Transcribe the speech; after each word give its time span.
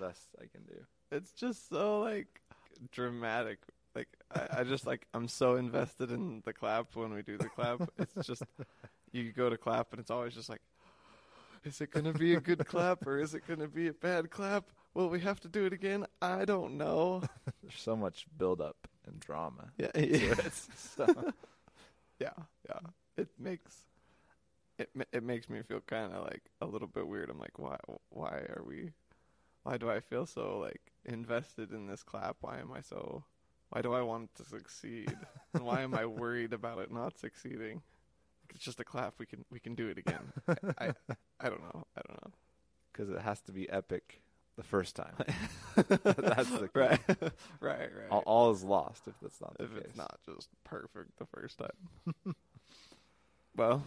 best 0.00 0.28
I 0.38 0.46
can 0.46 0.62
do. 0.64 0.84
It's 1.10 1.32
just 1.32 1.68
so 1.68 2.00
like 2.00 2.40
dramatic. 2.92 3.58
Like 3.94 4.08
I, 4.34 4.60
I 4.60 4.64
just 4.64 4.86
like 4.86 5.06
I'm 5.14 5.28
so 5.28 5.56
invested 5.56 6.10
in 6.10 6.42
the 6.44 6.52
clap 6.52 6.94
when 6.94 7.12
we 7.12 7.22
do 7.22 7.36
the 7.38 7.48
clap. 7.48 7.82
It's 7.98 8.26
just 8.26 8.42
you 9.12 9.32
go 9.32 9.50
to 9.50 9.56
clap 9.56 9.92
and 9.92 10.00
it's 10.00 10.10
always 10.10 10.34
just 10.34 10.48
like, 10.48 10.60
is 11.64 11.80
it 11.80 11.90
gonna 11.90 12.12
be 12.12 12.34
a 12.34 12.40
good 12.40 12.64
clap 12.66 13.06
or 13.06 13.18
is 13.18 13.34
it 13.34 13.42
gonna 13.46 13.68
be 13.68 13.88
a 13.88 13.92
bad 13.92 14.30
clap? 14.30 14.70
Will 14.94 15.08
we 15.08 15.20
have 15.20 15.40
to 15.40 15.48
do 15.48 15.64
it 15.64 15.72
again? 15.72 16.06
I 16.20 16.44
don't 16.44 16.76
know. 16.76 17.22
There's 17.62 17.80
so 17.80 17.96
much 17.96 18.26
build 18.36 18.60
up 18.60 18.88
and 19.06 19.20
drama. 19.20 19.70
Yeah, 19.76 19.88
to 19.88 20.06
yeah, 20.06 20.32
it. 20.32 20.52
So, 20.76 21.32
yeah, 22.20 22.30
yeah. 22.68 22.80
It 23.16 23.28
makes 23.38 23.84
it 24.78 24.90
it 25.12 25.22
makes 25.22 25.48
me 25.48 25.62
feel 25.62 25.80
kind 25.80 26.12
of 26.12 26.24
like 26.24 26.42
a 26.60 26.66
little 26.66 26.88
bit 26.88 27.06
weird. 27.06 27.30
I'm 27.30 27.38
like, 27.38 27.58
why 27.58 27.76
why 28.10 28.30
are 28.30 28.62
we? 28.64 28.92
Why 29.68 29.76
do 29.76 29.90
I 29.90 30.00
feel 30.00 30.24
so 30.24 30.60
like 30.60 30.80
invested 31.04 31.72
in 31.72 31.88
this 31.88 32.02
clap? 32.02 32.38
Why 32.40 32.58
am 32.58 32.72
I 32.72 32.80
so? 32.80 33.22
Why 33.68 33.82
do 33.82 33.92
I 33.92 34.00
want 34.00 34.30
it 34.30 34.42
to 34.42 34.48
succeed? 34.48 35.14
and 35.52 35.62
why 35.62 35.82
am 35.82 35.94
I 35.94 36.06
worried 36.06 36.54
about 36.54 36.78
it 36.78 36.90
not 36.90 37.18
succeeding? 37.18 37.82
It's 38.48 38.64
just 38.64 38.80
a 38.80 38.84
clap. 38.84 39.16
We 39.18 39.26
can 39.26 39.44
we 39.50 39.60
can 39.60 39.74
do 39.74 39.88
it 39.88 39.98
again. 39.98 40.32
I 40.48 40.86
I, 40.86 40.92
I 41.38 41.48
don't 41.50 41.60
know. 41.60 41.84
I 41.94 42.00
don't 42.06 42.24
know. 42.24 42.30
because 42.90 43.10
it 43.10 43.20
has 43.20 43.42
to 43.42 43.52
be 43.52 43.68
epic 43.68 44.22
the 44.56 44.62
first 44.62 44.96
time. 44.96 45.12
That's 45.76 46.48
the 46.48 46.70
key. 46.72 46.80
right, 46.80 47.00
right, 47.60 47.90
right. 47.92 48.10
All, 48.10 48.22
all 48.24 48.50
is 48.52 48.64
lost 48.64 49.06
if 49.06 49.20
that's 49.20 49.38
not 49.38 49.58
the 49.58 49.64
if 49.64 49.74
case. 49.74 49.82
it's 49.84 49.96
not 49.98 50.18
just 50.24 50.48
perfect 50.64 51.18
the 51.18 51.26
first 51.26 51.58
time. 51.58 52.34
well, 53.54 53.82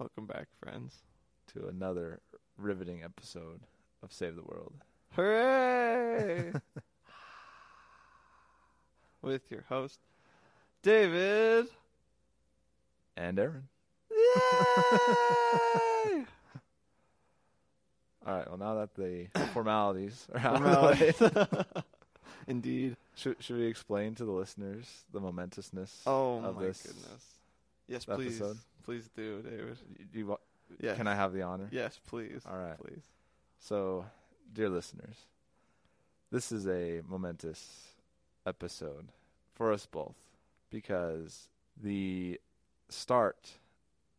welcome 0.00 0.26
back, 0.26 0.48
friends. 0.60 0.96
to 1.52 1.68
another 1.68 2.18
riveting 2.58 3.04
episode 3.04 3.60
of 4.04 4.12
Save 4.12 4.36
the 4.36 4.42
World. 4.42 4.74
Hooray! 5.16 6.52
With 9.22 9.50
your 9.50 9.64
host, 9.68 9.98
David. 10.82 11.66
And 13.16 13.38
Aaron. 13.38 13.68
Yay! 14.10 14.16
All 18.26 18.34
right. 18.36 18.48
Well, 18.48 18.58
now 18.58 18.74
that 18.74 18.94
the 18.94 19.28
formalities 19.52 20.26
are 20.34 20.40
out 20.40 20.62
of 20.62 20.62
the 21.30 21.62
way, 21.74 21.82
Indeed. 22.46 22.96
should, 23.14 23.36
should 23.42 23.56
we 23.56 23.64
explain 23.66 24.14
to 24.16 24.24
the 24.24 24.32
listeners 24.32 25.04
the 25.12 25.20
momentousness 25.20 26.02
Oh 26.06 26.42
of 26.44 26.56
my 26.56 26.62
this 26.64 26.82
goodness. 26.82 27.24
Yes, 27.88 28.04
please. 28.04 28.40
episode? 28.40 28.58
Please 28.84 29.08
do, 29.16 29.40
David. 29.42 29.78
Do 30.12 30.18
you, 30.18 30.26
wa- 30.26 30.36
Yes. 30.80 30.96
Can 30.96 31.06
I 31.06 31.14
have 31.14 31.32
the 31.32 31.42
honor? 31.42 31.68
Yes, 31.70 32.00
please. 32.06 32.42
All 32.50 32.56
right. 32.58 32.76
Please. 32.78 33.02
So, 33.58 34.06
dear 34.52 34.68
listeners, 34.68 35.16
this 36.30 36.52
is 36.52 36.66
a 36.66 37.00
momentous 37.08 37.88
episode 38.46 39.08
for 39.54 39.72
us 39.72 39.86
both 39.86 40.16
because 40.70 41.48
the 41.80 42.40
start 42.88 43.52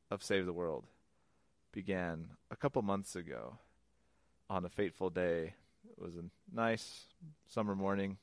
of 0.09 0.23
Save 0.23 0.45
the 0.45 0.53
World 0.53 0.85
began 1.71 2.29
a 2.49 2.55
couple 2.55 2.81
months 2.81 3.15
ago 3.15 3.57
on 4.49 4.65
a 4.65 4.69
fateful 4.69 5.09
day. 5.09 5.53
It 5.89 6.01
was 6.01 6.15
a 6.15 6.23
nice 6.53 7.05
summer 7.47 7.75
morning. 7.75 8.17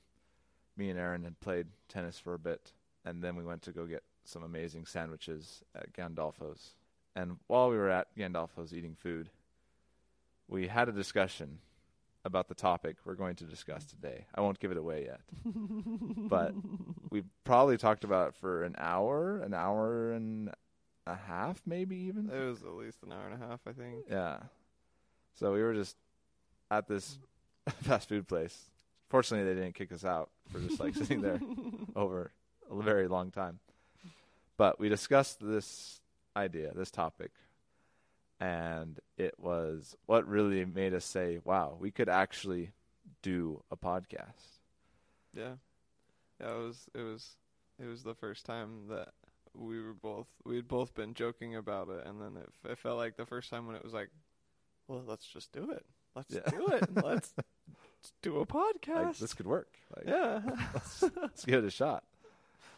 Me 0.77 0.91
and 0.91 0.99
Aaron 0.99 1.25
had 1.25 1.39
played 1.41 1.67
tennis 1.89 2.19
for 2.19 2.35
a 2.35 2.39
bit, 2.39 2.73
and 3.05 3.23
then 3.23 3.37
we 3.37 3.45
went 3.45 3.63
to 3.63 3.73
go 3.73 3.85
get 3.85 4.03
some 4.25 4.43
amazing 4.43 4.87
sandwiches 4.87 5.63
at 5.75 5.93
Gandolfo's. 5.93 6.75
And 7.15 7.37
while 7.47 7.69
we 7.69 7.77
were 7.77 7.91
at 7.91 8.09
Gandolfo's 8.17 8.73
eating 8.73 8.95
food, 8.95 9.29
we 10.53 10.69
had 10.69 10.89
a 10.89 10.93
discussion 10.93 11.59
about 12.25 12.47
the 12.47 12.55
topic 12.55 12.97
we're 13.05 13.15
going 13.15 13.35
to 13.37 13.45
discuss 13.45 13.85
today. 13.87 14.27
I 14.35 14.43
won't 14.43 14.61
give 14.61 14.71
it 14.71 14.77
away 14.77 15.07
yet. 15.07 15.21
but 16.29 16.53
we 17.11 17.25
probably 17.43 17.79
talked 17.79 18.05
about 18.05 18.29
it 18.29 18.35
for 18.35 18.63
an 18.63 18.75
hour, 18.79 19.39
an 19.39 19.55
hour 19.55 20.13
and 20.13 20.51
a 21.07 21.17
half, 21.17 21.63
maybe 21.67 21.97
even. 21.97 22.31
It 22.31 22.39
was 22.39 22.63
at 22.63 22.75
least 22.75 22.99
an 23.03 23.13
hour 23.13 23.27
and 23.29 23.43
a 23.43 23.47
half, 23.47 23.61
I 23.67 23.73
think. 23.73 24.05
Yeah. 24.11 24.39
So 25.35 25.53
we 25.55 25.63
were 25.63 25.75
just 25.75 25.97
at 26.71 26.87
this 26.87 27.19
fast 27.83 28.11
food 28.11 28.29
place. 28.29 28.71
Fortunately, 29.09 29.53
they 29.53 29.59
didn't 29.59 29.75
kick 29.75 29.91
us 29.91 30.05
out 30.05 30.31
for 30.53 30.61
just 30.61 30.81
like 30.81 30.95
sitting 30.95 31.23
there 31.23 31.41
over 31.97 32.31
a 32.71 32.83
very 32.83 33.09
long 33.09 33.31
time. 33.31 33.59
But 34.59 34.79
we 34.79 34.91
discussed 34.91 35.39
this 35.41 36.01
idea, 36.37 36.73
this 36.75 36.91
topic, 36.91 37.33
and 38.43 38.99
it 39.17 39.35
was 39.39 39.97
what 40.07 40.27
really 40.27 40.65
made 40.65 40.95
us 40.95 41.05
say, 41.05 41.39
"Wow, 41.45 41.77
we 41.81 41.91
could 41.93 42.09
actually 42.09 42.73
do 43.23 43.63
a 43.71 43.77
podcast." 43.77 44.59
Yeah. 45.33 45.55
Yeah, 46.41 46.55
it 46.55 46.59
was 46.67 46.87
it 46.95 47.03
was 47.03 47.37
it 47.79 47.87
was 47.87 48.03
the 48.03 48.15
first 48.15 48.45
time 48.45 48.89
that 48.89 49.11
we 49.55 49.81
were 49.81 49.95
both 49.95 50.27
we 50.45 50.57
had 50.57 50.67
both 50.67 50.95
been 50.95 51.15
joking 51.15 51.55
about 51.57 51.89
it 51.89 52.05
and 52.07 52.21
then 52.21 52.37
it, 52.37 52.49
it 52.71 52.79
felt 52.79 52.97
like 52.99 53.17
the 53.17 53.27
first 53.27 53.51
time 53.51 53.67
when 53.67 53.77
it 53.77 53.85
was 53.85 53.93
like 53.93 54.09
well 54.89 55.03
let's 55.07 55.27
just 55.27 55.53
do 55.53 55.71
it 55.71 55.85
let's 56.17 56.35
Yeah. 56.35 56.41
do 56.49 56.67
it 56.69 56.89
let's, 57.05 57.35
let's 57.37 58.13
do 58.23 58.41
a 58.41 58.47
podcast 58.47 59.07
Like 59.07 59.19
this 59.19 59.35
could 59.35 59.47
work. 59.47 59.69
Like, 59.97 60.07
yeah 60.09 60.41
let's 61.23 61.45
give 61.45 61.63
it 61.63 61.67
a 61.67 61.71
shot. 61.71 62.03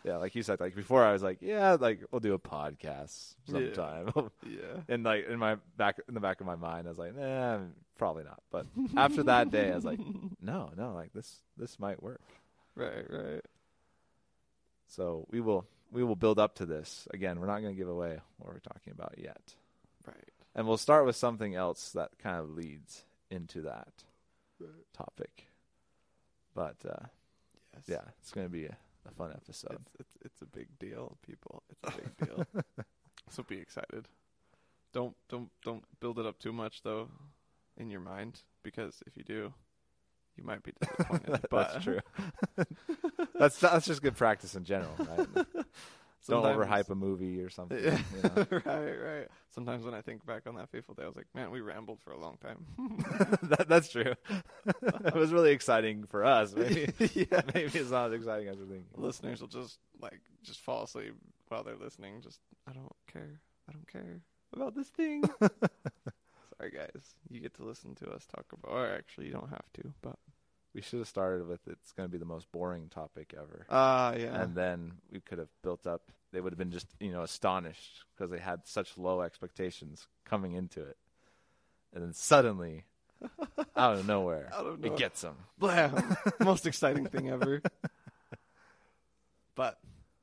Yeah, 0.05 0.19
like 0.19 0.35
you 0.35 0.43
said, 0.43 0.61
like 0.61 0.75
before, 0.75 1.03
I 1.03 1.13
was 1.13 1.23
like, 1.23 1.39
"Yeah, 1.41 1.77
like 1.81 2.01
we'll 2.11 2.21
do 2.21 2.35
a 2.35 2.39
podcast 2.39 3.35
sometime." 3.51 4.11
yeah 4.47 4.83
and 4.89 5.03
like 5.03 5.27
in 5.27 5.39
my 5.39 5.57
back 5.79 5.99
in 6.07 6.15
the 6.15 6.21
back 6.21 6.41
of 6.41 6.47
my 6.47 6.57
mind, 6.57 6.87
I 6.87 6.91
was 6.91 6.99
like, 6.99 7.17
"Nah, 7.17 7.61
probably 7.97 8.25
not." 8.25 8.43
But 8.51 8.67
after 8.97 9.23
that 9.25 9.51
day, 9.51 9.73
I 9.73 9.75
was 9.75 9.85
like, 9.85 10.01
"No, 10.43 10.71
no, 10.77 10.93
like 10.93 11.13
this 11.15 11.41
this 11.57 11.81
might 11.81 12.03
work." 12.03 12.21
right 12.77 13.09
right 13.09 13.45
So 14.89 15.27
we 15.31 15.41
will 15.41 15.67
we 15.91 16.05
will 16.05 16.17
build 16.17 16.39
up 16.39 16.57
to 16.57 16.67
this. 16.67 17.09
Again, 17.13 17.41
we're 17.41 17.47
not 17.47 17.61
going 17.61 17.75
to 17.75 17.79
give 17.79 17.89
away 17.89 18.19
what 18.39 18.53
we're 18.53 18.59
talking 18.59 18.93
about 18.93 19.15
yet, 19.17 19.55
right 20.07 20.17
and 20.55 20.67
we'll 20.67 20.77
start 20.77 21.07
with 21.07 21.17
something 21.17 21.55
else 21.55 21.91
that 21.93 22.11
kind 22.19 22.37
of 22.39 22.51
leads 22.51 23.05
into 23.31 23.63
that 23.63 24.05
topic. 24.93 25.49
But 26.55 26.77
uh, 26.85 27.07
yes 27.75 27.85
yeah, 27.87 28.03
it's 28.21 28.31
going 28.33 28.47
to 28.47 28.53
be 28.53 28.67
a, 28.67 28.77
a 29.07 29.11
fun 29.13 29.31
episode. 29.33 29.79
it's, 29.99 30.17
it's 30.17 30.17
it's 30.25 30.43
a 30.43 30.47
big 30.47 30.69
deal 30.79 31.17
people 31.27 31.63
it's 31.71 31.95
a 31.95 32.01
big 32.01 32.17
deal 32.29 32.47
so 33.31 33.43
be 33.43 33.59
excited 33.59 34.09
don't 34.93 35.15
don't 35.29 35.51
don't 35.65 35.85
build 36.01 36.19
it 36.19 36.27
up 36.27 36.39
too 36.39 36.53
much 36.53 36.83
though 36.83 37.09
in 37.77 37.91
your 37.91 38.01
mind 38.01 38.43
because 38.63 39.03
if 39.07 39.17
you 39.17 39.25
do 39.25 39.53
you 40.37 40.45
might 40.45 40.63
be 40.63 40.73
disappointed 40.81 41.41
but 41.51 41.73
that's 41.73 41.85
true. 41.85 42.01
that's 43.39 43.59
that's 43.59 43.87
just 43.87 44.03
good 44.03 44.17
practice 44.17 44.55
in 44.55 44.65
general. 44.65 44.95
Right? 44.99 45.47
Don't 46.27 46.43
Sometimes- 46.43 46.67
overhype 46.67 46.91
a 46.91 46.95
movie 46.95 47.41
or 47.43 47.51
something. 47.51 47.79
Yeah. 47.83 47.99
You 48.17 48.23
know? 48.23 48.47
right, 48.65 48.95
right. 49.03 49.29
Sometimes 49.51 49.85
when 49.85 49.95
I 49.95 50.01
think 50.01 50.25
back 50.25 50.47
on 50.47 50.55
that 50.57 50.71
fateful 50.71 50.95
day, 50.95 51.03
I 51.05 51.07
was 51.07 51.17
like, 51.17 51.27
man, 51.35 51.51
we 51.51 51.61
rambled 51.61 52.01
for 52.01 52.13
a 52.13 52.19
long 52.19 52.39
time. 52.39 52.65
that, 53.43 53.67
that's 53.69 53.91
true. 53.91 54.15
it 54.67 55.15
was 55.15 55.33
really 55.33 55.53
exciting 55.53 56.05
for 56.05 56.25
us. 56.25 56.55
Maybe, 56.55 56.93
yeah. 57.15 57.43
maybe 57.55 57.79
it's 57.79 57.91
not 57.91 58.09
as 58.09 58.15
exciting 58.15 58.49
as 58.49 58.57
we're 58.57 58.65
thinking. 58.67 58.87
Listeners 58.97 59.41
will 59.41 59.49
just 59.49 59.79
like 60.01 60.21
just 60.43 60.61
fall 60.61 60.85
asleep 60.85 61.15
while 61.49 61.63
they're 61.63 61.77
listening. 61.77 62.21
Just 62.23 62.41
I 62.67 62.73
don't 62.73 62.91
care. 63.13 63.41
I 63.69 63.73
don't 63.73 63.87
care 63.87 64.21
about 64.53 64.75
this 64.75 64.89
thing. 64.89 65.25
Sorry, 65.41 66.71
guys. 66.71 67.15
You 67.31 67.41
get 67.41 67.55
to 67.55 67.65
listen 67.65 67.95
to 67.97 68.11
us 68.11 68.27
talk 68.27 68.47
about. 68.53 68.73
Or 68.73 68.87
actually, 68.87 69.27
you 69.27 69.33
don't 69.33 69.51
have 69.51 69.71
to. 69.75 69.93
But 70.03 70.17
We 70.75 70.81
should 70.81 70.99
have 70.99 71.09
started 71.09 71.47
with 71.47 71.61
it's 71.69 71.93
going 71.93 72.09
to 72.09 72.13
be 72.13 72.19
the 72.19 72.25
most 72.25 72.51
boring 72.51 72.89
topic 72.89 73.33
ever, 73.37 73.65
ah, 73.71 74.15
yeah. 74.15 74.43
and 74.43 74.55
then 74.57 74.95
we 75.13 75.21
could 75.21 75.39
have 75.39 75.49
built 75.63 75.87
up. 75.87 76.11
They 76.33 76.41
would 76.41 76.53
have 76.53 76.59
been 76.59 76.73
just 76.73 76.89
you 76.99 77.13
know 77.13 77.23
astonished 77.23 78.05
because 78.17 78.31
they 78.31 78.39
had 78.41 78.67
such 78.67 78.99
low 78.99 79.21
expectations 79.23 80.09
coming 80.25 80.53
into 80.53 80.81
it, 80.83 80.97
and 81.95 82.03
then 82.03 82.13
suddenly, 82.13 82.85
out 83.77 83.99
of 83.99 84.07
nowhere, 84.07 84.51
Out 84.53 84.67
of 84.67 84.75
it 84.75 84.81
nowhere. 84.81 84.99
gets 84.99 85.21
them. 85.23 85.37
Blam! 85.59 86.17
Most 86.41 86.67
exciting 86.67 87.07
thing 87.07 87.31
ever. 87.31 87.63
But 89.57 89.79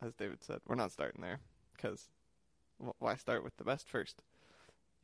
as 0.06 0.14
David 0.16 0.44
said, 0.44 0.60
we're 0.68 0.76
not 0.76 0.92
starting 0.92 1.22
there 1.22 1.40
because 1.74 2.10
why 3.00 3.16
start 3.16 3.44
with 3.46 3.56
the 3.56 3.64
best 3.64 3.88
first? 3.88 4.24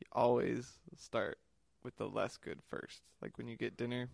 You 0.00 0.06
always 0.12 0.70
start 0.98 1.38
with 1.82 1.96
the 1.96 2.06
less 2.08 2.36
good 2.36 2.58
first. 2.68 3.00
Like 3.22 3.38
when 3.38 3.48
you 3.48 3.56
get 3.56 3.78
dinner, 3.78 4.08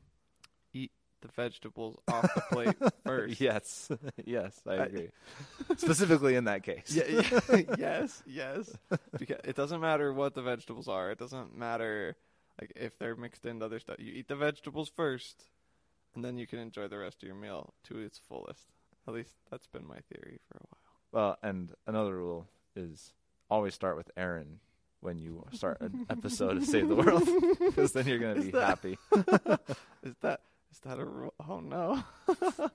eat 0.73 0.93
the 1.25 1.33
vegetables 1.33 1.97
off 2.09 2.23
the 2.35 2.41
plate 2.53 2.77
first. 3.07 3.41
Yes, 3.41 3.91
yes, 4.25 4.61
I 4.69 4.75
agree. 4.75 5.09
Specifically 5.77 6.35
in 6.37 6.45
that 6.45 6.63
case. 6.63 6.95
Yeah, 6.95 7.23
yeah, 7.51 7.63
yes, 7.79 8.23
yes. 8.27 8.71
Because 9.19 9.41
it 9.45 9.57
doesn't 9.57 9.81
matter 9.81 10.13
what 10.13 10.35
the 10.35 10.43
vegetables 10.43 10.87
are. 10.87 11.11
It 11.11 11.19
doesn't 11.19 11.57
matter 11.57 12.17
like 12.61 12.73
if 12.77 12.99
they're 12.99 13.17
mixed 13.17 13.47
into 13.47 13.65
other 13.65 13.79
stuff. 13.79 13.97
You 13.99 14.13
eat 14.13 14.29
the 14.29 14.37
vegetables 14.37 14.91
first, 14.95 15.45
and 16.15 16.25
then 16.25 16.37
you 16.37 16.47
can 16.47 16.59
enjoy 16.59 16.89
the 16.89 16.99
rest 16.99 17.23
of 17.23 17.27
your 17.27 17.37
meal 17.37 17.73
to 17.85 17.99
its 17.99 18.19
fullest. 18.19 18.67
At 19.09 19.15
least 19.15 19.35
that's 19.51 19.67
been 19.67 19.87
my 19.87 19.99
theory 20.13 20.39
for 20.49 20.59
a 20.59 20.67
while. 20.69 20.79
Well, 21.13 21.39
and 21.43 21.73
another 21.87 22.17
rule 22.17 22.47
is 22.77 23.13
always 23.51 23.75
start 23.75 23.97
with 23.97 24.11
Aaron 24.17 24.61
when 25.01 25.19
you 25.19 25.45
start 25.53 25.79
an 25.81 26.07
episode 26.11 26.57
of 26.57 26.65
Save 26.65 26.89
the 26.89 26.95
World, 26.97 27.29
because 27.61 27.93
then 27.93 28.07
you're 28.07 28.19
gonna 28.19 28.41
be 28.41 28.51
that- 28.51 28.67
happy. 28.67 28.99
Is 30.03 30.15
that 30.23 30.41
is 30.75 30.81
that 30.81 30.99
a 30.99 31.05
rule? 31.05 31.33
Oh 31.49 31.61
no. 31.61 32.03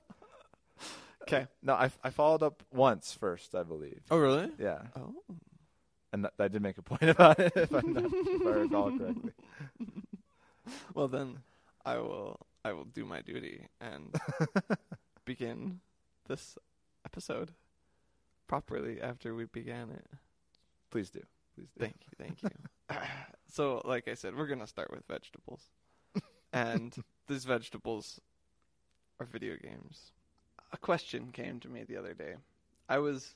Okay. 1.24 1.46
No, 1.62 1.74
I 1.74 1.92
I 2.04 2.10
followed 2.10 2.42
up 2.42 2.64
once 2.74 3.14
first, 3.14 3.54
I 3.54 3.62
believe. 3.62 4.02
Oh 4.10 4.18
really? 4.18 4.50
Yeah, 4.58 4.80
Oh. 4.98 5.14
and 6.12 6.24
th- 6.24 6.34
I 6.40 6.48
did 6.48 6.64
make 6.64 6.80
a 6.80 6.82
point 6.82 7.04
about 7.16 7.38
it, 7.40 7.54
if, 7.56 7.72
I'm 7.72 7.94
not, 7.94 8.06
if 8.12 8.42
I 8.48 8.50
recall 8.50 8.98
correctly. 8.98 9.32
Well 10.96 11.08
then, 11.08 11.40
I 11.86 11.98
will 11.98 12.40
I 12.66 12.74
will 12.74 12.86
do 12.86 13.06
my 13.06 13.22
duty 13.22 13.68
and 13.82 14.16
begin 15.26 15.82
this 16.28 16.58
episode 17.06 17.52
properly 18.48 19.00
after 19.02 19.36
we 19.36 19.46
began 19.46 19.90
it. 19.92 20.06
Please 20.90 21.10
do. 21.12 21.22
Please 21.56 21.70
do. 21.78 21.80
Thank 21.86 21.98
you, 22.06 22.12
thank 22.18 22.42
you. 22.44 22.50
so, 23.52 23.82
like 23.86 24.08
I 24.08 24.16
said, 24.16 24.36
we're 24.36 24.48
gonna 24.48 24.68
start 24.68 24.90
with 24.92 25.06
vegetables, 25.08 25.62
and 26.54 26.96
these 27.30 27.46
vegetables 27.46 28.20
are 29.20 29.26
video 29.26 29.56
games. 29.56 30.12
A 30.74 30.78
question 30.78 31.30
came 31.32 31.60
to 31.62 31.70
me 31.70 31.84
the 31.84 31.96
other 31.96 32.14
day. 32.14 32.36
I 32.90 32.98
was, 32.98 33.36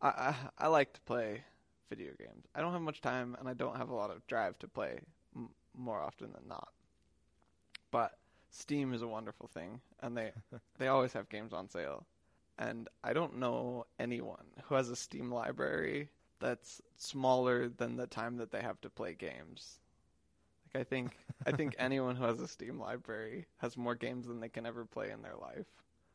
I, 0.00 0.08
I, 0.08 0.34
I 0.58 0.66
like 0.68 0.92
to 0.94 1.00
play 1.02 1.42
video 1.90 2.12
games. 2.18 2.46
I 2.54 2.60
don't 2.60 2.72
have 2.72 2.80
much 2.80 3.00
time, 3.00 3.36
and 3.38 3.48
I 3.48 3.54
don't 3.54 3.76
have 3.76 3.90
a 3.90 3.94
lot 3.94 4.10
of 4.10 4.26
drive 4.26 4.58
to 4.60 4.68
play 4.68 5.00
m- 5.36 5.50
more 5.76 6.00
often 6.00 6.32
than 6.32 6.48
not. 6.48 6.68
But 7.90 8.16
Steam 8.50 8.94
is 8.94 9.02
a 9.02 9.08
wonderful 9.08 9.48
thing, 9.48 9.80
and 10.00 10.16
they 10.16 10.32
they 10.78 10.88
always 10.88 11.12
have 11.12 11.28
games 11.28 11.52
on 11.52 11.68
sale. 11.68 12.06
And 12.58 12.88
I 13.04 13.12
don't 13.12 13.38
know 13.38 13.86
anyone 13.98 14.46
who 14.64 14.74
has 14.74 14.90
a 14.90 14.96
Steam 14.96 15.30
library 15.32 16.08
that's 16.40 16.80
smaller 16.96 17.68
than 17.68 17.96
the 17.96 18.06
time 18.06 18.36
that 18.36 18.50
they 18.50 18.62
have 18.62 18.80
to 18.82 18.90
play 18.90 19.14
games. 19.14 19.80
Like 20.74 20.80
I 20.80 20.84
think 20.84 21.16
I 21.46 21.52
think 21.52 21.74
anyone 21.78 22.16
who 22.16 22.24
has 22.24 22.40
a 22.40 22.48
Steam 22.48 22.78
library 22.80 23.46
has 23.58 23.76
more 23.76 23.94
games 23.94 24.26
than 24.26 24.40
they 24.40 24.48
can 24.48 24.66
ever 24.66 24.84
play 24.84 25.10
in 25.10 25.22
their 25.22 25.36
life. 25.36 25.66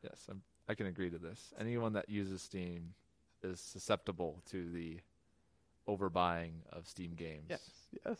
Yes, 0.02 0.26
I'm, 0.30 0.42
I 0.68 0.74
can 0.74 0.86
agree 0.86 1.10
to 1.10 1.18
this. 1.18 1.52
Anyone 1.58 1.94
that 1.94 2.08
uses 2.08 2.42
Steam 2.42 2.94
is 3.42 3.60
susceptible 3.60 4.42
to 4.50 4.70
the 4.70 5.00
overbuying 5.88 6.52
of 6.72 6.86
Steam 6.86 7.12
games. 7.14 7.44
Yes, 7.48 7.70
yes. 8.04 8.18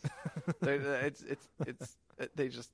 They- 0.61 0.75
it's 0.77 1.23
it's 1.23 1.49
it's 1.67 1.97
they 2.35 2.49
just 2.49 2.71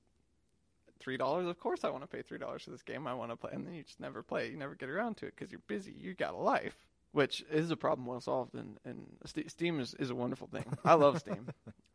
three 0.99 1.17
dollars. 1.17 1.47
Of 1.47 1.59
course, 1.59 1.85
I 1.85 1.91
want 1.91 2.03
to 2.03 2.09
pay 2.09 2.23
three 2.23 2.39
dollars 2.39 2.63
for 2.65 2.71
this 2.71 2.83
game. 2.83 3.07
I 3.07 3.15
want 3.15 3.31
to 3.31 3.37
play, 3.37 3.51
and 3.53 3.67
then 3.67 3.75
you 3.75 3.83
just 3.83 4.01
never 4.01 4.23
play. 4.23 4.51
You 4.51 4.57
never 4.57 4.75
get 4.75 4.89
around 4.89 5.17
to 5.19 5.27
it 5.27 5.35
because 5.37 5.51
you're 5.53 5.63
busy. 5.67 5.93
You 5.99 6.15
got 6.15 6.35
a 6.35 6.39
life, 6.39 6.77
which 7.13 7.45
is 7.51 7.71
a 7.71 7.77
problem 7.77 8.07
well 8.07 8.21
solved. 8.21 8.55
And 8.55 8.79
and 8.85 9.07
Steam 9.49 9.81
is 9.81 9.95
is 9.95 10.11
a 10.11 10.15
wonderful 10.15 10.47
thing. 10.49 10.65
I 10.85 10.95
love 10.95 11.19
Steam, 11.19 11.49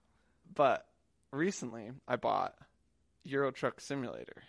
but 0.55 0.85
recently 1.35 1.91
I 2.07 2.15
bought 2.15 2.55
Euro 3.23 3.51
Truck 3.51 3.79
Simulator. 3.81 4.43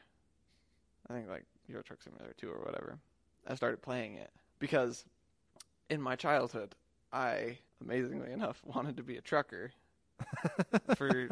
I 1.09 1.15
think 1.15 1.29
like 1.29 1.45
Euro 1.69 1.83
Truck 1.83 2.03
Simulator 2.03 2.35
two 2.37 2.49
or 2.51 2.61
whatever. 2.65 2.99
I 3.47 3.55
started 3.55 3.83
playing 3.83 4.15
it 4.15 4.31
because 4.59 5.05
in 5.91 6.01
my 6.01 6.17
childhood 6.17 6.75
I 7.13 7.59
amazingly 7.81 8.33
enough 8.33 8.61
wanted 8.65 8.97
to 8.97 9.03
be 9.03 9.17
a 9.17 9.21
trucker 9.21 9.73
for 10.97 11.29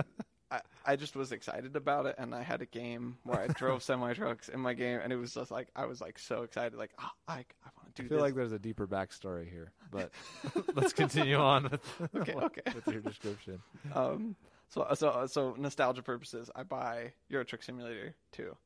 I, 0.51 0.61
I 0.85 0.97
just 0.97 1.17
was 1.17 1.33
excited 1.33 1.75
about 1.75 2.07
it 2.07 2.15
and 2.19 2.35
I 2.35 2.43
had 2.43 2.63
a 2.63 2.67
game 2.67 3.17
where 3.25 3.41
I 3.41 3.47
drove 3.49 3.83
semi 3.83 4.13
trucks 4.13 4.49
in 4.49 4.61
my 4.61 4.75
game 4.75 5.01
and 5.03 5.13
it 5.13 5.17
was 5.17 5.35
just 5.35 5.51
like 5.51 5.69
I 5.75 5.87
was 5.87 6.01
like 6.01 6.19
so 6.19 6.43
excited 6.43 6.79
like 6.79 6.93
oh, 7.01 7.09
I 7.27 7.33
I 7.65 7.69
want 7.77 7.95
to 7.95 8.03
do 8.03 8.07
I 8.07 8.09
feel 8.09 8.19
this. 8.19 8.23
like 8.23 8.35
there's 8.35 8.53
a 8.53 8.59
deeper 8.59 8.87
backstory 8.87 9.51
here, 9.51 9.73
but 9.91 10.11
let's 10.75 10.93
continue 10.93 11.37
on 11.37 11.65
with, 11.65 11.81
Okay, 12.15 12.35
okay. 12.35 12.61
with 12.75 12.87
your 12.87 13.01
description. 13.01 13.61
um 13.95 14.37
so 14.69 14.87
so 14.95 15.27
so 15.27 15.55
nostalgia 15.59 16.03
purposes 16.03 16.51
I 16.55 16.63
buy 16.63 17.13
Euro 17.29 17.45
Truck 17.45 17.63
Simulator 17.63 18.15
2 18.33 18.57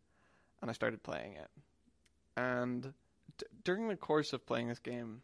and 0.61 0.71
I 0.71 0.75
started 0.75 1.03
playing 1.03 1.35
it. 1.35 1.49
And 2.37 2.93
d- 3.37 3.47
during 3.65 3.89
the 3.89 3.97
course 3.97 4.33
of 4.33 4.47
playing 4.47 4.69
this 4.69 4.79
game 4.79 5.23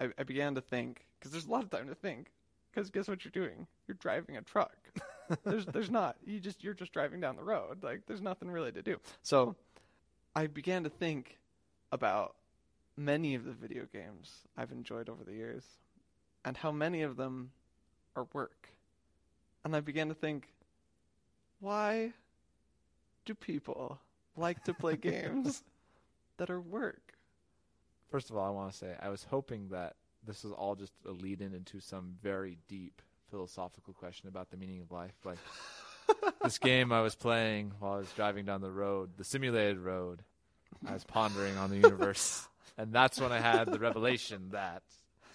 I, 0.00 0.08
I 0.18 0.22
began 0.22 0.54
to 0.54 0.60
think 0.60 1.06
cuz 1.20 1.32
there's 1.32 1.46
a 1.46 1.50
lot 1.50 1.64
of 1.64 1.70
time 1.70 1.88
to 1.88 1.94
think 1.94 2.32
cuz 2.72 2.90
guess 2.90 3.08
what 3.08 3.24
you're 3.24 3.32
doing? 3.32 3.66
You're 3.86 3.96
driving 3.96 4.36
a 4.36 4.42
truck. 4.42 4.76
there's 5.44 5.66
there's 5.66 5.90
not 5.90 6.16
you 6.24 6.40
just 6.40 6.62
you're 6.62 6.74
just 6.74 6.92
driving 6.92 7.20
down 7.20 7.36
the 7.36 7.44
road 7.44 7.82
like 7.82 8.02
there's 8.06 8.20
nothing 8.20 8.50
really 8.50 8.72
to 8.72 8.82
do 8.82 8.98
so 9.22 9.54
i 10.34 10.46
began 10.46 10.84
to 10.84 10.90
think 10.90 11.38
about 11.90 12.34
many 12.96 13.34
of 13.34 13.44
the 13.44 13.52
video 13.52 13.86
games 13.92 14.42
i've 14.56 14.72
enjoyed 14.72 15.08
over 15.08 15.24
the 15.24 15.32
years 15.32 15.64
and 16.44 16.56
how 16.56 16.70
many 16.70 17.02
of 17.02 17.16
them 17.16 17.50
are 18.16 18.26
work 18.32 18.68
and 19.64 19.74
i 19.76 19.80
began 19.80 20.08
to 20.08 20.14
think 20.14 20.48
why 21.60 22.12
do 23.24 23.34
people 23.34 23.98
like 24.36 24.62
to 24.64 24.74
play 24.74 24.96
games 25.10 25.62
that 26.38 26.50
are 26.50 26.60
work 26.60 27.14
First 28.10 28.28
of 28.28 28.36
all, 28.36 28.46
I 28.46 28.50
want 28.50 28.70
to 28.70 28.76
say 28.76 28.94
I 29.00 29.08
was 29.08 29.24
hoping 29.24 29.70
that 29.70 29.94
this 30.26 30.44
was 30.44 30.52
all 30.52 30.74
just 30.74 30.92
a 31.08 31.12
lead 31.12 31.40
in 31.40 31.54
into 31.54 31.80
some 31.80 32.14
very 32.22 32.58
deep 32.68 33.00
philosophical 33.30 33.94
question 33.94 34.28
about 34.28 34.50
the 34.50 34.58
meaning 34.58 34.82
of 34.82 34.92
life. 34.92 35.14
Like 35.24 35.38
this 36.44 36.58
game 36.58 36.92
I 36.92 37.00
was 37.00 37.14
playing 37.14 37.72
while 37.80 37.94
I 37.94 37.96
was 37.96 38.12
driving 38.12 38.44
down 38.44 38.60
the 38.60 38.70
road, 38.70 39.12
the 39.16 39.24
simulated 39.24 39.78
road. 39.78 40.20
I 40.86 40.92
was 40.92 41.04
pondering 41.04 41.56
on 41.56 41.70
the 41.70 41.76
universe, 41.76 42.46
and 42.76 42.92
that's 42.92 43.18
when 43.18 43.32
I 43.32 43.38
had 43.38 43.68
the 43.68 43.78
revelation 43.78 44.50
that 44.50 44.82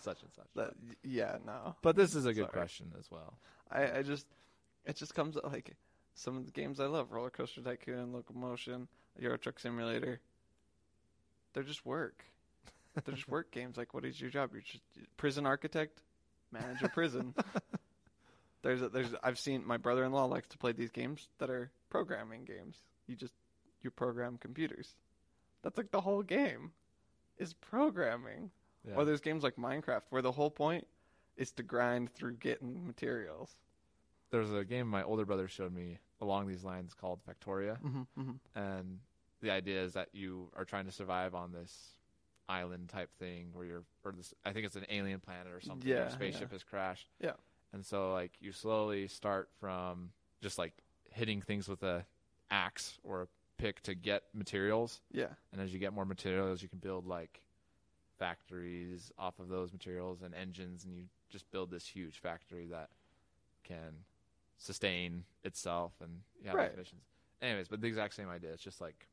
such 0.01 0.21
and 0.21 0.31
such. 0.35 0.45
that 0.55 0.73
yeah 1.03 1.37
no 1.47 1.75
But 1.81 1.95
this 1.95 2.13
is 2.13 2.27
a 2.27 2.33
good 2.33 2.43
Sorry. 2.51 2.51
question 2.51 2.91
as 2.99 3.09
well. 3.09 3.39
I, 3.71 3.99
I 3.99 4.01
just 4.01 4.25
it 4.85 4.95
just 4.95 5.13
comes 5.13 5.37
up 5.37 5.51
like 5.51 5.75
some 6.15 6.37
of 6.37 6.45
the 6.45 6.51
games 6.51 6.79
I 6.79 6.85
love, 6.85 7.11
Roller 7.11 7.29
Coaster 7.29 7.61
Tycoon, 7.61 8.13
Locomotion, 8.13 8.87
Euro 9.19 9.37
Truck 9.37 9.59
Simulator. 9.59 10.19
They're 11.53 11.63
just 11.63 11.85
work. 11.85 12.23
They're 13.03 13.15
just 13.15 13.27
work 13.27 13.51
games. 13.51 13.77
Like, 13.77 13.93
what 13.93 14.05
is 14.05 14.19
your 14.19 14.29
job? 14.29 14.51
You're 14.53 14.61
just 14.61 14.83
prison 15.17 15.45
architect, 15.45 16.01
manage 16.51 16.81
a 16.81 16.89
prison. 16.89 17.33
there's 18.61 18.81
a, 18.81 18.89
there's 18.89 19.13
I've 19.23 19.39
seen 19.39 19.65
my 19.65 19.77
brother-in-law 19.77 20.25
likes 20.25 20.47
to 20.49 20.57
play 20.57 20.71
these 20.71 20.91
games 20.91 21.27
that 21.39 21.49
are 21.49 21.71
programming 21.89 22.45
games. 22.45 22.77
You 23.07 23.15
just 23.15 23.33
you 23.81 23.91
program 23.91 24.37
computers. 24.37 24.95
That's 25.63 25.77
like 25.77 25.91
the 25.91 26.01
whole 26.01 26.23
game 26.23 26.71
is 27.37 27.53
programming. 27.53 28.51
Yeah. 28.87 28.95
Or 28.95 29.05
there's 29.05 29.21
games 29.21 29.43
like 29.43 29.57
Minecraft 29.57 30.03
where 30.09 30.21
the 30.21 30.31
whole 30.31 30.49
point 30.49 30.87
is 31.35 31.51
to 31.51 31.63
grind 31.63 32.13
through 32.13 32.37
getting 32.37 32.85
materials. 32.85 33.55
There's 34.31 34.51
a 34.51 34.63
game 34.65 34.87
my 34.87 35.03
older 35.03 35.25
brother 35.25 35.47
showed 35.47 35.73
me 35.73 35.99
along 36.21 36.47
these 36.47 36.63
lines 36.63 36.93
called 36.93 37.19
Factorio, 37.25 37.77
Mm-hmm, 37.81 38.01
mm-hmm. 38.21 38.59
and 38.59 38.99
the 39.41 39.51
idea 39.51 39.83
is 39.83 39.93
that 39.93 40.09
you 40.13 40.49
are 40.55 40.65
trying 40.65 40.85
to 40.85 40.91
survive 40.91 41.35
on 41.35 41.51
this 41.51 41.91
island 42.49 42.89
type 42.89 43.09
thing 43.19 43.49
where 43.53 43.65
you're 43.65 43.83
or 44.03 44.11
this 44.13 44.33
I 44.45 44.51
think 44.53 44.65
it's 44.65 44.75
an 44.75 44.85
alien 44.89 45.19
planet 45.19 45.47
or 45.53 45.61
something. 45.61 45.87
Yeah, 45.87 45.97
Your 46.03 46.09
spaceship 46.09 46.49
yeah. 46.49 46.55
has 46.55 46.63
crashed. 46.63 47.07
Yeah. 47.21 47.33
And 47.73 47.85
so 47.85 48.13
like 48.13 48.31
you 48.39 48.51
slowly 48.51 49.07
start 49.07 49.49
from 49.59 50.09
just 50.41 50.57
like 50.57 50.73
hitting 51.11 51.41
things 51.41 51.67
with 51.67 51.83
a 51.83 52.05
axe 52.49 52.97
or 53.03 53.23
a 53.23 53.27
pick 53.57 53.81
to 53.81 53.95
get 53.95 54.23
materials 54.33 55.01
Yeah. 55.11 55.27
and 55.51 55.59
as 55.61 55.73
you 55.73 55.79
get 55.79 55.91
more 55.93 56.05
materials 56.05 56.61
you 56.61 56.69
can 56.69 56.79
build 56.79 57.05
like 57.07 57.41
factories 58.17 59.11
off 59.17 59.39
of 59.39 59.49
those 59.49 59.71
materials 59.71 60.21
and 60.21 60.33
engines 60.33 60.83
and 60.85 60.93
you 60.95 61.03
just 61.29 61.49
build 61.51 61.69
this 61.71 61.85
huge 61.85 62.19
factory 62.19 62.65
that 62.67 62.89
can 63.63 63.93
sustain 64.57 65.23
itself 65.43 65.93
and 66.01 66.21
yeah, 66.43 66.53
Right. 66.53 66.75
missions. 66.77 67.01
Anyways, 67.41 67.67
but 67.67 67.81
the 67.81 67.87
exact 67.87 68.15
same 68.15 68.29
idea. 68.29 68.51
It's 68.51 68.63
just 68.63 68.81
like 68.81 69.07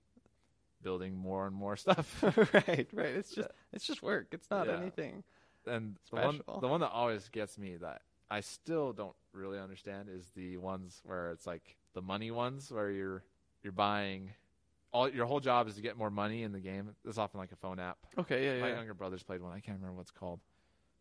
building 0.83 1.15
more 1.17 1.47
and 1.47 1.55
more 1.55 1.77
stuff. 1.77 2.23
right, 2.55 2.89
right. 2.93 3.07
It's 3.15 3.31
just 3.35 3.49
it's 3.73 3.87
just 3.87 4.03
work. 4.03 4.29
It's 4.33 4.51
not 4.51 4.67
Yeah. 4.67 4.77
anything. 4.77 5.23
and 5.67 5.97
the 6.11 6.17
one 6.17 6.41
the 6.61 6.69
one 6.69 6.81
that 6.81 6.91
always 6.91 7.29
gets 7.29 7.59
me 7.59 7.77
that 7.77 8.03
I 8.31 8.41
still 8.41 8.93
don't 8.93 9.15
really 9.33 9.59
understand 9.59 10.09
is 10.11 10.31
the 10.35 10.57
ones 10.57 11.01
where 11.05 11.31
it's 11.31 11.47
like 11.47 11.77
the 11.95 12.03
money 12.03 12.31
ones 12.31 12.71
where 12.71 12.91
you're 12.91 13.23
you're 13.63 13.73
buying 13.73 14.31
all 14.93 15.09
your 15.09 15.27
whole 15.27 15.41
job 15.41 15.67
is 15.69 15.75
to 15.75 15.81
get 15.83 15.97
more 15.97 16.11
money 16.11 16.43
in 16.43 16.53
the 16.53 16.61
game. 16.61 16.95
It's 17.05 17.19
often 17.19 17.39
like 17.41 17.53
a 17.53 17.57
phone 17.57 17.79
app. 17.81 17.99
Okay, 18.19 18.45
yeah, 18.57 18.61
My 18.63 18.69
yeah. 18.69 18.77
younger 18.77 18.95
brothers 18.95 19.23
played 19.23 19.43
one. 19.43 19.53
I 19.53 19.61
can't 19.61 19.77
remember 19.79 19.97
what 19.97 20.03
it's 20.03 20.11
called, 20.11 20.41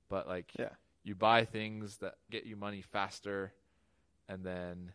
but 0.09 0.27
like 0.27 0.51
Yeah. 0.57 0.69
you 1.03 1.13
buy 1.15 1.45
things 1.45 1.97
that 1.97 2.15
get 2.31 2.45
you 2.45 2.55
money 2.55 2.81
faster, 2.81 3.53
and 4.29 4.43
then 4.43 4.91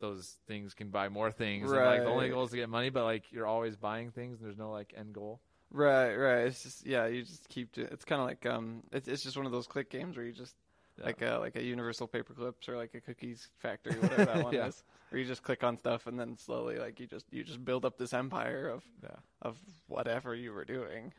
those 0.00 0.36
things 0.46 0.74
can 0.74 0.90
buy 0.90 1.08
more 1.08 1.30
things. 1.30 1.70
And 1.72 1.84
like 1.84 2.02
the 2.02 2.08
only 2.08 2.28
goal 2.28 2.44
is 2.44 2.50
to 2.50 2.56
get 2.56 2.68
money, 2.68 2.90
but 2.90 3.04
like 3.04 3.32
you're 3.32 3.46
always 3.46 3.76
buying 3.76 4.10
things, 4.10 4.38
and 4.38 4.46
there's 4.46 4.58
no 4.58 4.70
like 4.70 4.94
end 4.96 5.12
goal. 5.14 5.40
Right, 5.70 6.14
right. 6.14 6.46
It's 6.46 6.62
just 6.62 6.86
yeah, 6.86 7.06
you 7.06 7.22
just 7.24 7.48
keep 7.48 7.72
doing. 7.72 7.88
It's 7.90 8.04
kind 8.04 8.20
of 8.20 8.26
like 8.26 8.46
um, 8.46 8.82
it's 8.92 9.08
it's 9.08 9.22
just 9.22 9.36
one 9.36 9.46
of 9.46 9.52
those 9.52 9.66
click 9.66 9.90
games 9.90 10.16
where 10.16 10.24
you 10.24 10.32
just 10.32 10.54
Yeah. 10.98 11.06
like 11.06 11.20
a 11.22 11.38
like 11.38 11.56
a 11.56 11.62
Universal 11.62 12.08
Paperclips 12.08 12.68
or 12.68 12.76
like 12.76 12.94
a 12.94 13.00
Cookies 13.00 13.48
Factory, 13.58 13.98
whatever 14.00 14.24
that 14.24 14.42
one 14.44 14.54
Yeah. 14.54 14.66
is, 14.68 14.82
where 15.10 15.20
you 15.20 15.26
just 15.26 15.42
click 15.42 15.62
on 15.64 15.76
stuff 15.78 16.06
and 16.06 16.18
then 16.18 16.38
slowly 16.38 16.78
like 16.78 16.98
you 17.00 17.06
just 17.06 17.26
you 17.30 17.44
just 17.44 17.62
build 17.64 17.84
up 17.84 17.98
this 17.98 18.12
empire 18.14 18.68
of 18.68 18.82
yeah, 19.02 19.10
of 19.42 19.58
whatever 19.88 20.34
you 20.34 20.52
were 20.52 20.64
doing. 20.64 21.12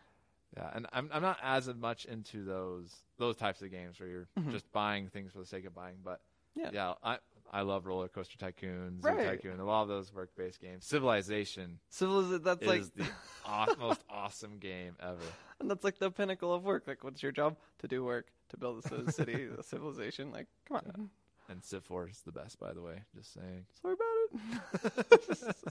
yeah. 0.57 0.71
And 0.73 0.87
I'm 0.93 1.09
I'm 1.13 1.21
not 1.21 1.37
as 1.43 1.67
much 1.75 2.05
into 2.05 2.43
those 2.43 2.91
those 3.17 3.35
types 3.35 3.61
of 3.61 3.69
games 3.71 3.99
where 3.99 4.09
you're 4.09 4.27
Mhm. 4.39 4.51
just 4.51 4.71
buying 4.71 5.09
things 5.09 5.31
for 5.33 5.39
the 5.39 5.45
sake 5.45 5.65
of 5.65 5.75
buying, 5.75 5.97
but 6.03 6.21
Yeah. 6.55 6.71
yeah. 6.73 6.93
I 7.03 7.19
I 7.51 7.61
love 7.61 7.85
Roller 7.87 8.07
Coaster 8.07 8.37
Tycoon, 8.37 9.01
Zoo 9.01 9.09
Right. 9.09 9.25
Tycoon, 9.41 9.59
a 9.59 9.65
lot 9.65 9.81
of 9.83 9.87
those 9.87 10.13
work 10.13 10.29
based 10.37 10.61
games. 10.61 10.85
Civilization 10.85 11.79
Civilization. 11.89 12.43
That's 12.43 12.61
is 12.61 12.67
like, 12.67 12.93
the 12.95 13.05
aw- 13.45 13.75
most 13.79 14.03
awesome 14.09 14.57
game 14.59 14.95
ever. 15.01 15.17
and 15.59 15.69
that's 15.69 15.83
like 15.83 15.97
the 15.99 16.11
pinnacle 16.11 16.53
of 16.53 16.63
work. 16.63 16.83
Like, 16.87 17.03
what's 17.03 17.23
your 17.23 17.31
job? 17.31 17.57
To 17.79 17.87
do 17.87 18.03
work, 18.03 18.27
to 18.49 18.57
build 18.57 18.83
a 18.91 19.11
city, 19.11 19.47
a 19.59 19.63
civilization. 19.63 20.31
Like, 20.31 20.47
come 20.67 20.77
on. 20.77 21.09
And 21.49 21.63
Civ 21.63 21.83
4 21.83 22.09
is 22.09 22.21
the 22.21 22.31
best, 22.31 22.59
by 22.59 22.73
the 22.73 22.81
way. 22.81 23.01
Just 23.15 23.33
saying. 23.33 23.65
Sorry 23.81 23.95
about 23.95 24.99
it. 24.99 25.55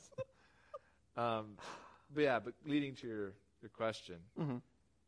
Um, 1.16 1.56
but 2.14 2.20
yeah, 2.23 2.38
but 2.38 2.54
leading 2.64 2.94
to 2.97 3.06
your, 3.08 3.32
your 3.61 3.70
question, 3.76 4.16
hmm 4.37 4.56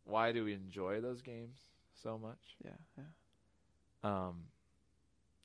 why 0.04 0.32
do 0.32 0.44
we 0.44 0.54
enjoy 0.54 1.00
those 1.00 1.22
games 1.22 1.56
so 2.02 2.18
much? 2.18 2.38
Yeah, 2.64 2.70
yeah. 2.98 3.04
Um, 4.02 4.44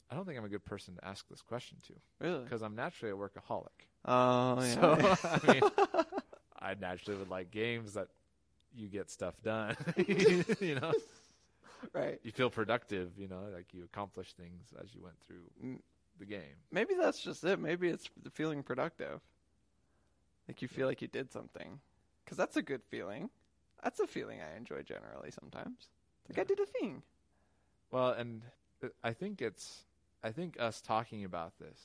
I 0.09 0.15
don't 0.15 0.25
think 0.25 0.37
I'm 0.37 0.45
a 0.45 0.49
good 0.49 0.65
person 0.65 0.95
to 0.95 1.05
ask 1.05 1.27
this 1.29 1.41
question 1.41 1.77
to 1.87 1.93
Really? 2.19 2.43
because 2.43 2.61
I'm 2.61 2.75
naturally 2.75 3.11
a 3.11 3.15
workaholic. 3.17 3.67
Oh, 4.05 4.61
yeah. 4.61 5.15
So, 5.15 5.17
I 5.43 5.51
mean, 5.53 5.61
I 6.59 6.75
naturally 6.75 7.17
would 7.19 7.29
like 7.29 7.51
games 7.51 7.93
that 7.93 8.07
you 8.75 8.87
get 8.87 9.09
stuff 9.09 9.41
done. 9.41 9.75
you 9.97 10.75
know, 10.75 10.93
right. 11.93 12.19
you 12.23 12.31
feel 12.31 12.49
productive. 12.49 13.11
You 13.17 13.27
know, 13.27 13.41
like 13.53 13.73
you 13.73 13.83
accomplish 13.83 14.33
things 14.33 14.73
as 14.81 14.93
you 14.93 15.01
went 15.01 15.15
through 15.25 15.77
the 16.19 16.25
game. 16.25 16.57
Maybe 16.71 16.93
that's 16.93 17.19
just 17.19 17.43
it. 17.43 17.59
Maybe 17.59 17.89
it's 17.89 18.09
the 18.21 18.29
feeling 18.29 18.63
productive. 18.63 19.21
Like 20.47 20.61
you 20.61 20.67
feel 20.67 20.87
like 20.87 21.01
you 21.01 21.07
did 21.07 21.31
something. 21.31 21.79
Because 22.23 22.37
that's 22.37 22.57
a 22.57 22.61
good 22.61 22.81
feeling. 22.89 23.29
That's 23.83 23.99
a 23.99 24.07
feeling 24.07 24.39
I 24.41 24.57
enjoy 24.57 24.81
generally 24.81 25.31
sometimes. 25.31 25.89
Like 26.29 26.39
I 26.39 26.43
did 26.43 26.59
a 26.59 26.65
thing. 26.65 27.03
Well, 27.91 28.11
and 28.11 28.41
uh, 28.83 28.87
I 29.03 29.13
think 29.13 29.41
it's, 29.41 29.84
I 30.25 30.31
think 30.31 30.57
us 30.59 30.81
talking 30.81 31.23
about 31.23 31.53
this 31.59 31.79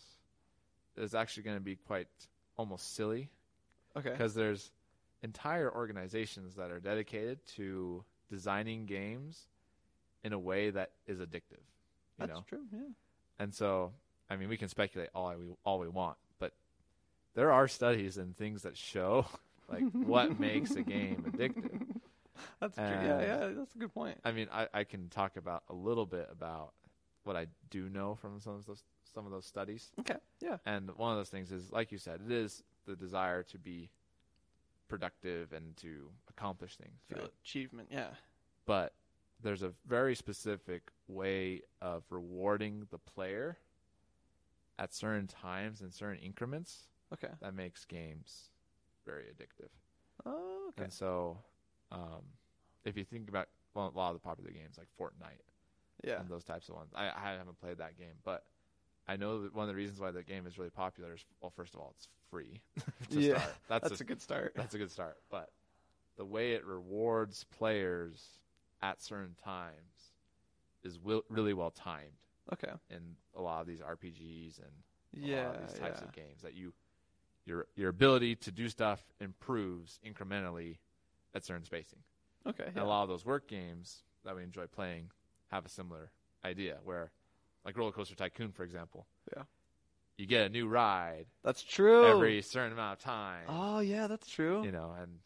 is 0.96 1.14
actually 1.14 1.42
going 1.42 1.56
to 1.58 1.62
be 1.62 1.76
quite 1.76 2.08
almost 2.56 2.94
silly 2.94 3.28
Okay. 3.96 4.10
because 4.10 4.34
there's 4.34 4.70
entire 5.22 5.70
organizations 5.70 6.54
that 6.54 6.70
are 6.70 6.80
dedicated 6.80 7.44
to 7.56 8.02
designing 8.30 8.86
games 8.86 9.46
in 10.24 10.32
a 10.32 10.38
way 10.38 10.70
that 10.70 10.92
is 11.06 11.18
addictive. 11.18 11.60
You 12.18 12.26
That's 12.26 12.30
know, 12.32 12.44
true. 12.48 12.60
Yeah. 12.72 12.80
and 13.38 13.54
so 13.54 13.92
I 14.30 14.36
mean 14.36 14.48
we 14.48 14.56
can 14.56 14.68
speculate 14.68 15.10
all 15.14 15.34
we 15.36 15.44
all 15.64 15.78
we 15.78 15.88
want, 15.88 16.16
but 16.38 16.52
there 17.34 17.52
are 17.52 17.68
studies 17.68 18.16
and 18.16 18.34
things 18.36 18.62
that 18.62 18.76
show 18.76 19.26
like 19.68 19.82
what 19.92 20.40
makes 20.48 20.70
a 20.76 20.82
game 20.82 21.24
addictive. 21.30 21.82
That's 22.58 22.76
true. 22.76 22.86
Yeah, 22.86 23.20
yeah. 23.20 23.48
That's 23.54 23.74
a 23.74 23.78
good 23.78 23.92
point. 23.92 24.18
I 24.24 24.32
mean, 24.32 24.48
I, 24.50 24.66
I 24.72 24.84
can 24.84 25.08
talk 25.10 25.36
about 25.36 25.62
a 25.68 25.74
little 25.74 26.06
bit 26.06 26.28
about 26.32 26.72
what 27.24 27.36
I 27.36 27.46
do 27.70 27.88
know 27.88 28.14
from 28.14 28.40
some 28.40 28.54
of 28.54 28.66
those 28.66 28.82
some 29.14 29.26
of 29.26 29.32
those 29.32 29.46
studies. 29.46 29.90
Okay. 30.00 30.16
Yeah. 30.40 30.58
And 30.64 30.90
one 30.96 31.12
of 31.12 31.18
those 31.18 31.28
things 31.28 31.50
is, 31.52 31.72
like 31.72 31.90
you 31.92 31.98
said, 31.98 32.20
it 32.24 32.32
is 32.32 32.62
the 32.86 32.94
desire 32.96 33.42
to 33.44 33.58
be 33.58 33.90
productive 34.88 35.52
and 35.52 35.76
to 35.78 36.10
accomplish 36.28 36.76
things. 36.76 37.00
Feel 37.08 37.22
right? 37.22 37.32
achievement. 37.42 37.88
Yeah. 37.90 38.10
But 38.66 38.94
there's 39.42 39.62
a 39.62 39.72
very 39.86 40.14
specific 40.14 40.90
way 41.08 41.62
of 41.80 42.04
rewarding 42.10 42.86
the 42.90 42.98
player 42.98 43.58
at 44.78 44.94
certain 44.94 45.26
times 45.26 45.80
and 45.80 45.92
certain 45.92 46.18
increments 46.22 46.88
Okay. 47.12 47.32
that 47.40 47.54
makes 47.54 47.84
games 47.84 48.50
very 49.04 49.24
addictive. 49.24 49.68
Oh, 50.24 50.66
okay. 50.70 50.84
And 50.84 50.92
so, 50.92 51.38
um, 51.90 52.22
if 52.84 52.96
you 52.96 53.04
think 53.04 53.28
about 53.28 53.48
well, 53.74 53.92
a 53.94 53.96
lot 53.96 54.08
of 54.10 54.14
the 54.14 54.20
popular 54.20 54.50
games 54.50 54.78
like 54.78 54.88
Fortnite 54.98 55.40
Yeah. 56.04 56.20
and 56.20 56.28
those 56.28 56.44
types 56.44 56.68
of 56.68 56.74
ones, 56.76 56.92
I, 56.94 57.06
I 57.08 57.32
haven't 57.36 57.60
played 57.60 57.78
that 57.78 57.98
game, 57.98 58.14
but 58.24 58.44
I 59.08 59.16
know 59.16 59.42
that 59.42 59.54
one 59.54 59.64
of 59.64 59.68
the 59.68 59.74
reasons 59.74 60.00
why 60.00 60.10
the 60.10 60.22
game 60.22 60.46
is 60.46 60.58
really 60.58 60.70
popular 60.70 61.14
is 61.14 61.24
well, 61.40 61.50
first 61.50 61.74
of 61.74 61.80
all, 61.80 61.92
it's 61.96 62.08
free. 62.30 62.60
to 63.10 63.20
Yeah, 63.20 63.38
start. 63.38 63.54
that's, 63.68 63.88
That's 63.88 64.00
a, 64.00 64.04
a 64.04 64.06
good 64.06 64.22
start. 64.22 64.52
that's 64.54 64.74
a 64.74 64.78
good 64.78 64.90
start. 64.90 65.16
But 65.30 65.50
the 66.16 66.24
way 66.24 66.52
it 66.52 66.64
rewards 66.64 67.44
players 67.44 68.24
at 68.82 69.00
certain 69.02 69.34
times 69.42 70.14
is 70.84 70.98
will, 70.98 71.22
really 71.28 71.54
well 71.54 71.70
timed 71.70 72.12
Okay. 72.52 72.72
in 72.90 73.16
a 73.36 73.42
lot 73.42 73.60
of 73.60 73.66
these 73.66 73.80
RPGs 73.80 74.58
and 74.58 74.72
Yeah. 75.24 75.52
these 75.60 75.78
types 75.78 76.00
yeah. 76.00 76.08
of 76.08 76.12
games 76.12 76.42
that 76.42 76.54
you 76.54 76.72
your 77.46 77.66
your 77.74 77.88
ability 77.88 78.36
to 78.36 78.52
do 78.52 78.68
stuff 78.68 79.02
improves 79.20 79.98
incrementally 80.06 80.76
at 81.34 81.44
certain 81.44 81.64
spacing. 81.64 82.00
Okay. 82.46 82.64
And 82.66 82.76
Yeah. 82.76 82.82
a 82.82 82.84
lot 82.84 83.02
of 83.02 83.08
those 83.08 83.24
work 83.24 83.48
games 83.48 84.02
that 84.24 84.36
we 84.36 84.42
enjoy 84.42 84.66
playing 84.66 85.10
have 85.50 85.64
a 85.66 85.68
similar 85.68 86.10
idea 86.44 86.78
where 86.84 87.10
like 87.64 87.76
Roller 87.76 87.92
Coaster 87.92 88.14
Tycoon 88.14 88.52
for 88.52 88.64
example. 88.64 89.06
Yeah. 89.36 89.42
You 90.16 90.26
get 90.26 90.46
a 90.46 90.48
new 90.50 90.68
ride 90.68 91.26
That's 91.42 91.62
true. 91.62 92.06
every 92.06 92.42
certain 92.42 92.72
amount 92.72 92.98
of 92.98 93.04
time. 93.04 93.44
Oh 93.48 93.80
yeah, 93.80 94.06
that's 94.06 94.28
true. 94.28 94.62
You 94.64 94.72
know, 94.72 94.94
and 95.00 95.18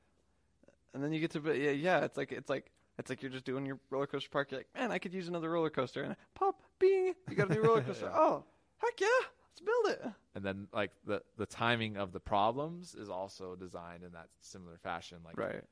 And 0.93 1.03
then 1.03 1.13
you 1.13 1.21
get 1.21 1.31
to 1.33 1.41
yeah, 1.55 1.71
yeah. 1.73 2.05
It's 2.05 2.17
like 2.17 2.31
it's 2.33 2.49
like 2.49 2.71
it's 2.99 3.11
like 3.11 3.23
you're 3.23 3.31
just 3.33 3.45
doing 3.45 3.67
your 3.67 3.79
roller 3.91 4.07
coaster 4.07 4.31
park. 4.31 4.51
You're 4.53 4.61
like, 4.61 4.69
man, 4.75 4.93
I 4.93 4.99
could 4.99 5.13
use 5.13 5.27
another 5.29 5.51
roller 5.51 5.71
coaster. 5.71 6.03
And 6.05 6.15
pop, 6.35 6.61
bing, 6.79 7.15
you 7.29 7.35
got 7.35 7.51
a 7.51 7.55
new 7.55 7.61
roller 7.63 7.83
coaster. 7.89 8.07
Yeah. 8.07 8.17
Oh, 8.19 8.45
heck 8.79 9.01
yeah, 9.01 9.07
let's 9.51 9.61
build 9.61 9.87
it. 9.97 10.13
and 10.37 10.45
then 10.45 10.69
like 10.73 10.93
the 11.05 11.21
the 11.37 11.47
timing 11.47 11.97
of 11.97 12.13
the 12.13 12.21
problems 12.21 12.95
is 12.95 13.09
also 13.09 13.57
designed 13.57 14.05
in 14.05 14.13
that 14.13 14.29
similar 14.43 14.79
fashion. 14.79 15.19
Like 15.25 15.37
Right. 15.37 15.65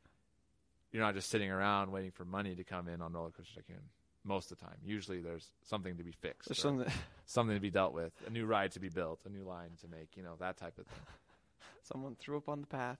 you're 0.90 1.02
not 1.02 1.14
just 1.14 1.30
sitting 1.30 1.50
around 1.50 1.92
waiting 1.92 2.11
for 2.11 2.25
money 2.25 2.56
to 2.56 2.64
come 2.64 2.88
in 2.88 3.00
on 3.00 3.12
Roller 3.12 3.30
Coaster 3.30 3.54
Tycoon. 3.61 3.82
Most 4.25 4.52
of 4.52 4.59
the 4.59 4.64
time, 4.64 4.76
usually 4.85 5.21
there's 5.21 5.50
something 5.64 5.97
to 5.97 6.05
be 6.05 6.12
fixed, 6.12 6.49
There's 6.49 6.61
something. 6.61 6.91
something 7.26 7.57
to 7.57 7.61
be 7.61 7.71
dealt 7.71 7.93
with, 7.93 8.12
a 8.26 8.31
new 8.31 8.47
ride 8.47 8.71
to 8.73 8.81
be 8.81 8.88
built, 8.88 9.21
a 9.26 9.29
new 9.29 9.43
line 9.43 9.71
to 9.81 9.88
make, 9.88 10.17
you 10.17 10.23
know, 10.23 10.35
that 10.38 10.57
type 10.57 10.79
of 10.79 10.87
thing. 10.87 11.02
Someone 11.83 12.14
threw 12.14 12.37
up 12.37 12.49
on 12.49 12.61
the 12.61 12.67
path, 12.69 12.99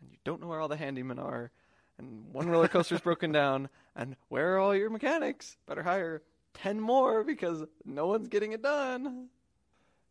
and 0.00 0.10
you 0.10 0.18
don't 0.24 0.40
know 0.40 0.48
where 0.48 0.58
all 0.60 0.66
the 0.66 0.76
handymen 0.76 1.22
are, 1.22 1.52
and 1.96 2.24
one 2.32 2.48
roller 2.48 2.66
coaster's 2.66 3.00
broken 3.00 3.30
down, 3.30 3.68
and 3.94 4.16
where 4.28 4.54
are 4.56 4.58
all 4.58 4.74
your 4.74 4.90
mechanics? 4.90 5.56
Better 5.66 5.84
hire 5.84 6.22
ten 6.54 6.80
more 6.80 7.22
because 7.22 7.64
no 7.84 8.06
one's 8.06 8.26
getting 8.28 8.52
it 8.52 8.62
done. 8.62 9.28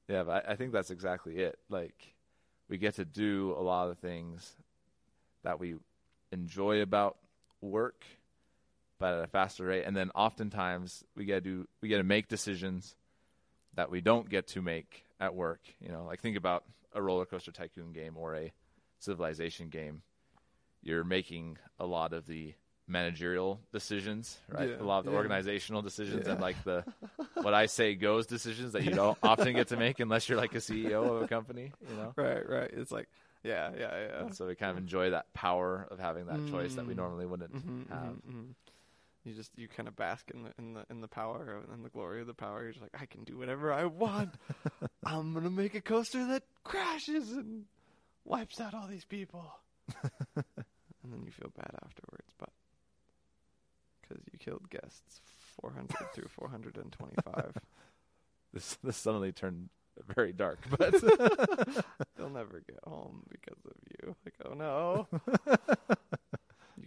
Yeah, 0.07 0.23
but 0.23 0.47
I, 0.47 0.53
I 0.53 0.55
think 0.55 0.71
that's 0.71 0.91
exactly 0.91 1.37
it. 1.39 1.59
Like, 1.69 2.13
we 2.69 2.77
get 2.77 2.95
to 2.95 3.05
do 3.05 3.53
a 3.57 3.61
lot 3.61 3.89
of 3.89 3.97
things 3.99 4.53
that 5.43 5.59
we 5.59 5.75
enjoy 6.31 6.81
about 6.81 7.17
work, 7.61 8.05
but 8.99 9.13
at 9.13 9.23
a 9.23 9.27
faster 9.27 9.65
rate. 9.65 9.83
And 9.85 9.95
then 9.95 10.09
oftentimes 10.15 11.03
we 11.15 11.25
get 11.25 11.43
to 11.43 11.49
do, 11.49 11.67
we 11.81 11.89
get 11.89 11.97
to 11.97 12.03
make 12.03 12.27
decisions 12.27 12.95
that 13.75 13.91
we 13.91 14.01
don't 14.01 14.29
get 14.29 14.47
to 14.49 14.61
make 14.61 15.05
at 15.19 15.35
work. 15.35 15.61
You 15.79 15.89
know, 15.89 16.03
like 16.05 16.21
think 16.21 16.37
about 16.37 16.63
a 16.93 17.01
roller 17.01 17.25
coaster 17.25 17.51
tycoon 17.51 17.91
game 17.93 18.17
or 18.17 18.35
a 18.35 18.51
civilization 18.99 19.69
game. 19.69 20.01
You're 20.81 21.03
making 21.03 21.57
a 21.79 21.85
lot 21.85 22.13
of 22.13 22.25
the 22.25 22.53
managerial 22.87 23.59
decisions, 23.73 24.37
right? 24.49 24.69
Yeah, 24.69 24.81
a 24.81 24.85
lot 24.85 24.99
of 24.99 25.05
the 25.05 25.11
yeah. 25.11 25.17
organizational 25.17 25.81
decisions 25.81 26.27
and 26.27 26.39
like 26.39 26.63
the 26.63 26.85
what 27.41 27.53
I 27.53 27.65
say 27.65 27.95
goes 27.95 28.25
decisions 28.25 28.73
that 28.73 28.83
you 28.83 28.91
don't 28.91 29.17
often 29.23 29.53
get 29.53 29.67
to 29.69 29.77
make 29.77 29.99
unless 29.99 30.27
you're 30.29 30.37
like 30.37 30.55
a 30.55 30.59
CEO 30.59 31.15
of 31.15 31.21
a 31.23 31.27
company, 31.27 31.71
you 31.87 31.95
know. 31.95 32.13
Right, 32.15 32.47
right. 32.47 32.69
It's 32.71 32.91
like, 32.91 33.09
yeah, 33.43 33.71
yeah, 33.77 34.07
yeah. 34.07 34.21
And 34.21 34.33
so 34.33 34.47
we 34.47 34.55
kind 34.55 34.71
of 34.71 34.77
enjoy 34.77 35.09
that 35.11 35.31
power 35.33 35.87
of 35.91 35.99
having 35.99 36.27
that 36.27 36.47
choice 36.49 36.75
that 36.75 36.87
we 36.87 36.93
Mm. 36.93 36.97
normally 36.97 37.25
wouldn't 37.25 37.53
Mhm, 37.53 37.89
have. 37.89 38.13
mhm, 38.13 38.21
mhm. 38.31 38.55
You 39.27 39.33
just 39.33 39.51
you 39.57 39.67
kind 39.67 39.89
of 39.89 39.95
bask 39.97 40.31
in 40.33 40.43
the 40.43 40.51
in 40.57 40.73
the 40.73 40.85
in 40.89 41.01
the 41.01 41.07
power 41.09 41.61
and 41.73 41.83
the 41.83 41.89
glory 41.89 42.21
of 42.21 42.27
the 42.27 42.33
power. 42.33 42.63
You're 42.63 42.71
just 42.71 42.81
like, 42.81 42.95
I 42.97 43.05
can 43.05 43.25
do 43.25 43.37
whatever 43.37 43.73
I 43.73 43.83
want. 43.83 44.35
I'm 45.05 45.33
gonna 45.33 45.49
make 45.49 45.75
a 45.75 45.81
coaster 45.81 46.25
that 46.27 46.43
crashes 46.63 47.33
and 47.33 47.65
wipes 48.23 48.61
out 48.61 48.73
all 48.73 48.87
these 48.87 49.03
people. 49.03 49.45
and 50.05 50.45
then 51.03 51.23
you 51.25 51.31
feel 51.31 51.51
bad 51.57 51.71
afterwards, 51.83 52.31
but 52.39 52.51
because 54.01 54.23
you 54.31 54.39
killed 54.39 54.69
guests 54.69 55.19
400 55.61 55.89
through 56.15 56.29
425, 56.29 57.57
This 58.53 58.77
this 58.81 58.95
suddenly 58.95 59.33
turned 59.33 59.67
very 60.15 60.31
dark, 60.31 60.59
but 60.69 60.93
they'll 62.15 62.29
never 62.29 62.61
get 62.65 62.79
home 62.85 63.23
because 63.29 63.59
of 63.65 63.75
you. 63.89 64.15
Like, 64.23 64.35
oh 64.45 64.53
no. 64.53 65.07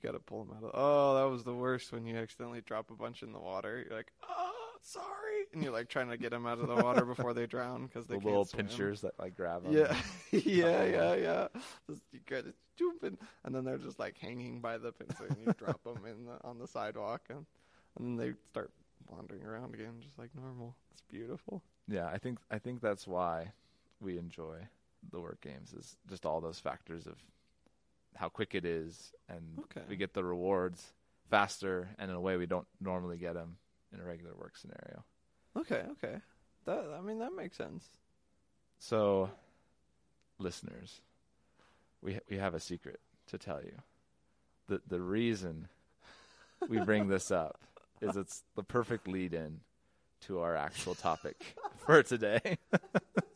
You 0.00 0.08
got 0.08 0.14
to 0.14 0.20
pull 0.20 0.44
them 0.44 0.56
out 0.56 0.64
of. 0.64 0.70
Oh, 0.74 1.14
that 1.16 1.30
was 1.30 1.44
the 1.44 1.54
worst 1.54 1.92
when 1.92 2.06
you 2.06 2.16
accidentally 2.16 2.60
drop 2.62 2.90
a 2.90 2.94
bunch 2.94 3.22
in 3.22 3.32
the 3.32 3.38
water. 3.38 3.84
You're 3.86 3.96
like, 3.96 4.12
oh, 4.28 4.52
sorry, 4.80 5.46
and 5.52 5.62
you're 5.62 5.72
like 5.72 5.88
trying 5.88 6.08
to 6.08 6.16
get 6.16 6.30
them 6.30 6.46
out 6.46 6.58
of 6.58 6.68
the 6.68 6.76
water 6.76 7.04
before 7.04 7.34
they 7.34 7.46
drown 7.46 7.86
because 7.86 8.06
they 8.06 8.16
the 8.16 8.24
little 8.24 8.44
swim. 8.44 8.66
pinchers 8.66 9.02
that 9.02 9.18
like 9.18 9.36
grab 9.36 9.64
them. 9.64 9.72
Yeah, 9.72 9.94
yeah, 10.30 10.64
oh. 10.64 10.84
yeah, 10.84 11.14
yeah. 11.14 11.48
Just, 11.88 12.02
you 12.12 12.20
got 12.28 12.44
to 12.44 12.54
jumping, 12.78 13.18
and 13.44 13.54
then 13.54 13.64
they're 13.64 13.78
just 13.78 13.98
like 13.98 14.16
hanging 14.18 14.60
by 14.60 14.78
the 14.78 14.92
pincer, 14.92 15.26
and 15.28 15.36
you 15.44 15.52
drop 15.58 15.82
them 15.84 16.04
in 16.06 16.24
the, 16.24 16.38
on 16.44 16.58
the 16.58 16.66
sidewalk, 16.66 17.22
and 17.28 17.44
and 17.98 18.06
then 18.06 18.16
they 18.16 18.32
start 18.48 18.70
wandering 19.08 19.44
around 19.44 19.74
again, 19.74 19.94
just 20.00 20.18
like 20.18 20.30
normal. 20.34 20.76
It's 20.92 21.02
beautiful. 21.02 21.62
Yeah, 21.88 22.06
I 22.06 22.18
think 22.18 22.38
I 22.50 22.58
think 22.58 22.80
that's 22.80 23.06
why 23.06 23.52
we 24.00 24.18
enjoy 24.18 24.56
the 25.10 25.20
work 25.20 25.40
games 25.40 25.72
is 25.72 25.96
just 26.08 26.26
all 26.26 26.40
those 26.40 26.58
factors 26.58 27.06
of 27.06 27.16
how 28.16 28.28
quick 28.28 28.54
it 28.54 28.64
is, 28.64 29.12
and 29.28 29.58
Okay. 29.64 29.82
we 29.88 29.96
get 29.96 30.12
the 30.14 30.24
rewards 30.24 30.92
faster 31.30 31.88
and 31.98 32.10
in 32.10 32.16
a 32.16 32.20
way 32.20 32.36
we 32.36 32.46
don't 32.46 32.66
normally 32.80 33.16
get 33.16 33.34
them 33.34 33.56
in 33.92 34.00
a 34.00 34.04
regular 34.04 34.34
work 34.34 34.56
scenario. 34.56 35.04
Okay, 35.56 35.84
okay. 35.92 36.20
That 36.64 36.84
I 36.96 37.00
mean 37.00 37.18
that 37.20 37.32
makes 37.34 37.56
sense. 37.56 37.84
So, 38.78 39.30
listeners, 40.38 41.00
we 42.02 42.18
we 42.28 42.36
have 42.38 42.54
a 42.54 42.60
secret 42.60 43.00
to 43.28 43.38
tell 43.38 43.62
you. 43.62 43.72
The 44.68 44.80
the 44.86 45.00
reason 45.00 45.68
we 46.68 46.78
bring 46.80 47.08
this 47.08 47.30
up 47.30 47.60
is 48.00 48.16
it's 48.16 48.42
the 48.56 48.62
perfect 48.62 49.06
lead 49.08 49.34
in 49.34 49.60
to 50.22 50.40
our 50.40 50.54
actual 50.56 50.94
topic 50.94 51.56
for 51.86 52.02
today. 52.02 52.58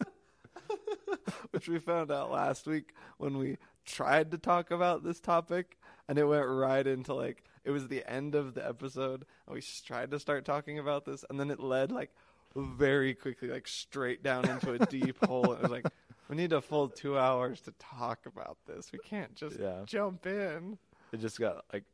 Which 1.64 1.70
we 1.70 1.78
found 1.78 2.12
out 2.12 2.30
last 2.30 2.66
week 2.66 2.92
when 3.16 3.38
we 3.38 3.56
tried 3.86 4.32
to 4.32 4.38
talk 4.38 4.70
about 4.70 5.02
this 5.02 5.18
topic 5.18 5.78
and 6.08 6.18
it 6.18 6.24
went 6.26 6.46
right 6.46 6.86
into 6.86 7.14
like 7.14 7.42
it 7.64 7.70
was 7.70 7.88
the 7.88 8.04
end 8.06 8.34
of 8.34 8.52
the 8.52 8.66
episode 8.68 9.24
and 9.46 9.54
we 9.54 9.62
tried 9.86 10.10
to 10.10 10.18
start 10.18 10.44
talking 10.44 10.78
about 10.78 11.06
this 11.06 11.24
and 11.30 11.40
then 11.40 11.50
it 11.50 11.58
led 11.60 11.90
like 11.90 12.10
very 12.54 13.14
quickly 13.14 13.48
like 13.48 13.66
straight 13.66 14.22
down 14.22 14.46
into 14.46 14.72
a 14.72 14.78
deep 14.86 15.16
hole 15.24 15.54
it 15.54 15.62
was 15.62 15.70
like 15.70 15.86
we 16.28 16.36
need 16.36 16.52
a 16.52 16.60
full 16.60 16.86
two 16.90 17.16
hours 17.18 17.62
to 17.62 17.72
talk 17.78 18.26
about 18.26 18.58
this 18.66 18.92
we 18.92 18.98
can't 18.98 19.34
just 19.34 19.58
Yeah. 19.58 19.84
jump 19.86 20.26
in 20.26 20.76
it 21.12 21.16
just 21.16 21.40
got 21.40 21.64
like 21.72 21.84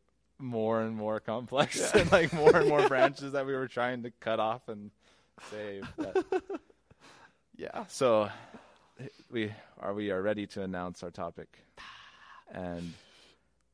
more 0.40 0.80
and 0.80 0.96
more 0.96 1.20
complex 1.20 1.78
Yeah. 1.94 2.00
and 2.02 2.10
like 2.10 2.32
more 2.32 2.56
and 2.56 2.68
more 2.68 2.88
branches 2.88 3.34
that 3.34 3.46
we 3.46 3.54
were 3.54 3.68
trying 3.68 4.02
to 4.02 4.10
cut 4.18 4.40
off 4.40 4.68
and 4.68 4.90
save. 5.48 5.84
But- 5.96 6.26
yeah 7.56 7.84
so 7.86 8.28
we 9.30 9.52
are 9.78 9.94
we 9.94 10.10
are 10.10 10.20
ready 10.20 10.46
to 10.48 10.62
announce 10.62 11.02
our 11.02 11.10
topic, 11.10 11.58
and 12.52 12.92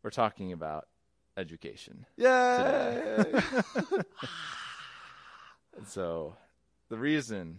we're 0.03 0.11
talking 0.11 0.53
about 0.53 0.87
education. 1.37 2.07
yeah 2.17 3.23
so 5.87 6.35
the 6.89 6.97
reason 6.97 7.59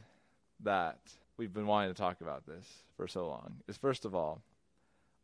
that 0.63 0.97
we've 1.37 1.53
been 1.53 1.67
wanting 1.67 1.93
to 1.93 1.99
talk 1.99 2.21
about 2.21 2.45
this 2.47 2.65
for 2.95 3.07
so 3.07 3.27
long 3.27 3.57
is 3.67 3.77
first 3.77 4.05
of 4.05 4.15
all, 4.15 4.41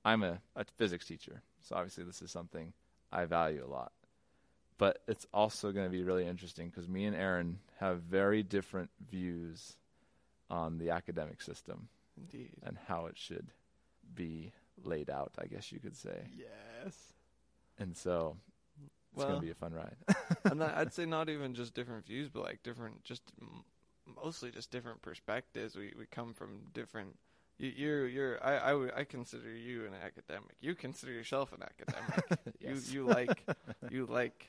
I'm 0.05 0.23
a, 0.23 0.39
a 0.55 0.65
physics 0.77 1.05
teacher. 1.05 1.41
So 1.61 1.75
obviously 1.75 2.03
this 2.03 2.21
is 2.21 2.29
something 2.31 2.73
I 3.11 3.25
value 3.25 3.65
a 3.65 3.71
lot. 3.71 3.91
But 4.77 4.99
it's 5.07 5.25
also 5.33 5.71
going 5.71 5.85
to 5.85 5.91
be 5.91 6.03
really 6.03 6.27
interesting 6.27 6.69
because 6.69 6.87
me 6.87 7.05
and 7.05 7.15
Aaron 7.15 7.59
have 7.79 8.01
very 8.01 8.43
different 8.43 8.89
views 9.09 9.77
on 10.49 10.77
the 10.77 10.89
academic 10.91 11.41
system 11.41 11.87
indeed 12.17 12.51
and 12.63 12.77
how 12.87 13.05
it 13.07 13.17
should 13.17 13.51
be 14.13 14.51
laid 14.83 15.09
out, 15.09 15.31
I 15.39 15.45
guess 15.45 15.71
you 15.71 15.79
could 15.79 15.95
say. 15.95 16.27
yes 16.35 17.13
And 17.77 17.95
so 17.95 18.37
it's 18.79 18.91
well 19.15 19.27
going 19.27 19.39
to 19.39 19.45
be 19.45 19.51
a 19.51 19.55
fun 19.55 19.73
ride. 19.73 19.95
and 20.45 20.61
that, 20.61 20.75
I'd 20.77 20.93
say 20.93 21.05
not 21.05 21.29
even 21.35 21.53
just 21.53 21.73
different 21.73 22.05
views, 22.05 22.29
but 22.29 22.43
like 22.43 22.63
different, 22.63 23.03
just 23.03 23.23
m- 23.41 23.63
mostly 24.23 24.51
just 24.51 24.71
different 24.71 25.01
perspectives. 25.01 25.75
We 25.75 25.93
we 25.97 26.05
come 26.05 26.33
from 26.33 26.61
different. 26.73 27.17
You, 27.59 27.71
you're 27.75 28.07
you're 28.07 28.43
I, 28.43 28.57
I 28.57 28.73
would- 28.73 28.93
I 28.95 29.03
consider 29.03 29.51
you 29.55 29.85
an 29.85 29.93
academic. 29.93 30.55
You 30.61 30.73
consider 30.75 31.11
yourself 31.11 31.53
an 31.53 31.61
academic. 31.63 32.23
Yes. 32.59 32.89
You 32.91 33.01
you 33.01 33.07
like 33.07 33.43
you 33.91 34.05
like 34.05 34.47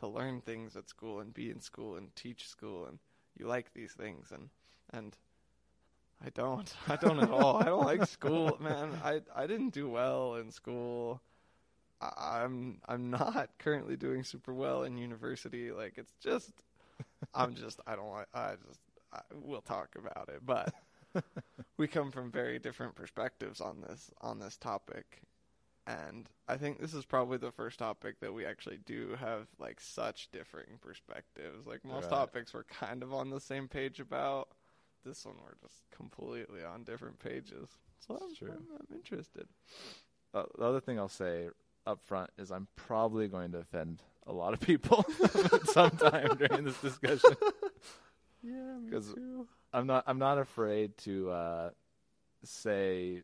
to 0.00 0.06
learn 0.06 0.40
things 0.42 0.76
at 0.76 0.88
school 0.88 1.20
and 1.20 1.32
be 1.34 1.50
in 1.50 1.60
school 1.60 1.96
and 1.96 2.14
teach 2.14 2.46
school 2.48 2.86
and 2.86 2.98
you 3.38 3.46
like 3.46 3.72
these 3.72 3.92
things 3.92 4.30
and 4.30 4.50
and 4.92 5.16
I 6.24 6.30
don't. 6.30 6.72
I 6.88 6.96
don't 6.96 7.20
at 7.20 7.30
all. 7.30 7.56
I 7.56 7.64
don't 7.64 7.84
like 7.84 8.06
school, 8.06 8.56
man. 8.60 8.90
I 9.04 9.20
I 9.34 9.46
didn't 9.46 9.70
do 9.74 9.88
well 9.88 10.36
in 10.36 10.50
school. 10.50 11.20
I- 12.00 12.42
I'm 12.42 12.80
I'm 12.88 13.10
not 13.10 13.50
currently 13.58 13.96
doing 13.96 14.24
super 14.24 14.52
well 14.54 14.82
in 14.84 14.96
university. 14.96 15.70
Like 15.72 15.94
it's 15.98 16.14
just 16.22 16.52
I'm 17.34 17.54
just 17.54 17.80
I 17.86 17.96
don't 17.96 18.10
like 18.10 18.28
I 18.34 18.54
just 18.66 18.80
I, 19.12 19.20
we'll 19.34 19.60
talk 19.62 19.96
about 19.96 20.28
it, 20.28 20.40
but 20.44 20.74
we 21.76 21.86
come 21.86 22.10
from 22.10 22.30
very 22.30 22.58
different 22.58 22.94
perspectives 22.94 23.60
on 23.60 23.82
this 23.82 24.10
on 24.20 24.38
this 24.38 24.56
topic. 24.56 25.22
And 25.88 26.28
I 26.48 26.56
think 26.56 26.80
this 26.80 26.94
is 26.94 27.04
probably 27.04 27.38
the 27.38 27.52
first 27.52 27.78
topic 27.78 28.18
that 28.20 28.34
we 28.34 28.44
actually 28.44 28.78
do 28.84 29.16
have 29.20 29.46
like 29.60 29.80
such 29.80 30.28
differing 30.32 30.78
perspectives. 30.80 31.64
Like 31.66 31.84
most 31.84 32.04
Right. 32.04 32.10
topics 32.10 32.52
we're 32.52 32.64
kind 32.64 33.02
of 33.04 33.12
on 33.14 33.30
the 33.30 33.38
same 33.40 33.68
page 33.68 34.00
about. 34.00 34.48
This 35.06 35.24
one 35.24 35.36
we're 35.42 35.54
just 35.68 35.82
completely 35.96 36.64
on 36.64 36.82
different 36.82 37.18
pages. 37.20 37.68
So 38.06 38.18
I'm, 38.20 38.34
true. 38.34 38.50
I'm, 38.50 38.64
I'm 38.78 38.96
interested. 38.96 39.46
Uh, 40.34 40.42
the 40.58 40.64
other 40.64 40.80
thing 40.80 40.98
I'll 40.98 41.08
say 41.08 41.48
up 41.86 42.00
front 42.04 42.30
is 42.38 42.50
I'm 42.50 42.66
probably 42.74 43.28
going 43.28 43.52
to 43.52 43.58
offend 43.58 44.02
a 44.26 44.32
lot 44.32 44.52
of 44.52 44.58
people 44.60 45.04
sometime 45.66 46.36
during 46.36 46.64
this 46.64 46.80
discussion. 46.80 47.30
Yeah, 48.42 48.78
me 48.78 48.90
'Cause- 48.90 49.12
too. 49.14 49.48
I'm 49.72 49.86
not 49.88 50.04
I'm 50.06 50.18
not 50.20 50.38
afraid 50.38 50.96
to 50.98 51.30
uh, 51.30 51.70
say 52.44 53.22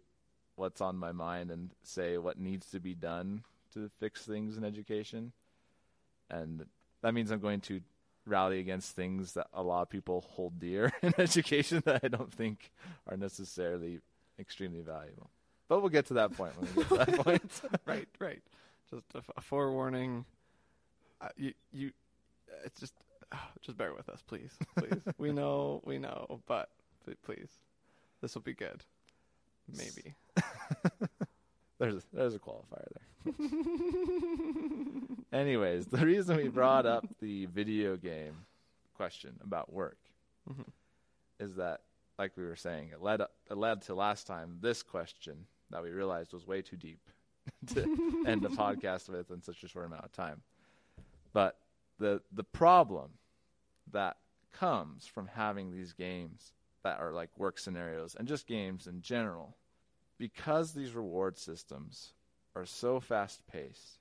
what's 0.57 0.81
on 0.81 0.97
my 0.97 1.13
mind 1.13 1.51
and 1.53 1.71
say 1.85 2.19
what 2.19 2.39
needs 2.41 2.71
to 2.71 2.81
be 2.81 2.95
done 2.95 3.45
to 3.75 3.89
fix 4.01 4.23
things 4.25 4.57
in 4.57 4.65
education. 4.65 5.33
And 6.29 6.65
that 7.03 7.15
means 7.15 7.31
I'm 7.31 7.39
going 7.41 7.61
to 7.63 7.81
rally 8.27 8.59
against 8.61 8.95
things 8.95 9.33
that 9.33 9.49
a 9.53 9.63
lot 9.63 9.83
of 9.83 9.91
people 9.91 10.25
hold 10.31 10.59
dear 10.59 10.93
in 11.03 11.15
education 11.19 11.83
that 11.87 12.01
I 12.05 12.09
don't 12.09 12.33
think 12.33 12.71
are 13.09 13.17
necessarily 13.17 14.01
extremely 14.39 14.81
valuable. 14.81 15.31
But 15.69 15.81
we'll 15.81 15.91
get 15.91 16.07
to 16.07 16.15
that 16.15 16.37
point 16.37 16.53
when 16.61 16.69
we 16.75 16.83
get 16.83 16.89
to 16.89 17.13
that 17.13 17.25
point. 17.25 17.61
right, 17.87 18.09
right. 18.19 18.43
Just 18.91 19.07
a, 19.15 19.23
a 19.37 19.41
forewarning. 19.41 20.25
Uh, 21.21 21.29
you, 21.37 21.55
you, 21.73 21.93
it's 22.65 22.79
just, 22.79 22.95
just 23.63 23.79
bear 23.79 23.95
with 23.95 24.09
us, 24.09 24.23
please, 24.27 24.51
please. 24.77 25.01
we 25.19 25.33
know, 25.33 25.81
we 25.85 25.99
know, 25.99 26.41
but 26.47 26.69
please, 27.25 27.49
this 28.21 28.35
will 28.35 28.43
be 28.43 28.55
good. 28.55 28.85
Maybe. 29.69 30.15
There's 31.83 32.05
there's 32.13 32.35
a 32.37 32.39
qualifier 32.39 32.87
there. 33.25 33.33
Anyways, 35.41 35.87
the 35.87 36.07
reason 36.07 36.37
we 36.37 36.47
brought 36.47 36.87
up 36.87 37.05
the 37.21 37.47
video 37.47 37.97
game 37.97 38.35
question 38.95 39.35
about 39.43 39.73
work 39.73 39.99
Mhm. 40.49 40.67
is 41.41 41.57
that, 41.57 41.81
like 42.21 42.37
we 42.37 42.45
were 42.45 42.55
saying, 42.55 42.91
it 42.91 43.01
led 43.03 43.21
up, 43.21 43.33
it 43.51 43.57
led 43.57 43.83
to 43.83 43.95
last 43.97 44.29
time 44.29 44.59
this 44.61 44.85
question 44.85 45.47
that 45.71 45.83
we 45.83 45.91
realized 45.91 46.33
was 46.33 46.47
way 46.47 46.63
too 46.63 46.77
deep 46.77 47.01
to 47.75 47.81
end 48.29 48.43
the 48.43 48.49
podcast 48.63 49.09
with 49.09 49.33
in 49.33 49.43
such 49.43 49.65
a 49.65 49.69
short 49.69 49.87
amount 49.87 50.05
of 50.05 50.13
time. 50.13 50.43
But 51.33 51.59
the 51.99 52.23
the 52.31 52.45
problem 52.45 53.11
that 53.91 54.19
comes 54.53 55.07
from 55.09 55.27
having 55.27 55.73
these 55.73 55.93
games 55.95 56.53
that 56.85 57.01
are 57.01 57.11
like 57.13 57.37
work 57.37 57.59
scenarios 57.59 58.15
and 58.15 58.29
just 58.29 58.47
games 58.47 58.87
in 58.87 59.01
general, 59.03 59.57
because 60.23 60.71
these 60.71 60.93
reward 60.93 61.37
systems 61.37 62.13
are 62.55 62.65
so 62.65 63.01
fast 63.01 63.45
paced 63.51 63.99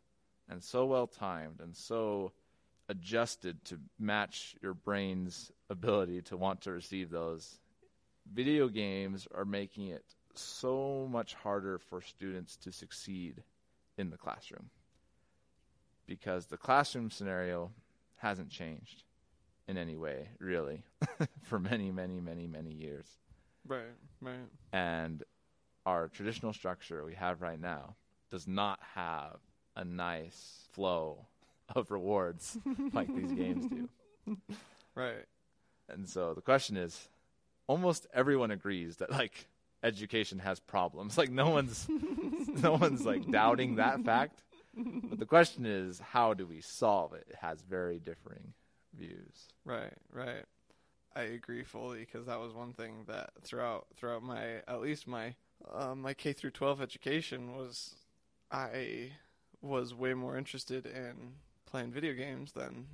and 0.48 0.64
so 0.64 0.86
well 0.86 1.08
timed 1.08 1.60
and 1.60 1.76
so 1.76 2.32
adjusted 2.90 3.66
to 3.66 3.80
match 3.98 4.56
your 4.62 4.76
brain's 4.76 5.52
ability 5.72 6.22
to 6.22 6.38
want 6.38 6.62
to 6.62 6.72
receive 6.72 7.10
those, 7.10 7.58
video 8.32 8.68
games 8.68 9.28
are 9.34 9.46
making 9.46 9.88
it 9.88 10.04
so 10.36 11.08
much 11.10 11.34
harder 11.34 11.80
for 11.80 12.02
students 12.02 12.56
to 12.56 12.72
succeed 12.72 13.42
in 13.98 14.12
the 14.12 14.18
classroom 14.18 14.70
because 16.06 16.46
the 16.46 16.58
classroom 16.58 17.10
scenario 17.10 17.72
hasn't 18.18 18.52
changed 18.52 19.06
in 19.68 19.76
any 19.76 19.98
way, 19.98 20.30
really, 20.38 20.84
for 21.42 21.58
many, 21.58 21.90
many, 21.90 22.22
many, 22.22 22.46
many 22.46 22.74
years. 22.74 23.08
Right, 23.68 23.96
right. 24.22 24.36
And 24.72 25.24
our 25.86 26.08
traditional 26.08 26.54
structure 26.54 27.04
we 27.04 27.16
have 27.16 27.42
right 27.42 27.60
now 27.60 27.96
does 28.30 28.48
not 28.48 28.80
have 28.96 29.38
a 29.76 29.84
nice 29.84 30.68
flow 30.72 31.26
of 31.76 31.92
rewards 31.92 32.58
like 32.94 33.14
these 33.14 33.32
games 33.32 33.66
do. 33.68 34.38
Right. 34.96 35.26
And 35.90 36.08
so 36.08 36.34
the 36.34 36.42
question 36.42 36.78
is 36.78 37.10
almost 37.68 38.08
everyone 38.14 38.52
agrees 38.52 38.98
that 38.98 39.12
like 39.12 39.48
education 39.84 40.40
has 40.40 40.60
problems. 40.60 41.18
Like 41.18 41.32
no 41.32 41.50
one's 41.50 41.88
no 42.62 42.74
one's 42.74 43.06
like 43.06 43.30
doubting 43.32 43.76
that 43.76 44.04
fact. 44.04 44.44
But 44.76 45.20
the 45.20 45.26
question 45.26 45.66
is 45.66 46.00
how 46.00 46.34
do 46.34 46.46
we 46.46 46.62
solve 46.62 47.14
it? 47.14 47.26
It 47.30 47.36
has 47.42 47.62
very 47.62 48.00
differing 48.00 48.54
views. 48.98 49.48
Right, 49.66 49.94
right. 50.12 50.46
I 51.16 51.24
agree 51.24 51.64
fully 51.64 52.00
because 52.00 52.28
that 52.28 52.40
was 52.40 52.54
one 52.54 52.74
thing 52.74 53.04
that 53.08 53.32
throughout 53.42 53.88
throughout 53.96 54.24
my 54.24 54.62
at 54.68 54.82
least 54.82 55.08
my 55.08 55.36
uh, 55.74 55.96
my 55.96 56.14
K 56.14 56.34
through 56.34 56.52
12 56.52 56.82
education 56.82 57.56
was 57.56 57.96
I 58.52 59.12
was 59.62 59.94
way 59.94 60.14
more 60.14 60.38
interested 60.38 60.86
in 60.86 61.34
playing 61.66 61.92
video 61.92 62.14
games 62.14 62.52
than 62.54 62.88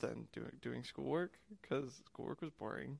than 0.00 0.28
doing 0.32 0.52
doing 0.62 0.84
schoolwork 0.84 1.32
because 1.60 2.00
schoolwork 2.06 2.40
was 2.40 2.50
boring, 2.50 2.98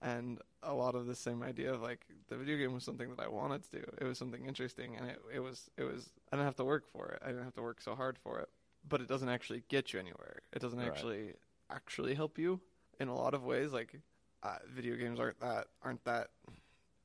and 0.00 0.38
a 0.62 0.74
lot 0.74 0.94
of 0.94 1.06
the 1.06 1.14
same 1.14 1.42
idea 1.42 1.72
of 1.72 1.82
like 1.82 2.06
the 2.28 2.36
video 2.36 2.56
game 2.56 2.72
was 2.72 2.84
something 2.84 3.10
that 3.10 3.20
I 3.20 3.28
wanted 3.28 3.64
to 3.64 3.70
do. 3.80 3.84
It 3.98 4.04
was 4.04 4.18
something 4.18 4.46
interesting, 4.46 4.96
and 4.96 5.08
it 5.10 5.20
it 5.34 5.40
was 5.40 5.70
it 5.76 5.84
was 5.84 6.10
I 6.32 6.36
didn't 6.36 6.46
have 6.46 6.56
to 6.56 6.64
work 6.64 6.86
for 6.90 7.08
it. 7.08 7.22
I 7.24 7.28
didn't 7.28 7.44
have 7.44 7.54
to 7.54 7.62
work 7.62 7.80
so 7.80 7.94
hard 7.94 8.18
for 8.18 8.38
it. 8.40 8.48
But 8.88 9.02
it 9.02 9.08
doesn't 9.08 9.28
actually 9.28 9.62
get 9.68 9.92
you 9.92 10.00
anywhere. 10.00 10.40
It 10.54 10.60
doesn't 10.62 10.78
Right. 10.78 10.88
actually 10.88 11.34
actually 11.68 12.14
help 12.14 12.38
you 12.38 12.60
in 12.98 13.08
a 13.08 13.14
lot 13.14 13.34
of 13.34 13.44
ways. 13.44 13.72
Like 13.72 14.00
uh, 14.42 14.56
video 14.72 14.96
games 14.96 15.20
aren't 15.20 15.38
that 15.40 15.66
aren't 15.82 16.02
that 16.04 16.30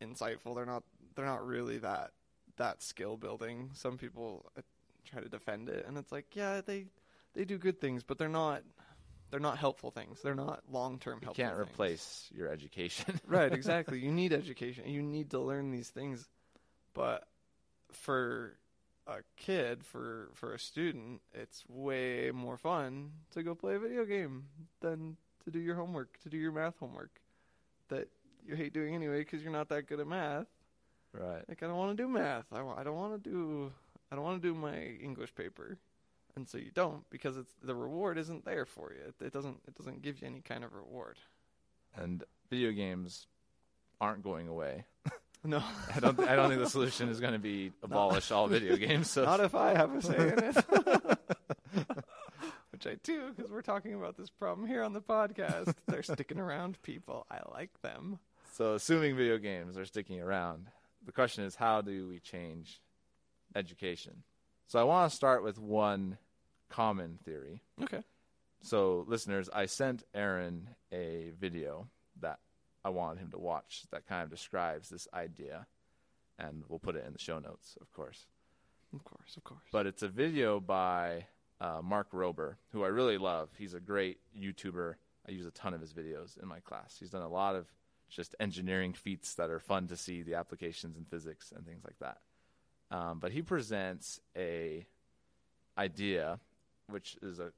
insightful. 0.02 0.56
They're 0.56 0.65
not 0.65 0.84
they're 1.15 1.25
not 1.25 1.45
really 1.45 1.78
that 1.80 2.12
that 2.58 2.82
skill 2.82 3.17
building. 3.17 3.71
Some 3.73 3.97
people 3.97 4.45
uh, 4.58 4.62
try 5.06 5.21
to 5.21 5.30
defend 5.30 5.69
it, 5.69 5.86
and 5.88 5.97
it's 5.97 6.12
like, 6.12 6.36
yeah, 6.36 6.62
they 6.65 6.86
they 7.34 7.45
do 7.45 7.58
good 7.58 7.80
things, 7.80 8.04
but 8.04 8.17
they're 8.17 8.30
not 8.30 8.63
they're 9.32 9.39
not 9.39 9.58
helpful 9.58 9.91
things. 9.91 10.21
They're 10.21 10.36
not 10.36 10.62
long 10.71 10.99
term 10.99 11.21
helpful. 11.21 11.43
You 11.43 11.49
can't 11.49 11.58
things. 11.58 11.69
replace 11.69 12.30
your 12.34 12.49
education. 12.49 13.19
right, 13.28 13.51
exactly. 13.54 13.99
You 13.99 14.12
need 14.12 14.34
education. 14.34 14.88
You 14.88 15.01
need 15.01 15.32
to 15.32 15.39
learn 15.39 15.71
these 15.71 15.89
things. 15.89 16.28
But 16.93 17.28
for 17.91 18.58
a 19.08 19.17
kid, 19.38 19.84
for 19.84 20.30
for 20.34 20.54
a 20.54 20.60
student, 20.60 21.21
it's 21.34 21.63
way 21.67 22.32
more 22.34 22.58
fun 22.58 23.12
to 23.32 23.43
go 23.43 23.56
play 23.56 23.75
a 23.75 23.80
video 23.80 24.06
game 24.06 24.45
than 24.82 25.17
to 25.43 25.51
do 25.51 25.60
your 25.60 25.75
homework, 25.75 26.19
to 26.23 26.30
do 26.30 26.38
your 26.38 26.51
math 26.51 26.78
homework 26.80 27.19
that 27.89 28.08
you 28.45 28.56
hate 28.56 28.73
doing 28.73 28.95
anyway 28.95 29.19
because 29.19 29.43
you're 29.43 29.51
not 29.51 29.69
that 29.69 29.88
good 29.88 29.99
at 29.99 30.08
math. 30.08 30.47
Right. 31.19 31.43
Like 31.47 31.63
I 31.63 31.67
don't 31.67 31.78
want 31.78 31.95
to 31.97 32.04
do 32.04 32.08
math. 32.08 32.45
I, 32.51 32.60
I 32.60 32.84
don't 32.84 32.95
want 32.95 33.23
to 33.23 33.30
do 33.30 33.71
I 34.12 34.15
don't 34.15 34.23
want 34.23 34.41
to 34.41 34.47
do 34.47 34.54
my 34.54 34.78
English 34.78 35.34
paper. 35.36 35.78
And 36.36 36.47
so 36.47 36.58
you 36.58 36.71
don't 36.73 37.10
because 37.10 37.38
it's 37.38 37.54
the 37.63 37.75
reward 37.75 38.17
isn't 38.17 38.45
there 38.45 38.65
for 38.65 38.91
you. 38.91 38.99
It, 39.08 39.25
it 39.28 39.34
doesn't 39.34 39.58
it 39.67 39.75
doesn't 39.75 40.01
give 40.01 40.21
you 40.21 40.28
any 40.28 40.41
kind 40.41 40.63
of 40.63 40.73
reward. 40.73 41.17
And 41.95 42.23
video 42.49 42.71
games 42.71 43.28
aren't 44.01 44.23
going 44.23 44.47
away. 44.47 44.86
No. 45.47 45.62
I 45.95 45.99
don't. 45.99 46.19
I 46.21 46.36
don't 46.36 46.49
think 46.49 46.60
the 46.60 46.69
solution 46.69 47.08
is 47.08 47.19
going 47.19 47.34
to 47.34 47.39
be 47.39 47.71
abolish 47.84 48.32
all 48.32 48.47
video 48.47 48.75
games. 48.78 49.12
So 49.12 49.25
Not 49.25 49.41
if 49.41 49.54
I 49.54 49.75
have 49.75 49.93
a 49.93 50.01
say 50.01 50.15
in 50.15 50.39
it. 50.39 51.19
Which 52.71 52.88
I 52.88 52.95
do, 53.04 53.32
because 53.32 53.51
we're 53.51 53.62
talking 53.62 53.93
about 53.93 54.17
this 54.17 54.30
problem 54.30 54.67
here 54.67 54.82
on 54.82 54.93
the 54.93 55.01
podcast. 55.01 55.73
They're 55.88 56.04
sticking 56.04 56.39
around, 56.39 56.82
people. 56.82 57.25
I 57.30 57.39
like 57.54 57.69
them. 57.82 58.19
So, 58.54 58.73
assuming 58.73 59.15
video 59.15 59.38
games 59.38 59.78
are 59.78 59.86
sticking 59.86 60.19
around, 60.19 60.67
the 61.05 61.11
question 61.11 61.43
is 61.43 61.55
how 61.55 61.81
do 61.81 62.07
we 62.07 62.19
change 62.19 62.81
education? 63.55 64.23
So, 64.67 64.79
I 64.79 64.83
want 64.83 65.09
to 65.09 65.15
start 65.15 65.43
with 65.43 65.59
one 65.59 66.17
common 66.69 67.19
theory. 67.23 67.61
Okay. 67.83 68.01
So, 68.61 69.05
listeners, 69.07 69.49
I 69.53 69.67
sent 69.67 70.03
Aaron 70.13 70.69
a 70.91 71.31
video 71.39 71.87
that 72.21 72.39
I 72.83 72.89
wanted 72.89 73.19
him 73.19 73.31
to 73.31 73.39
watch 73.39 73.83
that 73.91 74.07
kind 74.07 74.23
of 74.23 74.29
describes 74.29 74.89
this 74.89 75.07
idea, 75.13 75.67
and 76.39 76.63
we'll 76.67 76.79
put 76.79 76.95
it 76.95 77.05
in 77.05 77.13
the 77.13 77.19
show 77.19 77.39
notes, 77.39 77.77
of 77.81 77.91
course. 77.93 78.25
Of 78.93 79.03
course, 79.03 79.37
of 79.37 79.43
course. 79.43 79.63
But 79.71 79.85
it's 79.85 80.03
a 80.03 80.07
video 80.07 80.59
by 80.59 81.25
uh, 81.59 81.81
Mark 81.83 82.11
Rober, 82.11 82.55
who 82.71 82.83
I 82.83 82.87
really 82.87 83.17
love. 83.17 83.49
He's 83.57 83.73
a 83.73 83.79
great 83.79 84.19
YouTuber. 84.37 84.95
I 85.27 85.31
use 85.31 85.45
a 85.45 85.51
ton 85.51 85.73
of 85.73 85.81
his 85.81 85.93
videos 85.93 86.41
in 86.41 86.47
my 86.47 86.59
class. 86.59 86.95
He's 86.99 87.09
done 87.09 87.23
a 87.23 87.29
lot 87.29 87.55
of 87.55 87.67
just 88.09 88.35
engineering 88.39 88.93
feats 88.93 89.35
that 89.35 89.49
are 89.49 89.59
fun 89.59 89.87
to 89.87 89.97
see, 89.97 90.21
the 90.21 90.35
applications 90.35 90.97
in 90.97 91.05
physics 91.05 91.51
and 91.55 91.65
things 91.65 91.83
like 91.83 91.99
that. 91.99 92.17
Um, 92.91 93.19
but 93.19 93.31
he 93.31 93.41
presents 93.41 94.19
a 94.37 94.85
idea, 95.77 96.39
which 96.89 97.17
is 97.21 97.39
a 97.39 97.51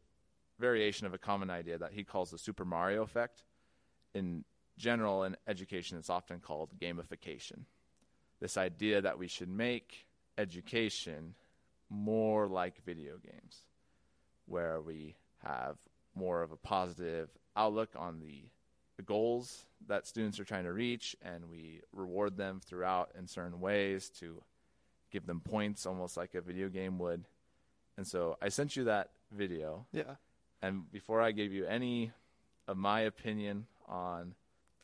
variation 0.59 1.05
of 1.05 1.13
a 1.13 1.17
common 1.17 1.49
idea 1.49 1.77
that 1.77 1.91
he 1.91 2.03
calls 2.03 2.31
the 2.31 2.37
Super 2.37 2.65
Mario 2.65 3.03
effect. 3.03 3.43
In 4.13 4.43
general, 4.77 5.23
in 5.23 5.35
education, 5.47 5.97
it's 5.97 6.09
often 6.09 6.39
called 6.39 6.69
gamification. 6.79 7.65
This 8.39 8.57
idea 8.57 9.01
that 9.01 9.19
we 9.19 9.27
should 9.27 9.49
make 9.49 10.05
education 10.37 11.35
more 11.89 12.47
like 12.47 12.83
video 12.85 13.17
games, 13.17 13.63
where 14.45 14.81
we 14.81 15.15
have 15.43 15.77
more 16.15 16.41
of 16.41 16.51
a 16.51 16.57
positive 16.57 17.29
outlook 17.55 17.89
on 17.95 18.19
the, 18.19 18.43
the 18.55 18.56
goals 19.03 19.65
that 19.87 20.07
students 20.07 20.39
are 20.39 20.43
trying 20.45 20.63
to 20.65 20.73
reach, 20.73 21.15
and 21.21 21.49
we 21.49 21.81
reward 21.93 22.37
them 22.37 22.59
throughout 22.65 23.11
in 23.17 23.27
certain 23.27 23.59
ways 23.59 24.09
to 24.19 24.41
give 25.11 25.25
them 25.25 25.39
points, 25.39 25.85
almost 25.85 26.17
like 26.17 26.35
a 26.35 26.41
video 26.41 26.69
game 26.69 26.97
would. 26.99 27.25
And 27.97 28.05
so 28.05 28.37
I 28.41 28.49
sent 28.49 28.75
you 28.75 28.83
that 28.85 29.11
video, 29.31 29.85
yeah. 29.91 30.15
and 30.61 30.89
before 30.91 31.21
I 31.21 31.31
gave 31.31 31.51
you 31.53 31.65
any 31.65 32.11
of 32.67 32.77
my 32.77 33.01
opinion 33.01 33.67
on 33.87 34.35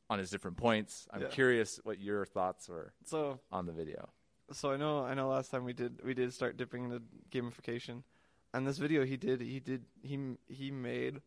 on 0.10 0.20
his 0.20 0.30
different 0.30 0.58
points, 0.58 1.08
I'm 1.12 1.22
Yeah. 1.22 1.28
curious 1.30 1.80
what 1.84 1.98
your 2.00 2.26
thoughts 2.26 2.70
were 2.70 2.94
So 3.06 3.40
on 3.52 3.66
the 3.66 3.72
video. 3.72 4.10
so 4.52 4.72
I 4.72 4.78
know 4.78 5.04
I 5.04 5.14
know 5.16 5.30
last 5.30 5.50
time 5.50 5.64
we 5.64 5.74
did 5.74 6.02
we 6.04 6.14
did 6.14 6.34
start 6.34 6.56
dipping 6.58 6.84
into 6.84 7.02
gamification. 7.32 8.04
And 8.54 8.68
this 8.68 8.78
video 8.78 9.06
he 9.06 9.18
did 9.18 9.42
he 9.42 9.60
did 9.60 9.86
he 10.04 10.38
he 10.48 10.70
made 10.72 11.22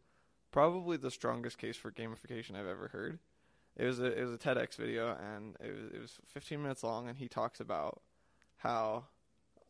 probably 0.57 0.97
the 0.97 1.11
strongest 1.11 1.59
case 1.59 1.77
for 1.77 1.91
gamification 1.91 2.57
I've 2.57 2.67
ever 2.67 2.89
heard. 2.89 3.19
It 3.77 3.85
was 3.85 4.01
a 4.01 4.07
it 4.07 4.25
was 4.25 4.33
a 4.33 4.39
TEDx 4.39 4.77
video 4.77 5.15
and 5.15 5.55
it 5.61 5.71
was 5.71 5.93
it 5.93 6.01
was 6.01 6.19
15 6.29 6.63
minutes 6.63 6.83
long 6.83 7.11
and 7.11 7.19
he 7.19 7.29
talks 7.29 7.61
about 7.61 8.01
how 8.57 9.05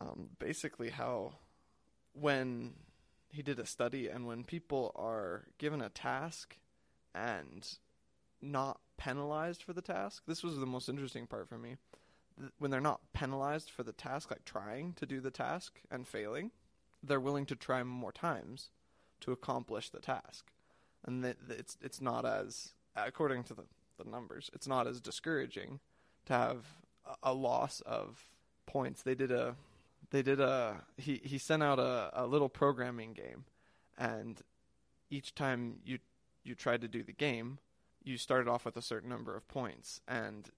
um, 0.01 0.29
basically 0.39 0.91
how 0.91 1.33
when 2.13 2.75
he 3.31 3.43
did 3.43 3.59
a 3.59 3.67
study 3.67 4.07
and 4.07 4.29
when 4.29 4.45
people 4.45 4.93
are 4.95 5.49
given 5.59 5.83
a 5.83 5.89
task 5.89 6.57
and 7.17 7.79
not 8.41 8.79
penalized 8.97 9.65
for 9.65 9.73
the 9.73 9.83
task 9.83 10.23
this 10.29 10.45
was 10.45 10.57
the 10.57 10.67
most 10.67 10.89
interesting 10.89 11.27
part 11.27 11.49
for 11.49 11.59
me 11.59 11.79
th- 12.39 12.53
when 12.61 12.71
they're 12.71 12.81
not 12.81 13.01
penalized 13.13 13.71
for 13.71 13.83
the 13.83 13.93
task 13.93 14.31
like 14.31 14.45
trying 14.45 14.93
to 14.93 15.05
do 15.05 15.19
the 15.19 15.33
task 15.33 15.81
and 15.91 16.07
failing 16.07 16.53
they're 17.03 17.19
willing 17.19 17.45
to 17.45 17.57
try 17.57 17.83
more 17.83 18.13
times 18.13 18.71
to 19.21 19.33
accomplish 19.33 19.91
the 19.91 19.99
task 19.99 20.53
and 21.07 21.25
that 21.25 21.37
it's 21.49 21.77
it's 21.81 22.01
not 22.01 22.25
as 22.25 22.73
according 22.97 23.45
to 23.45 23.55
the, 23.55 23.65
the 24.03 24.09
numbers 24.09 24.51
it's 24.53 24.67
not 24.67 24.87
as 24.87 25.01
discouraging 25.01 25.81
to 26.27 26.33
have 26.33 26.67
a, 27.07 27.31
a 27.31 27.33
loss 27.33 27.81
of 27.87 28.25
points. 28.67 29.03
They 29.03 29.15
did 29.15 29.31
a 29.31 29.57
they 30.11 30.23
did 30.23 30.41
a 30.41 30.83
he 30.97 31.21
he 31.25 31.39
sent 31.39 31.63
out 31.63 31.79
a, 31.79 32.11
a 32.13 32.27
little 32.27 32.49
programming 32.49 33.13
game 33.13 33.45
and 33.97 34.43
each 35.11 35.35
time 35.35 35.79
you 35.85 35.99
you 36.45 36.55
tried 36.55 36.81
to 36.83 36.89
do 36.89 37.03
the 37.03 37.13
game 37.13 37.59
you 38.05 38.19
started 38.19 38.49
off 38.49 38.65
with 38.65 38.77
a 38.77 38.83
certain 38.83 39.09
number 39.09 39.37
of 39.37 39.49
points 39.49 40.01
and 40.07 40.51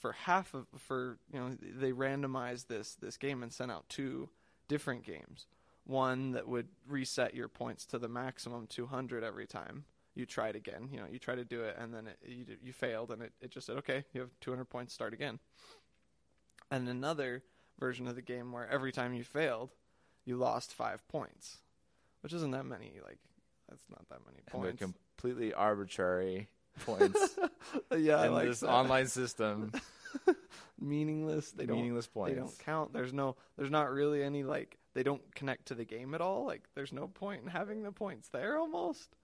for 0.00 0.12
half 0.12 0.54
of 0.54 0.66
for 0.76 1.18
you 1.32 1.40
know 1.40 1.56
they 1.60 1.92
randomized 1.92 2.66
this 2.66 2.94
this 2.94 3.16
game 3.16 3.42
and 3.42 3.52
sent 3.52 3.70
out 3.70 3.88
two 3.88 4.28
different 4.68 5.04
games 5.04 5.46
one 5.86 6.32
that 6.32 6.48
would 6.48 6.68
reset 6.88 7.34
your 7.34 7.48
points 7.48 7.86
to 7.86 7.98
the 7.98 8.08
maximum 8.08 8.66
200 8.66 9.22
every 9.22 9.46
time 9.46 9.84
you 10.14 10.26
tried 10.26 10.56
again 10.56 10.88
you 10.90 10.98
know 10.98 11.06
you 11.10 11.18
try 11.18 11.34
to 11.34 11.44
do 11.44 11.62
it 11.62 11.76
and 11.78 11.94
then 11.94 12.06
it, 12.08 12.18
you 12.26 12.44
you 12.62 12.72
failed 12.72 13.10
and 13.10 13.22
it, 13.22 13.32
it 13.40 13.50
just 13.50 13.66
said 13.66 13.76
okay 13.76 14.04
you 14.12 14.20
have 14.20 14.30
200 14.40 14.64
points 14.64 14.92
start 14.92 15.12
again 15.14 15.38
and 16.70 16.88
another 16.88 17.42
version 17.78 18.08
of 18.08 18.14
the 18.16 18.22
game 18.22 18.50
where 18.50 18.68
every 18.68 18.90
time 18.90 19.14
you 19.14 19.22
failed 19.22 19.70
you 20.24 20.36
lost 20.36 20.72
5 20.72 21.06
points 21.08 21.58
which 22.22 22.32
isn't 22.32 22.50
that 22.50 22.64
many 22.66 22.98
like 23.04 23.18
that's 23.68 23.84
not 23.90 24.08
that 24.08 24.20
many 24.26 24.38
And 24.52 24.62
they're 24.64 24.72
points 24.72 24.96
completely 25.16 25.52
arbitrary 25.54 26.48
points 26.84 27.38
yeah 27.96 28.24
in 28.26 28.32
like 28.32 28.48
this 28.48 28.60
that. 28.60 28.70
online 28.70 29.06
system. 29.06 29.72
meaningless 30.80 31.50
they 31.52 31.66
don't 31.66 31.76
meaningless 31.76 32.06
points. 32.06 32.34
They 32.34 32.40
don't 32.40 32.58
count. 32.60 32.92
There's 32.92 33.12
no. 33.12 33.36
There's 33.56 33.70
not 33.70 33.90
really 33.90 34.22
any 34.22 34.42
like. 34.44 34.78
They 34.96 35.02
don't 35.02 35.34
connect 35.34 35.66
to 35.66 35.74
the 35.74 35.84
game 35.84 36.14
at 36.14 36.22
all. 36.22 36.46
Like 36.46 36.62
there's 36.74 36.90
no 36.90 37.06
point 37.06 37.42
in 37.42 37.48
having 37.48 37.82
the 37.82 37.92
points 37.92 38.28
there 38.28 38.56
almost. 38.56 39.14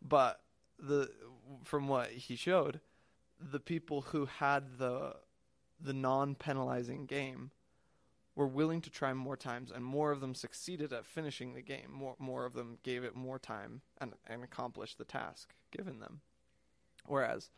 But 0.00 0.40
the 0.78 1.10
from 1.64 1.88
what 1.88 2.10
he 2.10 2.36
showed, 2.36 2.78
the 3.40 3.58
people 3.58 4.02
who 4.02 4.26
had 4.26 4.78
the 4.78 5.16
the 5.80 5.92
non-penalizing 5.92 7.06
game 7.06 7.50
were 8.36 8.46
willing 8.46 8.80
to 8.82 8.90
try 8.90 9.12
more 9.12 9.36
times, 9.36 9.72
and 9.72 9.84
more 9.84 10.12
of 10.12 10.20
them 10.20 10.32
succeeded 10.32 10.92
at 10.92 11.06
finishing 11.06 11.54
the 11.54 11.60
game. 11.60 11.90
More 11.90 12.14
more 12.20 12.44
of 12.44 12.52
them 12.52 12.78
gave 12.84 13.02
it 13.02 13.16
more 13.16 13.40
time 13.40 13.80
and 13.98 14.12
and 14.28 14.44
accomplished 14.44 14.98
the 14.98 15.04
task 15.04 15.54
given 15.76 15.98
them. 15.98 16.20
Whereas 17.04 17.50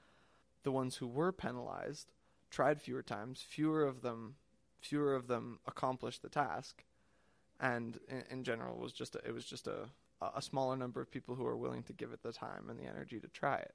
the 0.62 0.72
ones 0.72 0.96
who 0.96 1.06
were 1.06 1.32
penalized 1.32 2.14
tried 2.48 2.80
fewer 2.80 3.02
times, 3.02 3.44
fewer 3.46 3.84
of 3.84 4.00
them 4.00 4.36
fewer 4.80 5.14
of 5.14 5.26
them 5.26 5.58
accomplished 5.66 6.22
the 6.22 6.30
task, 6.30 6.85
and 7.60 7.98
in, 8.08 8.24
in 8.30 8.44
general 8.44 8.76
was 8.78 8.92
just 8.92 9.14
a, 9.16 9.18
it 9.26 9.32
was 9.32 9.44
just 9.44 9.66
a 9.66 9.88
a 10.34 10.40
smaller 10.40 10.76
number 10.76 11.00
of 11.00 11.10
people 11.10 11.34
who 11.34 11.44
were 11.44 11.56
willing 11.56 11.82
to 11.82 11.92
give 11.92 12.10
it 12.10 12.22
the 12.22 12.32
time 12.32 12.70
and 12.70 12.78
the 12.80 12.84
energy 12.86 13.20
to 13.20 13.28
try 13.28 13.56
it, 13.56 13.74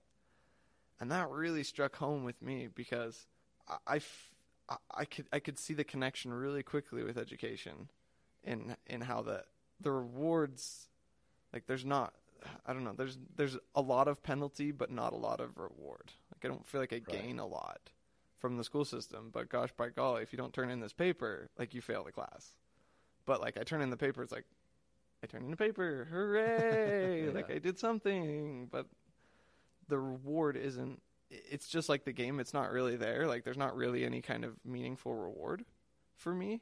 and 0.99 1.11
that 1.11 1.29
really 1.29 1.63
struck 1.63 1.95
home 1.97 2.23
with 2.23 2.41
me 2.41 2.67
because 2.73 3.27
I, 3.67 3.77
I 3.87 3.95
f- 3.97 4.31
I- 4.69 4.77
I 5.01 5.05
could 5.05 5.27
I 5.31 5.39
could 5.39 5.59
see 5.59 5.73
the 5.73 5.83
connection 5.83 6.33
really 6.33 6.63
quickly 6.63 7.03
with 7.03 7.17
education, 7.17 7.89
in 8.43 8.75
in 8.87 9.01
how 9.01 9.21
the 9.21 9.43
the 9.79 9.91
rewards, 9.91 10.87
like 11.53 11.65
there's 11.67 11.85
not 11.85 12.13
I 12.65 12.73
don't 12.73 12.83
know 12.83 12.93
there's 12.97 13.17
there's 13.35 13.57
a 13.75 13.81
lot 13.81 14.07
of 14.07 14.23
penalty 14.23 14.71
but 14.71 14.89
not 14.91 15.13
a 15.13 15.17
lot 15.17 15.39
of 15.39 15.57
reward. 15.57 16.11
Like 16.33 16.43
I 16.43 16.47
don't 16.47 16.65
feel 16.65 16.81
like 16.81 16.93
I 16.93 16.97
Right. 17.07 17.21
gain 17.21 17.39
a 17.39 17.45
lot 17.45 17.91
from 18.39 18.57
the 18.57 18.63
school 18.63 18.85
system, 18.85 19.29
but 19.31 19.49
gosh 19.49 19.69
by 19.77 19.89
golly, 19.89 20.23
if 20.23 20.33
you 20.33 20.37
don't 20.37 20.53
turn 20.53 20.71
in 20.71 20.79
this 20.79 20.93
paper, 20.93 21.49
like 21.59 21.75
you 21.75 21.81
fail 21.81 22.03
the 22.03 22.11
class. 22.11 22.55
But 23.25 23.41
like 23.41 23.57
I 23.57 23.63
turn 23.63 23.81
in 23.81 23.89
the 23.89 23.97
paper, 23.97 24.23
it's 24.23 24.31
like 24.31 24.45
I 25.23 25.27
turn 25.27 25.43
in 25.43 25.51
the 25.51 25.57
paper, 25.57 26.07
hooray! 26.11 27.25
Yeah. 27.27 27.31
Like 27.33 27.51
I 27.51 27.59
did 27.59 27.77
something. 27.77 28.67
But 28.71 28.87
the 29.87 29.99
reward 29.99 30.55
isn't 30.55 31.01
it's 31.29 31.67
just 31.67 31.89
like 31.89 32.03
the 32.03 32.11
game 32.11 32.39
it's 32.39 32.53
not 32.53 32.71
really 32.71 32.95
there 32.97 33.25
like 33.27 33.43
there's 33.43 33.57
not 33.57 33.75
really 33.75 34.03
any 34.05 34.21
kind 34.21 34.43
of 34.43 34.53
meaningful 34.65 35.13
reward 35.13 35.63
for 36.17 36.33
me 36.33 36.61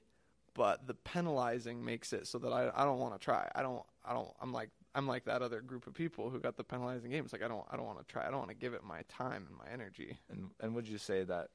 but 0.53 0.85
the 0.87 0.93
penalizing 0.93 1.83
makes 1.83 2.13
it 2.13 2.27
so 2.27 2.37
that 2.37 2.51
I, 2.51 2.71
I 2.75 2.85
don't 2.85 2.99
want 2.99 3.13
to 3.13 3.23
try 3.23 3.49
I 3.55 3.61
don't 3.61 3.83
I 4.05 4.13
don't 4.13 4.29
I'm 4.41 4.51
like 4.53 4.69
I'm 4.95 5.07
like 5.07 5.25
that 5.25 5.41
other 5.41 5.61
group 5.61 5.87
of 5.87 5.93
people 5.93 6.29
who 6.29 6.39
got 6.39 6.57
the 6.57 6.63
penalizing 6.63 7.11
games 7.11 7.31
like 7.33 7.43
I 7.43 7.47
don't 7.47 7.65
I 7.71 7.77
don't 7.77 7.85
want 7.85 7.99
to 7.99 8.05
try 8.05 8.27
I 8.27 8.29
don't 8.29 8.39
want 8.39 8.49
to 8.49 8.55
give 8.55 8.73
it 8.73 8.83
my 8.83 9.01
time 9.09 9.45
and 9.47 9.57
my 9.57 9.71
energy 9.71 10.17
And 10.29 10.49
and 10.59 10.75
would 10.75 10.87
you 10.87 10.97
say 10.97 11.23
that 11.23 11.49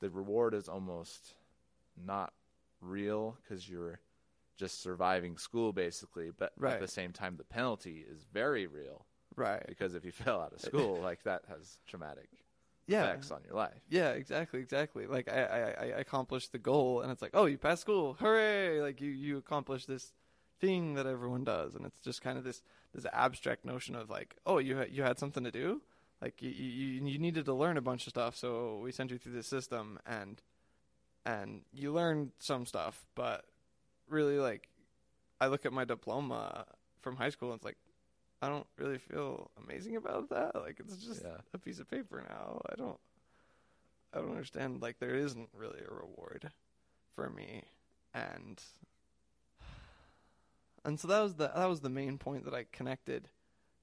the 0.00 0.10
reward 0.10 0.54
is 0.54 0.68
almost 0.68 1.34
not 2.04 2.32
real 2.80 3.36
because 3.42 3.68
you're 3.68 3.98
just 4.56 4.82
surviving 4.82 5.36
school 5.36 5.72
basically, 5.72 6.30
but 6.36 6.52
Right. 6.58 6.74
at 6.74 6.80
the 6.80 6.88
same 6.88 7.12
time 7.12 7.36
the 7.36 7.44
penalty 7.44 8.04
is 8.08 8.24
very 8.32 8.66
real 8.66 9.06
right 9.36 9.64
because 9.66 9.94
if 9.94 10.04
you 10.04 10.12
fail 10.12 10.40
out 10.40 10.52
of 10.52 10.60
school, 10.60 11.00
like 11.00 11.22
that 11.24 11.42
has 11.48 11.78
traumatic 11.86 12.28
yeah 12.86 13.04
effects 13.04 13.30
on 13.30 13.42
your 13.44 13.54
life. 13.54 13.80
Yeah, 13.88 14.10
exactly, 14.10 14.60
exactly. 14.60 15.06
Like 15.06 15.28
I, 15.28 15.42
I, 15.42 15.82
I 15.82 15.84
accomplished 16.00 16.52
the 16.52 16.58
goal, 16.58 17.00
and 17.00 17.10
it's 17.10 17.22
like, 17.22 17.32
oh, 17.34 17.46
you 17.46 17.58
passed 17.58 17.80
school, 17.82 18.14
hooray! 18.20 18.80
Like 18.80 19.00
you, 19.00 19.10
you 19.10 19.38
accomplished 19.38 19.88
this 19.88 20.12
thing 20.60 20.94
that 20.94 21.06
everyone 21.06 21.44
does, 21.44 21.74
and 21.74 21.84
it's 21.86 22.00
just 22.00 22.22
kind 22.22 22.38
of 22.38 22.44
this 22.44 22.62
this 22.94 23.06
abstract 23.12 23.64
notion 23.64 23.94
of 23.96 24.08
like, 24.10 24.36
oh, 24.46 24.58
you 24.58 24.76
had, 24.76 24.90
you 24.92 25.02
had 25.02 25.18
something 25.18 25.42
to 25.44 25.50
do, 25.50 25.82
like 26.22 26.40
you, 26.42 26.50
you 26.50 27.06
you 27.06 27.18
needed 27.18 27.44
to 27.46 27.54
learn 27.54 27.76
a 27.76 27.82
bunch 27.82 28.06
of 28.06 28.10
stuff, 28.10 28.36
so 28.36 28.78
we 28.82 28.92
sent 28.92 29.10
you 29.10 29.18
through 29.18 29.32
this 29.32 29.46
system, 29.48 29.98
and 30.06 30.42
and 31.26 31.62
you 31.72 31.90
learned 31.92 32.32
some 32.38 32.66
stuff, 32.66 33.06
but 33.14 33.46
really, 34.08 34.38
like, 34.38 34.68
I 35.40 35.46
look 35.48 35.66
at 35.66 35.72
my 35.72 35.84
diploma 35.84 36.66
from 37.00 37.16
high 37.16 37.30
school, 37.30 37.50
and 37.50 37.56
it's 37.58 37.64
like. 37.64 37.78
I 38.42 38.48
don't 38.50 38.66
really 38.76 38.98
feel 38.98 39.50
amazing 39.64 39.96
about 39.96 40.28
that. 40.28 40.54
Like 40.54 40.78
it's 40.78 40.98
just 40.98 41.22
Yeah. 41.22 41.38
a 41.54 41.58
piece 41.58 41.78
of 41.78 41.88
paper 41.88 42.22
now. 42.28 42.60
I 42.70 42.74
don't 42.74 43.00
I 44.12 44.18
don't 44.18 44.32
understand. 44.32 44.82
Like 44.82 44.98
there 44.98 45.14
isn't 45.14 45.48
really 45.54 45.80
a 45.80 45.94
reward 45.94 46.50
for 47.14 47.30
me, 47.30 47.62
and 48.12 48.62
and 50.84 51.00
so 51.00 51.08
that 51.08 51.20
was 51.20 51.34
the 51.36 51.50
that 51.54 51.68
was 51.68 51.80
the 51.80 51.88
main 51.88 52.18
point 52.18 52.44
that 52.44 52.54
I 52.54 52.66
connected 52.70 53.28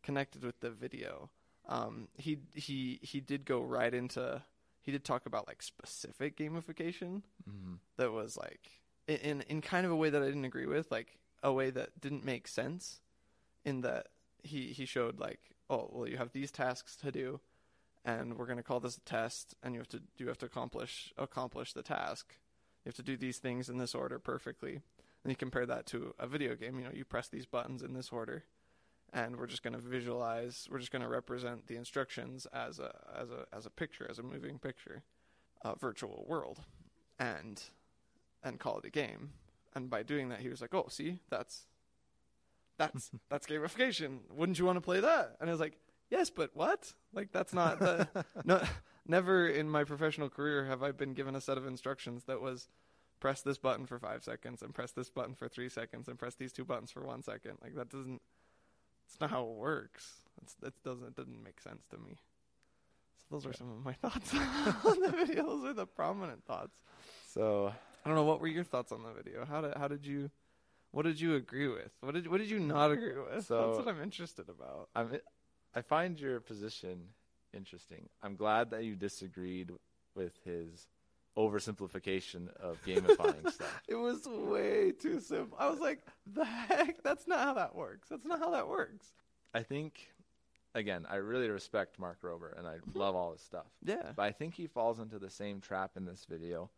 connected 0.04 0.44
with 0.44 0.60
the 0.60 0.70
video. 0.70 1.32
Um, 1.68 2.08
he 2.18 2.40
he 2.54 3.00
he 3.02 3.20
did 3.20 3.46
go 3.46 3.62
right 3.62 3.94
into 3.94 4.44
he 4.82 4.92
did 4.92 5.04
talk 5.04 5.26
about 5.26 5.48
like 5.48 5.62
specific 5.64 6.38
gamification 6.38 7.24
Mm-hmm. 7.50 7.76
that 7.98 8.12
was 8.12 8.38
like 8.38 8.70
in- 9.08 9.18
in 9.18 9.42
in 9.42 9.62
kind 9.62 9.86
of 9.86 9.92
a 9.92 9.96
way 9.96 10.10
that 10.10 10.22
I 10.22 10.26
didn't 10.26 10.46
agree 10.46 10.66
with, 10.66 10.92
like 10.92 11.18
a 11.44 11.52
way 11.52 11.70
that 11.72 12.00
didn't 12.00 12.24
make 12.26 12.48
sense. 12.48 13.02
In 13.64 13.82
that 13.82 14.08
he 14.44 14.74
he 14.74 14.86
showed 14.86 15.20
like, 15.20 15.40
oh 15.70 15.90
well, 15.92 16.08
you 16.08 16.18
have 16.18 16.32
these 16.32 16.52
tasks 16.52 16.96
to 16.98 17.12
do, 17.12 17.40
and 18.04 18.38
we're 18.38 18.48
gonna 18.48 18.64
call 18.64 18.80
this 18.80 18.98
a 18.98 19.02
test, 19.02 19.56
and 19.62 19.74
you 19.74 19.80
have 19.80 19.90
to 19.90 20.02
you 20.18 20.28
have 20.28 20.38
to 20.40 20.46
accomplish 20.46 21.14
accomplish 21.18 21.74
the 21.74 21.84
task. 21.84 22.38
You 22.84 22.90
have 22.90 22.96
to 22.96 23.04
do 23.04 23.18
these 23.18 23.38
things 23.38 23.70
in 23.70 23.78
this 23.78 23.94
order 23.94 24.18
perfectly. 24.20 24.82
And 25.24 25.30
you 25.32 25.36
compare 25.36 25.68
that 25.68 25.86
to 25.88 26.16
a 26.18 26.26
video 26.26 26.56
game. 26.56 26.80
You 26.80 26.86
know, 26.86 26.92
you 26.92 27.06
press 27.06 27.28
these 27.28 27.46
buttons 27.46 27.84
in 27.84 27.94
this 27.94 28.10
order, 28.12 28.46
and 29.14 29.36
we're 29.38 29.46
just 29.46 29.62
gonna 29.62 29.78
visualize. 29.78 30.68
We're 30.72 30.80
just 30.80 30.92
gonna 30.92 31.08
represent 31.08 31.68
the 31.68 31.76
instructions 31.76 32.48
as 32.52 32.80
a 32.80 32.96
as 33.16 33.30
a 33.30 33.46
as 33.54 33.68
a 33.68 33.70
picture, 33.70 34.08
as 34.10 34.18
a 34.18 34.24
moving 34.24 34.58
picture, 34.58 35.04
a 35.64 35.76
virtual 35.76 36.26
world 36.28 36.62
and 37.20 37.62
and 38.44 38.60
call 38.60 38.80
it 38.80 38.86
a 38.86 38.90
game. 38.90 39.32
And 39.74 39.90
by 39.90 40.04
doing 40.04 40.30
that, 40.30 40.40
he 40.40 40.50
was 40.50 40.62
like, 40.62 40.74
"Oh, 40.74 40.88
see, 40.90 41.20
that's 41.30 41.66
that's 42.78 43.12
that's 43.30 43.48
gamification. 43.48 44.20
Wouldn't 44.32 44.60
you 44.60 44.66
want 44.66 44.78
to 44.78 44.82
play 44.82 45.00
that?" 45.00 45.38
And 45.40 45.50
I 45.50 45.54
was 45.54 45.60
like, 45.60 45.78
"Yes, 46.10 46.30
but 46.30 46.52
what? 46.54 46.94
Like 47.14 47.32
that's 47.32 47.54
not 47.54 47.80
the 47.80 48.08
no. 48.46 48.62
Never 49.08 49.48
in 49.48 49.68
my 49.68 49.84
professional 49.84 50.30
career 50.30 50.66
have 50.66 50.84
I 50.84 50.92
been 50.92 51.14
given 51.14 51.36
a 51.36 51.42
set 51.42 51.58
of 51.58 51.66
instructions 51.66 52.26
that 52.26 52.40
was 52.40 52.70
press 53.20 53.42
this 53.42 53.58
button 53.58 53.86
for 53.86 53.98
five 53.98 54.24
seconds 54.24 54.62
and 54.62 54.74
press 54.74 54.92
this 54.92 55.10
button 55.10 55.34
for 55.34 55.48
three 55.48 55.70
seconds 55.70 56.08
and 56.08 56.20
press 56.20 56.36
these 56.36 56.54
two 56.54 56.66
buttons 56.66 56.92
for 56.92 57.02
one 57.02 57.24
second. 57.24 57.58
Like 57.64 57.76
that 57.76 57.90
doesn't. 57.90 58.22
It's 59.08 59.20
not 59.20 59.30
how 59.30 59.44
it 59.44 59.56
works. 59.56 60.22
It's, 60.42 60.54
that 60.56 60.82
doesn't 60.84 61.08
it 61.08 61.16
doesn't 61.16 61.44
make 61.44 61.60
sense 61.62 61.86
to 61.92 61.98
me. 61.98 62.18
So 63.18 63.26
those 63.32 63.46
are 63.46 63.54
some 63.54 63.72
of 63.72 63.84
my 63.84 63.94
thoughts 64.02 64.34
on 64.86 65.00
the 65.00 65.12
video. 65.12 65.46
Those 65.46 65.66
are 65.66 65.74
the 65.74 65.88
prominent 65.88 66.46
thoughts. 66.46 66.78
So 67.28 67.74
I 68.04 68.10
don't 68.10 68.16
know 68.16 68.24
what 68.24 68.42
were 68.42 68.48
your 68.48 68.64
thoughts 68.64 68.92
on 68.92 69.04
the 69.04 69.12
video. 69.12 69.46
How 69.46 69.62
did 69.62 69.78
how 69.78 69.88
did 69.88 70.06
you 70.06 70.32
what 70.92 71.04
did 71.04 71.20
you 71.20 71.36
agree 71.36 71.68
with? 71.68 71.92
What 72.02 72.14
did 72.14 72.28
what 72.28 72.40
did 72.40 72.50
you 72.50 72.60
not 72.60 72.92
agree 72.92 73.18
with? 73.18 73.46
So- 73.46 73.68
That's 73.68 73.86
what 73.86 73.88
I'm 73.88 74.02
interested 74.02 74.50
about. 74.50 74.90
I'm 74.96 75.20
I 75.74 75.82
find 75.82 76.20
your 76.20 76.40
position 76.40 77.10
interesting. 77.54 78.10
I'm 78.22 78.36
glad 78.36 78.72
that 78.72 78.84
you 78.84 78.96
disagreed 78.96 79.72
with 80.16 80.34
his 80.44 80.88
oversimplification 81.38 82.54
of 82.58 82.84
gamifying 82.86 83.50
stuff. 83.54 83.82
It 83.88 83.96
was 83.96 84.26
way 84.26 84.92
too 84.92 85.22
simple. 85.22 85.58
I 85.58 85.70
was 85.70 85.80
like, 85.80 86.00
the 86.26 86.44
heck? 86.44 87.04
That's 87.04 87.26
not 87.26 87.40
how 87.40 87.54
that 87.54 87.74
works. 87.74 88.10
That's 88.10 88.26
not 88.26 88.40
how 88.40 88.52
that 88.52 88.68
works. 88.68 89.08
I 89.54 89.64
think 89.64 90.12
again, 90.76 91.06
I 91.10 91.16
really 91.16 91.50
respect 91.50 92.00
Mark 92.00 92.22
Rober 92.22 92.58
and 92.58 92.68
I 92.68 92.76
mm-hmm. 92.76 92.98
love 92.98 93.16
all 93.16 93.32
his 93.32 93.42
stuff. 93.42 93.68
Yeah. 93.84 94.12
But 94.16 94.24
I 94.24 94.32
think 94.32 94.56
he 94.56 94.68
falls 94.68 95.00
into 95.00 95.20
the 95.20 95.30
same 95.30 95.62
trap 95.62 95.92
in 95.96 96.06
this 96.06 96.26
video 96.30 96.70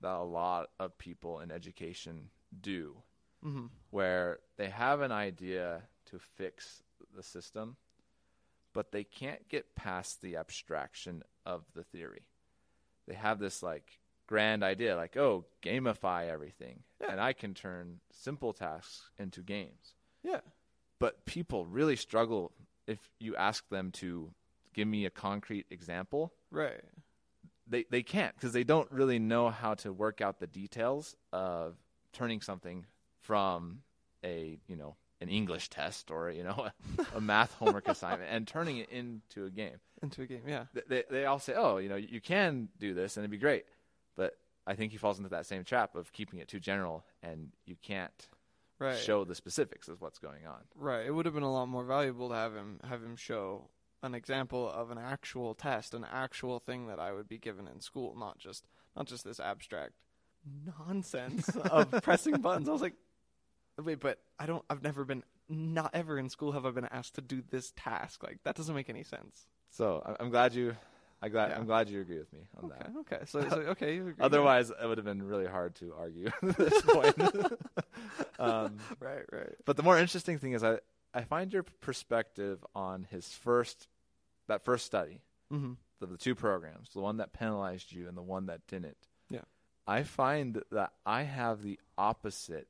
that 0.00 0.14
a 0.16 0.22
lot 0.22 0.68
of 0.78 0.96
people 0.98 1.40
in 1.40 1.50
education 1.50 2.30
do, 2.60 2.96
Mm-hmm. 3.44 3.66
where 3.90 4.38
they 4.56 4.70
have 4.70 5.00
an 5.02 5.12
idea 5.12 5.82
to 6.06 6.18
fix 6.18 6.82
the 7.14 7.22
system, 7.22 7.76
but 8.72 8.90
they 8.92 9.04
can't 9.04 9.48
get 9.48 9.74
past 9.76 10.20
the 10.20 10.36
abstraction 10.36 11.22
of 11.44 11.64
the 11.74 11.84
theory. 11.84 12.22
They 13.06 13.14
have 13.14 13.38
this 13.38 13.62
like 13.62 14.00
grand 14.26 14.64
idea, 14.64 14.96
like, 14.96 15.16
oh, 15.16 15.44
gamify 15.62 16.28
everything, 16.28 16.82
Yeah. 17.00 17.12
and 17.12 17.20
I 17.20 17.32
can 17.34 17.54
turn 17.54 18.00
simple 18.10 18.52
tasks 18.52 19.10
into 19.18 19.42
games. 19.42 19.94
Yeah. 20.24 20.40
But 20.98 21.24
people 21.26 21.66
really 21.66 21.96
struggle 21.96 22.52
if 22.86 22.98
you 23.20 23.36
ask 23.36 23.68
them 23.68 23.92
to 23.92 24.32
give 24.74 24.88
me 24.88 25.04
a 25.06 25.10
concrete 25.10 25.66
example 25.70 26.32
Right. 26.50 26.80
They 27.68 27.84
they 27.90 28.02
can't 28.02 28.34
because 28.34 28.52
they 28.52 28.64
don't 28.64 28.90
really 28.92 29.18
know 29.18 29.50
how 29.50 29.74
to 29.74 29.92
work 29.92 30.20
out 30.20 30.38
the 30.40 30.46
details 30.46 31.16
of 31.32 31.76
turning 32.12 32.40
something 32.40 32.86
from 33.20 33.80
a 34.24 34.58
you 34.66 34.76
know 34.76 34.96
an 35.20 35.28
English 35.28 35.68
test 35.70 36.10
or 36.10 36.30
you 36.30 36.44
know 36.44 36.68
a, 36.98 37.06
a 37.16 37.20
math 37.20 37.52
homework 37.54 37.88
assignment 37.88 38.30
and 38.30 38.46
turning 38.46 38.78
it 38.78 38.88
into 38.90 39.46
a 39.46 39.50
game. 39.50 39.78
Into 40.02 40.22
a 40.22 40.26
game. 40.26 40.42
Yeah. 40.46 40.64
Th- 40.74 40.86
They 40.88 41.04
they 41.10 41.24
all 41.24 41.38
say, 41.38 41.54
oh, 41.56 41.78
you 41.78 41.88
know, 41.88 41.96
you 41.96 42.20
can 42.20 42.68
do 42.78 42.92
this 42.94 43.16
and 43.16 43.22
it'd 43.24 43.30
be 43.30 43.38
great, 43.38 43.64
but 44.16 44.36
I 44.66 44.74
think 44.74 44.92
he 44.92 44.98
falls 44.98 45.18
into 45.18 45.30
that 45.30 45.46
same 45.46 45.64
trap 45.64 45.94
of 45.94 46.12
keeping 46.12 46.38
it 46.40 46.48
too 46.48 46.60
general 46.60 47.04
and 47.22 47.48
you 47.64 47.76
can't 47.82 48.28
Right. 48.78 48.98
show 48.98 49.24
the 49.24 49.34
specifics 49.34 49.88
of 49.88 50.02
what's 50.02 50.18
going 50.18 50.46
on. 50.46 50.60
Right. 50.74 51.06
It 51.06 51.10
would 51.14 51.24
have 51.24 51.32
been 51.34 51.42
a 51.42 51.50
lot 51.52 51.64
more 51.66 51.82
valuable 51.84 52.28
to 52.28 52.34
have 52.34 52.52
him 52.54 52.78
have 52.84 53.02
him 53.02 53.16
show 53.16 53.70
an 54.06 54.14
example 54.14 54.70
of 54.70 54.90
an 54.90 54.98
actual 54.98 55.54
test, 55.54 55.92
an 55.92 56.06
actual 56.10 56.58
thing 56.58 56.86
that 56.86 56.98
I 56.98 57.12
would 57.12 57.28
be 57.28 57.36
given 57.38 57.66
in 57.68 57.80
school, 57.80 58.14
not 58.16 58.38
just 58.38 58.66
not 58.96 59.06
just 59.06 59.24
this 59.24 59.38
abstract 59.40 59.92
nonsense 60.78 61.48
of 61.70 61.90
pressing 62.02 62.40
buttons. 62.40 62.68
I 62.68 62.72
was 62.72 62.82
like, 62.82 62.94
wait, 63.82 64.00
but 64.00 64.18
I 64.38 64.46
don't. 64.46 64.64
I've 64.70 64.82
never 64.82 65.04
been. 65.04 65.22
Not 65.48 65.90
ever 65.94 66.18
in 66.18 66.28
school 66.28 66.52
have 66.52 66.66
I 66.66 66.70
been 66.70 66.86
asked 66.86 67.14
to 67.14 67.20
do 67.20 67.42
this 67.50 67.72
task. 67.76 68.22
Like 68.24 68.38
that 68.44 68.56
doesn't 68.56 68.74
make 68.74 68.88
any 68.90 69.04
sense. 69.04 69.46
So 69.70 70.02
I'm 70.18 70.30
glad 70.30 70.54
you, 70.54 70.74
I 71.22 71.28
glad 71.28 71.50
Yeah. 71.50 71.58
I'm 71.58 71.66
glad 71.66 71.88
you 71.88 72.00
agree 72.00 72.18
with 72.18 72.32
me 72.32 72.40
on 72.58 72.64
Okay. 72.64 72.74
that. 72.78 72.92
Okay. 73.00 73.24
So, 73.26 73.48
so 73.48 73.56
okay. 73.74 73.94
You 73.94 74.08
agree. 74.08 74.24
Otherwise, 74.24 74.70
it 74.70 74.86
would 74.86 74.98
have 74.98 75.04
been 75.04 75.22
really 75.22 75.46
hard 75.46 75.76
to 75.76 75.94
argue 75.96 76.26
at 76.42 76.56
this 76.56 76.82
point. 76.82 77.16
um, 78.38 78.78
Right. 78.98 79.24
Right. 79.32 79.54
but 79.64 79.76
the 79.76 79.82
more 79.82 79.98
interesting 79.98 80.38
thing 80.38 80.52
is, 80.52 80.64
I 80.64 80.78
I 81.14 81.22
find 81.22 81.52
your 81.52 81.62
perspective 81.62 82.64
on 82.74 83.04
his 83.10 83.28
first 83.28 83.88
that 84.48 84.64
first 84.64 84.86
study, 84.86 85.20
Mm-hmm. 85.52 85.74
the, 86.00 86.06
the 86.06 86.16
two 86.16 86.34
programs, 86.34 86.90
the 86.90 87.00
one 87.00 87.18
that 87.18 87.32
penalized 87.32 87.92
you 87.92 88.08
and 88.08 88.16
the 88.16 88.22
one 88.22 88.46
that 88.46 88.66
didn't. 88.66 88.96
Yeah. 89.30 89.42
I 89.86 90.02
find 90.02 90.60
that 90.72 90.92
I 91.04 91.22
have 91.22 91.62
the 91.62 91.78
opposite 91.96 92.66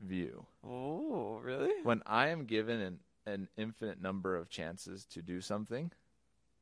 view. 0.00 0.46
Oh, 0.64 1.38
really? 1.42 1.72
When 1.82 2.02
I 2.06 2.28
am 2.28 2.44
given 2.44 2.80
an, 2.80 2.98
an 3.26 3.48
infinite 3.56 4.00
number 4.00 4.36
of 4.36 4.48
chances 4.48 5.04
to 5.06 5.22
do 5.22 5.40
something, 5.40 5.90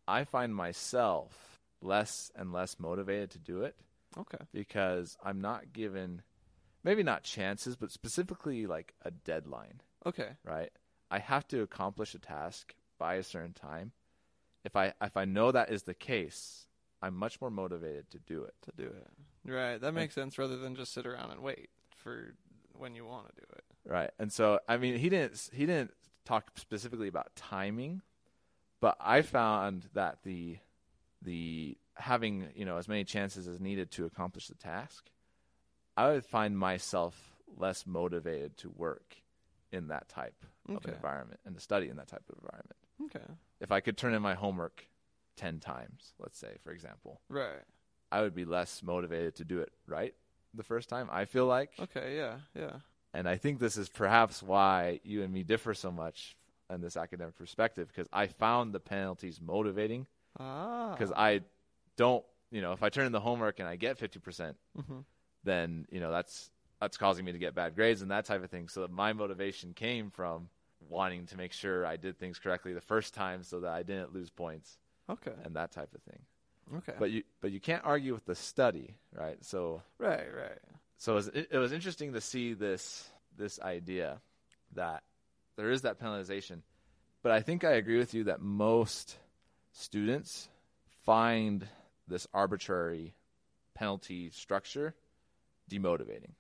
I 0.07 0.25
find 0.25 0.55
myself 0.55 1.59
less 1.83 2.31
and 2.35 2.53
less 2.53 2.79
motivated 2.81 3.31
to 3.33 3.39
do 3.39 3.63
it 3.63 3.77
Okay. 4.17 4.39
because 4.53 5.17
I'm 5.23 5.41
not 5.41 5.73
given 5.73 6.23
maybe 6.83 7.03
not 7.03 7.23
chances, 7.23 7.77
but 7.77 7.91
specifically 7.93 8.67
like 8.67 8.95
a 9.05 9.11
deadline, 9.11 9.83
Okay. 10.07 10.31
right? 10.45 10.71
I 11.11 11.19
have 11.19 11.47
to 11.49 11.61
accomplish 11.63 12.15
a 12.15 12.19
task 12.19 12.75
by 12.99 13.17
a 13.17 13.23
certain 13.23 13.53
time. 13.53 13.93
If 14.65 14.77
I 14.77 14.93
if 15.01 15.17
I 15.17 15.25
know 15.25 15.53
that 15.53 15.71
is 15.71 15.85
the 15.85 15.95
case, 15.95 16.67
I'm 17.01 17.15
much 17.15 17.41
more 17.41 17.51
motivated 17.51 18.11
to 18.11 18.19
do 18.19 18.43
it. 18.45 18.55
To 18.63 18.73
do 18.77 18.89
it. 18.89 19.09
Right. 19.51 19.81
That 19.81 19.95
makes 19.95 20.15
sense. 20.15 20.39
Rather 20.39 20.57
than 20.57 20.75
just 20.75 20.93
sit 20.93 21.07
around 21.07 21.31
and 21.31 21.41
wait 21.43 21.71
for 21.97 22.35
when 22.75 22.95
you 22.95 23.05
want 23.07 23.29
to 23.29 23.35
do 23.41 23.47
it. 23.53 23.65
Right. 23.85 24.11
And 24.19 24.33
so 24.33 24.61
I 24.69 24.77
mean 24.77 24.99
he 24.99 25.09
didn't 25.09 25.51
he 25.53 25.67
didn't 25.67 25.93
talk 26.25 26.59
specifically 26.59 27.09
about 27.09 27.35
timing, 27.37 28.03
But 28.81 28.97
I 29.01 29.23
found 29.23 29.89
that 29.95 30.19
the 30.25 30.59
the 31.23 31.77
having 31.95 32.49
you 32.55 32.65
know 32.65 32.77
as 32.77 32.89
many 32.89 33.05
chances 33.05 33.49
as 33.49 33.61
needed 33.61 33.91
to 33.93 34.05
accomplish 34.05 34.49
the 34.49 34.55
task, 34.55 35.11
I 35.97 36.11
would 36.11 36.25
find 36.25 36.59
myself 36.59 37.15
less 37.57 37.87
motivated 37.87 38.57
to 38.59 38.71
work 38.71 39.17
in 39.73 39.89
that 39.89 40.09
type 40.09 40.45
of 40.69 40.85
environment 40.87 41.41
and 41.47 41.55
to 41.55 41.61
study 41.61 41.89
in 41.89 41.97
that 41.97 42.09
type 42.09 42.23
of 42.29 42.37
environment. 42.43 42.77
Okay. 43.05 43.25
If 43.61 43.71
I 43.73 43.81
could 43.81 43.97
turn 43.97 44.15
in 44.15 44.23
my 44.23 44.35
homework 44.35 44.85
ten 45.37 45.61
times, 45.61 46.15
let's 46.19 46.39
say 46.39 46.57
for 46.65 46.73
example, 46.73 47.21
Right. 47.29 47.63
I 48.11 48.23
would 48.23 48.35
be 48.35 48.45
less 48.45 48.83
motivated 48.83 49.37
to 49.37 49.45
do 49.45 49.61
it 49.61 49.73
right 49.87 50.15
the 50.55 50.63
first 50.63 50.89
time. 50.89 51.09
I 51.13 51.25
feel 51.27 51.47
like, 51.47 51.73
Okay. 51.79 52.17
Yeah. 52.17 52.39
Yeah. 52.55 52.81
and 53.15 53.29
I 53.29 53.37
think 53.37 53.59
this 53.59 53.77
is 53.77 53.89
perhaps 53.89 54.43
why 54.43 55.01
you 55.05 55.23
and 55.23 55.33
me 55.33 55.43
differ 55.43 55.75
so 55.75 55.91
much 55.91 56.37
in 56.71 56.81
this 56.81 56.97
academic 56.97 57.37
perspective 57.37 57.89
because 57.89 58.09
I 58.13 58.27
found 58.27 58.73
the 58.75 58.81
penalties 58.81 59.41
motivating 59.41 60.07
Ah. 60.39 60.93
because 60.93 61.13
I 61.13 61.41
don't, 61.97 62.25
you 62.51 62.61
know, 62.61 62.73
if 62.73 62.83
I 62.83 62.89
turn 62.91 63.07
in 63.07 63.13
the 63.13 63.21
homework 63.21 63.59
and 63.61 63.69
I 63.69 63.77
get 63.77 63.99
50%, 63.99 64.57
Mhm. 64.79 65.05
then, 65.45 65.87
you 65.91 66.01
know, 66.01 66.11
that's 66.11 66.51
that's 66.81 66.97
causing 66.97 67.25
me 67.25 67.33
to 67.33 67.39
get 67.39 67.55
bad 67.57 67.75
grades 67.75 68.03
and 68.03 68.11
that 68.13 68.25
type 68.25 68.43
of 68.45 68.51
thing. 68.51 68.69
So 68.69 68.87
my 68.89 69.13
motivation 69.13 69.75
came 69.75 70.11
from 70.11 70.49
wanting 70.89 71.27
to 71.27 71.37
make 71.37 71.53
sure 71.53 71.85
I 71.87 71.97
did 71.97 72.19
things 72.19 72.39
correctly 72.39 72.73
the 72.73 72.81
first 72.81 73.15
time 73.15 73.43
so 73.43 73.61
that 73.61 73.73
I 73.73 73.83
didn't 73.83 74.15
lose 74.15 74.31
points 74.31 74.79
Okay. 75.09 75.33
and 75.45 75.57
that 75.57 75.73
type 75.73 75.95
of 75.95 76.03
thing. 76.03 76.21
Okay. 76.79 76.95
But 76.99 77.11
you 77.11 77.23
but 77.41 77.51
you 77.51 77.61
can't 77.61 77.83
argue 77.85 78.13
with 78.13 78.27
the 78.27 78.35
study, 78.35 78.95
right? 79.15 79.43
So 79.43 79.83
right. 79.99 80.27
Right. 80.35 80.59
so 80.99 81.13
it 81.13 81.15
was, 81.15 81.29
it, 81.29 81.49
it 81.53 81.59
was 81.59 81.73
interesting 81.73 82.13
to 82.13 82.21
see 82.21 82.53
this 82.53 83.09
this 83.37 83.59
idea 83.61 84.21
that 84.75 85.03
there 85.57 85.71
is 85.71 85.83
that 85.83 85.99
penalization, 86.01 86.61
but 87.23 87.33
I 87.33 87.41
think 87.41 87.65
I 87.65 87.73
agree 87.73 87.99
with 87.99 88.13
you 88.13 88.25
that 88.25 88.41
most 88.43 89.17
students 89.73 90.49
find 91.05 91.67
this 92.07 92.27
arbitrary 92.35 93.15
penalty 93.75 94.31
structure 94.31 94.95
demotivating. 95.71 96.33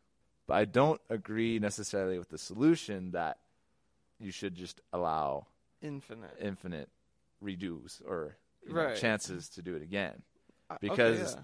But 0.46 0.54
I 0.58 0.64
don't 0.66 1.00
agree 1.08 1.58
necessarily 1.58 2.18
with 2.18 2.28
the 2.30 2.38
solution 2.38 3.12
that 3.12 3.38
you 4.18 4.30
should 4.30 4.54
just 4.54 4.80
allow 4.92 5.46
Infinite. 5.80 6.36
infinite 6.40 6.88
redos 7.42 8.02
or 8.06 8.36
you 8.66 8.74
know, 8.74 8.94
chances 8.94 9.48
to 9.50 9.62
do 9.62 9.76
it 9.76 9.82
again. 9.82 10.22
Uh, 10.70 10.74
okay, 10.74 10.88
because- 10.88 11.34
yeah. 11.34 11.40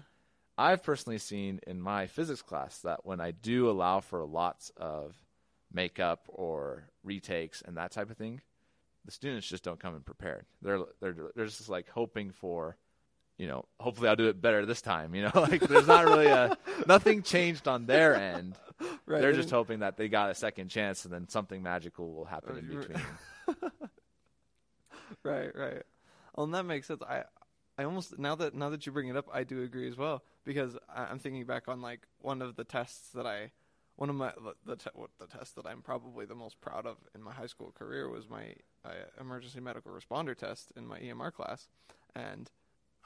I've 0.57 0.83
personally 0.83 1.17
seen 1.17 1.59
in 1.67 1.81
my 1.81 2.07
physics 2.07 2.41
class 2.41 2.79
that 2.79 3.05
when 3.05 3.19
I 3.19 3.31
do 3.31 3.69
allow 3.69 3.99
for 3.99 4.23
lots 4.25 4.71
of 4.77 5.13
makeup 5.73 6.23
or 6.29 6.85
retakes 7.03 7.61
and 7.61 7.75
that 7.75 7.91
type 7.91 8.09
of 8.09 8.15
thing, 8.15 8.39
the 9.03 9.11
students 9.11 9.47
just 9.47 9.63
don't 9.65 9.81
come 9.81 9.95
in 9.95 10.01
prepared. 10.01 10.45
They're 10.61 10.79
they're 11.01 11.15
they're 11.35 11.45
just 11.45 11.67
like 11.67 11.89
hoping 11.89 12.31
for, 12.31 12.77
you 13.37 13.47
know, 13.47 13.65
hopefully 13.79 14.07
I'll 14.09 14.15
do 14.15 14.27
it 14.27 14.41
better 14.41 14.65
this 14.65 14.81
time. 14.81 15.13
You 15.15 15.23
know, 15.23 15.31
like 15.35 15.61
there's 15.61 15.87
not 15.87 16.05
really 16.05 16.27
a 16.27 16.57
nothing 16.87 17.21
changed 17.23 17.67
on 17.67 17.85
their 17.85 18.15
end. 18.15 18.55
right. 19.05 19.21
They're 19.21 19.33
just 19.33 19.49
hoping 19.51 19.79
that 19.79 19.97
they 19.97 20.07
got 20.09 20.29
a 20.31 20.35
second 20.35 20.69
chance 20.69 21.05
and 21.05 21.13
then 21.13 21.27
something 21.29 21.61
magical 21.63 22.13
will 22.13 22.25
happen 22.25 22.57
in 22.57 22.65
Uh, 22.77 22.79
between. 22.81 23.71
right. 25.23 25.55
Right. 25.55 25.83
Well, 26.35 26.45
and 26.45 26.53
that 26.53 26.65
makes 26.65 26.87
sense. 26.87 27.01
I. 27.07 27.23
I 27.77 27.83
almost 27.83 28.17
now 28.17 28.35
that 28.35 28.55
now 28.55 28.69
that 28.69 28.85
you 28.85 28.93
bring 28.93 29.09
it 29.09 29.17
up, 29.17 29.27
I 29.33 29.43
do 29.43 29.61
agree 29.61 29.85
as 29.89 29.97
well 29.97 30.23
because 30.45 30.77
I'm 30.87 31.19
thinking 31.19 31.43
back 31.43 31.67
on 31.67 31.81
like 31.81 32.07
one 32.21 32.41
of 32.41 32.55
the 32.55 32.63
tests 32.63 33.09
that 33.15 33.27
I, 33.27 33.51
one 33.97 34.09
of 34.09 34.15
my 34.15 34.31
the 34.65 34.77
te- 34.77 34.91
the 35.19 35.27
test 35.27 35.57
that 35.57 35.65
I'm 35.65 35.81
probably 35.81 36.25
the 36.25 36.35
most 36.35 36.61
proud 36.61 36.85
of 36.85 36.95
in 37.13 37.21
my 37.21 37.33
high 37.33 37.47
school 37.47 37.73
career 37.77 38.07
was 38.07 38.29
my 38.29 38.53
uh, 38.85 38.91
emergency 39.19 39.59
medical 39.59 39.91
responder 39.91 40.33
test 40.37 40.71
in 40.77 40.87
my 40.87 40.99
EMR 40.99 41.33
class, 41.33 41.67
and 42.15 42.49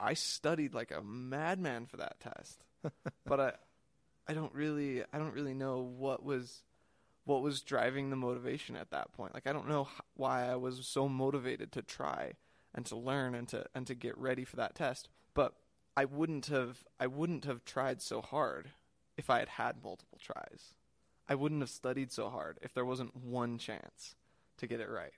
I 0.00 0.14
studied 0.14 0.74
like 0.74 0.90
a 0.90 1.02
madman 1.02 1.86
for 1.86 1.98
that 1.98 2.20
test, 2.20 2.64
but 3.26 3.40
I, 3.40 3.52
I 4.28 4.32
don't 4.32 4.54
really 4.54 5.02
I 5.12 5.18
don't 5.18 5.34
really 5.34 5.54
know 5.54 5.80
what 5.80 6.24
was, 6.24 6.62
what 7.24 7.42
was 7.42 7.60
driving 7.60 8.10
the 8.10 8.16
motivation 8.16 8.76
at 8.76 8.90
that 8.90 9.12
point. 9.12 9.34
Like 9.34 9.46
I 9.46 9.52
don't 9.52 9.68
know 9.68 9.88
why 10.14 10.50
I 10.50 10.56
was 10.56 10.86
so 10.86 11.08
motivated 11.08 11.72
to 11.72 11.82
try 11.82 12.32
and 12.74 12.86
to 12.86 12.96
learn 12.96 13.34
and 13.34 13.48
to 13.48 13.66
and 13.74 13.86
to 13.86 13.94
get 13.94 14.16
ready 14.16 14.44
for 14.44 14.56
that 14.56 14.74
test. 14.74 15.08
But 15.34 15.54
I 15.96 16.06
wouldn't 16.06 16.46
have 16.46 16.84
I 16.98 17.06
wouldn't 17.06 17.44
have 17.44 17.64
tried 17.64 18.00
so 18.00 18.22
hard 18.22 18.70
if 19.16 19.28
I 19.28 19.40
had 19.40 19.48
had 19.50 19.82
multiple 19.82 20.18
tries. 20.20 20.74
I 21.28 21.34
wouldn't 21.34 21.60
have 21.60 21.70
studied 21.70 22.10
so 22.10 22.30
hard 22.30 22.58
if 22.62 22.72
there 22.74 22.84
wasn't 22.84 23.14
one 23.14 23.58
chance 23.58 24.16
to 24.56 24.66
get 24.66 24.80
it 24.80 24.88
right. 24.88 25.12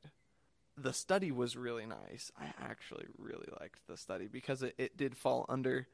The 0.77 0.93
study 0.93 1.31
was 1.31 1.57
really 1.57 1.87
nice. 1.87 2.33
I 2.41 2.47
actually 2.63 3.07
really 3.19 3.49
liked 3.61 3.87
the 3.87 3.97
study 3.97 4.27
because 4.27 4.63
it, 4.63 4.75
it 4.79 4.97
did 4.97 5.17
fall 5.17 5.45
under 5.49 5.87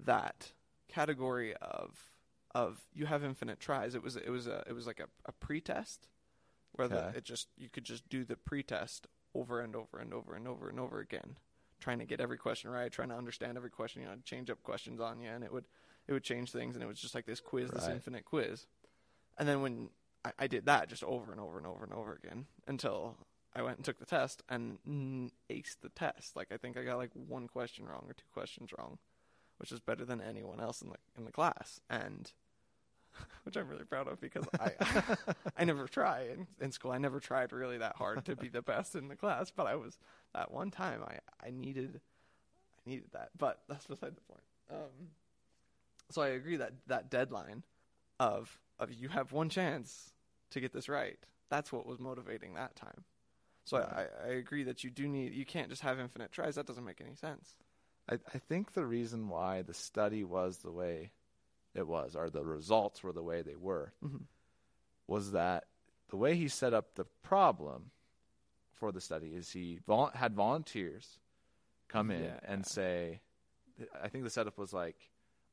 that 0.00 0.52
category 0.88 1.54
of 1.56 2.10
of 2.54 2.82
you 2.92 3.06
have 3.06 3.24
infinite 3.24 3.58
tries. 3.60 3.94
It 3.94 4.02
was 4.02 4.16
it 4.16 4.28
was 4.28 4.46
a 4.46 4.62
it 4.66 4.74
was 4.74 4.86
like 4.86 5.00
a, 5.00 5.06
a 5.24 5.32
pre-test 5.32 6.08
where 6.72 6.88
the, 6.88 7.08
Okay. 7.08 7.18
it 7.18 7.24
just 7.24 7.48
you 7.56 7.68
could 7.70 7.84
just 7.84 8.08
do 8.08 8.24
the 8.24 8.36
pre-test 8.36 9.06
over 9.34 9.60
and 9.60 9.74
over 9.74 9.98
and 9.98 10.12
over 10.12 10.34
and 10.34 10.46
over 10.46 10.68
and 10.68 10.78
over 10.78 11.00
again, 11.00 11.38
trying 11.80 11.98
to 11.98 12.04
get 12.04 12.20
every 12.20 12.36
question 12.36 12.70
right, 12.70 12.92
trying 12.92 13.08
to 13.08 13.16
understand 13.16 13.56
every 13.56 13.70
question. 13.70 14.02
You 14.02 14.08
know, 14.08 14.14
change 14.24 14.50
up 14.50 14.62
questions 14.62 15.00
on 15.00 15.20
you, 15.20 15.30
and 15.30 15.42
it 15.42 15.52
would 15.52 15.64
it 16.06 16.12
would 16.12 16.24
change 16.24 16.50
things, 16.52 16.74
and 16.74 16.82
it 16.84 16.86
was 16.86 17.00
just 17.00 17.14
like 17.14 17.24
this 17.24 17.40
quiz, 17.40 17.70
this 17.70 17.84
infinite 17.94 18.26
quiz. 18.26 18.66
And 19.38 19.48
then 19.48 19.62
when 19.62 19.88
I, 20.24 20.32
I 20.40 20.46
did 20.46 20.66
that 20.66 20.88
just 20.90 21.02
over 21.04 21.32
and 21.32 21.40
over 21.40 21.56
and 21.56 21.66
over 21.66 21.84
and 21.84 21.94
over 21.94 22.12
again 22.22 22.44
until 22.66 23.16
I 23.54 23.62
went 23.62 23.76
and 23.76 23.84
took 23.84 23.98
the 23.98 24.06
test 24.06 24.42
and 24.48 24.78
aced 25.50 25.80
the 25.82 25.90
test. 25.90 26.36
Like 26.36 26.48
I 26.52 26.56
think 26.56 26.76
I 26.76 26.84
got 26.84 26.96
like 26.96 27.10
one 27.14 27.48
question 27.48 27.86
wrong 27.86 28.04
or 28.08 28.14
two 28.14 28.24
questions 28.32 28.70
wrong, 28.76 28.98
which 29.58 29.72
is 29.72 29.80
better 29.80 30.04
than 30.04 30.20
anyone 30.20 30.60
else 30.60 30.80
in 30.80 30.90
the 30.90 30.96
in 31.16 31.24
the 31.24 31.32
class, 31.32 31.80
and 31.90 32.32
which 33.44 33.56
I'm 33.56 33.68
really 33.68 33.84
proud 33.84 34.08
of 34.08 34.20
because 34.20 34.46
I 34.58 34.72
I 35.56 35.64
never 35.64 35.86
try 35.86 36.28
in, 36.32 36.46
in 36.60 36.72
school. 36.72 36.92
I 36.92 36.98
never 36.98 37.20
tried 37.20 37.52
really 37.52 37.78
that 37.78 37.96
hard 37.96 38.24
to 38.24 38.36
be 38.36 38.48
the 38.48 38.62
best 38.62 38.94
in 38.94 39.08
the 39.08 39.16
class, 39.16 39.50
but 39.54 39.66
I 39.66 39.76
was 39.76 39.98
that 40.34 40.50
one 40.50 40.70
time 40.70 41.02
I 41.06 41.18
I 41.46 41.50
needed 41.50 42.00
I 42.86 42.90
needed 42.90 43.10
that. 43.12 43.30
But 43.36 43.60
that's 43.68 43.86
beside 43.86 44.16
the 44.16 44.22
point. 44.22 44.44
Um, 44.70 45.10
so 46.10 46.22
I 46.22 46.28
agree 46.28 46.56
that 46.56 46.72
that 46.86 47.10
deadline 47.10 47.64
of 48.18 48.58
of 48.78 48.92
you 48.92 49.08
have 49.08 49.32
one 49.32 49.50
chance 49.50 50.12
to 50.50 50.60
get 50.60 50.72
this 50.72 50.88
right. 50.88 51.18
That's 51.50 51.70
what 51.70 51.86
was 51.86 51.98
motivating 51.98 52.54
that 52.54 52.76
time. 52.76 53.04
So 53.64 53.76
I, 53.78 54.06
I 54.24 54.28
agree 54.32 54.64
that 54.64 54.82
you 54.82 54.90
do 54.90 55.06
need 55.08 55.34
you 55.34 55.44
can't 55.46 55.68
just 55.68 55.82
have 55.82 55.98
infinite 56.00 56.32
tries. 56.32 56.56
That 56.56 56.66
doesn't 56.66 56.84
make 56.84 57.00
any 57.00 57.14
sense. 57.14 57.54
I, 58.10 58.14
I 58.34 58.38
think 58.38 58.72
the 58.72 58.84
reason 58.84 59.28
why 59.28 59.62
the 59.62 59.74
study 59.74 60.24
was 60.24 60.58
the 60.58 60.72
way 60.72 61.12
it 61.74 61.86
was, 61.86 62.16
or 62.16 62.28
the 62.28 62.44
results 62.44 63.02
were 63.02 63.12
the 63.12 63.22
way 63.22 63.42
they 63.42 63.54
were, 63.56 63.92
Mhm. 64.04 64.22
was 65.06 65.32
that 65.32 65.64
the 66.10 66.16
way 66.16 66.34
he 66.34 66.48
set 66.48 66.74
up 66.74 66.94
the 66.96 67.04
problem 67.22 67.90
for 68.74 68.90
the 68.92 69.00
study 69.00 69.28
is 69.28 69.50
he 69.50 69.78
vol- 69.86 70.10
had 70.14 70.34
volunteers 70.34 71.18
come 71.88 72.10
in 72.10 72.24
Yeah. 72.24 72.40
and 72.42 72.66
say, 72.66 73.20
I 74.02 74.08
think 74.08 74.24
the 74.24 74.30
setup 74.30 74.58
was 74.58 74.72
like, 74.72 74.96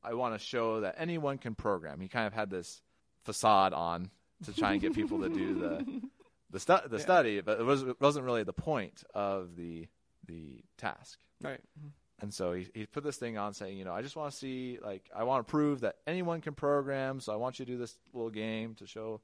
I 0.02 0.14
want 0.14 0.34
to 0.34 0.44
show 0.44 0.80
that 0.80 0.96
anyone 0.98 1.38
can 1.38 1.54
program. 1.54 2.00
He 2.00 2.08
kind 2.08 2.26
of 2.26 2.32
had 2.32 2.50
this 2.50 2.82
facade 3.22 3.72
on 3.72 4.10
to 4.44 4.52
try 4.52 4.72
and 4.72 4.80
get 4.80 4.94
people 4.94 5.20
to 5.20 5.28
do 5.28 5.54
the 5.54 6.02
the, 6.50 6.60
stu- 6.60 6.88
the 6.88 6.96
Yeah. 6.96 7.02
study, 7.02 7.40
but 7.40 7.60
it, 7.60 7.64
was, 7.64 7.82
it 7.82 8.00
wasn't 8.00 8.24
really 8.24 8.42
the 8.44 8.52
point 8.52 9.04
of 9.14 9.56
the 9.56 9.88
the 10.26 10.62
task. 10.76 11.18
Right. 11.42 11.60
Mm-hmm. 11.78 11.88
And 12.22 12.34
so 12.34 12.52
he, 12.52 12.68
he 12.74 12.86
put 12.86 13.02
this 13.02 13.16
thing 13.16 13.38
on 13.38 13.54
saying, 13.54 13.78
you 13.78 13.84
know, 13.84 13.94
I 13.94 14.02
just 14.02 14.14
want 14.14 14.30
to 14.30 14.36
see, 14.36 14.78
like, 14.84 15.10
I 15.16 15.24
want 15.24 15.46
to 15.46 15.50
prove 15.50 15.80
that 15.80 15.96
anyone 16.06 16.42
can 16.42 16.52
program. 16.52 17.18
So 17.20 17.32
I 17.32 17.36
want 17.36 17.58
you 17.58 17.64
to 17.64 17.72
do 17.72 17.78
this 17.78 17.96
little 18.12 18.30
game 18.30 18.74
to 18.74 18.86
show 18.86 19.22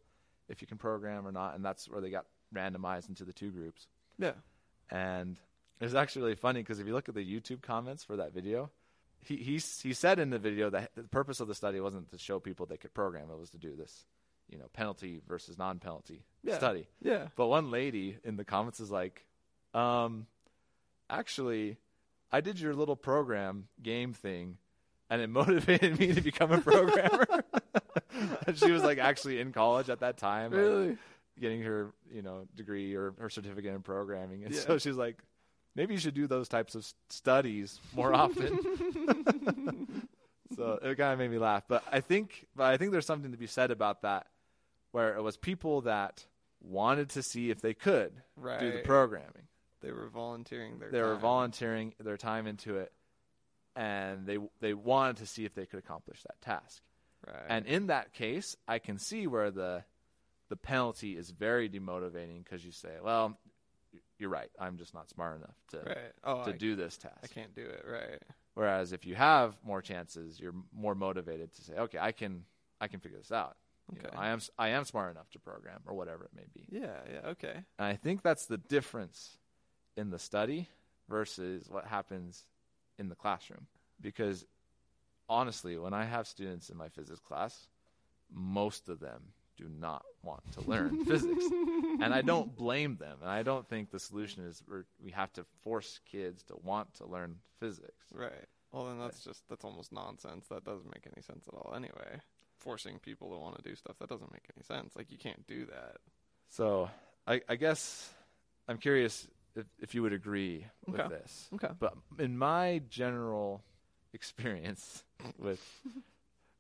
if 0.49 0.63
you 0.63 0.67
can 0.67 0.79
program 0.79 1.27
or 1.27 1.33
not. 1.33 1.55
And 1.55 1.65
that's 1.65 1.89
where 1.89 2.01
they 2.01 2.11
got 2.11 2.25
randomized 2.55 3.09
into 3.11 3.25
the 3.25 3.35
two 3.35 3.51
groups. 3.51 3.87
Yeah. 4.19 4.33
And 4.91 5.39
it 5.79 5.85
was 5.85 5.95
actually 5.95 6.23
really 6.23 6.37
funny 6.37 6.63
because 6.63 6.81
if 6.81 6.87
you 6.87 6.95
look 6.95 7.09
at 7.11 7.15
the 7.15 7.21
YouTube 7.21 7.61
comments 7.61 8.03
for 8.03 8.17
that 8.17 8.33
video, 8.33 8.71
he, 9.21 9.37
he, 9.37 9.59
he 9.59 9.93
said 9.93 10.19
in 10.19 10.31
the 10.31 10.39
video 10.39 10.71
that 10.71 10.93
the 10.97 11.03
purpose 11.03 11.41
of 11.41 11.49
the 11.49 11.55
study 11.55 11.79
wasn't 11.81 12.11
to 12.13 12.19
show 12.19 12.41
people 12.41 12.65
they 12.65 12.79
could 12.79 12.95
program. 12.95 13.31
It 13.31 13.39
was 13.39 13.51
to 13.51 13.59
do 13.59 13.77
this, 13.77 14.07
you 14.49 14.59
know, 14.59 14.67
penalty 14.73 15.21
versus 15.27 15.59
non-penalty 15.59 16.23
Yeah. 16.43 16.57
study. 16.59 16.87
Yeah. 17.03 17.29
But 17.37 17.49
one 17.49 17.71
lady 17.71 18.19
in 18.25 18.37
the 18.37 18.45
comments 18.45 18.81
is 18.81 18.91
like, 18.91 19.25
um, 19.75 20.27
actually, 21.11 21.77
I 22.33 22.41
did 22.41 22.59
your 22.61 22.75
little 22.75 22.97
program 22.97 23.69
game 23.83 24.13
thing, 24.13 24.59
and 25.11 25.21
it 25.23 25.29
motivated 25.31 25.99
me 25.99 26.13
to 26.13 26.21
become 26.21 26.53
a 26.53 26.61
programmer. 26.61 27.27
and 28.47 28.57
she 28.59 28.71
was 28.71 28.83
like 28.83 28.99
actually 28.99 29.41
in 29.41 29.53
college 29.53 29.89
at 29.91 30.01
that 30.01 30.17
time, 30.19 30.51
like, 30.53 30.61
Really? 30.61 30.97
getting 31.39 31.63
her 31.63 31.93
you 32.11 32.23
know 32.23 32.47
degree 32.55 32.95
or 32.95 33.13
her 33.19 33.29
certificate 33.31 33.75
in 33.75 33.83
programming, 33.83 34.45
and 34.45 34.55
Yeah. 34.55 34.61
so 34.61 34.79
she's 34.79 34.97
like, 34.97 35.19
maybe 35.75 35.93
you 35.95 36.01
should 36.01 36.15
do 36.15 36.27
those 36.27 36.49
types 36.49 36.75
of 36.75 36.87
studies 37.11 37.79
more 37.95 38.15
often. 38.15 38.59
so 40.57 40.79
it 40.83 40.97
kind 40.97 41.13
of 41.13 41.19
made 41.19 41.31
me 41.31 41.39
laugh, 41.39 41.65
but 41.69 41.83
I 41.93 42.01
think, 42.01 42.47
but 42.55 42.65
I 42.65 42.77
think 42.77 42.93
there's 42.93 43.07
something 43.07 43.33
to 43.33 43.37
be 43.39 43.47
said 43.47 43.71
about 43.71 44.03
that, 44.03 44.27
where 44.97 45.15
it 45.15 45.23
was 45.23 45.37
people 45.37 45.83
that 45.83 46.25
wanted 46.63 47.11
to 47.11 47.23
see 47.23 47.51
if 47.51 47.61
they 47.61 47.75
could 47.75 48.13
Right. 48.35 48.59
do 48.61 48.73
the 48.73 48.79
programming 48.79 49.47
They 49.83 49.93
were 49.93 50.09
volunteering 50.09 50.79
their 50.79 50.91
they 50.91 51.03
were 51.03 51.13
time. 51.13 51.21
volunteering 51.21 51.95
their 52.01 52.17
time 52.17 52.47
into 52.47 52.79
it, 52.79 52.93
and 53.75 54.27
they 54.27 54.39
they 54.61 54.73
wanted 54.75 55.19
to 55.19 55.27
see 55.27 55.45
if 55.45 55.55
they 55.55 55.67
could 55.67 55.79
accomplish 55.79 56.23
that 56.23 56.41
task. 56.41 56.83
Right. 57.27 57.45
And 57.49 57.67
in 57.67 57.89
that 57.89 58.13
case, 58.15 58.57
I 58.67 58.79
can 58.79 58.99
see 58.99 59.27
where 59.27 59.51
the 59.51 59.85
the 60.49 60.57
penalty 60.57 61.17
is 61.17 61.31
very 61.31 61.69
demotivating 61.69 62.43
because 62.45 62.65
you 62.65 62.73
say, 62.73 62.97
"Well, 63.03 63.39
you're 64.19 64.31
right. 64.31 64.51
I'm 64.59 64.79
just 64.79 64.95
not 64.95 65.09
smart 65.11 65.37
enough 65.37 65.57
to 65.73 65.79
right. 65.79 66.13
Oh, 66.25 66.45
to 66.45 66.51
I, 66.55 66.57
do 66.57 66.75
this 66.77 66.97
task." 66.97 67.19
I 67.23 67.27
can't 67.27 67.55
do 67.55 67.67
it. 67.67 67.85
Right. 67.87 68.23
Whereas 68.55 68.93
if 68.93 69.05
you 69.05 69.15
have 69.15 69.55
more 69.63 69.83
chances, 69.83 70.41
you're 70.41 70.55
more 70.73 70.95
motivated 70.95 71.53
to 71.55 71.63
say, 71.63 71.75
"Okay, 71.75 71.99
I 71.99 72.13
can 72.13 72.45
I 72.81 72.89
can 72.89 73.01
figure 73.01 73.19
this 73.19 73.33
out. 73.33 73.57
You 73.93 74.03
know, 74.03 74.09
Okay. 74.09 74.17
I 74.17 74.29
am 74.29 74.41
I 74.59 74.69
am 74.71 74.85
smart 74.85 75.11
enough 75.13 75.31
to 75.31 75.39
program 75.39 75.81
or 75.87 75.95
whatever 75.95 76.25
it 76.25 76.31
may 76.35 76.47
be." 76.55 76.67
Yeah. 76.71 77.01
Yeah. 77.13 77.31
Okay. 77.31 77.55
And 77.79 77.87
I 77.87 77.95
think 77.95 78.23
that's 78.23 78.47
the 78.47 78.59
difference 78.59 79.39
in 79.97 80.11
the 80.11 80.19
study 80.19 80.69
versus 81.09 81.69
what 81.71 81.87
happens 81.87 82.45
in 82.99 83.09
the 83.09 83.15
classroom. 83.15 83.67
Because 84.01 84.45
honestly, 85.29 85.79
when 85.79 85.95
I 85.95 86.05
have 86.05 86.27
students 86.27 86.69
in 86.71 86.77
my 86.77 86.89
physics 86.89 87.21
class, 87.21 87.69
most 88.33 88.89
of 88.89 89.01
them 89.01 89.23
do 89.57 89.69
not 89.81 90.03
want 90.23 90.43
to 90.53 90.61
learn 90.69 91.05
physics. 91.07 91.45
And 92.01 92.13
I 92.13 92.21
don't 92.23 92.55
blame 92.55 92.97
them. 92.97 93.19
And 93.23 93.31
I 93.31 93.43
don't 93.43 93.67
think 93.67 93.91
the 93.91 93.99
solution 93.99 94.45
is 94.45 94.63
we're, 94.69 94.85
we 95.03 95.13
have 95.13 95.33
to 95.35 95.45
force 95.63 96.01
kids 96.11 96.43
to 96.45 96.57
want 96.63 96.93
to 96.95 97.07
learn 97.07 97.37
physics. 97.59 98.05
Right. 98.13 98.33
Well, 98.73 98.87
then 98.87 98.99
that's 98.99 99.21
just 99.25 99.43
that's 99.49 99.65
almost 99.65 99.93
nonsense. 99.93 100.47
That 100.49 100.65
doesn't 100.65 100.93
make 100.95 101.07
any 101.07 101.23
sense 101.23 101.47
at 101.49 101.55
all. 101.55 101.73
Anyway, 101.75 102.21
forcing 102.67 102.99
people 102.99 103.31
to 103.31 103.37
want 103.39 103.57
to 103.57 103.63
do 103.63 103.77
stuff 103.77 103.97
that 104.01 104.09
doesn't 104.09 104.33
make 104.33 104.43
any 104.57 104.65
sense. 104.65 104.97
Like 104.97 105.13
you 105.13 105.19
can't 105.19 105.47
do 105.47 105.67
that. 105.67 105.99
So 106.51 106.91
I, 107.27 107.41
I 107.49 107.55
guess 107.55 108.13
I'm 108.67 108.79
curious 108.79 109.29
if, 109.55 109.67
if 109.79 109.95
you 109.95 110.03
would 110.03 110.13
agree 110.13 110.67
with 110.89 111.01
Okay. 111.01 111.09
this. 111.09 111.49
Okay. 111.55 111.69
But 111.79 111.95
in 112.19 112.37
my 112.37 112.83
general 112.91 113.63
experience 114.13 115.05
with 115.39 115.61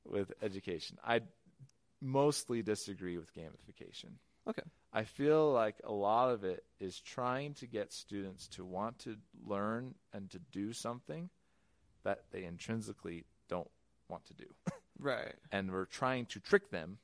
with 0.05 0.33
education, 0.41 0.97
I 1.05 1.23
mostly 2.01 2.63
disagree 2.63 3.19
with 3.19 3.35
gamification. 3.35 4.13
Okay. 4.49 4.63
I 4.93 5.03
feel 5.03 5.53
like 5.53 5.75
a 5.83 5.93
lot 5.93 6.31
of 6.31 6.45
it 6.45 6.63
is 6.79 7.01
trying 7.01 7.55
to 7.55 7.67
get 7.67 7.93
students 7.93 8.47
to 8.51 8.65
want 8.65 9.01
to 9.01 9.17
learn 9.45 9.97
and 10.13 10.31
to 10.31 10.39
do 10.53 10.73
something 10.73 11.29
that 12.05 12.21
they 12.31 12.45
intrinsically 12.45 13.25
don't 13.49 13.69
want 14.09 14.25
to 14.27 14.35
do. 14.35 14.47
Right. 14.99 15.35
And 15.53 15.71
we're 15.71 15.85
trying 15.85 16.27
to 16.27 16.41
trick 16.41 16.71
them 16.71 16.99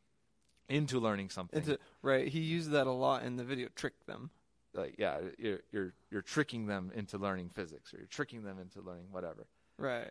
into 0.69 0.99
learning 0.99 1.31
something. 1.31 1.71
A, 1.71 1.79
right. 2.03 2.29
He 2.29 2.41
used 2.41 2.71
that 2.71 2.87
a 2.87 2.93
lot 2.93 3.25
in 3.25 3.37
the 3.37 3.45
video. 3.45 3.69
Trick 3.75 3.95
them. 4.07 4.31
like 4.75 4.95
yeah, 4.99 5.19
you're 5.39 5.61
you're 5.71 5.93
you're 6.11 6.23
tricking 6.23 6.67
them 6.67 6.91
into 6.95 7.19
learning 7.19 7.51
physics 7.51 7.93
or 7.93 7.99
you're 7.99 8.07
tricking 8.07 8.43
them 8.45 8.59
into 8.59 8.81
learning 8.81 9.07
whatever. 9.11 9.47
Right. 9.79 10.11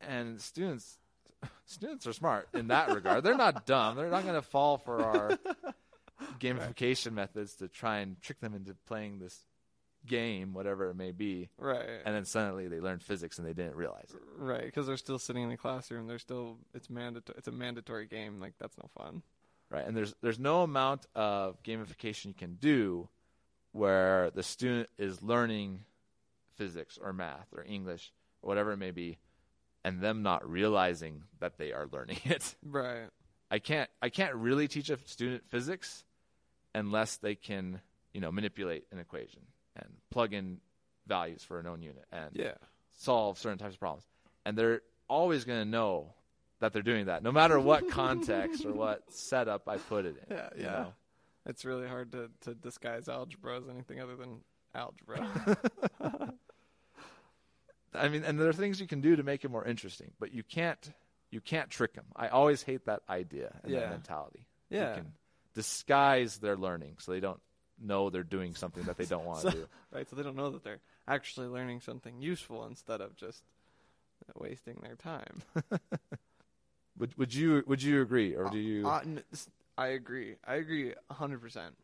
and 0.00 0.40
students 0.40 0.98
students 1.66 2.06
are 2.06 2.12
smart 2.12 2.48
in 2.54 2.68
that 2.68 2.94
regard. 2.94 3.24
They're 3.24 3.36
not 3.36 3.66
dumb. 3.74 3.96
They're 3.96 4.10
not 4.10 4.22
going 4.22 4.34
to 4.34 4.42
fall 4.42 4.78
for 4.78 5.02
our 5.02 5.38
gamification 6.40 7.12
methods 7.12 7.54
to 7.56 7.68
try 7.68 7.98
and 7.98 8.20
trick 8.20 8.40
them 8.40 8.54
into 8.54 8.74
playing 8.86 9.18
this 9.18 9.38
game, 10.06 10.52
whatever 10.52 10.90
it 10.90 10.94
may 10.94 11.12
be. 11.12 11.48
Right. 11.58 12.00
And 12.04 12.14
then 12.14 12.24
suddenly 12.24 12.68
they 12.68 12.80
learned 12.80 13.02
physics 13.02 13.38
and 13.38 13.46
they 13.46 13.52
didn't 13.52 13.76
realize 13.76 14.12
it. 14.14 14.20
right. 14.36 14.64
Because 14.64 14.86
they're 14.86 14.96
still 14.96 15.18
sitting 15.18 15.42
in 15.42 15.48
the 15.48 15.56
classroom. 15.56 16.06
They're 16.06 16.18
still. 16.18 16.58
It's 16.74 16.90
mandatory. 16.90 17.38
It's 17.38 17.48
a 17.48 17.52
mandatory 17.52 18.06
game. 18.06 18.40
Like 18.40 18.54
that's 18.58 18.76
no 18.78 18.88
fun. 18.96 19.22
Right? 19.70 19.86
And 19.86 19.96
there's 19.96 20.14
there's 20.22 20.38
no 20.38 20.62
amount 20.62 21.06
of 21.14 21.62
gamification 21.62 22.26
you 22.26 22.34
can 22.34 22.54
do 22.54 23.08
where 23.72 24.30
the 24.30 24.42
student 24.42 24.88
is 24.98 25.22
learning 25.22 25.80
physics 26.54 26.98
or 27.02 27.12
math 27.12 27.48
or 27.56 27.64
English 27.64 28.12
or 28.42 28.48
whatever 28.48 28.72
it 28.72 28.76
may 28.76 28.92
be 28.92 29.18
and 29.84 30.00
them 30.00 30.22
not 30.22 30.48
realizing 30.48 31.24
that 31.40 31.58
they 31.58 31.72
are 31.72 31.86
learning 31.92 32.18
it. 32.24 32.54
Right. 32.64 33.08
I 33.50 33.58
can't 33.58 33.90
I 34.00 34.08
can't 34.08 34.34
really 34.34 34.68
teach 34.68 34.90
a 34.90 34.98
student 35.04 35.44
physics 35.48 36.04
unless 36.74 37.16
they 37.16 37.34
can, 37.34 37.80
you 38.12 38.20
know, 38.20 38.32
manipulate 38.32 38.84
an 38.90 38.98
equation 38.98 39.42
and 39.76 39.88
plug 40.10 40.32
in 40.32 40.60
values 41.06 41.42
for 41.42 41.58
a 41.58 41.62
known 41.62 41.82
unit 41.82 42.04
and 42.12 42.30
Yeah. 42.34 42.54
solve 42.92 43.38
certain 43.38 43.58
types 43.58 43.74
of 43.74 43.80
problems. 43.80 44.04
And 44.44 44.56
they're 44.56 44.82
always 45.08 45.44
going 45.44 45.60
to 45.60 45.68
know 45.70 46.14
that 46.60 46.72
they're 46.72 46.82
doing 46.82 47.06
that 47.06 47.22
no 47.22 47.32
matter 47.32 47.58
what 47.60 47.90
context 47.90 48.64
or 48.64 48.72
what 48.72 49.12
setup 49.12 49.68
I 49.68 49.76
put 49.78 50.06
it 50.06 50.16
in. 50.28 50.36
Yeah. 50.36 50.48
you 50.56 50.62
Yeah. 50.64 50.70
know? 50.70 50.94
It's 51.46 51.64
really 51.66 51.86
hard 51.86 52.12
to 52.12 52.30
to 52.42 52.54
disguise 52.54 53.08
algebra 53.08 53.58
as 53.58 53.68
anything 53.68 54.00
other 54.00 54.16
than 54.16 54.40
algebra. 54.74 55.58
I 57.94 58.08
mean, 58.08 58.24
and 58.24 58.40
there 58.40 58.48
are 58.48 58.52
things 58.52 58.80
you 58.80 58.86
can 58.88 59.00
do 59.00 59.14
to 59.16 59.22
make 59.22 59.44
it 59.44 59.50
more 59.50 59.64
interesting, 59.64 60.12
but 60.18 60.32
you 60.32 60.42
can't 60.42 60.92
you 61.30 61.40
can't 61.40 61.68
trick 61.68 61.94
them. 61.94 62.06
I 62.14 62.28
always 62.28 62.62
hate 62.62 62.86
that 62.86 63.02
idea 63.08 63.54
and 63.62 63.72
Yeah. 63.72 63.80
that 63.80 63.90
mentality. 63.90 64.46
Yeah. 64.70 64.90
You 64.90 65.02
can 65.02 65.12
disguise 65.54 66.38
their 66.38 66.56
learning 66.56 66.96
so 67.00 67.12
they 67.12 67.20
don't 67.20 67.40
know 67.80 68.10
they're 68.10 68.22
doing 68.22 68.54
something 68.54 68.82
that 68.84 68.96
they 68.96 69.04
don't 69.06 69.24
want 69.24 69.40
to 69.42 69.50
So- 69.50 69.56
do. 69.56 69.66
right. 69.92 70.08
So 70.08 70.16
they 70.16 70.22
don't 70.22 70.36
know 70.36 70.50
that 70.50 70.62
they're 70.64 70.80
actually 71.08 71.48
learning 71.48 71.80
something 71.80 72.20
useful 72.20 72.64
instead 72.66 73.00
of 73.00 73.16
just 73.16 73.42
wasting 74.36 74.78
their 74.82 74.96
time. 74.96 75.42
Would 76.98 77.18
would 77.18 77.34
you 77.34 77.64
would 77.66 77.82
you 77.82 78.00
agree 78.02 78.36
or 78.36 78.48
do 78.50 78.58
you? 78.58 78.86
Uh, 78.88 79.00
n- 79.00 79.22
s- 79.32 79.50
I 79.76 79.88
agree. 79.88 80.36
I 80.46 80.54
agree 80.54 80.94
hundred 81.10 81.40
percent. 81.42 81.74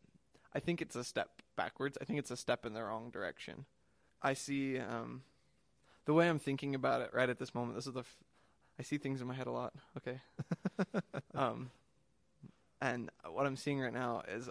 I 0.55 0.59
think 0.61 0.81
it's 0.81 0.95
a 0.95 1.03
step 1.03 1.41
backwards. 1.57 1.97
I 1.99 2.05
think 2.05 2.17
it's 2.19 2.31
a 2.31 2.37
step 2.37 2.65
in 2.65 2.73
the 2.73 2.81
wrong 2.81 3.09
direction. 3.09 3.65
I 4.21 4.33
see 4.35 4.79
um, 4.79 5.23
the 6.05 6.13
way 6.13 6.29
I'm 6.29 6.39
thinking 6.39 6.75
about 6.75 7.01
it 7.01 7.09
right 7.13 7.29
at 7.29 7.39
this 7.39 7.53
moment. 7.53 7.75
This 7.75 7.87
is 7.87 7.93
the. 7.93 7.99
F- 8.01 8.23
I 8.79 8.83
see 8.83 8.97
things 8.97 9.19
in 9.19 9.27
my 9.27 9.33
head 9.33 9.47
a 9.47 9.51
lot. 9.51 9.73
Okay. 9.97 10.21
um, 11.35 11.71
and 12.81 13.09
what 13.29 13.45
I'm 13.45 13.57
seeing 13.57 13.81
right 13.81 13.93
now 13.93 14.23
is 14.33 14.49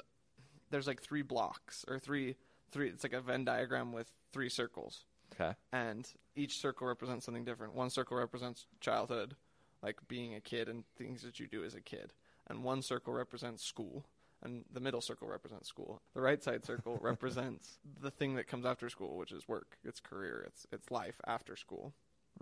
there's 0.70 0.86
like 0.86 1.02
three 1.02 1.22
blocks 1.22 1.84
or 1.88 1.98
three 1.98 2.36
three. 2.70 2.88
It's 2.88 3.04
like 3.04 3.12
a 3.12 3.20
Venn 3.20 3.44
diagram 3.44 3.92
with 3.92 4.10
three 4.32 4.48
circles 4.48 5.04
okay. 5.34 5.54
and 5.72 6.08
each 6.36 6.58
circle 6.58 6.86
represents 6.86 7.24
something 7.24 7.44
different. 7.44 7.74
One 7.74 7.90
circle 7.90 8.16
represents 8.16 8.66
childhood, 8.80 9.36
like 9.82 9.96
being 10.08 10.34
a 10.34 10.40
kid 10.40 10.68
and 10.68 10.84
things 10.96 11.22
that 11.22 11.40
you 11.40 11.46
do 11.46 11.64
as 11.64 11.74
a 11.74 11.80
kid, 11.80 12.12
and 12.48 12.64
one 12.64 12.82
circle 12.82 13.12
represents 13.12 13.64
school, 13.64 14.04
and 14.42 14.64
the 14.72 14.80
middle 14.80 15.00
circle 15.00 15.28
represents 15.28 15.68
school. 15.68 16.00
The 16.14 16.20
right 16.20 16.42
side 16.42 16.64
circle 16.64 16.98
represents 17.02 17.78
the 18.00 18.10
thing 18.10 18.34
that 18.36 18.46
comes 18.46 18.66
after 18.66 18.88
school, 18.88 19.16
which 19.16 19.32
is 19.32 19.48
work, 19.48 19.78
it's 19.84 20.00
career, 20.00 20.44
it's 20.46 20.66
it's 20.72 20.90
life 20.90 21.20
after 21.26 21.56
school. 21.56 21.92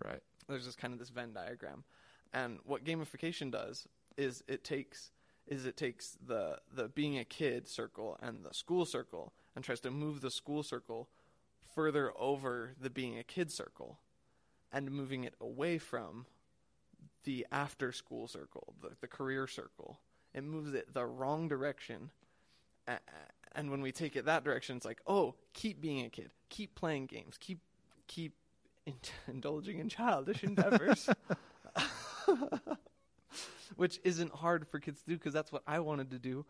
Right. 0.05 0.21
There's 0.49 0.65
just 0.65 0.79
kind 0.79 0.93
of 0.93 0.99
this 0.99 1.11
Venn 1.11 1.33
diagram, 1.33 1.85
and 2.33 2.59
what 2.65 2.85
gamification 2.85 3.51
does 3.51 3.87
is 4.17 4.43
it 4.49 4.65
takes 4.65 5.11
is 5.49 5.67
it 5.67 5.77
takes 5.77 6.17
the 6.25 6.59
the 6.73 6.89
being 6.89 7.19
a 7.19 7.25
kid 7.25 7.67
circle 7.67 8.19
and 8.23 8.45
the 8.45 8.55
school 8.55 8.85
circle 8.85 9.33
and 9.57 9.65
tries 9.65 9.81
to 9.81 9.91
move 9.91 10.21
the 10.21 10.31
school 10.31 10.63
circle 10.63 11.09
further 11.75 12.13
over 12.19 12.75
the 12.81 12.91
being 12.91 13.19
a 13.19 13.23
kid 13.23 13.51
circle 13.51 13.99
and 14.73 14.91
moving 14.91 15.25
it 15.25 15.35
away 15.41 15.79
from 15.79 16.27
the 17.25 17.47
after 17.51 17.93
school 17.93 18.29
circle, 18.29 18.75
the, 18.81 18.91
the 19.01 19.07
career 19.07 19.47
circle. 19.47 19.99
It 20.35 20.45
moves 20.45 20.75
it 20.75 20.93
the 20.93 21.07
wrong 21.07 21.49
direction. 21.49 22.11
And 23.55 23.71
when 23.71 23.81
we 23.81 23.93
take 23.93 24.17
it 24.17 24.25
that 24.27 24.45
direction, 24.45 24.77
it's 24.77 24.87
like, 24.87 25.01
oh, 25.07 25.35
keep 25.53 25.81
being 25.81 26.05
a 26.05 26.09
kid, 26.09 26.31
keep 26.49 26.75
playing 26.75 27.07
games, 27.07 27.37
keep 27.39 27.61
keep 28.07 28.35
indulging 29.29 29.79
in 29.79 29.89
childish 29.89 30.45
endeavors. 30.45 31.09
Which 33.77 34.01
isn't 34.05 34.33
hard 34.35 34.67
for 34.69 34.79
kids 34.79 35.01
to 35.03 35.07
do 35.11 35.17
because 35.17 35.33
that's 35.33 35.53
what 35.53 35.63
I 35.67 35.81
wanted 35.81 36.11
to 36.11 36.19
do 36.19 36.47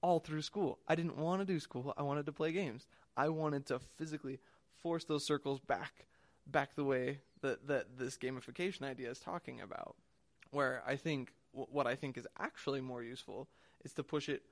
all 0.00 0.20
through 0.20 0.42
school. 0.42 0.78
I 0.86 0.94
didn't 0.94 1.16
want 1.16 1.40
to 1.40 1.44
do 1.44 1.58
school. 1.58 1.92
I 1.96 2.02
wanted 2.02 2.26
to 2.26 2.32
play 2.32 2.52
games. 2.52 2.86
I 3.16 3.28
wanted 3.30 3.66
to 3.66 3.80
physically 3.96 4.38
force 4.82 5.04
those 5.04 5.24
circles 5.26 5.58
back, 5.60 6.06
back 6.46 6.74
the 6.76 6.84
way 6.84 7.20
that 7.42 7.66
that 7.68 7.98
this 7.98 8.16
gamification 8.16 8.82
idea 8.82 9.10
is 9.10 9.18
talking 9.18 9.60
about. 9.60 9.96
Where 10.50 10.82
I 10.86 10.96
think 10.96 11.32
wh- 11.52 11.72
what 11.72 11.86
I 11.86 11.94
think 11.96 12.16
is 12.16 12.26
actually 12.38 12.80
more 12.80 13.02
useful 13.02 13.48
is 13.84 13.92
to 13.94 14.02
push 14.04 14.28
it 14.28 14.42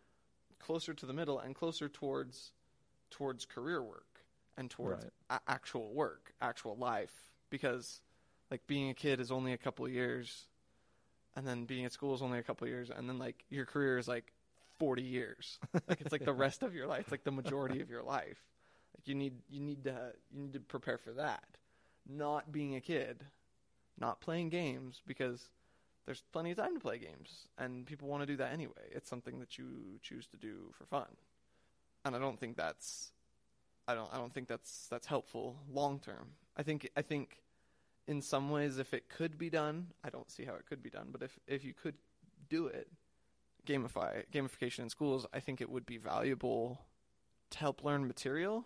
closer 0.59 0.95
to 0.95 1.07
the 1.07 1.13
middle 1.13 1.39
and 1.39 1.55
closer 1.55 1.89
towards 1.89 2.53
towards 3.11 3.45
career 3.45 3.83
work 3.83 4.25
and 4.57 4.71
towards 4.71 5.05
Right. 5.05 5.13
a- 5.31 5.51
actual 5.51 5.93
work, 5.93 6.33
actual 6.41 6.77
life. 6.77 7.31
Because 7.51 8.01
like 8.51 8.67
being 8.67 8.91
a 8.91 8.95
kid 8.95 9.21
is 9.21 9.31
only 9.31 9.53
a 9.53 9.59
couple 9.59 9.85
of 9.87 9.93
years, 9.93 10.49
and 11.37 11.47
then 11.47 11.65
being 11.67 11.85
at 11.85 11.93
school 11.93 12.15
is 12.15 12.23
only 12.23 12.39
a 12.39 12.43
couple 12.43 12.67
years, 12.67 12.91
and 12.91 13.09
then 13.09 13.19
like 13.19 13.45
your 13.51 13.67
career 13.67 13.99
is 13.99 14.09
like 14.09 14.33
forty 14.79 15.03
years. 15.03 15.59
Like 15.89 16.01
it's 16.01 16.13
like 16.13 16.25
the 16.25 16.33
rest 16.33 16.63
of 16.63 16.75
your 16.75 16.87
life, 16.87 17.03
it's 17.03 17.11
like 17.11 17.25
the 17.25 17.31
majority 17.31 17.81
of 17.81 17.91
your 17.91 18.03
life. 18.03 18.43
Like 18.97 19.07
you 19.07 19.15
need 19.15 19.35
you 19.51 19.61
need 19.61 19.85
to 19.85 20.13
you 20.33 20.41
need 20.41 20.55
to 20.55 20.61
prepare 20.61 20.99
for 20.99 21.13
that. 21.13 21.45
Not 22.09 22.51
being 22.51 22.75
a 22.75 22.81
kid, 22.81 23.25
not 23.99 24.21
playing 24.21 24.49
games 24.49 25.03
because 25.07 25.51
there's 26.07 26.23
plenty 26.33 26.53
of 26.53 26.57
time 26.57 26.75
to 26.75 26.81
play 26.81 26.99
games 26.99 27.49
and 27.59 27.85
people 27.85 28.09
want 28.09 28.23
to 28.23 28.27
do 28.27 28.37
that 28.37 28.53
anyway. 28.53 28.91
It's 28.93 29.11
something 29.11 29.41
that 29.41 29.59
you 29.59 29.99
choose 30.03 30.27
to 30.29 30.37
do 30.37 30.73
for 30.73 30.87
fun. 30.87 31.09
And 32.05 32.15
I 32.15 32.19
don't 32.19 32.39
think 32.39 32.57
that's 32.57 33.11
I 33.89 33.95
don't 33.95 34.09
I 34.13 34.17
don't 34.17 34.33
think 34.33 34.49
that's 34.49 34.87
that's 34.89 35.07
helpful 35.07 35.57
long 35.71 35.99
term. 35.99 36.29
I 36.57 36.63
think 36.63 36.89
I 36.97 37.03
think 37.03 37.39
in 38.09 38.23
some 38.23 38.51
ways 38.51 38.79
if 38.79 38.95
it 38.95 39.09
could 39.09 39.39
be 39.39 39.51
done, 39.51 39.89
I 40.05 40.11
don't 40.11 40.31
see 40.31 40.45
how 40.45 40.55
it 40.55 40.67
could 40.69 40.83
be 40.83 40.91
done, 40.91 41.09
but 41.11 41.23
if 41.23 41.39
if 41.47 41.65
you 41.65 41.75
could 41.75 41.95
do 42.49 42.67
it, 42.67 42.89
gamify 43.67 44.25
gamification 44.33 44.81
in 44.81 44.91
schools, 44.91 45.27
I 45.33 45.41
think 45.41 45.61
it 45.61 45.71
would 45.71 45.87
be 45.87 45.99
valuable 45.99 46.81
to 47.51 47.59
help 47.59 47.85
learn 47.85 48.07
material, 48.07 48.65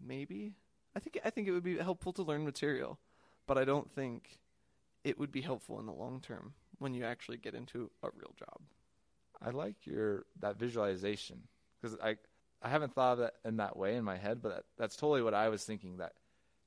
maybe. 0.00 0.54
I 0.96 1.00
think 1.00 1.18
I 1.24 1.30
think 1.30 1.48
it 1.48 1.52
would 1.52 1.62
be 1.62 1.78
helpful 1.78 2.12
to 2.14 2.22
learn 2.22 2.44
material, 2.44 2.98
but 3.46 3.58
I 3.58 3.64
don't 3.64 3.90
think 3.90 4.38
it 5.04 5.18
would 5.18 5.32
be 5.32 5.42
helpful 5.42 5.78
in 5.80 5.86
the 5.86 5.92
long 5.92 6.20
term 6.20 6.54
when 6.78 6.94
you 6.94 7.04
actually 7.04 7.38
get 7.38 7.54
into 7.54 7.90
a 8.02 8.08
real 8.14 8.34
job. 8.38 8.60
I 9.40 9.50
like 9.50 9.86
your 9.86 10.24
that 10.40 10.58
visualization 10.58 11.42
because 11.80 11.96
I 12.02 12.16
I 12.62 12.68
haven't 12.68 12.94
thought 12.94 13.18
of 13.18 13.20
it 13.20 13.34
in 13.44 13.58
that 13.58 13.76
way 13.76 13.96
in 13.96 14.04
my 14.04 14.16
head, 14.16 14.42
but 14.42 14.48
that, 14.48 14.64
that's 14.76 14.96
totally 14.96 15.22
what 15.22 15.34
I 15.34 15.48
was 15.48 15.64
thinking. 15.64 15.98
That 15.98 16.14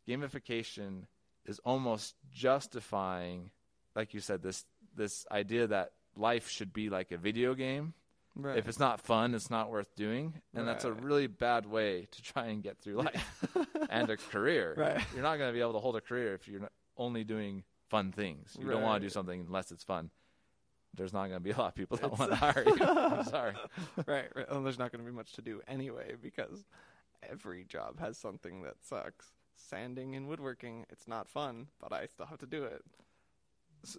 gamification 0.07 1.03
is 1.46 1.60
almost 1.60 2.16
justifying, 2.32 3.52
like 3.96 4.14
you 4.14 4.20
said, 4.20 4.42
this 4.42 4.66
this 4.96 5.26
idea 5.32 5.68
that 5.68 5.92
life 6.16 6.50
should 6.50 6.74
be 6.74 6.89
like 6.89 7.12
a 7.12 7.18
video 7.18 7.54
game. 7.54 7.94
Right. 8.34 8.58
If 8.58 8.70
it's 8.70 8.80
not 8.80 9.02
fun, 9.02 9.36
it's 9.36 9.50
not 9.50 9.70
worth 9.70 9.94
doing, 9.96 10.42
and 10.54 10.66
that's 10.66 10.86
a 10.86 10.94
really 10.94 11.28
bad 11.28 11.66
way 11.66 12.08
to 12.10 12.22
try 12.22 12.48
and 12.48 12.64
get 12.64 12.78
through 12.78 12.96
life 12.96 13.46
and 13.89 14.10
a 14.10 14.16
career. 14.16 14.74
Right. 14.78 15.02
You're 15.14 15.24
not 15.24 15.38
going 15.38 15.50
to 15.50 15.54
be 15.54 15.60
able 15.60 15.74
to 15.74 15.80
hold 15.80 15.98
a 15.98 16.02
career 16.02 16.34
if 16.34 16.48
you're 16.48 16.70
only 16.96 17.26
doing 17.26 17.64
fun 17.89 18.14
things. 18.14 18.56
You 18.58 18.70
don't 18.70 18.82
want 18.82 19.02
to 19.02 19.06
do 19.06 19.12
something 19.12 19.44
unless 19.48 19.72
it's 19.72 19.84
fun. 19.84 20.12
There's 20.94 21.14
not 21.14 21.28
going 21.28 21.39
to 21.39 21.39
be 21.39 21.52
a 21.52 21.58
lot 21.58 21.68
of 21.68 21.76
people 21.76 21.98
that 21.98 22.18
want 22.18 22.32
to 22.32 22.36
hire 22.38 22.64
you. 22.66 22.78
I'm 22.82 23.24
sorry. 23.26 23.54
right, 24.08 24.28
right. 24.34 24.50
And 24.50 24.66
there's 24.66 24.80
not 24.80 24.92
going 24.92 25.04
to 25.04 25.10
be 25.10 25.16
much 25.16 25.34
to 25.34 25.42
do 25.42 25.62
anyway 25.68 26.16
because 26.22 26.66
every 27.30 27.66
job 27.66 28.00
has 28.00 28.18
something 28.18 28.64
that 28.64 28.76
sucks. 28.82 29.28
Sanding 29.56 30.16
and 30.16 30.28
woodworking, 30.28 30.86
it's 30.89 31.08
not 31.08 31.30
fun, 31.30 31.68
but 31.80 31.93
I 31.93 32.08
still 32.08 32.26
have 32.26 32.39
to 32.39 32.45
do 32.45 32.64
it. 32.64 32.84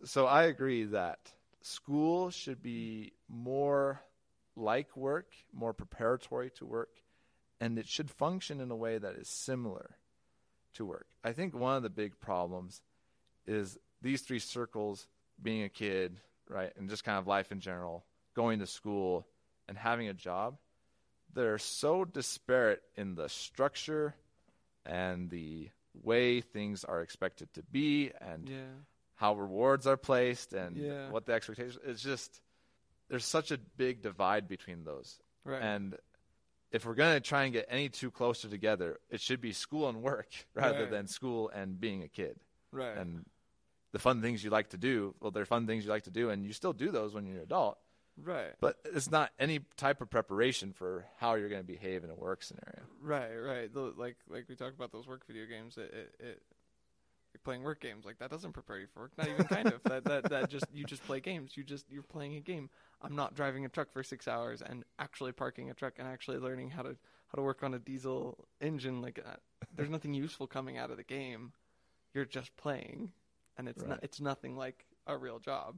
So 0.04 0.26
I 0.26 0.44
agree 0.44 0.84
that 0.84 1.32
school 1.62 2.30
should 2.30 2.62
be 2.62 3.12
more 3.28 4.00
like 4.56 4.96
work, 4.96 5.32
more 5.52 5.72
preparatory 5.72 6.50
to 6.50 6.66
work, 6.66 6.90
and 7.60 7.78
it 7.78 7.86
should 7.86 8.10
function 8.10 8.60
in 8.60 8.70
a 8.70 8.76
way 8.76 8.98
that 8.98 9.14
is 9.14 9.28
similar 9.28 9.96
to 10.74 10.84
work. 10.84 11.06
I 11.24 11.32
think 11.32 11.54
one 11.54 11.76
of 11.76 11.82
the 11.82 11.90
big 11.90 12.18
problems 12.20 12.82
is 13.46 13.78
these 14.00 14.22
three 14.22 14.38
circles 14.38 15.06
being 15.42 15.62
a 15.62 15.68
kid, 15.68 16.20
right, 16.48 16.72
and 16.76 16.88
just 16.88 17.04
kind 17.04 17.18
of 17.18 17.26
life 17.26 17.52
in 17.52 17.60
general, 17.60 18.04
going 18.34 18.58
to 18.60 18.66
school 18.66 19.26
and 19.68 19.76
having 19.76 20.08
a 20.08 20.14
job. 20.14 20.58
They're 21.34 21.58
so 21.58 22.04
disparate 22.04 22.82
in 22.96 23.14
the 23.14 23.28
structure 23.28 24.14
and 24.86 25.30
the 25.30 25.68
way 26.02 26.40
things 26.40 26.84
are 26.84 27.00
expected 27.02 27.52
to 27.54 27.62
be 27.62 28.10
and 28.20 28.48
Yeah. 28.48 28.64
how 29.14 29.34
rewards 29.34 29.86
are 29.86 29.96
placed 29.96 30.52
and 30.54 30.76
Yeah. 30.76 31.10
what 31.10 31.26
the 31.26 31.32
expectation 31.32 31.80
it's 31.84 32.02
just 32.02 32.40
there's 33.08 33.24
such 33.24 33.50
a 33.50 33.58
big 33.58 34.00
divide 34.02 34.48
between 34.48 34.84
those 34.84 35.20
Right. 35.44 35.62
and 35.62 35.96
if 36.70 36.86
we're 36.86 36.94
going 36.94 37.14
to 37.14 37.20
try 37.20 37.44
and 37.44 37.52
get 37.52 37.66
any 37.68 37.88
two 37.90 38.10
closer 38.10 38.48
together 38.48 38.98
it 39.10 39.20
should 39.20 39.40
be 39.40 39.52
school 39.52 39.88
and 39.88 40.02
work 40.02 40.28
rather 40.54 40.80
Right. 40.84 40.90
than 40.90 41.06
school 41.06 41.48
and 41.50 41.78
being 41.78 42.02
a 42.02 42.08
kid 42.08 42.40
right. 42.72 42.96
and 42.96 43.26
the 43.92 43.98
fun 43.98 44.22
things 44.22 44.42
you 44.42 44.48
like 44.50 44.70
to 44.70 44.78
do 44.78 45.14
well 45.20 45.30
they're 45.30 45.44
fun 45.44 45.66
things 45.66 45.84
you 45.84 45.90
like 45.90 46.04
to 46.04 46.10
do 46.10 46.30
and 46.30 46.44
you 46.44 46.52
still 46.54 46.72
do 46.72 46.90
those 46.90 47.12
when 47.12 47.26
you're 47.26 47.36
an 47.36 47.42
adult 47.42 47.78
right. 48.24 48.52
but 48.60 48.76
it's 48.84 49.10
not 49.10 49.30
any 49.38 49.60
type 49.76 50.00
of 50.00 50.10
preparation 50.10 50.72
for 50.72 51.04
how 51.18 51.34
you're 51.34 51.48
going 51.48 51.60
to 51.62 51.66
behave 51.66 52.04
in 52.04 52.10
a 52.10 52.14
work 52.14 52.42
scenario 52.42 52.82
Right, 53.00 53.34
right. 53.36 53.72
Tho- 53.74 53.94
like 53.96 54.16
like 54.28 54.46
we 54.48 54.54
talked 54.54 54.74
about 54.76 54.92
those 54.92 55.06
work 55.08 55.26
video 55.26 55.44
games. 55.46 55.76
It, 55.76 55.92
it, 55.92 56.14
it 56.24 56.42
like 57.34 57.42
playing 57.44 57.62
work 57.62 57.80
games 57.80 58.04
like 58.04 58.18
that 58.18 58.30
doesn't 58.30 58.52
prepare 58.52 58.78
you 58.78 58.86
for 58.92 59.00
work. 59.00 59.12
Not 59.18 59.26
even 59.28 59.44
kind 59.46 59.66
of. 59.68 59.80
That 59.84 60.04
that 60.04 60.30
that 60.30 60.50
just 60.50 60.66
you 60.72 60.84
just 60.84 61.04
play 61.04 61.18
games. 61.18 61.56
You 61.56 61.64
just 61.64 61.86
you're 61.90 62.02
playing 62.04 62.36
a 62.36 62.40
game. 62.40 62.70
I'm 63.00 63.16
not 63.16 63.34
driving 63.34 63.64
a 63.64 63.68
truck 63.68 63.92
for 63.92 64.02
six 64.04 64.28
hours 64.28 64.62
and 64.62 64.84
actually 65.00 65.32
parking 65.32 65.68
a 65.70 65.74
truck 65.74 65.94
and 65.98 66.06
actually 66.06 66.38
learning 66.38 66.70
how 66.70 66.82
to 66.82 66.90
how 67.28 67.36
to 67.36 67.42
work 67.42 67.62
on 67.64 67.74
a 67.74 67.78
diesel 67.80 68.46
engine. 68.60 69.00
Like 69.02 69.18
uh, 69.26 69.34
there's 69.74 69.90
nothing 69.90 70.14
useful 70.14 70.46
coming 70.46 70.78
out 70.78 70.90
of 70.92 70.96
the 70.96 71.02
game. 71.04 71.52
You're 72.14 72.24
just 72.26 72.54
playing, 72.56 73.10
and 73.56 73.68
it's 73.68 73.80
Right. 73.82 73.88
not 73.90 74.00
it's 74.04 74.20
nothing 74.20 74.56
like 74.56 74.84
a 75.08 75.16
real 75.16 75.38
job. 75.40 75.76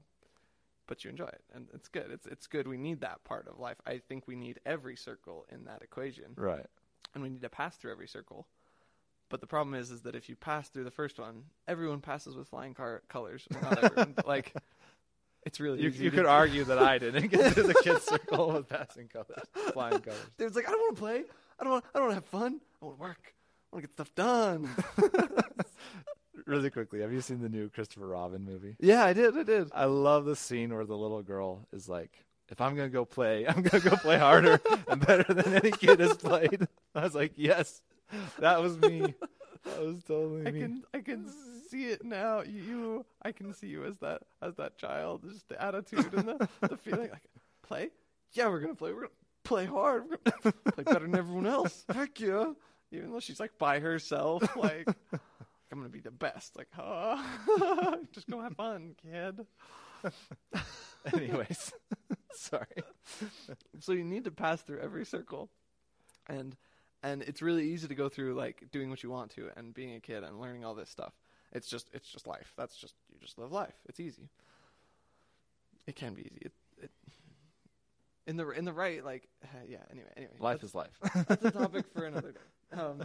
But 0.86 1.02
you 1.04 1.10
enjoy 1.10 1.26
it, 1.26 1.42
and 1.54 1.68
it's 1.72 1.88
good. 1.88 2.10
It's 2.10 2.26
it's 2.26 2.46
good. 2.46 2.68
We 2.68 2.76
need 2.76 3.00
that 3.00 3.24
part 3.24 3.48
of 3.48 3.58
life. 3.58 3.76
I 3.86 3.98
think 3.98 4.26
we 4.28 4.36
need 4.36 4.60
every 4.66 4.96
circle 4.96 5.46
in 5.50 5.64
that 5.64 5.82
equation 5.82 6.34
right 6.36 6.66
and 7.14 7.22
we 7.22 7.30
need 7.30 7.42
to 7.42 7.48
pass 7.48 7.76
through 7.76 7.92
every 7.92 8.08
circle. 8.08 8.46
But 9.30 9.40
the 9.40 9.46
problem 9.46 9.74
is, 9.74 9.90
is 9.90 10.02
that 10.02 10.14
if 10.14 10.28
you 10.28 10.36
pass 10.36 10.68
through 10.68 10.84
the 10.84 10.90
first 10.90 11.18
one, 11.18 11.44
everyone 11.66 12.00
passes 12.00 12.36
with 12.36 12.48
flying 12.48 12.74
car- 12.74 13.02
colors. 13.08 13.46
Well, 13.52 13.62
Not 13.62 13.84
everyone, 13.84 14.12
but 14.14 14.26
like 14.34 14.52
it's 15.46 15.60
really 15.60 15.80
you, 15.80 15.88
easy 15.88 16.04
you 16.04 16.10
could 16.10 16.24
argue 16.26 16.64
that 16.64 16.78
i 16.78 16.96
didn't 16.96 17.28
get 17.28 17.52
through 17.52 17.64
the 17.64 17.74
kids 17.74 18.02
circle 18.04 18.52
with 18.52 18.66
passing 18.68 19.08
colors 19.08 19.44
flying 19.74 20.00
colors 20.00 20.18
It's 20.38 20.56
like 20.56 20.66
I 20.66 20.70
don't 20.70 20.80
want 20.80 20.96
to 20.96 21.00
play. 21.00 21.24
I 21.58 21.64
don't. 21.64 21.72
Want, 21.72 21.84
I 21.94 21.98
don't 21.98 22.08
want 22.08 22.18
to 22.18 22.22
have 22.22 22.42
fun. 22.42 22.60
I 22.82 22.84
want 22.86 22.96
to 22.98 23.00
work. 23.02 23.34
I 23.72 23.76
want 23.76 23.82
to 23.82 23.88
get 23.88 23.92
stuff 23.92 24.14
done. 24.14 24.68
really 26.46 26.70
quickly 26.70 27.00
have 27.00 27.12
you 27.12 27.20
seen 27.20 27.40
the 27.40 27.48
new 27.48 27.68
christopher 27.70 28.06
robin 28.06 28.44
movie 28.44 28.76
yeah, 28.80 29.04
I 29.04 29.12
did. 29.12 29.36
I 29.36 29.42
did. 29.42 29.70
I 29.72 29.84
love 29.86 30.24
the 30.24 30.36
scene 30.36 30.74
where 30.74 30.84
the 30.84 30.96
little 30.96 31.22
girl 31.22 31.66
is 31.72 31.88
like, 31.88 32.10
if 32.50 32.60
I'm 32.60 32.74
going 32.76 32.88
to 32.88 32.92
go 32.92 33.04
play, 33.04 33.46
I'm 33.48 33.62
going 33.62 33.82
to 33.82 33.90
go 33.90 33.96
play 33.96 34.18
harder 34.18 34.60
and 34.88 35.04
better 35.04 35.32
than 35.32 35.54
any 35.54 35.70
kid 35.70 36.00
has 36.00 36.16
played. 36.16 36.66
I 36.94 37.02
was 37.02 37.14
like, 37.14 37.32
yes, 37.36 37.80
that 38.38 38.60
was 38.62 38.76
me. 38.78 39.14
That 39.64 39.80
was 39.80 40.04
totally 40.04 40.46
I 40.46 40.50
me. 40.50 40.60
can. 40.60 40.82
I 40.92 41.00
can 41.00 41.30
see 41.70 41.86
it 41.86 42.04
now. 42.04 42.42
You, 42.42 42.62
you. 42.62 43.06
I 43.22 43.32
can 43.32 43.54
see 43.54 43.68
you 43.68 43.84
as 43.84 43.96
that. 43.98 44.20
As 44.42 44.54
that 44.56 44.76
child. 44.76 45.22
Just 45.26 45.48
the 45.48 45.60
attitude 45.62 46.12
and 46.12 46.28
the, 46.28 46.48
the 46.68 46.76
feeling. 46.76 47.10
Like 47.10 47.22
play. 47.62 47.90
Yeah, 48.32 48.48
we're 48.48 48.60
gonna 48.60 48.74
play. 48.74 48.92
We're 48.92 49.02
gonna 49.02 49.12
play 49.44 49.64
hard. 49.64 50.04
We're 50.10 50.18
gonna 50.30 50.52
play 50.72 50.84
better 50.84 51.06
than 51.06 51.16
everyone 51.16 51.46
else. 51.46 51.84
Heck 51.92 52.20
yeah. 52.20 52.52
Even 52.92 53.12
though 53.12 53.20
she's 53.20 53.40
like 53.40 53.56
by 53.58 53.80
herself, 53.80 54.54
like 54.56 54.86
I'm 55.74 55.80
gonna 55.80 55.88
be 55.90 55.98
the 55.98 56.12
best. 56.12 56.56
Like, 56.56 56.68
huh? 56.70 57.20
just 58.12 58.30
go 58.30 58.40
have 58.40 58.54
fun, 58.54 58.94
kid. 59.02 59.44
Anyways, 61.12 61.72
sorry. 62.32 62.84
So 63.80 63.90
you 63.90 64.04
need 64.04 64.22
to 64.22 64.30
pass 64.30 64.62
through 64.62 64.78
every 64.78 65.04
circle, 65.04 65.50
and 66.28 66.56
and 67.02 67.22
it's 67.22 67.42
really 67.42 67.64
easy 67.72 67.88
to 67.88 67.94
go 67.96 68.08
through 68.08 68.34
like 68.34 68.70
doing 68.70 68.88
what 68.88 69.02
you 69.02 69.10
want 69.10 69.32
to 69.32 69.48
and 69.56 69.74
being 69.74 69.96
a 69.96 70.00
kid 70.00 70.22
and 70.22 70.40
learning 70.40 70.64
all 70.64 70.76
this 70.76 70.90
stuff. 70.90 71.12
It's 71.50 71.66
just 71.66 71.88
it's 71.92 72.08
just 72.08 72.28
life. 72.28 72.52
That's 72.56 72.76
just 72.76 72.94
you 73.12 73.18
just 73.20 73.36
live 73.36 73.50
life. 73.50 73.74
It's 73.88 73.98
easy. 73.98 74.28
It 75.88 75.96
can 75.96 76.14
be 76.14 76.22
easy. 76.22 76.38
It, 76.42 76.52
it 76.84 76.90
in 78.28 78.36
the 78.36 78.48
in 78.50 78.64
the 78.64 78.72
right 78.72 79.04
like 79.04 79.26
yeah. 79.68 79.78
Anyway, 79.90 80.08
anyway, 80.16 80.34
Life 80.38 80.62
is 80.62 80.72
life. 80.72 80.96
that's 81.26 81.44
a 81.46 81.50
topic 81.50 81.86
for 81.92 82.04
another 82.06 82.30
day. 82.30 82.80
Um, 82.80 83.04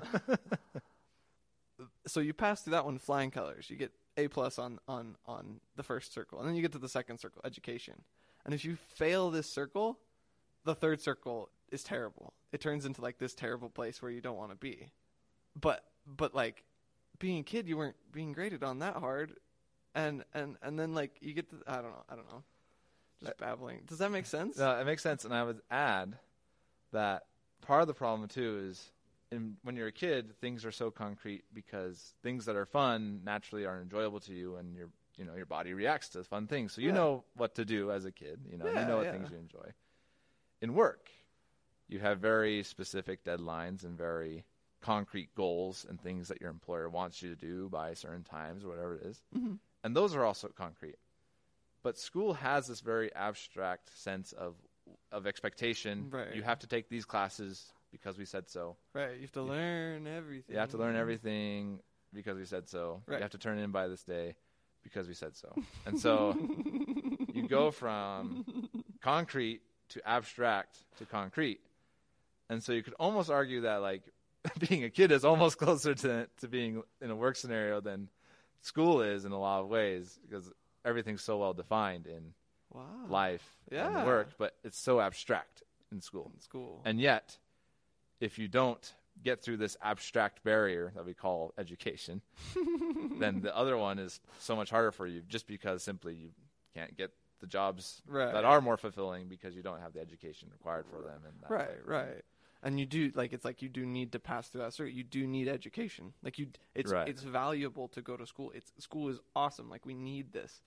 so 2.09 2.19
you 2.19 2.33
pass 2.33 2.61
through 2.61 2.71
that 2.71 2.85
one 2.85 2.97
flying 2.97 3.31
colors. 3.31 3.69
You 3.69 3.75
get 3.75 3.91
A 4.17 4.27
plus 4.27 4.59
on 4.59 4.79
on 4.87 5.15
on 5.25 5.59
the 5.75 5.83
first 5.83 6.13
circle, 6.13 6.39
and 6.39 6.47
then 6.47 6.55
you 6.55 6.61
get 6.61 6.71
to 6.73 6.79
the 6.79 6.89
second 6.89 7.19
circle, 7.19 7.41
education. 7.45 8.03
And 8.45 8.53
if 8.53 8.63
you 8.65 8.75
fail 8.75 9.29
this 9.29 9.49
circle, 9.49 9.99
the 10.63 10.75
third 10.75 11.01
circle 11.01 11.49
is 11.71 11.83
terrible. 11.83 12.33
It 12.51 12.61
turns 12.61 12.85
into 12.85 13.01
like 13.01 13.17
this 13.17 13.33
terrible 13.33 13.69
place 13.69 14.01
where 14.01 14.11
you 14.11 14.21
don't 14.21 14.37
want 14.37 14.51
to 14.51 14.57
be. 14.57 14.91
But 15.59 15.83
but 16.05 16.33
like 16.33 16.63
being 17.19 17.39
a 17.39 17.43
kid, 17.43 17.67
you 17.67 17.77
weren't 17.77 17.97
being 18.11 18.33
graded 18.33 18.63
on 18.63 18.79
that 18.79 18.95
hard, 18.95 19.33
and 19.93 20.23
and 20.33 20.57
and 20.61 20.79
then 20.79 20.93
like 20.93 21.17
you 21.21 21.33
get 21.33 21.49
to 21.49 21.57
I 21.67 21.75
don't 21.75 21.91
know 21.91 22.03
I 22.09 22.15
don't 22.15 22.29
know, 22.29 22.43
just 23.19 23.37
babbling. 23.37 23.81
Does 23.85 23.99
that 23.99 24.11
make 24.11 24.25
sense? 24.25 24.57
No, 24.57 24.79
it 24.79 24.85
makes 24.85 25.03
sense. 25.03 25.25
And 25.25 25.33
I 25.33 25.43
would 25.43 25.61
add 25.69 26.17
that 26.91 27.23
part 27.61 27.81
of 27.81 27.87
the 27.87 27.93
problem, 27.93 28.27
too, 28.27 28.67
is 28.69 28.91
in, 29.31 29.57
when 29.63 29.75
you're 29.75 29.87
a 29.87 29.91
kid, 29.91 30.35
things 30.39 30.65
are 30.65 30.71
so 30.71 30.89
concrete 30.91 31.43
because 31.53 32.13
things 32.23 32.45
that 32.45 32.55
are 32.55 32.65
fun 32.65 33.21
naturally 33.23 33.65
are 33.65 33.81
enjoyable 33.81 34.19
to 34.21 34.33
you, 34.33 34.55
and 34.55 34.75
your 34.75 34.89
you 35.17 35.25
know 35.25 35.35
your 35.35 35.45
body 35.45 35.73
reacts 35.73 36.09
to 36.09 36.23
fun 36.23 36.47
things. 36.47 36.73
So 36.73 36.81
you 36.81 36.87
Yeah. 36.87 36.93
know 36.95 37.23
what 37.35 37.55
to 37.55 37.65
do 37.65 37.91
as 37.91 38.05
a 38.05 38.11
kid. 38.11 38.39
You 38.49 38.57
know 38.57 38.65
Yeah, 38.65 38.81
you 38.81 38.87
know 38.87 38.97
what 38.97 39.05
yeah. 39.05 39.11
things 39.11 39.31
you 39.31 39.37
enjoy. 39.37 39.73
In 40.61 40.73
work, 40.73 41.09
you 41.87 41.99
have 41.99 42.19
very 42.19 42.63
specific 42.63 43.23
deadlines 43.23 43.83
and 43.83 43.97
very 43.97 44.45
concrete 44.81 45.33
goals 45.35 45.85
and 45.87 45.99
things 46.01 46.27
that 46.29 46.39
your 46.41 46.49
employer 46.49 46.89
wants 46.89 47.21
you 47.21 47.29
to 47.29 47.35
do 47.35 47.69
by 47.69 47.93
certain 47.93 48.23
times 48.23 48.63
or 48.63 48.69
whatever 48.69 48.95
it 48.95 49.05
is. 49.05 49.21
hmm 49.33 49.55
and 49.83 49.95
those 49.95 50.13
are 50.15 50.25
also 50.25 50.49
concrete. 50.49 50.97
But 51.83 51.97
school 51.97 52.33
has 52.33 52.67
this 52.67 52.81
very 52.81 53.13
abstract 53.15 53.97
sense 53.97 54.33
of 54.33 54.55
of 55.11 55.27
expectation. 55.27 56.07
Right. 56.11 56.33
You 56.33 56.41
have 56.43 56.59
to 56.59 56.67
take 56.67 56.89
these 56.89 57.05
classes 57.05 57.71
because 57.91 58.17
we 58.17 58.25
said 58.25 58.49
so. 58.49 58.75
Right. 58.93 59.15
You 59.15 59.21
have 59.21 59.31
to 59.33 59.39
Yeah. 59.41 59.45
learn 59.51 60.07
everything. 60.07 60.53
You 60.53 60.59
have 60.59 60.69
to 60.71 60.77
learn 60.77 60.95
everything 60.95 61.79
because 62.13 62.37
we 62.37 62.45
said 62.45 62.67
so. 62.69 63.01
Right. 63.07 63.17
You 63.17 63.21
have 63.23 63.31
to 63.31 63.37
turn 63.37 63.57
in 63.59 63.71
by 63.71 63.87
this 63.87 64.03
day 64.03 64.35
because 64.83 65.07
we 65.07 65.13
said 65.13 65.35
so. 65.35 65.53
And 65.85 65.99
so 65.99 66.35
you 67.33 67.47
go 67.47 67.71
from 67.71 68.45
concrete 69.01 69.61
to 69.89 70.07
abstract 70.07 70.77
to 70.97 71.05
concrete. 71.05 71.59
And 72.49 72.63
so 72.63 72.73
you 72.73 72.83
could 72.83 72.95
almost 72.99 73.29
argue 73.29 73.61
that 73.61 73.77
like 73.81 74.03
being 74.69 74.83
a 74.83 74.89
kid 74.89 75.11
is 75.11 75.25
almost 75.25 75.57
closer 75.63 75.93
to 75.95 76.27
to 76.41 76.47
being 76.47 76.83
in 77.01 77.11
a 77.11 77.15
work 77.15 77.35
scenario 77.35 77.81
than 77.81 78.09
school 78.61 79.01
is 79.01 79.25
in 79.25 79.31
a 79.31 79.39
lot 79.39 79.61
of 79.61 79.67
ways 79.67 80.19
because 80.27 80.51
everything's 80.85 81.21
so 81.23 81.37
well 81.37 81.53
defined 81.53 82.07
in 82.07 82.33
Wow. 82.71 82.83
life 83.09 83.57
Yeah. 83.71 83.97
and 83.97 84.05
work, 84.05 84.29
but 84.37 84.55
it's 84.63 84.77
so 84.77 84.99
abstract 85.01 85.63
in 85.91 86.01
school. 86.01 86.31
In 86.35 86.39
school. 86.39 86.81
And 86.85 86.99
yet, 86.99 87.35
if 88.19 88.37
you 88.39 88.47
don't 88.47 88.93
get 89.23 89.41
through 89.41 89.57
this 89.57 89.75
abstract 89.81 90.43
barrier 90.43 90.91
that 90.95 91.05
we 91.05 91.13
call 91.13 91.53
education, 91.57 92.21
then 93.19 93.41
the 93.41 93.55
other 93.55 93.77
one 93.77 93.99
is 93.99 94.19
so 94.39 94.55
much 94.55 94.69
harder 94.69 94.91
for 94.91 95.07
you 95.07 95.21
just 95.27 95.47
because 95.47 95.83
simply 95.83 96.15
you 96.15 96.29
can't 96.73 96.95
get 96.95 97.11
the 97.39 97.47
jobs 97.47 98.01
Right. 98.07 98.33
that 98.33 98.45
are 98.45 98.61
more 98.61 98.77
fulfilling 98.77 99.27
because 99.27 99.55
you 99.55 99.63
don't 99.63 99.79
have 99.81 99.93
the 99.93 100.01
education 100.01 100.49
required 100.51 100.85
for 100.89 101.01
them. 101.01 101.21
And 101.25 101.33
right, 101.49 101.67
thing. 101.67 101.77
right. 101.85 102.21
And 102.61 102.77
you 102.79 102.85
do 102.85 103.11
like 103.15 103.31
it's 103.31 103.45
like 103.45 103.61
you 103.61 103.69
do 103.69 103.85
need 103.85 104.11
to 104.11 104.19
pass 104.19 104.49
through 104.49 104.61
that 104.61 104.71
cert. 104.71 104.93
You 104.93 105.03
do 105.03 105.25
need 105.25 105.47
education. 105.47 106.13
Like 106.21 106.37
you, 106.37 106.47
it's 106.75 106.91
Right. 106.91 107.07
it's 107.07 107.23
valuable 107.23 107.87
to 107.89 108.01
go 108.01 108.17
to 108.17 108.25
school. 108.25 108.51
It's 108.53 108.73
school 108.79 109.07
is 109.07 109.19
awesome. 109.35 109.69
Like 109.69 109.85
we 109.85 109.93
need 109.93 110.33
this 110.33 110.61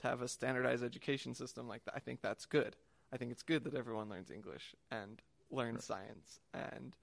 to 0.00 0.08
have 0.08 0.22
a 0.22 0.28
standardized 0.28 0.82
education 0.82 1.34
system 1.34 1.68
like 1.68 1.84
that. 1.84 1.94
I 1.94 2.00
think 2.00 2.20
that's 2.20 2.46
good. 2.46 2.74
I 3.12 3.16
think 3.16 3.30
it's 3.30 3.44
good 3.44 3.62
that 3.62 3.74
everyone 3.74 4.08
learns 4.08 4.32
English 4.32 4.74
and 4.90 5.22
learns 5.50 5.84
science 5.84 6.40
and 6.52 6.94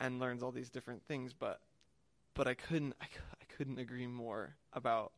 and 0.00 0.18
learns 0.18 0.42
all 0.42 0.52
these 0.52 0.70
different 0.70 1.04
things. 1.06 1.32
But 1.32 1.60
but 2.34 2.46
I 2.46 2.54
couldn't 2.54 2.94
I, 3.00 3.04
I 3.04 3.44
couldn't 3.56 3.78
agree 3.78 4.06
more 4.06 4.56
about 4.72 5.12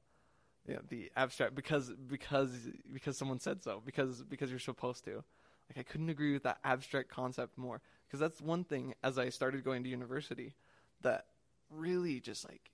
you 0.67 0.75
know, 0.75 0.81
the 0.89 1.11
abstract 1.17 1.55
because 1.55 1.91
because 1.91 2.51
because 2.93 3.17
someone 3.17 3.41
said 3.41 3.63
so 3.63 3.83
because 3.85 4.23
because 4.23 4.51
you're 4.51 4.59
supposed 4.59 5.05
to. 5.05 5.23
Like 5.69 5.79
I 5.79 5.83
couldn't 5.83 6.11
agree 6.11 6.33
with 6.33 6.45
that 6.45 6.59
abstract 6.65 7.09
concept 7.09 7.59
more 7.59 7.81
because 8.07 8.21
that's 8.21 8.41
one 8.41 8.65
thing 8.65 8.95
as 9.03 9.19
I 9.19 9.31
started 9.31 9.65
going 9.65 9.83
to 9.83 9.89
university 9.89 10.55
that 11.03 11.27
really 11.71 12.21
just 12.21 12.49
like 12.49 12.71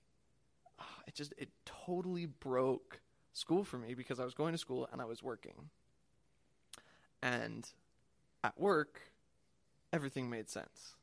ah, 0.79 0.85
it 1.07 1.15
just 1.15 1.33
it 1.37 1.49
totally 1.65 2.25
broke 2.25 2.99
school 3.33 3.63
for 3.63 3.77
me 3.77 3.95
because 3.95 4.19
I 4.19 4.25
was 4.25 4.33
going 4.33 4.51
to 4.51 4.57
school 4.57 4.87
and 4.91 5.01
I 5.01 5.05
was 5.05 5.23
working. 5.23 5.69
And 7.21 7.67
at 8.43 8.59
work 8.59 9.01
everything 9.93 10.29
made 10.29 10.49
sense. 10.49 10.95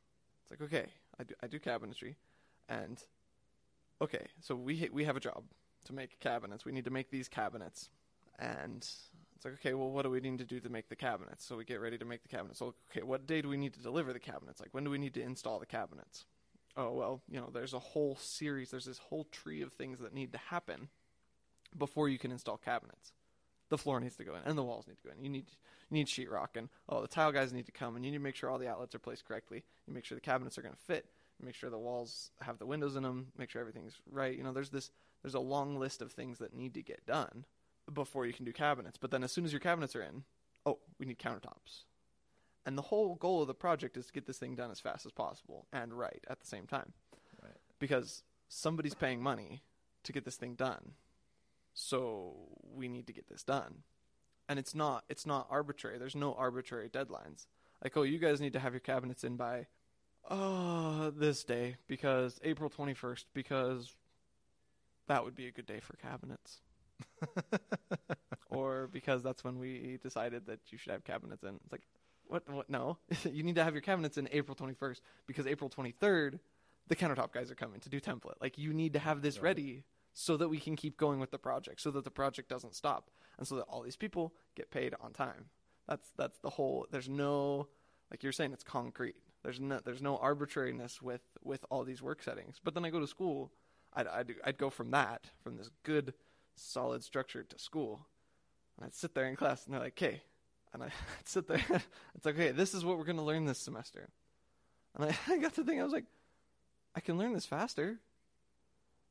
It's 0.43 0.51
like 0.51 0.61
okay, 0.61 0.85
I 1.19 1.23
do 1.23 1.33
I 1.41 1.47
do 1.47 1.59
cabinetry 1.59 2.15
and 2.69 3.03
okay, 3.99 4.27
so 4.41 4.53
we 4.55 4.89
we 4.91 5.05
have 5.05 5.17
a 5.17 5.21
job 5.21 5.43
to 5.85 5.93
make 5.93 6.19
cabinets. 6.19 6.65
We 6.65 6.71
need 6.71 6.85
to 6.85 6.91
make 6.91 7.09
these 7.09 7.27
cabinets. 7.27 7.89
And 8.39 8.87
it's 9.35 9.45
like, 9.45 9.53
okay, 9.55 9.73
well, 9.73 9.89
what 9.91 10.03
do 10.03 10.09
we 10.09 10.19
need 10.19 10.39
to 10.39 10.45
do 10.45 10.59
to 10.59 10.69
make 10.69 10.89
the 10.89 10.95
cabinets? 10.95 11.45
So 11.45 11.57
we 11.57 11.65
get 11.65 11.81
ready 11.81 11.97
to 11.97 12.05
make 12.05 12.23
the 12.23 12.29
cabinets. 12.29 12.59
So, 12.59 12.73
okay, 12.91 13.03
what 13.03 13.27
day 13.27 13.41
do 13.41 13.49
we 13.49 13.57
need 13.57 13.73
to 13.73 13.79
deliver 13.79 14.13
the 14.13 14.19
cabinets? 14.19 14.59
Like, 14.59 14.73
when 14.73 14.83
do 14.83 14.89
we 14.89 14.97
need 14.97 15.13
to 15.15 15.21
install 15.21 15.59
the 15.59 15.65
cabinets? 15.65 16.25
Oh, 16.77 16.91
well, 16.91 17.21
you 17.29 17.39
know, 17.39 17.49
there's 17.53 17.73
a 17.73 17.79
whole 17.79 18.15
series, 18.15 18.71
there's 18.71 18.85
this 18.85 18.97
whole 18.97 19.25
tree 19.25 19.61
of 19.61 19.73
things 19.73 19.99
that 19.99 20.13
need 20.13 20.31
to 20.31 20.37
happen 20.37 20.87
before 21.77 22.07
you 22.07 22.17
can 22.17 22.31
install 22.31 22.57
cabinets. 22.57 23.11
The 23.71 23.77
floor 23.77 24.01
needs 24.01 24.17
to 24.17 24.25
go 24.25 24.35
in, 24.35 24.41
and 24.43 24.57
the 24.57 24.63
walls 24.63 24.85
need 24.85 24.97
to 24.97 25.07
go 25.07 25.13
in. 25.17 25.23
You 25.23 25.29
need 25.29 25.45
you 25.89 25.95
need 25.95 26.07
sheetrock, 26.07 26.57
and 26.57 26.67
oh, 26.89 27.01
the 27.01 27.07
tile 27.07 27.31
guys 27.31 27.53
need 27.53 27.65
to 27.67 27.71
come, 27.71 27.95
and 27.95 28.03
you 28.03 28.11
need 28.11 28.17
to 28.17 28.23
make 28.23 28.35
sure 28.35 28.49
all 28.49 28.59
the 28.59 28.67
outlets 28.67 28.93
are 28.93 28.99
placed 28.99 29.25
correctly. 29.25 29.63
You 29.87 29.93
make 29.93 30.03
sure 30.03 30.15
the 30.15 30.21
cabinets 30.21 30.57
are 30.57 30.61
going 30.61 30.75
to 30.75 30.81
fit. 30.81 31.05
You 31.39 31.45
make 31.45 31.55
sure 31.55 31.69
the 31.69 31.79
walls 31.79 32.31
have 32.41 32.59
the 32.59 32.65
windows 32.65 32.97
in 32.97 33.03
them. 33.03 33.27
Make 33.37 33.49
sure 33.49 33.61
everything's 33.61 33.95
right. 34.11 34.37
You 34.37 34.43
know, 34.43 34.51
there's 34.51 34.71
this 34.71 34.91
there's 35.21 35.35
a 35.35 35.39
long 35.39 35.79
list 35.79 36.01
of 36.01 36.11
things 36.11 36.39
that 36.39 36.53
need 36.53 36.73
to 36.73 36.83
get 36.83 37.05
done 37.05 37.45
before 37.91 38.25
you 38.25 38.33
can 38.33 38.45
do 38.45 38.51
cabinets. 38.51 38.97
But 38.99 39.11
then 39.11 39.23
as 39.23 39.31
soon 39.31 39.45
as 39.45 39.53
your 39.53 39.61
cabinets 39.61 39.95
are 39.95 40.03
in, 40.03 40.25
oh, 40.65 40.79
we 40.99 41.05
need 41.05 41.17
countertops. 41.17 41.85
And 42.65 42.77
the 42.77 42.83
whole 42.83 43.15
goal 43.15 43.41
of 43.41 43.47
the 43.47 43.53
project 43.53 43.97
is 43.97 44.07
to 44.07 44.13
get 44.13 44.27
this 44.27 44.37
thing 44.37 44.55
done 44.55 44.69
as 44.69 44.79
fast 44.79 45.05
as 45.05 45.11
possible 45.11 45.65
and 45.71 45.93
right 45.93 46.23
at 46.29 46.41
the 46.41 46.47
same 46.47 46.67
time. 46.67 46.93
Right. 47.41 47.53
Because 47.79 48.23
somebody's 48.49 48.93
paying 48.93 49.23
money 49.23 49.63
to 50.03 50.11
get 50.11 50.25
this 50.25 50.35
thing 50.35 50.55
done. 50.55 50.91
So 51.73 52.33
we 52.75 52.87
need 52.87 53.07
to 53.07 53.13
get 53.13 53.29
this 53.29 53.43
done. 53.43 53.83
And 54.49 54.59
it's 54.59 54.75
not 54.75 55.05
it's 55.09 55.25
not 55.25 55.47
arbitrary. 55.49 55.97
There's 55.97 56.15
no 56.15 56.33
arbitrary 56.33 56.89
deadlines. 56.89 57.45
Like, 57.83 57.95
oh, 57.97 58.03
you 58.03 58.19
guys 58.19 58.41
need 58.41 58.53
to 58.53 58.59
have 58.59 58.73
your 58.73 58.79
cabinets 58.79 59.23
in 59.23 59.37
by 59.37 59.67
oh, 60.29 61.11
this 61.15 61.43
day 61.43 61.77
because 61.87 62.39
April 62.43 62.69
21st 62.69 63.25
because 63.33 63.95
that 65.07 65.23
would 65.23 65.35
be 65.35 65.47
a 65.47 65.51
good 65.51 65.65
day 65.65 65.79
for 65.79 65.95
cabinets. 65.97 66.61
or 68.49 68.87
because 68.91 69.23
that's 69.23 69.43
when 69.43 69.57
we 69.57 69.97
decided 70.03 70.45
that 70.47 70.59
you 70.69 70.77
should 70.77 70.91
have 70.91 71.03
cabinets 71.03 71.43
in. 71.43 71.55
It's 71.63 71.71
like, 71.71 71.87
what? 72.27 72.47
What? 72.49 72.69
No, 72.69 72.97
you 73.31 73.43
need 73.43 73.55
to 73.55 73.63
have 73.63 73.73
your 73.73 73.81
cabinets 73.81 74.17
in 74.17 74.27
April 74.31 74.55
21st 74.55 75.01
because 75.27 75.47
April 75.47 75.69
23rd, 75.69 76.39
the 76.87 76.95
countertop 76.95 77.31
guys 77.31 77.51
are 77.51 77.55
coming 77.55 77.79
to 77.81 77.89
do 77.89 77.99
template. 77.99 78.39
Like, 78.41 78.57
you 78.57 78.73
need 78.73 78.93
to 78.93 78.99
have 78.99 79.21
this 79.21 79.37
Right. 79.37 79.43
ready 79.43 79.83
so 80.13 80.37
that 80.37 80.49
we 80.49 80.59
can 80.59 80.75
keep 80.75 80.97
going 80.97 81.19
with 81.19 81.31
the 81.31 81.37
project, 81.37 81.81
so 81.81 81.91
that 81.91 82.03
the 82.03 82.11
project 82.11 82.49
doesn't 82.49 82.75
stop, 82.75 83.09
and 83.37 83.47
so 83.47 83.55
that 83.55 83.63
all 83.63 83.81
these 83.81 83.95
people 83.95 84.33
get 84.55 84.71
paid 84.71 84.93
on 85.01 85.13
time. 85.13 85.45
That's 85.87 86.11
that's 86.17 86.39
the 86.39 86.49
whole. 86.49 86.87
There's 86.91 87.09
no, 87.09 87.67
like 88.09 88.23
you're 88.23 88.31
saying, 88.31 88.53
it's 88.53 88.63
concrete. 88.63 89.15
There's 89.43 89.59
no 89.59 89.79
there's 89.83 90.01
no 90.01 90.17
arbitrariness 90.17 91.01
with 91.01 91.21
with 91.43 91.65
all 91.69 91.83
these 91.83 92.01
work 92.01 92.21
settings. 92.21 92.59
But 92.63 92.73
then 92.73 92.85
I 92.85 92.89
go 92.89 92.99
to 92.99 93.07
school, 93.07 93.51
I'd 93.93 94.07
I'd, 94.07 94.35
I'd 94.43 94.57
go 94.57 94.69
from 94.69 94.91
that 94.91 95.31
from 95.43 95.57
this 95.57 95.69
good 95.83 96.13
solid 96.55 97.03
structure 97.03 97.43
to 97.43 97.59
school. 97.59 98.07
And 98.77 98.85
I'd 98.85 98.95
sit 98.95 99.13
there 99.13 99.25
in 99.25 99.35
class 99.35 99.65
and 99.65 99.73
they're 99.73 99.81
like, 99.81 100.01
okay. 100.01 100.21
And 100.73 100.83
I'd 100.83 100.91
sit 101.25 101.47
there. 101.47 101.63
it's 102.15 102.25
like, 102.25 102.35
okay, 102.35 102.51
this 102.51 102.73
is 102.73 102.85
what 102.85 102.97
we're 102.97 103.05
going 103.05 103.17
to 103.17 103.23
learn 103.23 103.45
this 103.45 103.59
semester. 103.59 104.09
And 104.95 105.05
I, 105.05 105.17
I 105.33 105.37
got 105.37 105.55
to 105.55 105.63
think, 105.63 105.79
I 105.79 105.83
was 105.83 105.93
like, 105.93 106.05
I 106.95 106.99
can 106.99 107.17
learn 107.17 107.33
this 107.33 107.45
faster. 107.45 107.99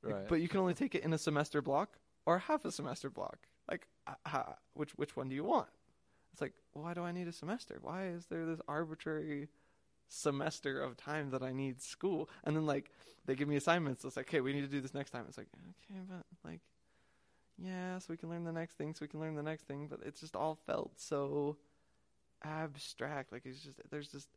Right. 0.02 0.28
But 0.28 0.40
you 0.40 0.48
can 0.48 0.60
only 0.60 0.74
take 0.74 0.94
it 0.94 1.04
in 1.04 1.12
a 1.12 1.18
semester 1.18 1.60
block 1.62 1.98
or 2.26 2.38
half 2.38 2.64
a 2.64 2.72
semester 2.72 3.10
block. 3.10 3.38
Like, 3.70 3.86
uh, 4.06 4.42
which 4.74 4.92
which 4.92 5.16
one 5.16 5.28
do 5.28 5.34
you 5.34 5.44
want? 5.44 5.68
It's 6.32 6.40
like, 6.40 6.54
why 6.72 6.94
do 6.94 7.02
I 7.02 7.12
need 7.12 7.28
a 7.28 7.32
semester? 7.32 7.78
Why 7.82 8.08
is 8.08 8.26
there 8.26 8.46
this 8.46 8.60
arbitrary 8.68 9.48
semester 10.08 10.80
of 10.80 10.96
time 10.96 11.30
that 11.30 11.42
I 11.42 11.52
need 11.52 11.82
school? 11.82 12.30
And 12.44 12.56
then 12.56 12.66
like 12.66 12.90
they 13.26 13.34
give 13.34 13.48
me 13.48 13.56
assignments. 13.56 14.04
It's 14.04 14.16
like, 14.16 14.28
okay, 14.28 14.40
we 14.40 14.52
need 14.52 14.62
to 14.62 14.68
do 14.68 14.80
this 14.80 14.94
next 14.94 15.10
time. 15.10 15.24
It's 15.28 15.38
like, 15.38 15.48
okay, 15.90 16.00
but 16.08 16.24
like, 16.48 16.60
yeah, 17.58 17.98
so 17.98 18.06
we 18.10 18.16
can 18.16 18.30
learn 18.30 18.44
the 18.44 18.52
next 18.52 18.76
thing, 18.76 18.94
so 18.94 18.98
we 19.02 19.08
can 19.08 19.20
learn 19.20 19.34
the 19.34 19.42
next 19.42 19.64
thing. 19.66 19.86
But 19.88 20.00
it 20.04 20.16
just 20.16 20.34
all 20.34 20.58
felt 20.66 20.92
so 20.98 21.56
abstract. 22.42 23.32
Like 23.32 23.42
it's 23.44 23.60
just 23.60 23.80
there's 23.90 24.08
just 24.08 24.28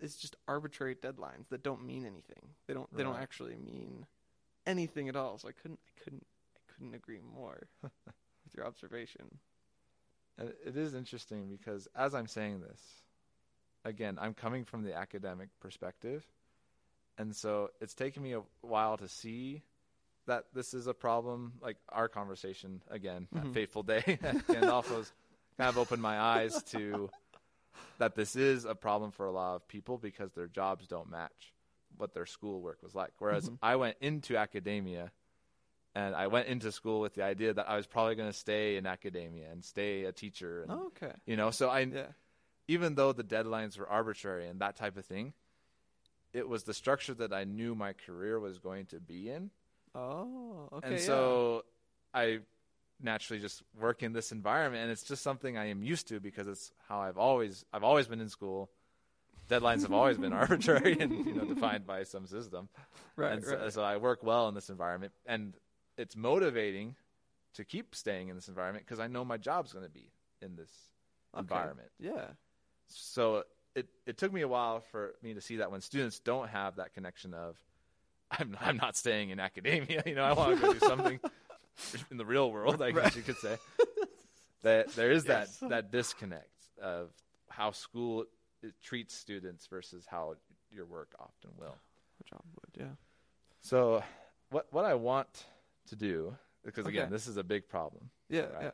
it's 0.00 0.16
just 0.16 0.36
arbitrary 0.46 0.94
deadlines 0.94 1.48
that 1.50 1.62
don't 1.62 1.84
mean 1.84 2.04
anything. 2.04 2.50
They 2.66 2.74
don't 2.74 2.94
they 2.94 3.02
don't 3.02 3.16
actually 3.16 3.56
mean 3.56 4.06
anything 4.68 5.08
at 5.08 5.16
all. 5.16 5.38
So 5.38 5.48
I 5.48 5.52
couldn't 5.52 5.80
I 5.86 6.04
couldn't 6.04 6.26
I 6.56 6.72
couldn't 6.72 6.94
agree 6.94 7.20
more 7.34 7.68
with 7.82 8.54
your 8.56 8.66
observation. 8.66 9.38
It 10.38 10.76
is 10.76 10.94
interesting 10.94 11.48
because 11.48 11.88
as 11.96 12.14
I'm 12.14 12.28
saying 12.28 12.60
this, 12.60 12.80
again, 13.84 14.18
I'm 14.20 14.34
coming 14.34 14.64
from 14.64 14.84
the 14.84 14.94
academic 14.94 15.48
perspective. 15.58 16.24
And 17.16 17.34
so 17.34 17.70
it's 17.80 17.94
taken 17.94 18.22
me 18.22 18.34
a 18.34 18.42
while 18.60 18.96
to 18.98 19.08
see 19.08 19.62
that 20.26 20.44
this 20.54 20.74
is 20.74 20.86
a 20.86 20.94
problem. 20.94 21.54
Like 21.60 21.78
our 21.88 22.08
conversation, 22.08 22.82
again, 22.88 23.26
Mhm. 23.34 23.42
that 23.42 23.52
fateful 23.54 23.82
day 23.82 24.18
at 24.22 24.46
Gandolfo's 24.46 25.12
kind 25.56 25.70
of 25.70 25.78
opened 25.78 26.02
my 26.02 26.20
eyes 26.20 26.62
to 26.64 27.10
that 27.98 28.14
this 28.14 28.36
is 28.36 28.64
a 28.64 28.76
problem 28.76 29.10
for 29.10 29.26
a 29.26 29.32
lot 29.32 29.56
of 29.56 29.66
people 29.66 29.98
because 29.98 30.32
their 30.34 30.46
jobs 30.46 30.86
don't 30.86 31.10
match 31.10 31.52
what 31.98 32.14
their 32.14 32.26
schoolwork 32.26 32.82
was 32.82 32.94
like. 32.94 33.12
Whereas 33.18 33.48
Mhm. 33.48 33.58
I 33.62 33.76
went 33.76 33.96
into 34.00 34.36
academia 34.36 35.12
and 35.94 36.14
I 36.14 36.28
went 36.28 36.48
into 36.48 36.70
school 36.72 37.00
with 37.00 37.14
the 37.14 37.22
idea 37.24 37.52
that 37.52 37.68
I 37.68 37.76
was 37.76 37.86
probably 37.86 38.14
going 38.14 38.30
to 38.30 38.36
stay 38.38 38.76
in 38.76 38.86
academia 38.86 39.50
and 39.50 39.64
stay 39.64 40.04
a 40.04 40.12
teacher. 40.12 40.62
And, 40.62 40.72
Oh, 40.72 40.86
okay. 40.88 41.12
You 41.26 41.36
know, 41.36 41.50
so 41.50 41.68
I, 41.68 41.80
Yeah. 41.80 42.12
even 42.68 42.94
though 42.94 43.12
the 43.12 43.24
deadlines 43.24 43.78
were 43.78 43.88
arbitrary 43.88 44.46
and 44.48 44.60
that 44.60 44.76
type 44.76 44.96
of 44.96 45.04
thing, 45.04 45.32
it 46.32 46.48
was 46.48 46.64
the 46.64 46.74
structure 46.74 47.14
that 47.14 47.32
I 47.32 47.44
knew 47.44 47.74
my 47.74 47.94
career 47.94 48.38
was 48.38 48.58
going 48.58 48.86
to 48.86 49.00
be 49.00 49.30
in. 49.30 49.50
Oh, 49.94 50.68
okay. 50.72 50.88
and 50.88 50.98
yeah. 50.98 51.06
so 51.06 51.64
I 52.14 52.40
naturally 53.00 53.40
just 53.40 53.62
work 53.80 54.02
in 54.02 54.12
this 54.12 54.32
environment 54.32 54.82
and 54.82 54.92
it's 54.92 55.04
just 55.04 55.22
something 55.22 55.56
I 55.56 55.66
am 55.66 55.82
used 55.82 56.08
to 56.08 56.20
because 56.20 56.46
it's 56.48 56.72
how 56.88 57.00
I've 57.00 57.16
always 57.16 57.64
I've 57.72 57.84
always 57.84 58.06
been 58.06 58.20
in 58.20 58.28
school. 58.28 58.70
Deadlines 59.48 59.82
have 59.82 59.92
always 59.92 60.18
been 60.18 60.32
arbitrary 60.44 60.96
and 61.00 61.24
you 61.26 61.34
know 61.34 61.44
defined 61.44 61.86
by 61.86 62.02
some 62.04 62.26
system. 62.26 62.68
right, 63.16 63.32
and 63.32 63.44
so, 63.44 63.56
right. 63.56 63.72
so 63.72 63.82
I 63.82 63.96
work 63.96 64.22
well 64.22 64.48
in 64.48 64.54
this 64.54 64.68
environment 64.70 65.12
and 65.26 65.54
it's 65.96 66.16
motivating 66.16 66.94
to 67.54 67.64
keep 67.64 67.94
staying 67.94 68.28
in 68.28 68.36
this 68.36 68.48
environment 68.48 68.84
because 68.86 69.00
I 69.00 69.06
know 69.08 69.24
my 69.24 69.36
job's 69.36 69.72
going 69.72 69.84
to 69.84 69.90
be 69.90 70.10
in 70.42 70.54
this 70.56 70.70
Okay. 71.34 71.40
environment. 71.40 71.88
Yeah. 71.98 72.26
So 72.88 73.44
it 73.74 73.86
it 74.06 74.16
took 74.18 74.32
me 74.32 74.42
a 74.42 74.48
while 74.48 74.80
for 74.80 75.14
me 75.22 75.34
to 75.34 75.40
see 75.40 75.56
that 75.56 75.70
when 75.70 75.80
students 75.80 76.18
don't 76.20 76.48
have 76.48 76.76
that 76.76 76.94
connection 76.94 77.34
of 77.34 77.56
I'm 78.30 78.56
I'm 78.60 78.76
not 78.76 78.96
staying 78.96 79.30
in 79.30 79.40
academia, 79.40 80.02
you 80.06 80.14
know, 80.14 80.24
I 80.24 80.32
want 80.34 80.58
to 80.58 80.66
go 80.66 80.72
do 80.72 80.78
something 80.80 81.18
in 82.10 82.16
the 82.16 82.26
real 82.26 82.50
world, 82.52 82.82
I 82.82 82.90
guess 82.90 83.04
Right. 83.04 83.16
you 83.16 83.22
could 83.22 83.38
say. 83.38 83.56
That 84.62 84.94
there 84.96 85.10
is 85.12 85.24
Yes. 85.24 85.56
that 85.60 85.68
that 85.70 85.90
disconnect 85.92 86.50
of 86.82 87.10
how 87.48 87.70
school 87.72 88.24
it 88.62 88.74
treats 88.82 89.14
students 89.14 89.66
versus 89.66 90.06
how 90.08 90.34
your 90.70 90.86
work 90.86 91.14
often 91.18 91.50
will. 91.58 91.76
job 92.28 92.42
would. 92.56 92.80
Yeah. 92.82 92.94
So, 93.60 94.02
what 94.50 94.66
what 94.70 94.84
I 94.84 94.94
want 94.94 95.46
to 95.88 95.96
do, 95.96 96.36
because 96.64 96.86
again, 96.86 97.04
Okay. 97.04 97.12
this 97.12 97.26
is 97.26 97.36
a 97.36 97.44
big 97.44 97.68
problem. 97.68 98.10
Yeah. 98.28 98.42
Right. 98.46 98.62
Yeah. 98.64 98.70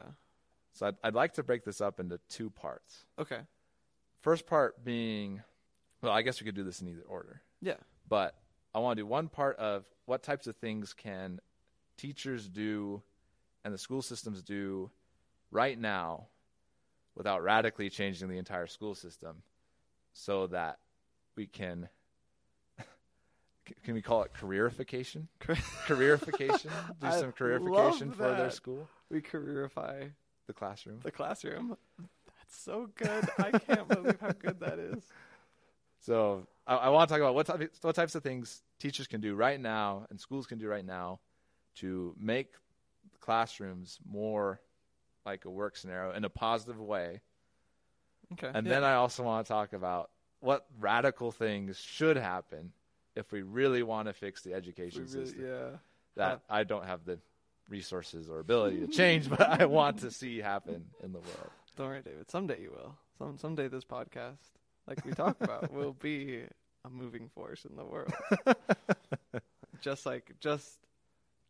So 0.72 0.86
I'd, 0.88 0.96
I'd 1.04 1.14
like 1.14 1.34
to 1.34 1.42
break 1.44 1.64
this 1.64 1.80
up 1.80 2.00
into 2.00 2.18
two 2.28 2.50
parts. 2.50 3.04
Okay. 3.18 3.38
First 4.22 4.46
part 4.46 4.84
being, 4.84 5.40
well, 6.02 6.10
I 6.12 6.22
guess 6.22 6.40
we 6.40 6.46
could 6.46 6.56
do 6.56 6.64
this 6.64 6.80
in 6.80 6.88
either 6.88 7.02
order, 7.02 7.42
Yeah. 7.60 7.76
but 8.08 8.34
I 8.74 8.80
want 8.80 8.96
to 8.96 9.02
do 9.02 9.06
one 9.06 9.28
part 9.28 9.56
of 9.58 9.84
what 10.06 10.22
types 10.24 10.48
of 10.48 10.56
things 10.56 10.92
can 10.92 11.38
teachers 11.96 12.48
do 12.48 13.02
and 13.64 13.72
the 13.72 13.78
school 13.78 14.02
systems 14.02 14.42
do 14.42 14.90
right 15.52 15.78
now 15.78 16.26
without 17.14 17.42
radically 17.44 17.88
changing 17.88 18.28
the 18.28 18.38
entire 18.38 18.66
school 18.66 18.96
system 18.96 19.42
so 20.14 20.46
that 20.46 20.78
we 21.36 21.46
can 21.46 21.88
can 23.84 23.94
we 23.94 24.00
call 24.00 24.22
it 24.22 24.30
careerification 24.40 25.26
careerification 25.86 26.70
do 27.00 27.10
some 27.10 27.32
careerification 27.32 28.14
for 28.14 28.34
their 28.34 28.50
school 28.50 28.88
We 29.10 29.20
careerify 29.20 30.04
the 30.46 30.52
classroom 30.54 31.00
the 31.02 31.10
classroom. 31.10 31.76
That's 31.98 32.58
so 32.58 32.88
good. 32.94 33.28
I 33.38 33.58
can't 33.58 33.88
believe 33.88 34.20
how 34.20 34.32
good 34.32 34.60
that 34.60 34.78
is. 34.78 35.02
So 36.00 36.46
I, 36.66 36.76
I 36.76 36.88
want 36.90 37.08
to 37.08 37.14
talk 37.14 37.20
about 37.20 37.34
what, 37.34 37.46
type, 37.46 37.72
what 37.80 37.94
types 37.94 38.14
of 38.14 38.22
things 38.22 38.62
teachers 38.78 39.06
can 39.06 39.20
do 39.20 39.34
right 39.34 39.58
now 39.58 40.06
and 40.10 40.20
schools 40.20 40.46
can 40.46 40.58
do 40.58 40.68
right 40.68 40.84
now 40.84 41.20
to 41.76 42.14
make 42.18 42.52
classrooms 43.20 43.98
more 44.06 44.60
like 45.24 45.46
a 45.46 45.50
work 45.50 45.76
scenario 45.76 46.12
in 46.12 46.24
a 46.24 46.28
positive 46.28 46.78
way. 46.78 47.22
Okay. 48.34 48.50
And 48.52 48.66
yeah. 48.66 48.74
then 48.74 48.84
I 48.84 48.94
also 48.94 49.22
want 49.22 49.46
to 49.46 49.52
talk 49.52 49.72
about 49.72 50.10
what 50.40 50.66
radical 50.78 51.32
things 51.32 51.78
should 51.78 52.16
happen 52.16 52.72
if 53.16 53.32
we 53.32 53.42
really 53.42 53.82
want 53.82 54.08
to 54.08 54.12
fix 54.12 54.42
the 54.42 54.54
education 54.54 55.06
really- 55.06 55.26
system 55.26 55.46
yeah. 55.46 55.78
that 56.16 56.40
I 56.50 56.64
don't 56.64 56.84
have 56.84 57.04
the 57.04 57.18
resources 57.68 58.28
or 58.28 58.40
ability 58.40 58.80
to 58.80 58.88
change, 58.88 59.28
but 59.30 59.40
I 59.40 59.64
want 59.66 59.98
to 60.00 60.10
see 60.10 60.38
happen 60.38 60.84
in 61.02 61.12
the 61.12 61.20
world. 61.20 61.50
Don't 61.76 61.88
worry, 61.88 62.02
David. 62.02 62.30
Someday 62.30 62.60
you 62.62 62.70
will. 62.70 62.94
Some 63.18 63.38
someday 63.38 63.68
this 63.68 63.84
podcast, 63.84 64.38
like 64.86 65.04
we 65.04 65.12
talk 65.12 65.36
about, 65.40 65.72
will 65.72 65.92
be 65.92 66.42
a 66.84 66.90
moving 66.90 67.28
force 67.34 67.64
in 67.64 67.76
the 67.76 67.84
world. 67.84 68.12
just 69.80 70.06
like 70.06 70.32
just 70.40 70.78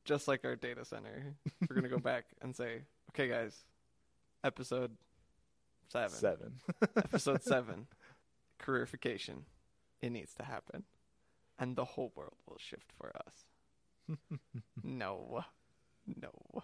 just 0.04 0.28
like 0.28 0.44
our 0.44 0.56
data 0.56 0.84
center. 0.84 1.34
We're 1.68 1.76
gonna 1.76 1.88
go 1.88 1.98
back 1.98 2.24
and 2.42 2.54
say, 2.54 2.82
okay, 3.10 3.28
guys, 3.28 3.54
episode 4.42 4.92
seven, 5.88 6.10
Seven. 6.10 6.52
episode 6.96 7.42
seven, 7.42 7.86
careerification. 8.60 9.42
It 10.02 10.10
needs 10.10 10.34
to 10.34 10.42
happen, 10.44 10.84
and 11.58 11.76
the 11.76 11.84
whole 11.84 12.12
world 12.14 12.34
will 12.48 12.58
shift 12.58 12.92
for 12.98 13.12
us. 13.26 14.18
no, 14.82 15.44
no. 16.06 16.62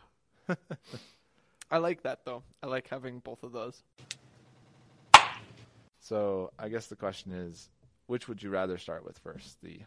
I 1.71 1.79
like 1.79 2.03
that 2.03 2.25
though. 2.25 2.43
I 2.63 2.67
like 2.67 2.89
having 2.89 3.21
both 3.21 3.43
of 3.43 3.53
those. 3.53 3.83
So 6.01 6.51
I 6.59 6.69
guess 6.69 6.87
the 6.87 6.97
question 6.97 7.33
is, 7.33 7.69
which 8.07 8.29
would 8.29 8.43
you 8.43 8.51
rather 8.51 8.79
start 8.79 9.05
with 9.05 9.19
first? 9.19 9.61
The 9.63 9.81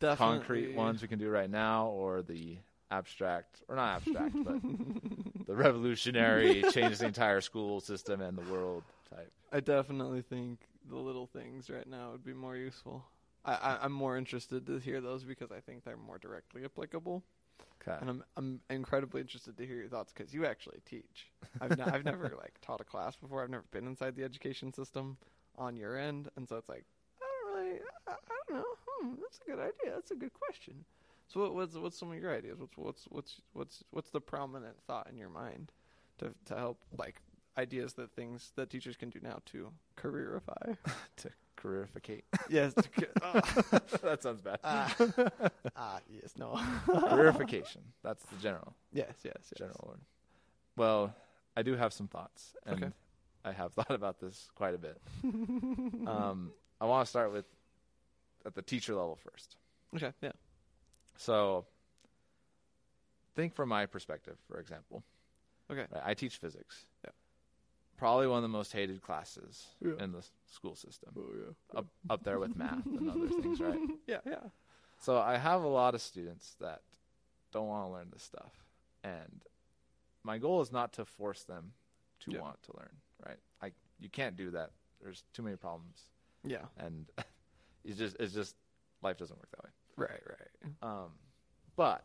Definitely. 0.00 0.38
concrete 0.38 0.74
ones 0.76 1.02
we 1.02 1.08
can 1.08 1.18
do 1.18 1.28
right 1.30 1.50
now, 1.50 1.86
or 1.88 2.22
the 2.22 2.58
abstract, 2.90 3.62
or 3.68 3.76
not 3.76 3.96
abstract, 3.96 4.34
but 4.44 4.60
the 5.48 5.56
revolutionary, 5.56 6.62
change 6.72 6.98
the 6.98 7.06
entire 7.06 7.40
school 7.40 7.80
system 7.80 8.20
and 8.20 8.38
the 8.38 8.42
world 8.42 8.84
type. 9.10 9.32
I 9.50 9.60
definitely 9.60 10.22
think 10.22 10.60
the 10.88 10.96
little 10.96 11.26
things 11.26 11.70
right 11.70 11.86
now 11.88 12.12
would 12.12 12.24
be 12.24 12.34
more 12.34 12.56
useful. 12.56 13.04
I, 13.44 13.78
I'm 13.80 13.92
more 13.92 14.16
interested 14.18 14.66
to 14.66 14.78
hear 14.78 15.00
those 15.00 15.24
because 15.24 15.50
I 15.50 15.60
think 15.60 15.84
they're 15.84 15.96
more 15.96 16.18
directly 16.18 16.64
applicable, 16.64 17.24
Okay. 17.80 17.96
and 18.00 18.10
I'm 18.10 18.24
I'm 18.36 18.60
incredibly 18.68 19.22
interested 19.22 19.56
to 19.56 19.66
hear 19.66 19.76
your 19.76 19.88
thoughts 19.88 20.12
because 20.12 20.34
you 20.34 20.44
actually 20.44 20.80
teach. 20.84 21.32
I've 21.60 21.72
n- 21.72 21.80
I've 21.80 22.04
never 22.04 22.34
like 22.38 22.54
taught 22.60 22.82
a 22.82 22.84
class 22.84 23.16
before. 23.16 23.42
I've 23.42 23.48
never 23.50 23.64
been 23.70 23.86
inside 23.86 24.16
the 24.16 24.24
education 24.24 24.72
system 24.74 25.16
on 25.56 25.76
your 25.76 25.96
end, 25.96 26.28
and 26.36 26.46
so 26.46 26.56
it's 26.56 26.68
like 26.68 26.84
I 27.22 27.24
don't 27.24 27.64
really 27.64 27.80
I, 28.06 28.12
I 28.12 28.14
don't 28.48 28.58
know. 28.58 28.64
Hmm, 28.86 29.14
that's 29.22 29.40
a 29.46 29.50
good 29.50 29.60
idea. 29.60 29.94
That's 29.94 30.10
a 30.10 30.16
good 30.16 30.32
question. 30.34 30.84
So 31.28 31.40
what, 31.40 31.54
what's 31.54 31.74
what's 31.76 31.98
some 31.98 32.10
of 32.12 32.18
your 32.18 32.34
ideas? 32.34 32.58
What's 32.58 32.76
what's 32.76 33.04
what's 33.10 33.40
what's 33.52 33.84
what's 33.90 34.10
the 34.10 34.20
prominent 34.20 34.76
thought 34.86 35.08
in 35.10 35.16
your 35.16 35.28
mind 35.28 35.72
to 36.18 36.32
to 36.46 36.56
help 36.56 36.82
like 36.96 37.20
ideas 37.58 37.92
that 37.94 38.12
things 38.12 38.52
that 38.56 38.70
teachers 38.70 38.96
can 38.96 39.10
do 39.10 39.20
now 39.22 39.40
to 39.46 39.70
careerify? 39.96 40.72
to 41.16 41.30
careerificate. 41.58 42.22
yes. 42.48 42.72
To, 42.74 42.88
ca- 42.88 43.40
that 44.02 44.22
sounds 44.22 44.40
bad. 44.40 44.58
Ah. 44.64 44.94
Ah, 45.76 45.98
yes, 46.08 46.32
no. 46.38 46.54
Careerification. 46.86 47.82
That's 48.02 48.22
the 48.24 48.36
general 48.36 48.74
yes, 48.92 49.12
yes, 49.24 49.34
yes. 49.36 49.52
general 49.58 49.84
word. 49.86 50.00
Well, 50.76 51.14
I 51.56 51.62
do 51.62 51.74
have 51.76 51.92
some 51.92 52.06
thoughts, 52.08 52.54
and 52.64 52.84
Okay. 52.84 52.92
I 53.44 53.52
have 53.52 53.72
thought 53.74 53.90
about 53.90 54.20
this 54.20 54.48
quite 54.54 54.74
a 54.74 54.78
bit. 54.78 54.98
um, 56.06 56.52
I 56.80 56.86
want 56.86 57.04
to 57.04 57.10
start 57.10 57.32
with 57.32 57.44
at 58.46 58.54
the 58.54 58.62
teacher 58.62 58.94
level 58.94 59.16
first. 59.16 59.56
Okay, 59.96 60.12
yeah. 60.22 60.32
So, 61.18 61.66
think 63.34 63.54
from 63.54 63.68
my 63.68 63.86
perspective, 63.86 64.36
for 64.48 64.58
example. 64.58 65.02
Okay. 65.70 65.84
Right, 65.92 66.02
I 66.04 66.14
teach 66.14 66.36
physics. 66.36 66.86
Yeah. 67.04 67.10
Probably 67.96 68.26
one 68.28 68.38
of 68.38 68.42
the 68.42 68.48
most 68.48 68.72
hated 68.72 69.02
classes 69.02 69.66
Yeah. 69.80 69.92
in 70.02 70.12
the 70.12 70.24
school 70.46 70.76
system, 70.76 71.12
Oh 71.18 71.26
yeah. 71.36 71.78
up 71.78 71.86
up 72.08 72.22
there 72.24 72.38
with 72.38 72.56
math 72.56 72.86
and 72.86 73.10
other 73.10 73.28
things, 73.28 73.60
right? 73.60 73.78
Yeah, 74.06 74.20
yeah. 74.24 74.44
So 75.00 75.18
I 75.18 75.36
have 75.36 75.62
a 75.62 75.68
lot 75.68 75.94
of 75.94 76.00
students 76.00 76.54
that 76.60 76.82
don't 77.52 77.66
want 77.68 77.86
to 77.88 77.92
learn 77.92 78.08
this 78.12 78.22
stuff, 78.22 78.52
and 79.02 79.42
my 80.22 80.38
goal 80.38 80.60
is 80.60 80.70
not 80.72 80.92
to 80.94 81.04
force 81.04 81.42
them 81.44 81.72
to 82.20 82.30
Yeah. 82.32 82.40
want 82.40 82.62
to 82.64 82.72
learn. 82.78 82.96
Right? 83.26 83.38
I 83.60 83.72
you 83.98 84.08
can't 84.08 84.36
do 84.36 84.52
that. 84.52 84.70
There's 85.02 85.24
too 85.32 85.42
many 85.42 85.56
problems, 85.56 85.98
Yeah. 86.44 86.66
and 86.76 87.10
it's 87.84 87.98
just 87.98 88.16
it's 88.20 88.32
just 88.32 88.54
life 89.02 89.16
doesn't 89.16 89.36
work 89.36 89.50
that 89.50 89.64
way. 89.64 89.70
Right, 89.98 90.20
right. 90.28 90.72
Um, 90.82 91.10
but 91.76 92.04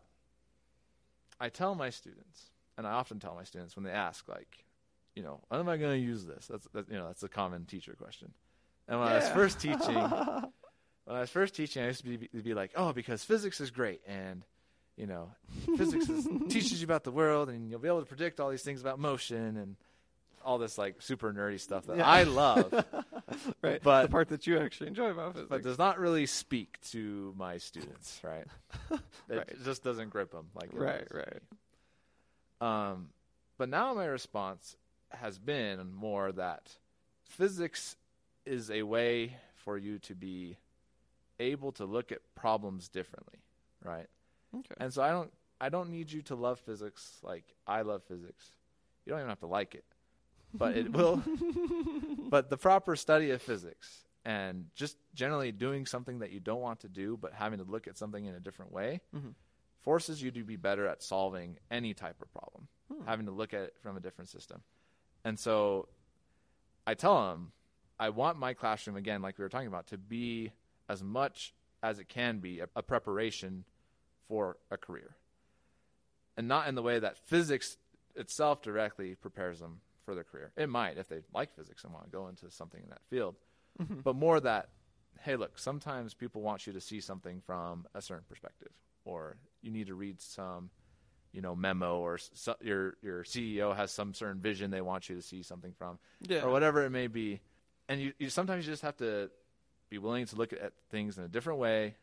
I 1.40 1.50
tell 1.50 1.76
my 1.76 1.90
students, 1.90 2.52
and 2.78 2.88
I 2.88 2.92
often 2.92 3.20
tell 3.20 3.36
my 3.36 3.44
students 3.44 3.76
when 3.76 3.86
they 3.86 3.92
ask, 3.92 4.28
like, 4.28 4.64
you 5.16 5.24
know, 5.24 5.42
when 5.48 5.60
am 5.60 5.70
I 5.70 5.78
going 5.78 5.92
to 6.00 6.06
use 6.06 6.26
this? 6.26 6.48
That's 6.48 6.68
that, 6.74 6.90
you 6.90 6.98
know, 6.98 7.08
that's 7.08 7.24
a 7.24 7.30
common 7.30 7.66
teacher 7.66 7.96
question. 7.98 8.34
And 8.88 9.00
when 9.00 9.08
I 9.08 9.16
was 9.16 9.30
first 9.30 9.60
teaching, 9.60 9.94
when 11.06 11.16
I 11.16 11.20
was 11.22 11.30
first 11.30 11.56
teaching, 11.56 11.84
I 11.84 11.88
used 11.88 12.04
to 12.04 12.18
be, 12.18 12.28
be 12.42 12.54
like, 12.54 12.72
oh, 12.76 12.94
because 12.94 13.24
physics 13.24 13.62
is 13.62 13.72
great, 13.72 14.02
and 14.08 14.46
you 14.98 15.08
know, 15.08 15.32
physics 15.78 16.10
is, 16.10 16.28
teaches 16.50 16.82
you 16.82 16.86
about 16.86 17.04
the 17.04 17.12
world, 17.12 17.50
and 17.50 17.70
you'll 17.70 17.80
be 17.80 17.88
able 17.88 18.02
to 18.02 18.06
predict 18.06 18.40
all 18.40 18.50
these 18.50 18.62
things 18.64 18.82
about 18.82 19.00
motion 19.00 19.58
and 19.58 19.76
all 20.46 20.58
this 20.58 20.78
like 20.78 21.02
super 21.02 21.32
nerdy 21.34 21.60
stuff 21.60 21.86
that 21.88 21.98
Yeah. 21.98 22.08
I 22.08 22.24
love, 22.24 22.72
right. 23.62 23.82
but- 23.84 24.04
the 24.04 24.08
part 24.10 24.30
that 24.30 24.46
you 24.48 24.58
actually 24.60 24.88
enjoy 24.88 25.10
about 25.12 25.34
physics. 25.34 25.50
but 25.50 25.64
does 25.64 25.78
not 25.78 26.00
really 26.00 26.26
speak 26.26 26.80
to 26.92 27.34
my 27.38 27.58
students, 27.58 28.20
right? 28.24 28.46
It 28.92 29.38
Right. 29.38 29.64
just 29.64 29.84
doesn't 29.84 30.10
grip 30.10 30.32
them 30.32 30.48
like 30.56 30.70
Right, 30.74 31.08
right. 31.12 31.34
me. 32.62 32.68
Um, 32.68 33.10
but 33.58 33.70
now 33.70 33.94
my 33.94 34.06
response 34.06 34.76
has 35.12 35.38
been 35.38 35.92
more 35.94 36.32
that 36.32 36.70
physics 37.26 37.96
is 38.46 38.70
a 38.72 38.84
way 38.84 39.38
for 39.56 39.78
you 39.78 40.00
to 40.00 40.16
be 40.16 40.58
able 41.40 41.72
to 41.74 41.86
look 41.86 42.12
at 42.12 42.20
problems 42.36 42.90
differently, 42.90 43.40
right? 43.84 44.08
Okay. 44.56 44.76
And 44.80 44.94
so 44.94 45.02
I 45.02 45.10
don't 45.12 45.32
I 45.62 45.70
don't 45.70 45.90
need 45.90 46.12
you 46.12 46.22
to 46.24 46.36
love 46.36 46.60
physics 46.60 47.18
like 47.24 47.44
I 47.68 47.82
love 47.82 48.04
physics. 48.04 48.50
You 49.06 49.12
don't 49.12 49.20
even 49.20 49.30
have 49.30 49.40
to 49.40 49.48
like 49.48 49.76
it. 49.76 49.86
But 50.54 50.78
it 50.78 50.92
will 50.98 51.22
but 52.30 52.50
the 52.50 52.58
proper 52.58 52.96
study 52.96 53.32
of 53.32 53.42
physics 53.42 54.06
and 54.26 54.66
just 54.76 54.98
generally 55.14 55.52
doing 55.52 55.86
something 55.86 56.20
that 56.20 56.32
you 56.32 56.40
don't 56.40 56.62
want 56.62 56.80
to 56.82 56.88
do 56.90 57.18
but 57.18 57.34
having 57.34 57.60
to 57.60 57.66
look 57.66 57.88
at 57.88 57.98
something 57.98 58.26
in 58.26 58.36
a 58.36 58.40
different 58.40 58.72
way 58.72 59.02
Mhm. 59.16 59.34
forces 59.82 60.22
you 60.22 60.32
to 60.32 60.44
be 60.44 60.56
better 60.56 60.88
at 60.88 61.04
solving 61.04 61.58
any 61.70 61.94
type 61.94 62.22
of 62.22 62.32
problem, 62.32 62.68
Hmm. 62.92 63.06
having 63.06 63.26
to 63.26 63.32
look 63.32 63.54
at 63.54 63.62
it 63.64 63.76
from 63.82 63.98
a 63.98 64.00
different 64.00 64.30
system. 64.30 64.64
And 65.26 65.38
so 65.40 65.90
I 66.88 66.94
tell 66.94 67.30
them 67.32 67.52
I 68.00 68.10
want 68.10 68.38
my 68.38 68.54
classroom 68.54 68.96
again 68.98 69.22
like 69.22 69.38
we 69.38 69.44
were 69.44 69.50
talking 69.50 69.68
about 69.68 69.88
to 69.88 69.98
be 69.98 70.52
as 70.90 71.04
much 71.04 71.54
as 71.82 72.00
it 72.00 72.08
can 72.10 72.40
be 72.40 72.60
a, 72.62 72.70
a 72.76 72.82
preparation 72.84 73.66
for 74.28 74.58
a 74.72 74.78
career. 74.78 75.16
And 76.38 76.48
not 76.48 76.68
in 76.68 76.76
the 76.76 76.82
way 76.82 76.98
that 77.00 77.18
physics 77.18 77.78
itself 78.16 78.62
directly 78.62 79.16
prepares 79.16 79.60
them 79.60 79.82
for 80.04 80.16
their 80.16 80.24
career. 80.24 80.52
It 80.56 80.70
might 80.70 80.98
if 80.98 81.08
they 81.08 81.22
like 81.34 81.56
physics 81.56 81.84
and 81.84 81.94
want 81.94 82.06
to 82.06 82.12
go 82.12 82.28
into 82.28 82.50
something 82.52 82.82
in 82.82 82.90
that 82.90 83.02
field. 83.10 83.36
Mhm. 83.80 84.04
But 84.04 84.16
more 84.16 84.40
that 84.40 84.70
hey, 85.22 85.38
look, 85.38 85.58
sometimes 85.58 86.14
people 86.14 86.42
want 86.42 86.68
you 86.68 86.74
to 86.74 86.82
see 86.82 87.00
something 87.00 87.40
from 87.46 87.88
a 87.94 88.02
certain 88.02 88.26
perspective 88.28 88.72
or 89.06 89.38
you 89.62 89.72
need 89.72 89.88
to 89.88 89.96
read 89.96 90.22
some 90.22 90.70
you 91.32 91.42
know 91.42 91.56
memo 91.56 92.00
or 92.00 92.18
so, 92.18 92.56
your 92.62 92.96
your 93.02 93.24
CEO 93.24 93.76
has 93.76 93.92
some 93.92 94.14
certain 94.14 94.40
vision 94.40 94.72
they 94.72 94.82
want 94.82 95.10
you 95.10 95.16
to 95.16 95.22
see 95.22 95.44
something 95.44 95.74
from 95.78 95.98
yeah. 96.22 96.44
or 96.44 96.52
whatever 96.52 96.84
it 96.86 96.92
may 96.92 97.08
be. 97.08 97.42
And 97.90 98.00
you, 98.00 98.14
you 98.18 98.30
sometimes 98.30 98.66
you 98.66 98.72
just 98.72 98.84
have 98.84 98.98
to 98.98 99.30
be 99.90 99.98
willing 99.98 100.26
to 100.28 100.36
look 100.36 100.54
at 100.54 100.74
things 100.90 101.18
in 101.18 101.24
a 101.24 101.28
different 101.28 101.60
way 101.60 101.96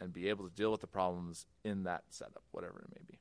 and 0.00 0.12
be 0.12 0.28
able 0.28 0.48
to 0.48 0.54
deal 0.54 0.70
with 0.70 0.80
the 0.80 0.86
problems 0.86 1.46
in 1.64 1.84
that 1.84 2.04
setup, 2.10 2.42
whatever 2.50 2.80
it 2.80 2.88
may 2.90 3.02
be. 3.08 3.18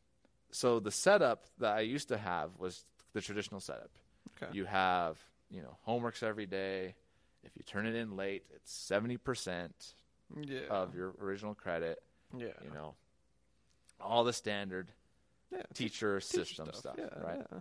So 0.52 0.80
the 0.80 0.92
setup 0.92 1.46
that 1.60 1.76
I 1.76 1.82
used 1.82 2.08
to 2.10 2.18
have 2.18 2.52
was 2.58 2.86
the 3.14 3.22
traditional 3.22 3.60
setup. 3.60 3.92
Okay. 4.42 4.52
You 4.54 4.66
have, 4.66 5.18
you 5.50 5.62
know, 5.62 5.78
homeworks 5.88 6.24
every 6.24 6.46
day. 6.46 6.96
If 7.44 7.56
you 7.56 7.64
turn 7.64 7.86
it 7.86 7.96
in 7.96 8.16
late, 8.18 8.44
it's 8.54 8.72
70% 8.92 9.70
yeah. 10.42 10.60
of 10.70 10.96
your 10.96 11.14
original 11.22 11.54
credit, 11.54 12.02
yeah. 12.36 12.48
you 12.64 12.74
know, 12.74 12.96
all 14.02 14.24
the 14.24 14.34
standard 14.34 14.92
yeah. 15.52 15.62
teacher 15.74 16.20
teacher 16.20 16.20
system 16.20 16.70
stuff, 16.74 16.96
Yeah, 16.98 17.06
right? 17.22 17.46
yeah. 17.52 17.60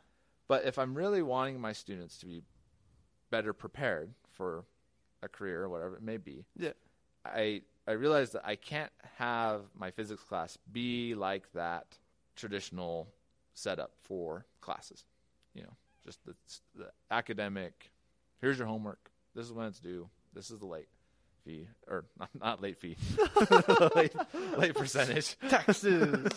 But 0.48 0.64
if 0.64 0.78
I'm 0.78 0.94
really 0.94 1.22
wanting 1.22 1.60
my 1.60 1.72
students 1.72 2.18
to 2.18 2.26
be 2.26 2.42
better 3.30 3.52
prepared 3.52 4.10
for 4.32 4.64
a 5.22 5.28
career 5.28 5.62
or 5.62 5.68
whatever 5.68 5.96
it 5.96 6.02
may 6.02 6.16
be, 6.16 6.44
Yeah. 6.56 6.72
I 7.24 7.62
I 7.88 7.92
realize 7.92 8.30
that 8.32 8.42
I 8.44 8.56
can't 8.56 8.92
have 9.18 9.62
my 9.78 9.90
physics 9.92 10.22
class 10.22 10.58
be 10.72 11.14
like 11.14 11.52
that 11.52 11.98
traditional 12.34 13.08
setup 13.54 13.92
for 14.02 14.44
classes. 14.60 15.04
You 15.54 15.62
know, 15.62 15.76
just 16.06 16.24
the, 16.24 16.34
the 16.76 16.86
academic. 17.10 17.90
Here's 18.40 18.58
your 18.58 18.66
homework. 18.66 19.10
This 19.34 19.44
is 19.44 19.52
when 19.52 19.66
it's 19.66 19.80
due. 19.80 20.08
This 20.32 20.50
is 20.50 20.60
the 20.60 20.66
late 20.66 20.88
fee, 21.44 21.66
or 21.88 22.04
not, 22.18 22.28
not 22.40 22.62
late 22.62 22.78
fee, 22.78 22.96
late, 23.94 24.14
late 24.56 24.74
percentage. 24.74 25.36
Taxes, 25.48 26.28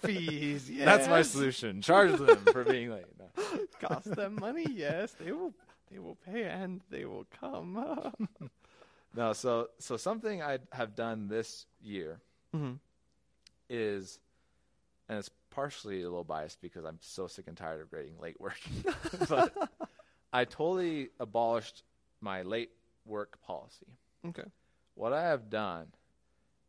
fees. 0.00 0.70
Yes. 0.70 0.84
That's 0.84 1.08
my 1.08 1.22
solution. 1.22 1.82
Charge 1.82 2.12
them 2.12 2.38
for 2.52 2.64
being 2.64 2.90
late. 2.90 3.04
No. 3.18 3.58
Cost 3.88 4.14
them 4.14 4.36
money. 4.40 4.66
Yes, 4.70 5.12
they 5.12 5.32
will. 5.32 5.52
They 5.90 5.98
will 5.98 6.16
pay, 6.26 6.44
and 6.44 6.80
they 6.90 7.04
will 7.04 7.26
come. 7.38 8.10
No, 9.14 9.32
so 9.34 9.68
so 9.78 9.96
something 9.96 10.42
I 10.42 10.58
have 10.72 10.96
done 10.96 11.28
this 11.28 11.66
year 11.82 12.20
mm-hmm. 12.54 12.74
is, 13.68 14.18
and 15.12 15.18
it's 15.20 15.30
partially 15.50 16.00
a 16.02 16.04
little 16.08 16.24
biased 16.24 16.60
because 16.62 16.84
I'm 16.84 16.98
so 17.00 17.26
sick 17.26 17.46
and 17.48 17.56
tired 17.56 17.80
of 17.82 17.90
grading 17.90 18.18
late 18.18 18.40
work, 18.40 18.58
but 19.28 19.54
I 20.32 20.44
totally 20.46 21.10
abolished 21.20 21.82
my 22.20 22.42
late 22.42 22.70
work 23.04 23.40
policy. 23.42 23.86
Okay. 24.26 24.44
What 24.94 25.12
I 25.12 25.22
have 25.24 25.50
done 25.50 25.88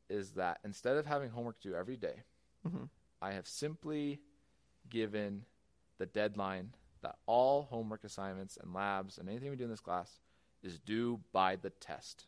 is 0.10 0.32
that 0.32 0.60
instead 0.66 0.98
of 0.98 1.06
having 1.06 1.30
homework 1.30 1.62
due 1.62 1.76
every 1.76 1.98
day, 1.98 2.24
Mm-hmm. 2.68 2.86
I 3.22 3.34
have 3.34 3.48
simply 3.48 4.22
given 4.90 5.46
the 5.98 6.06
deadline 6.06 6.74
that 7.02 7.18
all 7.26 7.64
homework 7.64 8.04
assignments 8.06 8.58
and 8.58 8.74
labs 8.74 9.18
and 9.18 9.30
anything 9.30 9.50
we 9.50 9.58
do 9.58 9.66
in 9.66 9.70
this 9.70 9.82
class 9.82 10.20
is 10.64 10.80
due 10.80 11.20
by 11.34 11.58
the 11.58 11.70
test. 11.72 12.26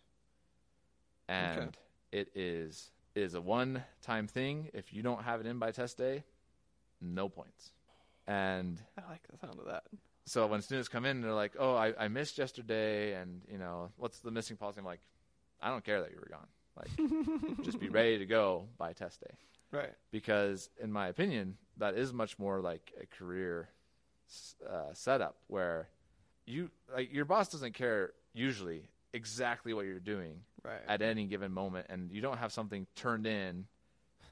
And 1.28 1.60
Okay. 1.60 1.70
it 2.12 2.30
is 2.36 2.92
it 3.16 3.22
is 3.22 3.34
a 3.34 3.42
one 3.42 3.84
time 4.02 4.28
thing. 4.28 4.70
If 4.74 4.94
you 4.94 5.02
don't 5.02 5.24
have 5.24 5.40
it 5.40 5.46
in 5.48 5.58
by 5.60 5.72
test 5.72 5.98
day, 5.98 6.24
no 7.02 7.30
points. 7.30 7.72
And 8.28 8.82
I 8.98 9.10
like 9.10 9.22
the 9.32 9.38
sound 9.38 9.60
of 9.60 9.66
that. 9.68 9.84
so 10.26 10.48
when 10.48 10.62
students 10.62 10.90
come 10.90 11.06
in, 11.06 11.22
they're 11.22 11.34
like, 11.34 11.54
"Oh, 11.58 11.76
I, 11.76 11.94
I 11.98 12.08
missed 12.08 12.38
yesterday, 12.38 13.14
and 13.14 13.42
you 13.52 13.58
know, 13.58 13.92
what's 13.98 14.20
the 14.20 14.32
missing 14.32 14.58
policy?" 14.58 14.80
I'm 14.80 14.86
like, 14.86 15.02
"I 15.62 15.70
don't 15.70 15.84
care 15.84 16.02
that 16.02 16.12
you 16.12 16.18
were 16.20 16.30
gone. 16.30 16.48
Like, 16.78 17.64
just 17.64 17.80
be 17.80 17.90
ready 17.90 18.18
to 18.20 18.26
go 18.26 18.68
by 18.78 18.94
test 18.94 19.22
day." 19.22 19.36
Right. 19.72 19.94
because 20.10 20.70
in 20.82 20.90
my 20.90 21.08
opinion 21.10 21.58
that 21.78 21.96
is 21.96 22.14
much 22.14 22.40
more 22.40 22.62
like 22.62 22.94
a 23.02 23.06
career 23.18 23.68
uh, 24.70 24.94
setup 24.94 25.36
where 25.48 25.90
you 26.46 26.70
like 26.96 27.12
your 27.12 27.26
boss 27.26 27.50
doesn't 27.50 27.74
care 27.74 28.14
usually 28.34 28.88
exactly 29.16 29.74
what 29.74 29.86
you're 29.86 30.00
doing 30.00 30.42
Right. 30.64 30.82
at 30.88 31.02
any 31.02 31.26
given 31.26 31.52
moment 31.52 31.88
and 31.90 32.12
you 32.12 32.22
don't 32.22 32.38
have 32.38 32.52
something 32.52 32.88
turned 32.96 33.28
in 33.28 33.66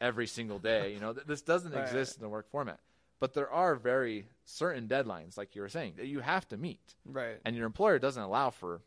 every 0.02 0.26
single 0.28 0.58
day 0.60 0.94
you 0.94 1.00
know 1.00 1.14
th- 1.14 1.28
this 1.28 1.42
doesn't 1.44 1.72
Right. 1.74 1.84
exist 1.84 2.16
in 2.18 2.22
the 2.24 2.30
work 2.30 2.50
format 2.50 2.80
but 3.20 3.34
there 3.34 3.50
are 3.52 3.76
very 3.76 4.28
certain 4.46 4.88
deadlines 4.88 5.38
like 5.38 5.56
you 5.56 5.62
were 5.62 5.70
saying 5.70 5.94
that 5.98 6.08
you 6.08 6.20
have 6.22 6.48
to 6.50 6.58
meet 6.58 6.96
right. 7.06 7.38
and 7.46 7.56
your 7.56 7.66
employer 7.68 8.00
doesn't 8.00 8.22
allow 8.24 8.50
for 8.50 8.82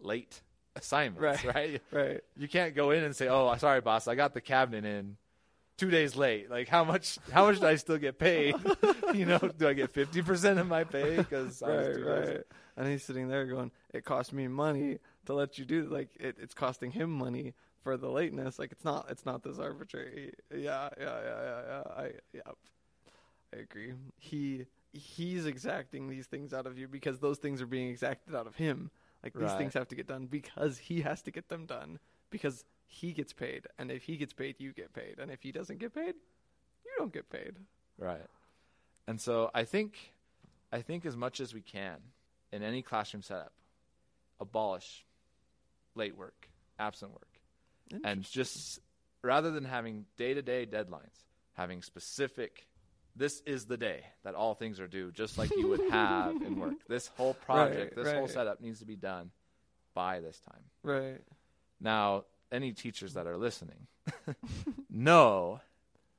late 0.00 0.40
assignments 0.76 1.44
Right. 1.44 1.54
right 1.54 1.82
Right. 1.92 2.20
you 2.36 2.48
can't 2.48 2.74
go 2.74 2.90
in 2.92 3.02
and 3.04 3.14
say, 3.14 3.28
"Oh, 3.28 3.54
sorry, 3.56 3.80
boss, 3.80 4.06
I 4.08 4.14
got 4.14 4.32
the 4.34 4.40
cabinet 4.40 4.84
in 4.84 5.16
two 5.76 5.90
days 5.90 6.14
late." 6.16 6.50
Like, 6.50 6.68
how 6.68 6.84
much? 6.84 7.18
How 7.32 7.46
much 7.46 7.60
do 7.60 7.66
I 7.66 7.76
still 7.76 7.98
get 7.98 8.18
paid? 8.18 8.54
you 9.14 9.24
know, 9.26 9.38
do 9.38 9.68
I 9.68 9.72
get 9.72 9.90
fifty 9.90 10.22
percent 10.22 10.58
of 10.58 10.66
my 10.68 10.84
pay 10.84 11.16
because 11.16 11.62
I 11.62 11.68
was 11.68 11.86
Right. 11.86 11.94
two 11.96 12.04
days 12.04 12.28
Right. 12.28 12.42
And 12.76 12.88
he's 12.88 13.04
sitting 13.04 13.28
there 13.28 13.46
going, 13.46 13.70
"It 13.92 14.04
cost 14.04 14.32
me 14.32 14.48
money 14.48 14.98
to 15.26 15.34
let 15.34 15.58
you 15.58 15.64
do 15.64 15.84
like 15.84 16.08
it, 16.18 16.36
it's 16.40 16.54
costing 16.54 16.90
him 16.90 17.10
money 17.10 17.54
for 17.82 17.96
the 17.96 18.08
lateness. 18.08 18.58
Like 18.58 18.72
it's 18.72 18.84
not. 18.84 19.06
It's 19.10 19.26
not 19.26 19.42
this 19.42 19.58
arbitrary. 19.58 20.32
Yeah. 20.50 20.88
Yeah. 20.98 20.98
Yeah. 20.98 21.20
Yeah. 21.24 21.60
Yeah. 21.68 21.82
I. 21.96 22.10
Yeah. 22.32 22.52
I 23.54 23.56
agree. 23.58 23.92
He 24.18 24.66
he's 24.92 25.46
exacting 25.46 26.08
these 26.08 26.26
things 26.26 26.52
out 26.54 26.66
of 26.66 26.78
you 26.78 26.86
because 26.88 27.18
those 27.18 27.38
things 27.38 27.60
are 27.60 27.66
being 27.66 27.88
exacted 27.90 28.34
out 28.34 28.46
of 28.46 28.56
him. 28.56 28.90
Like 29.22 29.32
these 29.34 29.42
Right. 29.42 29.58
things 29.58 29.74
have 29.74 29.88
to 29.88 29.94
get 29.94 30.06
done 30.06 30.26
because 30.26 30.78
he 30.78 31.00
has 31.00 31.22
to 31.22 31.30
get 31.30 31.48
them 31.48 31.66
done 31.66 31.98
because 32.30 32.64
he 32.86 33.12
gets 33.12 33.32
paid, 33.32 33.66
and 33.78 33.90
if 33.90 34.04
he 34.04 34.16
gets 34.16 34.32
paid, 34.32 34.56
you 34.58 34.72
get 34.72 34.92
paid, 34.92 35.18
and 35.18 35.30
if 35.30 35.42
he 35.42 35.50
doesn't 35.50 35.78
get 35.78 35.94
paid, 35.94 36.14
you 36.84 36.90
don't 36.98 37.12
get 37.12 37.28
paid. 37.30 37.56
Right. 37.98 38.26
And 39.06 39.20
so 39.20 39.50
I 39.54 39.64
think, 39.64 40.12
I 40.72 40.80
think 40.80 41.04
as 41.04 41.16
much 41.16 41.40
as 41.40 41.52
we 41.54 41.60
can 41.60 41.96
in 42.52 42.62
any 42.62 42.82
classroom 42.82 43.22
setup, 43.22 43.52
abolish 44.38 45.04
late 45.94 46.16
work, 46.16 46.48
absent 46.78 47.12
work, 47.12 47.40
and 48.04 48.22
just 48.22 48.78
rather 49.22 49.50
than 49.50 49.64
having 49.64 50.04
day 50.16 50.34
to 50.34 50.42
day 50.42 50.66
deadlines, 50.66 51.24
having 51.54 51.82
specific. 51.82 52.66
This 53.16 53.40
is 53.46 53.66
the 53.66 53.76
day 53.76 54.00
that 54.24 54.34
all 54.34 54.54
things 54.56 54.80
are 54.80 54.88
due, 54.88 55.12
just 55.12 55.38
like 55.38 55.50
you 55.56 55.68
would 55.68 55.80
have 55.88 56.42
in 56.44 56.58
work. 56.58 56.74
This 56.88 57.06
whole 57.06 57.32
project, 57.34 57.96
Right, 57.96 58.04
this 58.04 58.12
whole 58.12 58.26
setup 58.26 58.60
needs 58.60 58.80
to 58.80 58.86
be 58.86 58.96
done 58.96 59.30
by 59.94 60.18
this 60.18 60.40
time. 60.40 60.64
right. 60.82 61.20
Now, 61.80 62.24
any 62.50 62.72
teachers 62.72 63.14
that 63.14 63.26
are 63.28 63.36
listening 63.36 63.86
know 64.90 65.60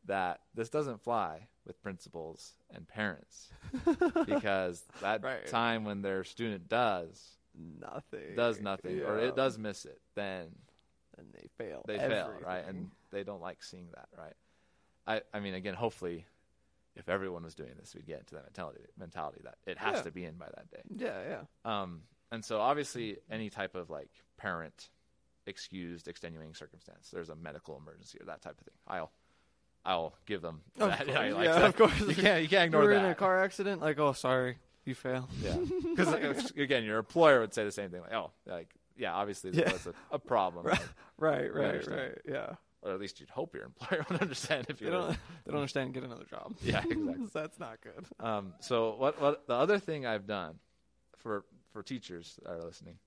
that 0.06 0.40
this 0.54 0.70
doesn't 0.70 1.02
fly 1.02 1.48
with 1.66 1.82
principals 1.82 2.54
and 2.74 2.88
parents 2.88 3.50
because 4.26 4.84
that 5.02 5.22
Right. 5.24 5.46
time 5.48 5.84
when 5.84 6.02
their 6.02 6.24
student 6.24 6.70
does 6.70 7.22
Nothing 7.58 8.36
does 8.36 8.60
nothing 8.60 9.01
or 9.01 9.18
it 9.20 9.36
does 9.36 9.58
miss 9.58 9.86
it, 9.86 9.99
then 10.16 10.47
and 11.18 11.28
they 11.34 11.47
fail. 11.58 11.84
they 11.88 11.97
fail, 11.97 12.34
right? 12.45 12.66
And 12.68 12.91
they 13.12 13.24
don't 13.24 13.41
like 13.41 13.64
seeing 13.64 13.88
that, 13.95 14.10
right? 14.18 14.34
I, 15.08 15.22
I 15.38 15.39
mean, 15.39 15.53
again, 15.53 15.74
hopefully, 15.76 16.26
if 16.95 17.08
everyone 17.10 17.43
was 17.43 17.56
doing 17.56 17.72
this, 17.80 17.93
we'd 17.95 18.06
get 18.08 18.20
into 18.20 18.36
that 18.36 18.43
mentality, 18.45 18.82
mentality 18.97 19.41
that 19.43 19.56
it 19.66 19.78
has 19.78 19.97
Yeah. 19.97 20.01
to 20.03 20.12
be 20.12 20.26
in 20.26 20.36
by 20.36 20.47
that 20.56 20.70
day. 20.72 20.82
yeah, 21.06 21.22
yeah, 21.66 21.82
Um, 21.84 22.01
and 22.32 22.43
so 22.43 22.60
obviously 22.60 23.18
any 23.30 23.49
type 23.49 23.76
of 23.76 23.89
like 23.89 24.10
parent 24.38 24.89
excused 25.45 26.08
extenuating 26.08 26.56
circumstance, 26.56 27.10
there's 27.14 27.30
a 27.30 27.36
medical 27.36 27.78
emergency 27.78 28.18
or 28.20 28.26
that 28.26 28.41
type 28.41 28.58
of 28.60 28.66
thing. 28.66 28.74
I'll 28.88 29.12
I'll 29.86 30.16
give 30.26 30.41
them 30.41 30.62
Of 30.80 30.89
that. 30.89 30.97
course, 31.06 31.18
I 31.18 31.30
like 31.30 31.45
yeah, 31.45 31.53
that. 31.60 31.66
of 31.66 31.76
course. 31.78 31.99
You 32.08 32.16
can't 32.16 32.41
you 32.41 32.47
can't 32.49 32.66
ignore 32.66 32.84
were 32.86 32.93
that. 32.95 33.06
in 33.06 33.12
a 33.12 33.16
car 33.16 33.43
accident. 33.43 33.82
Like, 33.82 33.99
oh, 33.99 34.14
sorry, 34.14 34.58
you 34.86 34.96
fail. 34.96 35.28
Yeah. 35.44 35.56
Because 35.96 36.52
again, 36.58 36.84
your 36.84 36.98
employer 36.98 37.40
would 37.40 37.54
say 37.54 37.64
the 37.64 37.72
same 37.72 37.90
thing. 37.90 38.02
Like, 38.02 38.14
oh, 38.14 38.32
like 38.46 38.70
yeah, 38.98 39.14
obviously 39.14 39.52
Yeah. 39.52 39.72
was 39.72 39.88
a, 39.88 39.94
a 40.12 40.20
problem, 40.20 40.66
Right. 40.66 40.80
Right, 41.18 41.54
right, 41.54 41.88
right. 41.88 42.18
Yeah, 42.28 42.56
or 42.82 42.92
at 42.92 43.00
least 43.00 43.20
you'd 43.22 43.30
hope 43.30 43.56
your 43.56 43.64
employer 43.64 44.06
would 44.10 44.22
understand 44.22 44.66
if 44.70 44.80
they 44.80 44.86
you. 44.88 44.92
don't. 44.92 45.12
They 45.12 45.52
don't 45.52 45.56
understand. 45.62 45.94
Get 45.94 46.04
another 46.04 46.26
job. 46.26 46.54
Yeah, 46.62 46.80
exactly. 46.80 47.28
That's 47.34 47.58
not 47.60 47.78
good. 47.82 48.06
Um, 48.20 48.54
so 48.60 48.96
what 48.98 49.22
what 49.22 49.48
the 49.48 49.54
other 49.54 49.80
thing 49.80 50.06
I've 50.06 50.28
done 50.28 50.60
for 51.18 51.46
for 51.72 51.82
teachers 51.84 52.38
that 52.44 52.52
are 52.52 52.64
listening 52.64 52.98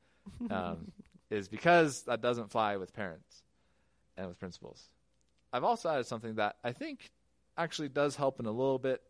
um, 0.51 0.91
is 1.31 1.49
because 1.49 2.03
that 2.05 2.21
doesn't 2.23 2.51
fly 2.51 2.77
with 2.79 2.95
parents 2.95 3.43
and 4.17 4.27
with 4.29 4.39
principals. 4.39 4.89
I've 5.53 5.65
also 5.65 5.91
added 5.91 6.07
something 6.07 6.35
that 6.37 6.57
I 6.65 6.73
think 6.73 7.11
actually 7.59 7.89
does 7.91 8.17
help 8.17 8.41
in 8.41 8.47
a 8.47 8.51
little 8.51 8.79
bit 8.79 9.03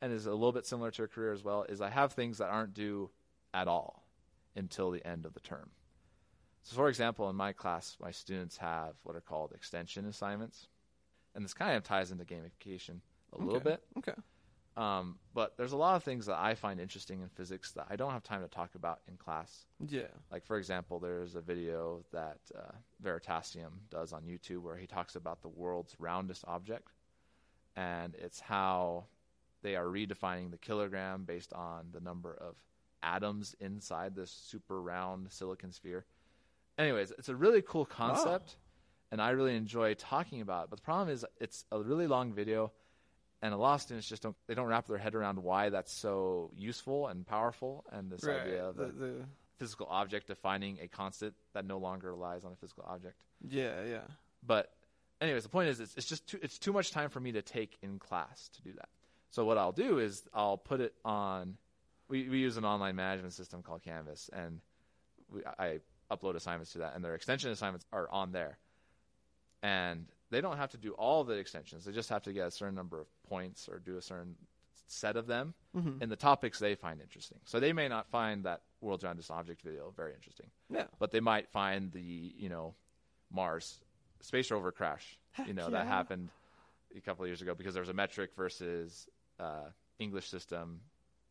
and 0.00 0.12
is 0.12 0.26
a 0.26 0.32
little 0.32 0.52
bit 0.52 0.66
similar 0.66 0.90
to 0.92 1.04
a 1.04 1.08
career 1.08 1.32
as 1.32 1.42
well. 1.44 1.64
Is 1.68 1.80
I 1.80 1.90
have 1.90 2.12
things 2.12 2.38
that 2.38 2.48
aren't 2.48 2.74
due 2.74 3.10
at 3.54 3.68
all 3.68 4.06
until 4.54 4.90
the 4.90 5.06
end 5.06 5.26
of 5.26 5.34
the 5.34 5.40
term. 5.40 5.70
So, 6.62 6.74
for 6.76 6.88
example, 6.88 7.30
in 7.30 7.36
my 7.36 7.52
class, 7.52 7.96
my 8.00 8.10
students 8.10 8.56
have 8.56 8.94
what 9.04 9.14
are 9.14 9.20
called 9.20 9.52
extension 9.52 10.04
assignments, 10.06 10.66
and 11.34 11.44
this 11.44 11.54
kind 11.54 11.76
of 11.76 11.84
ties 11.84 12.10
into 12.10 12.24
gamification 12.24 13.00
a 13.32 13.38
little 13.38 13.56
Okay. 13.56 13.70
bit. 13.70 13.84
Okay. 13.98 14.14
Um, 14.76 15.18
but 15.32 15.56
there's 15.56 15.72
a 15.72 15.76
lot 15.76 15.96
of 15.96 16.02
things 16.02 16.26
that 16.26 16.36
I 16.36 16.54
find 16.54 16.78
interesting 16.80 17.22
in 17.22 17.28
physics 17.30 17.72
that 17.72 17.86
I 17.88 17.96
don't 17.96 18.12
have 18.12 18.22
time 18.22 18.42
to 18.42 18.48
talk 18.48 18.74
about 18.74 19.00
in 19.08 19.16
class. 19.16 19.64
Yeah. 19.88 20.08
Like, 20.30 20.44
for 20.44 20.58
example, 20.58 20.98
there's 20.98 21.34
a 21.34 21.40
video 21.40 22.04
that 22.12 22.40
uh, 22.54 22.72
Veritasium 23.02 23.70
does 23.90 24.12
on 24.12 24.24
YouTube 24.24 24.60
where 24.60 24.76
he 24.76 24.86
talks 24.86 25.16
about 25.16 25.40
the 25.40 25.48
world's 25.48 25.94
roundest 25.98 26.44
object. 26.46 26.88
And 27.74 28.14
it's 28.16 28.38
how 28.38 29.06
they 29.62 29.76
are 29.76 29.84
redefining 29.86 30.50
the 30.50 30.58
kilogram 30.58 31.24
based 31.24 31.52
on 31.52 31.86
the 31.92 32.00
number 32.00 32.34
of 32.34 32.54
atoms 33.02 33.54
inside 33.60 34.14
this 34.14 34.30
super 34.30 34.80
round 34.80 35.30
silicon 35.32 35.72
sphere. 35.72 36.04
Anyways, 36.78 37.12
it's 37.18 37.28
a 37.28 37.36
really 37.36 37.62
cool 37.62 37.84
concept. 37.86 38.56
and 39.10 39.22
I 39.22 39.30
really 39.30 39.56
enjoy 39.56 39.94
talking 39.94 40.40
about 40.40 40.64
it. 40.64 40.70
But 40.70 40.80
the 40.80 40.84
problem 40.84 41.08
is, 41.10 41.24
it's 41.40 41.64
a 41.70 41.80
really 41.80 42.06
long 42.06 42.32
video, 42.32 42.72
and 43.40 43.54
a 43.54 43.56
lot 43.56 43.74
of 43.74 43.82
students 43.82 44.08
just 44.08 44.22
don't 44.22 44.36
they 44.46 44.54
don't 44.54 44.66
wrap 44.66 44.86
their 44.86 44.98
head 44.98 45.14
around 45.14 45.38
why 45.42 45.68
that's 45.70 45.92
so 45.92 46.50
useful 46.56 47.06
and 47.06 47.26
powerful, 47.26 47.84
and 47.92 48.10
this 48.10 48.24
right. 48.24 48.40
idea 48.40 48.64
of 48.64 48.76
the, 48.76 48.86
the 48.86 49.14
physical 49.58 49.86
object 49.88 50.26
defining 50.26 50.78
a 50.82 50.88
constant 50.88 51.34
that 51.54 51.64
no 51.64 51.78
longer 51.78 52.10
relies 52.10 52.44
on 52.44 52.52
a 52.52 52.56
physical 52.56 52.84
object. 52.88 53.14
yeah 53.48 53.84
yeah 53.88 54.00
But 54.46 54.70
anyways, 55.20 55.44
the 55.44 55.48
point 55.48 55.68
is, 55.68 55.80
it's, 55.80 55.96
it's 55.96 56.06
just 56.06 56.26
too, 56.26 56.38
it's 56.42 56.58
too 56.58 56.72
much 56.72 56.90
time 56.90 57.08
for 57.08 57.20
me 57.20 57.32
to 57.32 57.42
take 57.42 57.78
in 57.82 57.98
class 57.98 58.50
to 58.56 58.62
do 58.62 58.72
that. 58.74 58.88
So 59.36 59.44
what 59.44 59.58
I'll 59.58 59.70
do 59.70 59.98
is 59.98 60.22
I'll 60.32 60.56
put 60.56 60.80
it 60.80 60.94
on. 61.04 61.58
We 62.08 62.26
we 62.26 62.38
use 62.38 62.56
an 62.56 62.64
online 62.64 62.96
management 62.96 63.34
system 63.34 63.62
called 63.62 63.82
Canvas, 63.82 64.30
and 64.32 64.62
we, 65.30 65.42
I 65.58 65.80
upload 66.10 66.36
assignments 66.36 66.72
to 66.72 66.78
that, 66.78 66.94
and 66.94 67.04
their 67.04 67.14
extension 67.14 67.50
assignments 67.50 67.84
are 67.92 68.08
on 68.10 68.32
there. 68.32 68.56
And 69.62 70.06
they 70.30 70.40
don't 70.40 70.56
have 70.56 70.70
to 70.70 70.78
do 70.78 70.92
all 70.92 71.22
the 71.22 71.34
extensions; 71.34 71.84
they 71.84 71.92
just 71.92 72.08
have 72.08 72.22
to 72.22 72.32
get 72.32 72.46
a 72.46 72.50
certain 72.50 72.74
number 72.74 72.98
of 72.98 73.08
points 73.28 73.68
or 73.68 73.78
do 73.78 73.98
a 73.98 74.00
certain 74.00 74.36
set 74.86 75.18
of 75.18 75.26
them 75.26 75.52
mm-hmm. 75.76 76.02
in 76.02 76.08
the 76.08 76.16
topics 76.16 76.58
they 76.58 76.74
find 76.74 77.02
interesting. 77.02 77.38
So 77.44 77.60
they 77.60 77.74
may 77.74 77.88
not 77.88 78.08
find 78.08 78.42
that 78.44 78.62
world 78.80 79.02
giantest 79.02 79.30
object 79.30 79.60
video 79.62 79.92
very 79.96 80.14
interesting 80.14 80.46
yeah 80.70 80.84
but 80.98 81.10
they 81.10 81.18
might 81.18 81.48
find 81.48 81.90
the 81.92 82.00
you 82.38 82.48
know 82.48 82.74
Mars 83.30 83.80
space 84.22 84.50
rover 84.50 84.72
crash. 84.72 85.18
You 85.46 85.52
know 85.52 85.68
that 85.68 85.86
happened 85.86 86.30
a 86.96 87.00
couple 87.00 87.24
of 87.24 87.28
years 87.28 87.42
ago 87.42 87.54
because 87.54 87.74
there 87.74 87.82
was 87.82 87.90
a 87.90 87.94
metric 87.94 88.30
versus 88.34 89.08
uh, 89.40 89.70
English 89.98 90.28
system 90.28 90.80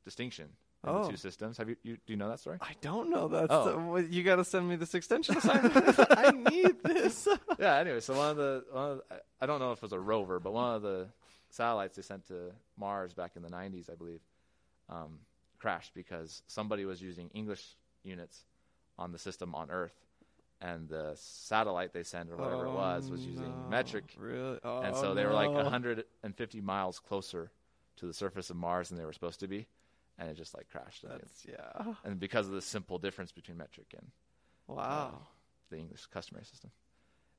distinction 0.03 0.45
in 0.83 0.89
Oh. 0.89 1.03
the 1.03 1.09
two 1.11 1.17
systems. 1.17 1.57
Have 1.57 1.69
you, 1.69 1.75
you 1.83 1.93
do 2.05 2.13
you 2.13 2.15
know 2.17 2.29
that 2.29 2.39
story? 2.39 2.57
I 2.61 2.73
don't 2.81 3.09
know. 3.09 3.27
that. 3.29 3.47
Oh. 3.49 3.97
the, 3.99 4.03
you 4.07 4.23
got 4.23 4.35
to 4.37 4.45
send 4.45 4.67
me 4.69 4.75
this 4.75 4.93
extension 4.93 5.37
assignment. 5.41 5.75
I 6.11 6.31
need 6.31 6.81
this. 6.83 7.27
yeah. 7.59 7.75
Anyway, 7.77 7.99
so 8.01 8.15
one 8.15 8.29
of 8.31 8.37
the 8.37 8.63
one 8.71 8.91
of 8.91 8.97
the, 9.09 9.21
I 9.41 9.45
don't 9.45 9.59
know 9.59 9.71
if 9.71 9.79
it 9.79 9.83
was 9.83 9.91
a 9.93 9.99
rover, 9.99 10.39
but 10.39 10.53
one 10.53 10.75
of 10.75 10.81
the 10.83 11.07
satellites 11.49 11.95
they 11.95 12.01
sent 12.03 12.27
to 12.27 12.51
Mars 12.77 13.13
back 13.13 13.31
in 13.35 13.41
the 13.41 13.49
90s, 13.49 13.89
I 13.89 13.95
believe, 13.95 14.19
um, 14.89 15.19
crashed 15.59 15.93
because 15.95 16.43
somebody 16.47 16.85
was 16.85 17.01
using 17.01 17.29
English 17.33 17.63
units 18.03 18.45
on 18.99 19.11
the 19.11 19.17
system 19.19 19.55
on 19.55 19.71
Earth, 19.71 19.95
and 20.61 20.87
the 20.89 21.13
satellite 21.15 21.93
they 21.93 22.03
sent 22.03 22.29
or 22.29 22.35
whatever 22.37 22.65
it 22.65 22.71
was 22.71 23.09
was 23.09 23.21
Oh, 23.23 23.29
using 23.29 23.49
no. 23.49 23.69
metric 23.69 24.03
Really? 24.17 24.59
Oh, 24.63 24.81
and 24.81 24.95
so 24.95 25.13
they 25.15 25.25
were 25.25 25.33
like 25.33 25.49
150 25.49 26.61
miles 26.61 26.99
closer 26.99 27.51
to 27.97 28.05
the 28.07 28.13
surface 28.13 28.49
of 28.49 28.55
Mars 28.55 28.89
than 28.89 28.97
they 28.97 29.05
were 29.05 29.13
supposed 29.13 29.39
to 29.41 29.47
be, 29.47 29.67
and 30.17 30.29
it 30.29 30.35
just 30.37 30.53
like 30.55 30.69
crashed. 30.69 31.03
That's 31.07 31.45
yeah. 31.47 31.93
and 32.03 32.19
because 32.19 32.47
of 32.47 32.53
the 32.53 32.61
simple 32.61 32.97
difference 32.99 33.31
between 33.31 33.57
metric 33.57 33.87
and 33.97 34.07
Wow. 34.67 35.11
Uh, 35.13 35.17
the 35.69 35.77
English 35.77 36.05
customary 36.07 36.45
system. 36.45 36.71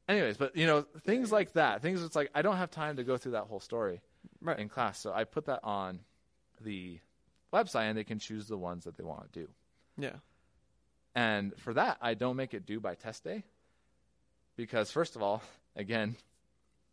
Anyways, 0.08 0.36
but 0.36 0.54
you 0.56 0.66
know 0.66 0.82
things 1.04 1.32
like 1.32 1.52
that, 1.54 1.82
things 1.82 2.02
it's 2.02 2.14
like 2.16 2.30
I 2.34 2.42
don't 2.42 2.56
have 2.56 2.70
time 2.70 2.96
to 2.96 3.04
go 3.04 3.16
through 3.16 3.32
that 3.32 3.44
whole 3.44 3.60
story 3.60 4.00
Right. 4.40 4.58
in 4.58 4.68
class, 4.68 4.98
so 5.00 5.12
I 5.12 5.24
put 5.24 5.46
that 5.46 5.60
on 5.64 6.00
the 6.60 7.00
website, 7.52 7.88
and 7.88 7.98
they 7.98 8.04
can 8.04 8.18
choose 8.18 8.46
the 8.48 8.56
ones 8.58 8.84
that 8.84 8.96
they 8.96 9.04
want 9.04 9.32
to 9.32 9.40
do. 9.40 9.48
yeah. 9.98 10.16
And 11.14 11.58
for 11.58 11.72
that, 11.74 11.96
I 12.02 12.12
don't 12.14 12.36
make 12.36 12.52
it 12.52 12.66
due 12.66 12.78
by 12.78 12.94
test 12.94 13.24
day 13.24 13.44
because, 14.54 14.90
first 14.90 15.16
of 15.16 15.22
all, 15.22 15.42
again, 15.74 16.16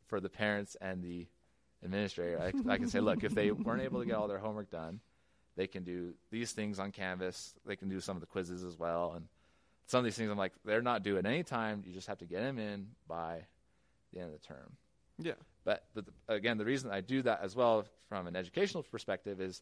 for 0.07 0.21
the 0.21 0.29
parents 0.29 0.77
and 0.79 1.03
the 1.03 1.27
administrator, 1.83 2.39
I, 2.41 2.71
I 2.71 2.77
can 2.77 2.87
say, 2.87 2.99
look, 2.99 3.23
if 3.23 3.33
they 3.33 3.51
weren't 3.51 3.81
able 3.81 3.99
to 3.99 4.05
get 4.05 4.15
all 4.15 4.27
their 4.27 4.39
homework 4.39 4.69
done, 4.69 4.99
they 5.55 5.67
can 5.67 5.83
do 5.83 6.13
these 6.31 6.51
things 6.51 6.79
on 6.79 6.91
Canvas. 6.91 7.53
They 7.65 7.75
can 7.75 7.89
do 7.89 7.99
some 7.99 8.17
of 8.17 8.21
the 8.21 8.27
quizzes 8.27 8.63
as 8.63 8.77
well. 8.77 9.13
And 9.15 9.27
some 9.85 9.99
of 9.99 10.05
these 10.05 10.15
things, 10.15 10.31
I'm 10.31 10.37
like, 10.37 10.53
they're 10.65 10.81
not 10.81 11.03
due 11.03 11.17
at 11.17 11.25
any 11.25 11.43
time. 11.43 11.83
You 11.85 11.93
just 11.93 12.07
have 12.07 12.19
to 12.19 12.25
get 12.25 12.41
them 12.41 12.57
in 12.57 12.87
by 13.07 13.41
the 14.11 14.19
end 14.19 14.33
of 14.33 14.41
the 14.41 14.47
term. 14.47 14.73
Yeah. 15.19 15.33
But, 15.63 15.85
but 15.93 16.05
the, 16.05 16.33
again, 16.33 16.57
the 16.57 16.65
reason 16.65 16.89
I 16.91 17.01
do 17.01 17.21
that 17.21 17.41
as 17.43 17.55
well 17.55 17.85
from 18.09 18.27
an 18.27 18.35
educational 18.35 18.83
perspective 18.83 19.39
is 19.39 19.61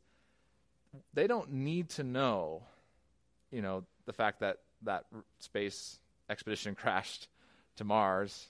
they 1.14 1.28
don't 1.28 1.52
need 1.52 1.90
to 1.90 2.04
know, 2.04 2.64
you 3.52 3.62
know, 3.62 3.84
the 4.06 4.14
fact 4.14 4.40
that 4.40 4.60
that 4.84 5.06
space 5.40 6.00
expedition 6.30 6.76
crashed 6.82 7.28
to 7.78 7.84
Mars 7.84 8.48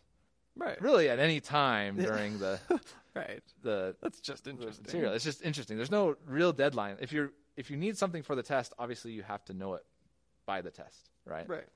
Right. 0.57 0.81
really 0.81 1.09
at 1.09 1.17
any 1.17 1.39
time 1.39 1.95
during 1.95 2.37
the 2.37 2.59
Right. 3.15 3.41
the, 3.61 3.95
That's 4.01 4.21
just 4.21 4.47
interesting. 4.47 4.83
material. 4.85 5.13
It's 5.13 5.25
just 5.25 5.41
interesting. 5.43 5.77
There's 5.77 5.91
no 5.91 6.15
real 6.25 6.53
deadline. 6.53 6.97
If 7.01 7.11
you're 7.11 7.31
if 7.57 7.69
you 7.69 7.77
need 7.77 7.97
something 7.97 8.23
for 8.23 8.35
the 8.35 8.43
test, 8.43 8.73
obviously 8.79 9.11
you 9.11 9.23
have 9.23 9.43
to 9.45 9.53
know 9.53 9.73
it 9.75 9.83
by 10.45 10.61
the 10.61 10.71
test, 10.71 11.09
right? 11.25 11.47
Right. 11.47 11.67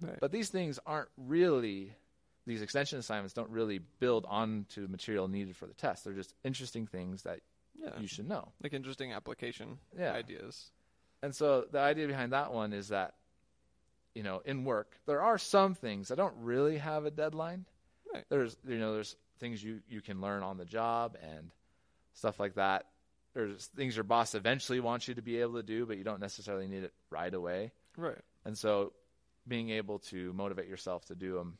Right. 0.00 0.18
But 0.20 0.32
these 0.32 0.50
things 0.50 0.78
aren't 0.86 1.08
really 1.16 1.94
these 2.46 2.62
extension 2.62 2.98
assignments 2.98 3.34
don't 3.34 3.50
really 3.50 3.78
build 4.00 4.26
onto 4.28 4.88
material 4.88 5.28
needed 5.28 5.56
for 5.56 5.66
the 5.66 5.74
test. 5.74 6.04
They're 6.04 6.12
just 6.12 6.34
interesting 6.44 6.86
things 6.86 7.22
that 7.22 7.40
yeah. 7.80 7.90
you 8.00 8.06
should 8.06 8.28
know. 8.28 8.48
like 8.62 8.72
interesting 8.72 9.12
application 9.12 9.78
Yeah. 9.96 10.12
ideas. 10.12 10.70
And 11.22 11.34
so 11.34 11.66
the 11.70 11.78
idea 11.78 12.08
behind 12.08 12.32
that 12.32 12.52
one 12.52 12.72
is 12.72 12.88
that, 12.88 13.14
you 14.14 14.24
know, 14.24 14.42
in 14.44 14.64
work, 14.64 14.96
there 15.06 15.22
are 15.22 15.38
some 15.38 15.74
things 15.74 16.08
that 16.08 16.16
don't 16.16 16.34
really 16.38 16.78
have 16.78 17.04
a 17.06 17.10
deadline. 17.10 17.64
Right. 18.12 18.24
There's, 18.28 18.56
you 18.66 18.78
know, 18.78 18.92
there's 18.92 19.16
things 19.42 19.62
you, 19.62 19.80
you 19.88 20.00
can 20.00 20.20
learn 20.20 20.42
on 20.42 20.56
the 20.56 20.64
job 20.64 21.16
and 21.20 21.50
stuff 22.14 22.38
like 22.38 22.54
that. 22.54 22.86
There's 23.34 23.66
things 23.66 23.96
your 23.96 24.04
boss 24.04 24.34
eventually 24.34 24.78
wants 24.80 25.08
you 25.08 25.14
to 25.14 25.22
be 25.22 25.38
able 25.40 25.54
to 25.54 25.62
do, 25.62 25.84
but 25.84 25.98
you 25.98 26.04
don't 26.04 26.20
necessarily 26.20 26.68
need 26.68 26.84
it 26.84 26.92
right 27.10 27.32
away. 27.34 27.72
Right. 27.96 28.18
And 28.44 28.56
so 28.56 28.92
being 29.48 29.70
able 29.70 29.98
to 29.98 30.32
motivate 30.32 30.68
yourself 30.68 31.04
to 31.06 31.14
do 31.14 31.34
them 31.34 31.58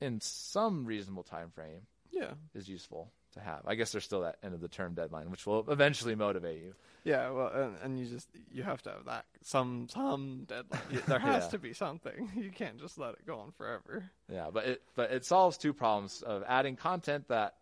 in 0.00 0.20
some 0.20 0.86
reasonable 0.86 1.24
time 1.24 1.50
frame 1.50 1.82
Yeah. 2.12 2.32
is 2.54 2.68
useful 2.68 3.10
to 3.32 3.40
have. 3.40 3.60
I 3.66 3.74
guess 3.74 3.92
there's 3.92 4.04
still 4.04 4.22
that 4.22 4.36
end 4.42 4.54
of 4.54 4.60
the 4.60 4.68
term 4.68 4.94
deadline, 4.94 5.30
which 5.30 5.46
will 5.46 5.64
eventually 5.70 6.14
motivate 6.14 6.60
you. 6.62 6.74
Yeah. 7.04 7.30
Well, 7.30 7.48
and, 7.48 7.76
and 7.82 7.98
you 7.98 8.06
just 8.06 8.28
you 8.52 8.62
have 8.62 8.82
to 8.82 8.90
have 8.90 9.04
that 9.06 9.24
some 9.42 9.88
some 9.88 10.44
deadline. 10.46 10.80
There 11.06 11.18
has 11.18 11.44
Yeah. 11.44 11.50
to 11.50 11.58
be 11.58 11.72
something. 11.72 12.30
You 12.36 12.50
can't 12.50 12.78
just 12.78 12.98
let 12.98 13.10
it 13.14 13.26
go 13.26 13.38
on 13.38 13.52
forever. 13.52 14.10
Yeah, 14.32 14.48
but 14.52 14.64
it 14.66 14.82
but 14.94 15.10
it 15.12 15.24
solves 15.24 15.56
two 15.58 15.72
problems 15.72 16.22
of 16.22 16.42
adding 16.46 16.76
content 16.76 17.28
that 17.28 17.54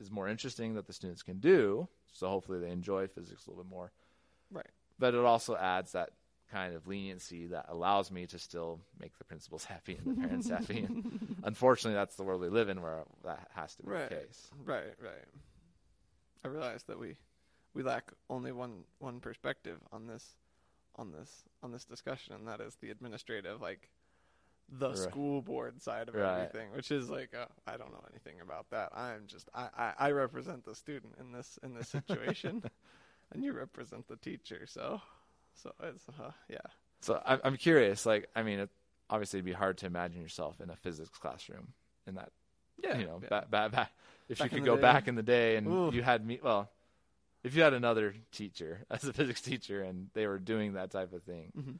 is 0.00 0.10
more 0.10 0.28
interesting 0.28 0.74
that 0.74 0.86
the 0.86 0.92
students 0.92 1.22
can 1.22 1.38
do, 1.38 1.88
so 2.12 2.28
hopefully 2.28 2.58
they 2.60 2.70
enjoy 2.70 3.06
physics 3.06 3.46
a 3.46 3.50
little 3.50 3.62
bit 3.64 3.70
more. 3.70 3.92
Right. 4.50 4.66
But 4.98 5.14
it 5.14 5.24
also 5.24 5.56
adds 5.56 5.92
that 5.92 6.10
kind 6.52 6.74
of 6.74 6.86
leniency 6.86 7.46
that 7.46 7.66
allows 7.68 8.10
me 8.10 8.26
to 8.26 8.38
still 8.38 8.80
make 9.00 9.16
the 9.18 9.24
principals 9.24 9.64
happy 9.74 9.96
and 9.96 10.06
the 10.16 10.20
parents 10.20 10.48
happy. 10.48 10.80
And 10.80 11.02
unfortunately, 11.42 11.96
that's 11.96 12.16
the 12.16 12.22
world 12.24 12.40
we 12.40 12.48
live 12.48 12.68
in 12.68 12.82
where 12.82 13.04
that 13.24 13.48
has 13.54 13.74
to 13.76 13.82
be 13.82 13.88
Right. 13.90 14.08
the 14.10 14.16
case. 14.16 14.50
Right. 14.64 14.94
Right. 15.02 15.24
I 16.44 16.48
realize 16.48 16.82
that 16.84 16.98
we 16.98 17.16
we 17.74 17.82
lack 17.82 18.12
only 18.28 18.52
one 18.52 18.84
one 18.98 19.20
perspective 19.20 19.78
on 19.92 20.06
this 20.06 20.36
on 20.96 21.10
this 21.12 21.44
on 21.62 21.72
this 21.72 21.84
discussion, 21.84 22.34
and 22.34 22.48
that 22.48 22.60
is 22.60 22.76
the 22.80 22.90
administrative, 22.90 23.60
like 23.60 23.88
the 24.68 24.90
Right. 24.90 24.96
school 24.96 25.42
board 25.42 25.80
side 25.82 26.08
of 26.08 26.14
Right. 26.14 26.30
everything, 26.40 26.72
which 26.72 26.90
is 26.90 27.08
like 27.08 27.34
uh, 27.34 27.46
I 27.66 27.76
don't 27.76 27.92
know 27.92 28.04
anything 28.10 28.40
about 28.40 28.70
that. 28.70 28.90
I'm 28.94 29.26
just 29.26 29.48
I, 29.54 29.68
I, 29.76 29.92
I 29.98 30.10
represent 30.10 30.64
the 30.64 30.74
student 30.74 31.14
in 31.20 31.32
this 31.32 31.58
in 31.62 31.74
this 31.74 31.88
situation, 31.88 32.62
and 33.32 33.44
you 33.44 33.52
represent 33.52 34.08
the 34.08 34.16
teacher. 34.16 34.66
So 34.66 35.00
so 35.54 35.72
it's 35.82 36.04
uh, 36.20 36.30
yeah 36.48 36.58
So 37.00 37.20
I'm 37.24 37.40
I'm 37.44 37.56
curious. 37.56 38.06
Like, 38.06 38.28
I 38.36 38.42
mean, 38.42 38.58
it, 38.60 38.70
obviously, 39.10 39.38
it'd 39.38 39.44
be 39.46 39.52
hard 39.52 39.78
to 39.78 39.86
imagine 39.86 40.20
yourself 40.22 40.60
in 40.60 40.70
a 40.70 40.76
physics 40.76 41.10
classroom 41.18 41.72
in 42.06 42.14
that 42.16 42.30
yeah 42.82 42.98
you 42.98 43.06
know, 43.06 43.20
yeah. 43.22 43.28
ba- 43.28 43.46
ba- 43.50 43.68
ba- 43.72 43.90
if 44.28 44.38
Back 44.38 44.52
you 44.52 44.58
could 44.58 44.64
go 44.66 44.76
day. 44.76 44.82
back 44.82 45.08
in 45.08 45.14
the 45.14 45.22
day 45.22 45.56
and 45.56 45.66
Oof. 45.68 45.94
you 45.94 46.02
had 46.02 46.24
me, 46.24 46.38
well, 46.42 46.70
if 47.44 47.54
you 47.56 47.62
had 47.62 47.74
another 47.74 48.14
teacher 48.30 48.84
as 48.90 49.04
a 49.04 49.12
physics 49.12 49.40
teacher 49.42 49.82
and 49.82 50.08
they 50.14 50.26
were 50.26 50.38
doing 50.38 50.74
that 50.74 50.90
type 50.90 51.12
of 51.12 51.22
thing, 51.24 51.52
Mhm. 51.58 51.78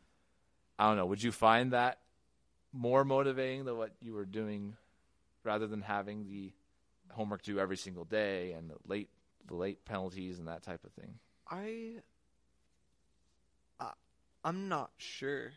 I 0.79 0.89
don't 0.89 0.97
know, 0.97 1.07
would 1.07 1.23
you 1.23 1.33
find 1.33 1.73
that 1.73 1.99
more 2.73 3.05
motivating 3.05 3.65
than 3.65 3.77
what 3.77 3.93
you 4.01 4.13
were 4.15 4.25
doing 4.25 4.75
rather 5.45 5.67
than 5.67 5.83
having 5.83 6.25
the 6.29 6.53
homework 7.11 7.43
due 7.43 7.59
every 7.61 7.77
single 7.77 8.05
day 8.05 8.53
and 8.53 8.71
the 8.71 8.77
late, 8.87 9.11
the 9.47 9.55
late 9.55 9.85
penalties 9.85 10.39
and 10.39 10.49
that 10.49 10.63
type 10.63 10.85
of 10.85 10.93
thing? 10.93 11.19
I, 11.49 11.97
I'm 14.45 14.69
not 14.69 14.91
sure. 14.97 15.53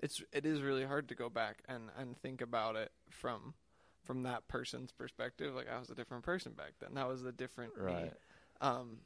It's 0.00 0.22
it 0.32 0.46
is 0.46 0.62
really 0.62 0.84
hard 0.84 1.08
to 1.08 1.14
go 1.14 1.28
back 1.28 1.62
and 1.68 1.90
and 1.98 2.16
think 2.16 2.40
about 2.40 2.76
it 2.76 2.90
from 3.10 3.54
from 4.02 4.22
that 4.22 4.48
person's 4.48 4.92
perspective. 4.92 5.54
Like 5.54 5.68
I 5.68 5.78
was 5.78 5.90
a 5.90 5.94
different 5.94 6.24
person 6.24 6.52
back 6.52 6.72
then. 6.80 6.94
That 6.94 7.08
was 7.08 7.24
a 7.24 7.32
different 7.32 7.76
me. 7.76 7.92
Right. 7.92 8.12
Um, 8.60 8.98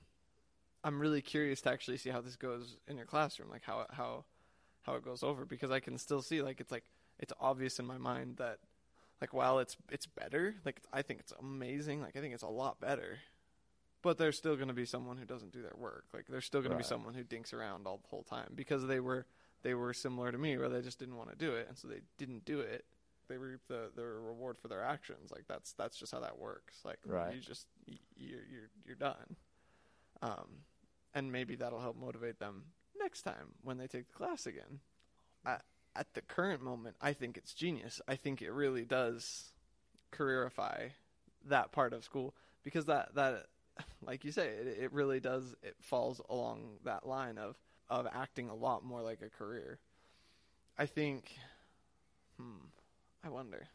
I'm 0.85 1.01
really 1.01 1.23
curious 1.23 1.61
to 1.63 1.71
actually 1.71 1.97
see 1.97 2.11
how 2.11 2.21
this 2.21 2.37
goes 2.37 2.77
in 2.87 2.97
your 2.97 3.07
classroom, 3.07 3.51
like 3.51 3.65
how 3.65 3.87
how 3.91 4.25
how 4.83 4.95
it 4.95 5.05
goes 5.05 5.23
over, 5.23 5.45
because 5.45 5.71
I 5.71 5.81
can 5.81 5.99
still 5.99 6.23
see 6.23 6.43
like 6.43 6.61
it's 6.61 6.71
like 6.71 6.85
it's 7.19 7.33
obvious 7.41 7.79
in 7.79 7.87
my 7.87 7.99
mind 7.99 8.37
that 8.37 8.59
like 9.21 9.33
while 9.33 9.59
it's 9.59 9.77
it's 9.91 10.07
better, 10.07 10.55
like 10.65 10.81
I 10.93 11.03
think 11.03 11.21
it's 11.21 11.33
amazing, 11.41 12.01
like 12.03 12.17
I 12.17 12.21
think 12.21 12.35
it's 12.35 12.43
a 12.43 12.49
lot 12.49 12.81
better. 12.81 13.19
But 14.05 14.19
there's 14.19 14.39
still 14.39 14.55
going 14.55 14.69
to 14.69 14.75
be 14.75 14.85
someone 14.85 15.17
who 15.17 15.25
doesn't 15.25 15.53
do 15.53 15.63
their 15.63 15.75
work. 15.77 16.05
Like 16.15 16.27
there's 16.29 16.45
still 16.45 16.61
going 16.61 16.71
to 16.73 16.77
be 16.77 16.85
someone 16.85 17.15
who 17.15 17.25
dinks 17.25 17.53
around 17.53 17.87
all 17.87 17.97
the 17.97 18.09
whole 18.09 18.23
time 18.23 18.53
because 18.55 18.87
they 18.87 19.01
were 19.01 19.27
they 19.63 19.75
were 19.75 19.93
similar 19.93 20.31
to 20.31 20.39
me 20.39 20.57
where 20.59 20.69
they 20.69 20.83
just 20.83 20.99
didn't 21.01 21.17
want 21.17 21.31
to 21.31 21.37
do 21.37 21.55
it 21.55 21.67
and 21.69 21.77
so 21.77 21.89
they 21.89 22.01
didn't 22.19 22.45
do 22.45 22.61
it 22.61 22.85
they 23.29 23.37
reap 23.37 23.61
the 23.69 23.91
the 23.95 24.05
reward 24.05 24.59
for 24.59 24.69
their 24.69 24.83
actions. 24.83 25.31
Like 25.31 25.45
that's 25.49 25.73
that's 25.73 25.97
just 25.97 26.13
how 26.13 26.21
that 26.21 26.39
works. 26.39 26.81
Like 26.85 26.99
Right. 27.07 27.35
you 27.35 27.41
just 27.41 27.67
you're 28.17 28.41
you're 28.51 28.71
you're 28.87 28.97
done. 28.97 29.37
Um, 30.23 30.63
and 31.15 31.33
maybe 31.33 31.57
that'll 31.57 31.81
help 31.81 31.97
motivate 31.97 32.39
them 32.39 32.65
next 32.99 33.23
time 33.23 33.55
when 33.63 33.79
they 33.79 33.87
take 33.87 34.07
the 34.09 34.15
class 34.15 34.47
again. 34.47 34.81
I, 35.45 35.59
at 35.97 36.13
the 36.15 36.23
current 36.23 36.63
moment, 36.63 36.97
I 37.01 37.13
think 37.13 37.37
it's 37.37 37.55
genius. 37.55 38.01
I 38.09 38.17
think 38.17 38.43
it 38.43 38.51
really 38.51 38.85
does 38.85 39.53
careerify 40.11 40.89
that 41.47 41.73
part 41.73 41.93
of 41.93 42.05
school 42.05 42.35
because 42.63 42.87
that 42.87 43.15
that 43.15 43.47
like 44.07 44.25
you 44.25 44.33
say 44.33 44.49
it, 44.49 44.67
it 44.81 44.93
really 44.93 45.21
does 45.21 45.55
it 45.63 45.77
falls 45.81 46.21
along 46.29 46.79
that 46.85 47.07
line 47.07 47.39
of 47.39 47.57
of 47.89 48.07
acting 48.13 48.49
a 48.49 48.55
lot 48.55 48.85
more 48.85 49.03
like 49.03 49.23
a 49.23 49.31
career. 49.31 49.79
I 50.79 50.87
think 50.87 51.33
hmm 52.39 52.67
i 53.25 53.29
wonder. 53.29 53.69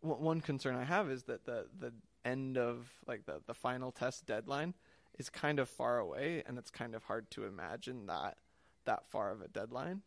One 0.00 0.20
one 0.20 0.40
concern 0.40 0.76
i 0.76 0.84
have 0.84 1.10
is 1.10 1.24
that 1.24 1.44
the 1.44 1.66
the 1.78 1.92
end 2.24 2.58
of 2.58 2.88
like 3.06 3.26
the 3.26 3.40
the 3.46 3.54
final 3.54 3.92
test 3.92 4.26
deadline 4.26 4.74
is 5.18 5.30
kind 5.30 5.58
of 5.58 5.68
far 5.68 5.98
away 5.98 6.42
and 6.46 6.58
it's 6.58 6.70
kind 6.70 6.94
of 6.94 7.04
hard 7.04 7.30
to 7.32 7.44
imagine 7.44 8.06
that 8.06 8.38
that 8.84 9.06
far 9.08 9.30
of 9.30 9.40
a 9.42 9.48
deadline. 9.48 10.02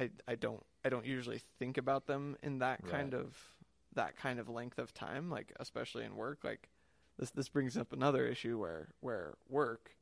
I 0.00 0.10
i 0.28 0.34
don't 0.34 0.64
i 0.84 0.88
don't 0.88 1.06
usually 1.06 1.40
think 1.58 1.78
about 1.78 2.06
them 2.06 2.36
in 2.42 2.58
that 2.60 2.84
kind 2.86 3.14
of 3.14 3.36
that 3.94 4.16
kind 4.16 4.38
of 4.40 4.48
length 4.48 4.78
of 4.78 4.94
time 4.94 5.30
like 5.30 5.52
especially 5.60 6.04
in 6.04 6.16
work. 6.16 6.40
Like 6.44 6.68
this 7.18 7.30
this 7.30 7.48
brings 7.48 7.76
up 7.76 7.92
another 7.92 8.26
issue 8.26 8.58
where 8.58 8.88
where 9.00 9.34
work 9.48 9.96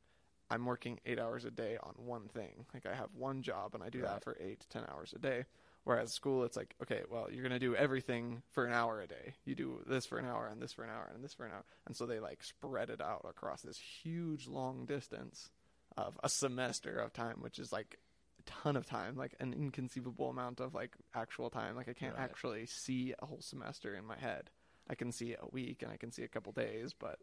I'm 0.49 0.65
working 0.65 0.99
8 1.05 1.17
hours 1.17 1.45
a 1.45 1.51
day 1.51 1.77
on 1.81 1.93
one 1.95 2.27
thing. 2.27 2.65
Like 2.73 2.85
I 2.85 2.93
have 2.93 3.13
one 3.13 3.41
job 3.41 3.73
and 3.73 3.81
I 3.81 3.89
do 3.89 3.99
Right. 4.01 4.09
that 4.11 4.23
for 4.23 4.35
8 4.39 4.59
to 4.59 4.67
10 4.69 4.83
hours 4.91 5.13
a 5.15 5.19
day. 5.19 5.45
Whereas 5.85 6.11
school 6.13 6.43
it's 6.43 6.57
like 6.57 6.75
okay, 6.81 7.03
well, 7.09 7.27
you're 7.31 7.41
going 7.41 7.53
to 7.53 7.59
do 7.59 7.73
everything 7.75 8.43
for 8.51 8.65
an 8.65 8.73
hour 8.73 8.99
a 9.01 9.07
day. 9.07 9.35
You 9.45 9.55
do 9.55 9.81
this 9.87 10.05
for 10.05 10.17
an 10.17 10.25
hour 10.25 10.47
and 10.47 10.61
this 10.61 10.73
for 10.73 10.83
an 10.83 10.89
hour 10.89 11.09
and 11.13 11.23
this 11.23 11.33
for 11.33 11.45
an 11.45 11.53
hour. 11.53 11.63
And 11.87 11.95
so 11.95 12.05
they 12.05 12.19
like 12.19 12.43
spread 12.43 12.89
it 12.89 13.01
out 13.01 13.25
across 13.27 13.61
this 13.61 13.77
huge 13.77 14.47
long 14.47 14.85
distance 14.85 15.49
of 15.97 16.19
a 16.23 16.29
semester 16.29 16.97
of 16.99 17.13
time, 17.13 17.37
which 17.41 17.57
is 17.57 17.71
like 17.71 17.97
a 18.39 18.43
ton 18.43 18.75
of 18.75 18.85
time, 18.85 19.15
like 19.15 19.35
an 19.39 19.53
inconceivable 19.53 20.29
amount 20.29 20.59
of 20.59 20.73
like 20.73 20.95
actual 21.15 21.49
time. 21.49 21.75
Like 21.77 21.87
I 21.89 21.93
can't 21.93 22.15
Right. 22.15 22.23
actually 22.29 22.65
see 22.65 23.13
a 23.19 23.25
whole 23.25 23.41
semester 23.41 23.95
in 23.95 24.05
my 24.05 24.17
head. 24.17 24.49
I 24.89 24.95
can 24.95 25.11
see 25.11 25.33
a 25.33 25.47
week 25.51 25.83
and 25.83 25.91
I 25.91 25.97
can 25.97 26.11
see 26.11 26.23
a 26.23 26.27
couple 26.27 26.51
days, 26.51 26.93
but 26.93 27.19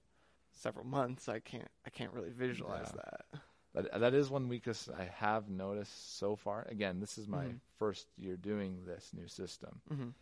several 0.53 0.87
months 0.87 1.29
I 1.29 1.41
can't 1.41 1.69
I 1.87 1.91
can't 1.91 2.13
really 2.13 2.31
visualize 2.31 2.91
Yeah. 2.91 3.03
that. 3.03 3.41
That 3.75 4.01
that 4.01 4.15
is 4.15 4.31
one 4.31 4.49
weakness 4.49 4.89
I 4.89 5.05
have 5.05 5.49
noticed 5.51 6.19
so 6.19 6.37
far. 6.37 6.67
Again, 6.69 7.01
this 7.01 7.19
is 7.19 7.29
my 7.29 7.45
Mhm. 7.47 7.61
first 7.77 8.09
year 8.17 8.37
doing 8.37 8.85
this 8.87 9.13
new 9.13 9.29
system, 9.29 9.83
Mhm. 9.91 10.15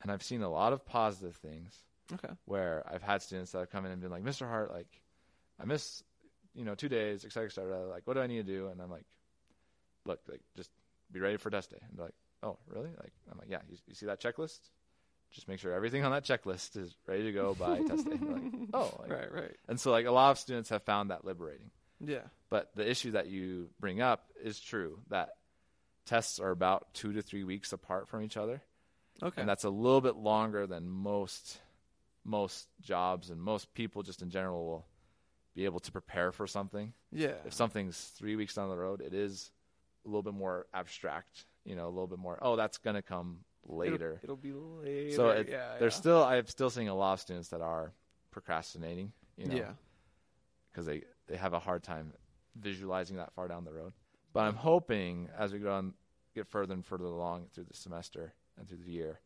and 0.00 0.10
I've 0.10 0.22
seen 0.22 0.42
a 0.42 0.48
lot 0.48 0.72
of 0.72 0.84
positive 0.86 1.36
things 1.36 1.84
Okay. 2.12 2.34
where 2.46 2.82
I've 2.90 3.02
had 3.02 3.22
students 3.22 3.52
that 3.52 3.58
have 3.60 3.70
come 3.70 3.84
in 3.84 3.92
and 3.92 4.00
been 4.00 4.10
like, 4.10 4.24
"Mr. 4.24 4.48
Hart, 4.48 4.70
like, 4.72 5.02
I 5.58 5.64
miss, 5.64 6.02
you 6.54 6.64
know, 6.64 6.74
two 6.74 6.88
days, 6.88 7.24
et 7.24 7.32
cetera, 7.32 7.48
et 7.48 7.52
cetera. 7.52 7.86
Like, 7.86 8.06
what 8.06 8.14
do 8.14 8.20
I 8.20 8.26
need 8.26 8.46
to 8.46 8.52
do?" 8.52 8.68
And 8.68 8.80
I'm 8.80 8.90
like, 8.90 9.06
"Look, 10.06 10.20
like, 10.28 10.42
just 10.56 10.70
be 11.10 11.20
ready 11.20 11.36
for 11.36 11.50
test 11.50 11.70
day." 11.70 11.78
And 11.82 11.96
they're 11.98 12.06
like, 12.06 12.16
"Oh, 12.42 12.58
really?" 12.66 12.90
Like, 12.90 13.12
I'm 13.30 13.38
like, 13.38 13.50
"Yeah, 13.50 13.60
you, 13.68 13.76
you 13.86 13.94
see 13.94 14.06
that 14.06 14.20
checklist? 14.20 14.70
Just 15.32 15.48
make 15.48 15.58
sure 15.58 15.72
everything 15.72 16.04
on 16.04 16.12
that 16.12 16.24
checklist 16.24 16.76
is 16.76 16.94
ready 17.06 17.24
to 17.24 17.32
go 17.32 17.54
by 17.54 17.80
test 17.88 18.04
day." 18.06 18.18
Like, 18.20 18.42
"Oh, 18.74 18.94
like, 19.00 19.10
right, 19.10 19.32
right. 19.32 19.56
and 19.68 19.80
so 19.80 19.90
like 19.90 20.06
a 20.06 20.10
lot 20.12 20.30
of 20.30 20.38
students 20.38 20.68
have 20.70 20.82
found 20.82 21.10
that 21.10 21.24
liberating. 21.24 21.70
Yeah. 22.00 22.22
But 22.50 22.70
the 22.74 22.88
issue 22.88 23.12
that 23.12 23.28
you 23.28 23.70
bring 23.80 24.00
up 24.00 24.26
is 24.42 24.58
true 24.60 24.98
that 25.08 25.30
tests 26.04 26.38
are 26.40 26.50
about 26.50 26.92
two 26.94 27.12
to 27.14 27.22
three 27.22 27.44
weeks 27.44 27.72
apart 27.72 28.08
from 28.08 28.22
each 28.22 28.36
other, 28.36 28.60
Okay. 29.22 29.40
and 29.40 29.48
that's 29.48 29.64
a 29.64 29.70
little 29.70 30.00
bit 30.00 30.16
longer 30.16 30.66
than 30.66 30.88
most 30.88 31.58
most 32.24 32.68
jobs 32.80 33.30
and 33.30 33.40
most 33.40 33.72
people 33.74 34.02
just 34.02 34.22
in 34.22 34.30
general 34.30 34.64
will 34.64 34.86
be 35.54 35.64
able 35.64 35.80
to 35.80 35.90
prepare 35.92 36.30
for 36.32 36.46
something. 36.46 36.92
yeah. 37.10 37.34
If 37.44 37.52
something's 37.52 37.98
three 38.16 38.36
weeks 38.36 38.54
down 38.54 38.68
the 38.68 38.76
road, 38.76 39.00
it 39.00 39.12
is 39.12 39.50
a 40.04 40.08
little 40.08 40.22
bit 40.22 40.34
more 40.34 40.66
abstract. 40.74 41.46
You 41.64 41.76
know, 41.76 41.86
a 41.86 41.90
little 41.90 42.06
bit 42.08 42.18
more. 42.18 42.38
Oh, 42.42 42.56
that's 42.56 42.78
gonna 42.78 43.02
come 43.02 43.40
later. 43.66 44.20
It'll, 44.22 44.34
it'll 44.34 44.36
be 44.36 44.52
later. 44.52 45.16
so 45.16 45.28
it, 45.30 45.48
yeah, 45.50 45.76
there's 45.78 45.94
yeah. 45.94 45.98
still 46.00 46.24
I'm 46.24 46.46
still 46.46 46.70
seeing 46.70 46.88
a 46.88 46.94
lot 46.94 47.14
of 47.14 47.20
students 47.20 47.48
that 47.48 47.60
are 47.60 47.92
procrastinating. 48.30 49.12
You 49.36 49.46
know, 49.48 49.56
yeah. 49.56 49.70
because 50.70 50.86
they, 50.86 51.02
they 51.26 51.36
have 51.36 51.54
a 51.54 51.58
hard 51.58 51.82
time 51.82 52.12
visualizing 52.60 53.16
that 53.16 53.32
far 53.32 53.48
down 53.48 53.64
the 53.64 53.72
road. 53.72 53.92
But 54.32 54.40
I'm 54.40 54.54
hoping 54.54 55.28
as 55.38 55.52
we 55.52 55.58
go 55.58 55.72
on, 55.72 55.94
get 56.34 56.46
further 56.48 56.74
and 56.74 56.84
further 56.84 57.04
along 57.04 57.46
through 57.54 57.64
the 57.64 57.74
semester 57.74 58.34
and 58.58 58.68
through 58.68 58.78
the 58.84 58.90
year, 58.90 59.20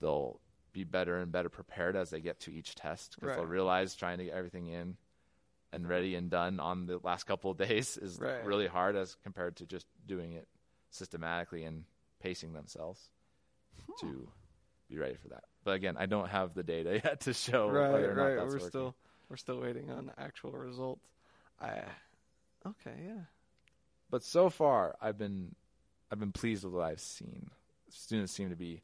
they'll 0.00 0.40
be 0.72 0.84
better 0.84 1.18
and 1.18 1.32
better 1.32 1.48
prepared 1.48 1.96
as 1.96 2.10
they 2.10 2.20
get 2.20 2.40
to 2.40 2.52
each 2.52 2.74
test 2.74 3.16
because 3.18 3.36
they'll 3.36 3.46
realize 3.46 3.94
trying 3.94 4.18
to 4.18 4.24
get 4.24 4.34
everything 4.34 4.68
in 4.68 4.96
and 5.72 5.88
ready 5.88 6.14
and 6.14 6.30
done 6.30 6.60
on 6.60 6.86
the 6.86 6.98
last 7.02 7.24
couple 7.24 7.50
of 7.50 7.58
days 7.58 7.96
is 7.96 8.18
Right. 8.20 8.44
really 8.44 8.66
hard 8.66 8.96
as 8.96 9.16
compared 9.22 9.56
to 9.56 9.66
just 9.66 9.86
doing 10.06 10.32
it 10.32 10.46
systematically 10.90 11.64
and 11.64 11.84
pacing 12.20 12.52
themselves 12.52 13.10
to 14.00 14.28
be 14.88 14.98
ready 14.98 15.14
for 15.14 15.28
that. 15.28 15.44
But 15.64 15.72
again, 15.72 15.96
I 15.98 16.06
don't 16.06 16.28
have 16.28 16.54
the 16.54 16.62
data 16.62 17.00
yet 17.04 17.20
to 17.22 17.34
show 17.34 17.68
right, 17.68 17.92
whether 17.92 18.12
or 18.12 18.14
not 18.14 18.22
right. 18.22 18.36
that's 18.36 18.46
We're 18.46 18.52
working. 18.54 18.68
still 18.68 18.96
we're 19.28 19.36
still 19.36 19.60
waiting 19.60 19.90
on 19.90 20.10
actual 20.18 20.52
results. 20.52 21.06
I 21.60 21.82
okay, 22.66 22.94
yeah. 23.04 23.22
but 24.10 24.22
so 24.22 24.48
far 24.48 24.96
I've 25.00 25.18
been 25.18 25.54
I've 26.10 26.20
been 26.20 26.32
pleased 26.32 26.64
with 26.64 26.72
what 26.72 26.84
I've 26.84 27.00
seen. 27.00 27.50
Students 27.90 28.32
seem 28.32 28.50
to 28.50 28.56
be 28.56 28.82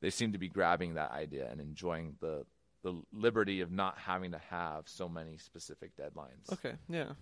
they 0.00 0.10
seem 0.10 0.32
to 0.32 0.38
be 0.38 0.48
grabbing 0.48 0.94
that 0.94 1.12
idea 1.12 1.48
and 1.50 1.60
enjoying 1.60 2.16
the 2.20 2.44
the 2.82 3.00
liberty 3.12 3.60
of 3.60 3.70
not 3.70 3.96
having 3.98 4.32
to 4.32 4.40
have 4.50 4.88
so 4.88 5.08
many 5.08 5.38
specific 5.38 5.92
deadlines. 5.96 6.52
Okay, 6.52 6.74
yeah. 6.88 7.12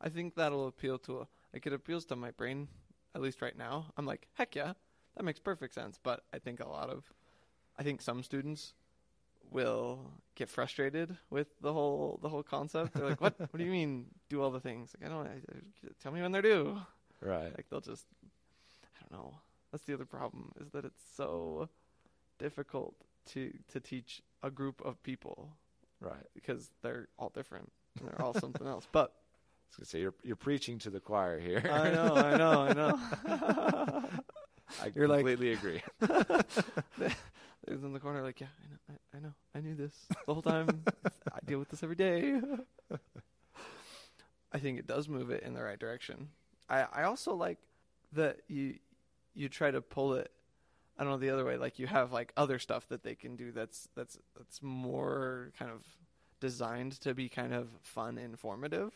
I 0.00 0.08
think 0.08 0.34
that'll 0.36 0.68
appeal 0.68 0.98
to 1.00 1.20
a, 1.20 1.28
like 1.52 1.66
it 1.66 1.72
appeals 1.72 2.06
to 2.06 2.16
my 2.16 2.30
brain 2.30 2.68
at 3.14 3.20
least 3.20 3.42
right 3.42 3.56
now. 3.56 3.86
I'm 3.96 4.06
like, 4.06 4.28
heck 4.34 4.54
yeah, 4.54 4.74
that 5.18 5.24
makes 5.24 5.38
perfect 5.40 5.74
sense. 5.74 5.98
But 6.02 6.22
I 6.32 6.38
think 6.38 6.60
a 6.60 6.68
lot 6.68 6.88
of, 6.88 7.04
I 7.78 7.82
think 7.82 8.00
some 8.00 8.22
students 8.22 8.72
will 9.50 10.10
get 10.34 10.48
frustrated 10.48 11.16
with 11.30 11.48
the 11.60 11.72
whole 11.72 12.18
the 12.22 12.28
whole 12.28 12.42
concept. 12.42 12.94
They're 12.94 13.08
like, 13.08 13.20
what? 13.20 13.34
what 13.38 13.56
do 13.58 13.64
you 13.64 13.70
mean 13.70 14.06
do 14.30 14.40
all 14.40 14.50
the 14.50 14.60
things? 14.60 14.94
Like 15.00 15.10
I 15.10 15.14
don't. 15.14 15.26
I, 15.26 15.30
I- 15.30 15.90
tell 16.02 16.12
me 16.12 16.22
when 16.22 16.32
they're 16.32 16.42
due. 16.42 16.78
Right. 17.20 17.50
Like 17.56 17.66
they'll 17.68 17.80
just, 17.80 18.06
I 18.84 18.88
don't 19.10 19.20
know. 19.20 19.34
That's 19.72 19.84
the 19.84 19.94
other 19.94 20.04
problem 20.06 20.52
is 20.60 20.70
that 20.70 20.84
it's 20.84 21.02
so 21.16 21.68
difficult 22.38 22.94
to 23.32 23.52
to 23.72 23.80
teach 23.80 24.22
a 24.42 24.50
group 24.50 24.80
of 24.84 25.02
people 25.02 25.50
Right. 26.00 26.26
because 26.34 26.70
they're 26.82 27.08
all 27.18 27.30
different. 27.34 27.72
And 27.98 28.08
they're 28.08 28.22
all 28.22 28.34
something 28.34 28.66
else. 28.66 28.86
But 28.92 29.10
I 29.10 29.66
was 29.70 29.76
gonna 29.78 29.86
say 29.86 30.00
you're 30.00 30.14
you're 30.22 30.36
preaching 30.36 30.78
to 30.80 30.90
the 30.90 31.00
choir 31.00 31.40
here. 31.40 31.62
I 31.70 31.90
know, 31.90 32.14
I 32.14 32.36
know, 32.36 32.60
I 32.60 32.72
know. 32.72 34.08
I 34.82 34.92
You're 34.94 35.08
like- 35.08 35.18
completely 35.20 35.52
agree. 35.52 35.82
There's 37.66 37.82
in 37.84 37.92
the 37.92 38.00
corner, 38.00 38.22
like, 38.22 38.40
yeah, 38.40 38.46
I 38.62 38.70
know, 38.70 38.78
I, 39.12 39.16
I 39.16 39.20
know, 39.20 39.34
I 39.54 39.60
knew 39.60 39.74
this 39.74 39.92
the 40.26 40.32
whole 40.32 40.42
time. 40.42 40.84
I 41.32 41.38
deal 41.44 41.58
with 41.58 41.68
this 41.68 41.82
every 41.82 41.96
day. 41.96 42.40
I 44.52 44.58
think 44.58 44.78
it 44.78 44.86
does 44.86 45.08
move 45.08 45.30
it 45.30 45.42
in 45.42 45.52
the 45.54 45.62
right 45.62 45.78
direction. 45.78 46.28
I, 46.70 46.86
I 46.92 47.02
also 47.04 47.34
like 47.34 47.58
that 48.12 48.38
you 48.48 48.76
you 49.34 49.48
try 49.48 49.70
to 49.70 49.80
pull 49.82 50.14
it. 50.14 50.30
I 50.98 51.04
don't 51.04 51.12
know 51.12 51.18
the 51.18 51.30
other 51.30 51.44
way. 51.44 51.56
Like 51.58 51.78
you 51.78 51.86
have 51.86 52.12
like 52.12 52.32
other 52.36 52.58
stuff 52.58 52.88
that 52.88 53.02
they 53.02 53.14
can 53.14 53.36
do 53.36 53.52
that's 53.52 53.88
that's 53.94 54.18
that's 54.36 54.62
more 54.62 55.50
kind 55.58 55.70
of 55.70 55.82
designed 56.40 56.92
to 57.02 57.12
be 57.14 57.28
kind 57.28 57.52
of 57.52 57.68
fun, 57.82 58.16
informative. 58.18 58.92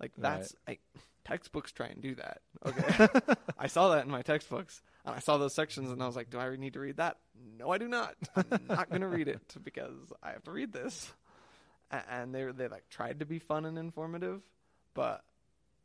Like 0.00 0.12
Right. 0.16 0.22
that's 0.40 0.54
like 0.66 0.80
textbooks 1.24 1.72
try 1.72 1.86
and 1.86 2.00
do 2.00 2.14
that. 2.16 2.38
Okay, 2.64 3.08
I 3.58 3.66
saw 3.66 3.88
that 3.88 4.04
in 4.04 4.10
my 4.10 4.22
textbooks, 4.22 4.82
and 5.04 5.14
I 5.14 5.18
saw 5.18 5.36
those 5.36 5.52
sections, 5.52 5.90
and 5.90 6.00
I 6.00 6.06
was 6.06 6.14
like, 6.14 6.30
"Do 6.30 6.38
I 6.38 6.54
need 6.54 6.74
to 6.74 6.80
read 6.80 6.98
that? 6.98 7.16
No, 7.58 7.70
I 7.70 7.78
do 7.78 7.88
not. 7.88 8.14
I'm 8.36 8.66
not 8.68 8.88
going 8.88 9.00
to 9.00 9.08
read 9.08 9.26
it 9.26 9.56
because 9.64 9.96
I 10.22 10.30
have 10.30 10.44
to 10.44 10.52
read 10.52 10.72
this." 10.72 11.12
And 11.90 12.32
they 12.32 12.44
they 12.44 12.68
like 12.68 12.88
tried 12.88 13.18
to 13.18 13.26
be 13.26 13.40
fun 13.40 13.64
and 13.64 13.76
informative, 13.78 14.42
but 14.94 15.24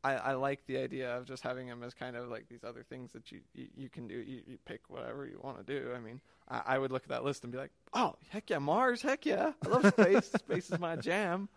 I, 0.03 0.13
I 0.13 0.33
like 0.33 0.65
the 0.67 0.77
idea 0.77 1.17
of 1.17 1.25
just 1.25 1.43
having 1.43 1.67
them 1.67 1.83
as 1.83 1.93
kind 1.93 2.15
of 2.15 2.29
like 2.29 2.47
these 2.47 2.63
other 2.63 2.83
things 2.83 3.11
that 3.13 3.31
you 3.31 3.39
you, 3.53 3.67
you 3.75 3.89
can 3.89 4.07
do. 4.07 4.15
You, 4.15 4.41
you 4.45 4.57
pick 4.65 4.81
whatever 4.89 5.25
you 5.25 5.39
want 5.41 5.57
to 5.57 5.63
do. 5.63 5.91
I 5.95 5.99
mean, 5.99 6.21
I, 6.47 6.61
I 6.65 6.77
would 6.77 6.91
look 6.91 7.03
at 7.03 7.09
that 7.09 7.23
list 7.23 7.43
and 7.43 7.51
be 7.51 7.57
like, 7.57 7.71
"Oh, 7.93 8.15
heck 8.29 8.49
yeah, 8.49 8.59
Mars, 8.59 9.01
heck 9.01 9.25
yeah, 9.25 9.53
I 9.65 9.67
love 9.67 9.87
space. 9.87 10.31
space 10.37 10.69
is 10.69 10.79
my 10.79 10.95
jam," 10.95 11.49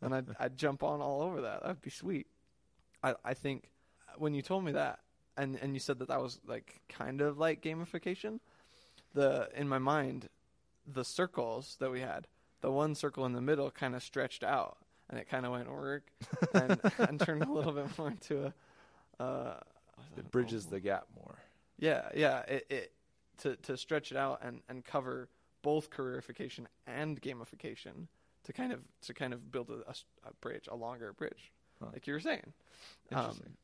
and 0.00 0.14
I'd 0.14 0.26
I'd 0.40 0.56
jump 0.56 0.82
on 0.82 1.00
all 1.00 1.22
over 1.22 1.42
that. 1.42 1.62
That'd 1.62 1.82
be 1.82 1.90
sweet. 1.90 2.26
I 3.02 3.14
I 3.24 3.34
think 3.34 3.70
when 4.16 4.34
you 4.34 4.42
told 4.42 4.64
me 4.64 4.72
that, 4.72 5.00
and 5.36 5.56
and 5.56 5.74
you 5.74 5.80
said 5.80 5.98
that 6.00 6.08
that 6.08 6.20
was 6.20 6.40
like 6.46 6.80
kind 6.88 7.20
of 7.20 7.38
like 7.38 7.62
gamification, 7.62 8.40
the 9.14 9.48
in 9.54 9.68
my 9.68 9.78
mind, 9.78 10.28
the 10.86 11.04
circles 11.04 11.76
that 11.80 11.90
we 11.90 12.00
had, 12.00 12.26
the 12.60 12.70
one 12.70 12.94
circle 12.94 13.24
in 13.26 13.32
the 13.32 13.40
middle 13.40 13.70
kind 13.70 13.94
of 13.94 14.02
stretched 14.02 14.44
out, 14.44 14.78
and 15.08 15.18
it 15.18 15.28
kind 15.28 15.46
of 15.46 15.52
went 15.52 15.70
work, 15.70 16.10
and 16.54 16.80
and 16.98 17.20
turned 17.20 17.42
a 17.44 17.50
little 17.52 17.72
bit 17.72 17.98
more 17.98 18.08
into 18.08 18.46
a. 19.18 19.22
Uh, 19.22 19.60
It 20.16 20.30
bridges 20.30 20.66
the 20.66 20.80
gap 20.80 21.06
more. 21.14 21.38
Yeah, 21.78 22.08
yeah. 22.14 22.40
It, 22.40 22.66
it 22.70 22.92
to 23.38 23.56
to 23.56 23.76
stretch 23.76 24.10
it 24.10 24.16
out 24.16 24.40
and 24.42 24.62
and 24.68 24.84
cover 24.84 25.28
both 25.62 25.90
careerification 25.90 26.66
and 26.86 27.20
gamification 27.22 28.08
to 28.44 28.52
kind 28.52 28.72
of 28.72 28.80
to 29.02 29.14
kind 29.14 29.32
of 29.32 29.50
build 29.52 29.70
a 29.70 30.32
bridge, 30.40 30.68
a 30.70 30.74
longer 30.76 31.12
bridge, 31.12 31.52
Huh. 31.82 31.90
like 31.92 32.06
you 32.06 32.12
were 32.14 32.20
saying. 32.20 32.52
Interesting. 33.10 33.46
Um, 33.46 33.56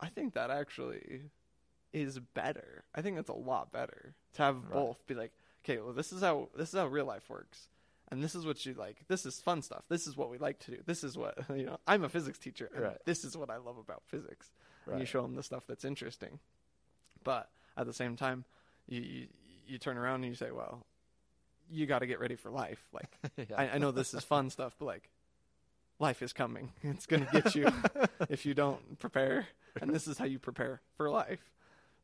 I 0.00 0.08
think 0.08 0.34
that 0.34 0.50
actually 0.50 1.22
is 1.92 2.18
better. 2.18 2.84
I 2.94 3.02
think 3.02 3.16
that's 3.16 3.28
a 3.30 3.34
lot 3.34 3.72
better 3.72 4.14
to 4.34 4.42
have 4.42 4.56
Right. 4.64 4.72
both 4.72 5.06
be 5.06 5.14
like, 5.14 5.32
okay, 5.64 5.78
well, 5.80 5.92
this 5.92 6.12
is 6.12 6.22
how 6.22 6.48
this 6.56 6.72
is 6.72 6.78
how 6.78 6.86
real 6.86 7.04
life 7.04 7.28
works, 7.28 7.68
and 8.10 8.22
this 8.22 8.34
is 8.34 8.46
what 8.46 8.64
you 8.64 8.74
like. 8.74 9.04
This 9.08 9.26
is 9.26 9.40
fun 9.40 9.60
stuff. 9.62 9.84
This 9.88 10.06
is 10.06 10.16
what 10.16 10.30
we 10.30 10.38
like 10.38 10.58
to 10.60 10.70
do. 10.70 10.78
This 10.86 11.02
is 11.04 11.18
what 11.18 11.36
you 11.54 11.66
know. 11.66 11.78
I'm 11.86 12.04
a 12.04 12.08
physics 12.08 12.38
teacher, 12.38 12.70
and 12.74 12.84
Right. 12.84 12.98
this 13.04 13.24
is 13.24 13.36
what 13.36 13.50
I 13.50 13.56
love 13.58 13.76
about 13.78 14.02
physics. 14.06 14.50
And 14.90 14.98
you 15.00 15.06
show 15.06 15.22
them 15.22 15.34
the 15.36 15.42
stuff 15.42 15.64
that's 15.68 15.84
interesting, 15.84 16.40
but 17.22 17.48
at 17.76 17.86
the 17.86 17.92
same 17.92 18.16
time, 18.16 18.44
you 18.88 19.00
you, 19.00 19.26
you 19.68 19.78
turn 19.78 19.96
around 19.98 20.16
and 20.24 20.26
you 20.26 20.34
say, 20.34 20.50
well, 20.50 20.84
you 21.70 21.86
got 21.86 22.00
to 22.00 22.06
get 22.06 22.18
ready 22.18 22.34
for 22.36 22.50
life. 22.50 22.82
Like 22.92 23.10
Yeah. 23.36 23.44
I, 23.56 23.68
I 23.70 23.78
know 23.78 23.90
this 23.92 24.14
is 24.14 24.24
fun 24.24 24.50
stuff, 24.56 24.74
but 24.78 24.86
like, 24.86 25.10
life 26.00 26.22
is 26.22 26.32
coming. 26.32 26.72
It's 26.82 27.06
gonna 27.06 27.28
get 27.32 27.54
you 27.54 27.68
if 28.28 28.44
you 28.44 28.54
don't 28.54 28.98
prepare. 28.98 29.46
And 29.80 29.94
this 29.94 30.08
is 30.08 30.18
how 30.18 30.24
you 30.24 30.40
prepare 30.40 30.80
for 30.96 31.08
life. 31.08 31.52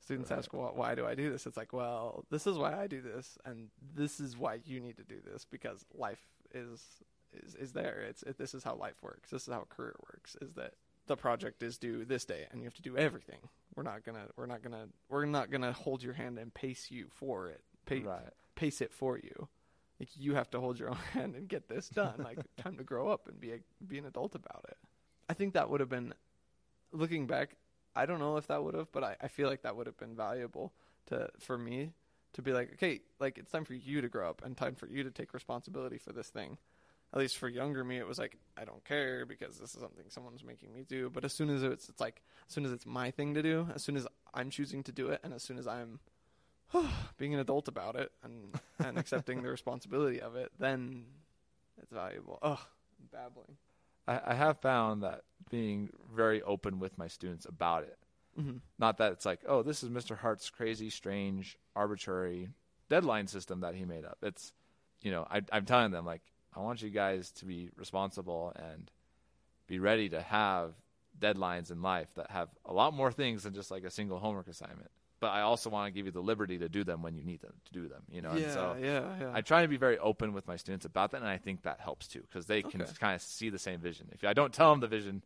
Students 0.00 0.30
Right. 0.30 0.38
ask, 0.38 0.52
well, 0.52 0.70
why 0.74 0.94
do 0.94 1.04
I 1.04 1.16
do 1.16 1.32
this? 1.32 1.46
It's 1.46 1.56
like, 1.56 1.72
well, 1.72 2.24
this 2.30 2.46
is 2.46 2.56
why 2.56 2.80
I 2.80 2.86
do 2.86 3.00
this, 3.02 3.36
and 3.44 3.70
this 3.94 4.20
is 4.20 4.36
why 4.36 4.60
you 4.64 4.78
need 4.78 4.98
to 4.98 5.02
do 5.02 5.16
this 5.20 5.44
because 5.44 5.84
life 5.92 6.20
is 6.54 6.80
is 7.32 7.56
is 7.56 7.72
there. 7.72 8.04
It's 8.08 8.22
it, 8.22 8.38
this 8.38 8.54
is 8.54 8.62
how 8.62 8.76
life 8.76 9.02
works. 9.02 9.30
This 9.30 9.48
is 9.48 9.52
how 9.52 9.62
a 9.62 9.74
career 9.74 9.96
works. 10.12 10.36
Is 10.40 10.52
that 10.54 10.74
the 11.08 11.16
project 11.16 11.62
is 11.62 11.76
due 11.78 12.04
this 12.04 12.24
day, 12.24 12.46
and 12.52 12.60
you 12.60 12.66
have 12.66 12.74
to 12.74 12.82
do 12.82 12.96
everything. 12.96 13.38
We're 13.74 13.82
not 13.82 14.04
gonna 14.04 14.26
we're 14.36 14.46
not 14.46 14.62
gonna 14.62 14.86
we're 15.08 15.24
not 15.26 15.50
gonna 15.50 15.72
hold 15.72 16.02
your 16.04 16.14
hand 16.14 16.38
and 16.38 16.54
pace 16.54 16.86
you 16.90 17.06
for 17.10 17.48
it. 17.48 17.62
Pa- 17.86 18.08
right. 18.08 18.32
pace 18.54 18.80
it 18.80 18.92
for 18.92 19.18
you. 19.18 19.48
Like 19.98 20.08
you 20.16 20.34
have 20.34 20.50
to 20.50 20.60
hold 20.60 20.78
your 20.78 20.90
own 20.90 20.96
hand 21.12 21.34
and 21.36 21.48
get 21.48 21.68
this 21.68 21.88
done. 21.88 22.14
Like 22.18 22.38
time 22.56 22.76
to 22.76 22.84
grow 22.84 23.08
up 23.08 23.28
and 23.28 23.40
be 23.40 23.52
a, 23.52 23.58
be 23.86 23.98
an 23.98 24.06
adult 24.06 24.34
about 24.34 24.64
it. 24.68 24.76
I 25.28 25.34
think 25.34 25.54
that 25.54 25.70
would 25.70 25.80
have 25.80 25.88
been, 25.88 26.14
looking 26.92 27.26
back, 27.26 27.56
I 27.94 28.06
don't 28.06 28.18
know 28.18 28.36
if 28.36 28.46
that 28.48 28.62
would 28.62 28.74
have, 28.74 28.92
but 28.92 29.02
I, 29.02 29.16
I 29.20 29.28
feel 29.28 29.48
like 29.48 29.62
that 29.62 29.74
would 29.74 29.86
have 29.86 29.96
been 29.96 30.14
valuable 30.14 30.72
to 31.06 31.28
for 31.40 31.56
me 31.56 31.92
to 32.34 32.42
be 32.42 32.52
like, 32.52 32.74
okay, 32.74 33.00
like 33.18 33.38
it's 33.38 33.50
time 33.50 33.64
for 33.64 33.74
you 33.74 34.02
to 34.02 34.08
grow 34.08 34.28
up 34.28 34.42
and 34.44 34.56
time 34.56 34.74
for 34.74 34.86
you 34.86 35.02
to 35.02 35.10
take 35.10 35.32
responsibility 35.32 35.98
for 35.98 36.12
this 36.12 36.28
thing. 36.28 36.58
At 37.14 37.20
least 37.20 37.38
for 37.38 37.48
younger 37.48 37.82
me, 37.82 37.98
it 37.98 38.06
was 38.06 38.18
like 38.18 38.36
I 38.56 38.64
don't 38.64 38.84
care 38.84 39.24
because 39.24 39.58
this 39.58 39.74
is 39.74 39.80
something 39.80 40.04
someone's 40.08 40.44
making 40.44 40.74
me 40.74 40.84
do. 40.86 41.08
But 41.08 41.24
as 41.24 41.32
soon 41.32 41.48
as 41.48 41.62
it's 41.62 41.88
it's 41.88 42.00
like 42.00 42.20
as 42.46 42.54
soon 42.54 42.66
as 42.66 42.72
it's 42.72 42.84
my 42.84 43.10
thing 43.10 43.34
to 43.34 43.42
do, 43.42 43.68
as 43.74 43.82
soon 43.82 43.96
as 43.96 44.06
I'm 44.34 44.50
choosing 44.50 44.82
to 44.84 44.92
do 44.92 45.08
it, 45.08 45.20
and 45.24 45.32
as 45.32 45.42
soon 45.42 45.58
as 45.58 45.66
I'm 45.66 46.00
being 47.18 47.34
an 47.34 47.40
adult 47.40 47.68
about 47.68 47.96
it 47.96 48.12
and 48.22 48.54
and 48.78 48.98
accepting 49.02 49.42
the 49.42 49.50
responsibility 49.50 50.20
of 50.20 50.36
it, 50.36 50.50
then 50.58 51.04
it's 51.80 51.92
valuable. 51.92 52.38
Ugh, 52.42 52.58
I'm 53.00 53.08
babbling. 53.12 53.56
I, 54.06 54.20
I 54.32 54.34
have 54.34 54.58
found 54.60 55.02
that 55.02 55.22
being 55.50 55.90
very 56.14 56.42
open 56.42 56.78
with 56.78 56.98
my 56.98 57.08
students 57.08 57.46
about 57.46 57.84
it. 57.84 57.98
Mm-hmm. 58.38 58.58
Not 58.78 58.98
that 58.98 59.12
it's 59.12 59.26
like, 59.26 59.40
oh, 59.46 59.62
this 59.62 59.82
is 59.82 59.90
Mr. 59.90 60.16
Hart's 60.16 60.50
crazy, 60.50 60.90
strange, 60.90 61.56
arbitrary 61.74 62.50
deadline 62.88 63.26
system 63.26 63.60
that 63.60 63.74
he 63.74 63.84
made 63.84 64.04
up. 64.04 64.18
It's, 64.22 64.52
you 65.00 65.10
know, 65.10 65.26
I, 65.30 65.42
I'm 65.52 65.64
telling 65.64 65.90
them 65.90 66.04
like, 66.04 66.22
I 66.54 66.60
want 66.60 66.82
you 66.82 66.90
guys 66.90 67.30
to 67.32 67.44
be 67.44 67.70
responsible 67.76 68.52
and 68.56 68.90
be 69.66 69.78
ready 69.78 70.08
to 70.10 70.20
have 70.20 70.74
deadlines 71.18 71.70
in 71.70 71.82
life 71.82 72.14
that 72.14 72.30
have 72.30 72.48
a 72.64 72.72
lot 72.72 72.94
more 72.94 73.10
things 73.10 73.42
than 73.42 73.54
just 73.54 73.70
like 73.70 73.84
a 73.84 73.90
single 73.90 74.18
homework 74.18 74.48
assignment. 74.48 74.90
But 75.18 75.28
I 75.28 75.40
also 75.40 75.70
want 75.70 75.86
to 75.86 75.90
give 75.98 76.04
you 76.04 76.12
the 76.12 76.20
liberty 76.20 76.58
to 76.58 76.68
do 76.68 76.84
them 76.84 77.00
when 77.02 77.14
you 77.16 77.24
need 77.24 77.40
them 77.40 77.54
to 77.64 77.72
do 77.72 77.88
them. 77.88 78.02
You 78.10 78.20
know, 78.20 78.34
yeah, 78.34 78.44
and 78.44 78.52
so 78.52 78.76
yeah, 78.80 79.02
yeah. 79.18 79.30
I 79.32 79.40
try 79.40 79.62
to 79.62 79.68
be 79.68 79.78
very 79.78 79.98
open 79.98 80.34
with 80.34 80.46
my 80.46 80.56
students 80.56 80.84
about 80.84 81.12
that, 81.12 81.22
and 81.22 81.28
I 81.28 81.38
think 81.38 81.62
that 81.62 81.80
helps 81.80 82.06
too 82.06 82.20
because 82.20 82.46
they 82.46 82.62
can 82.62 82.82
Okay. 82.82 82.92
kind 83.00 83.14
of 83.14 83.22
see 83.22 83.48
the 83.48 83.58
same 83.58 83.80
vision. 83.80 84.08
If 84.12 84.24
I 84.24 84.34
don't 84.34 84.52
tell 84.52 84.70
them 84.70 84.80
the 84.80 84.88
vision, 84.88 85.22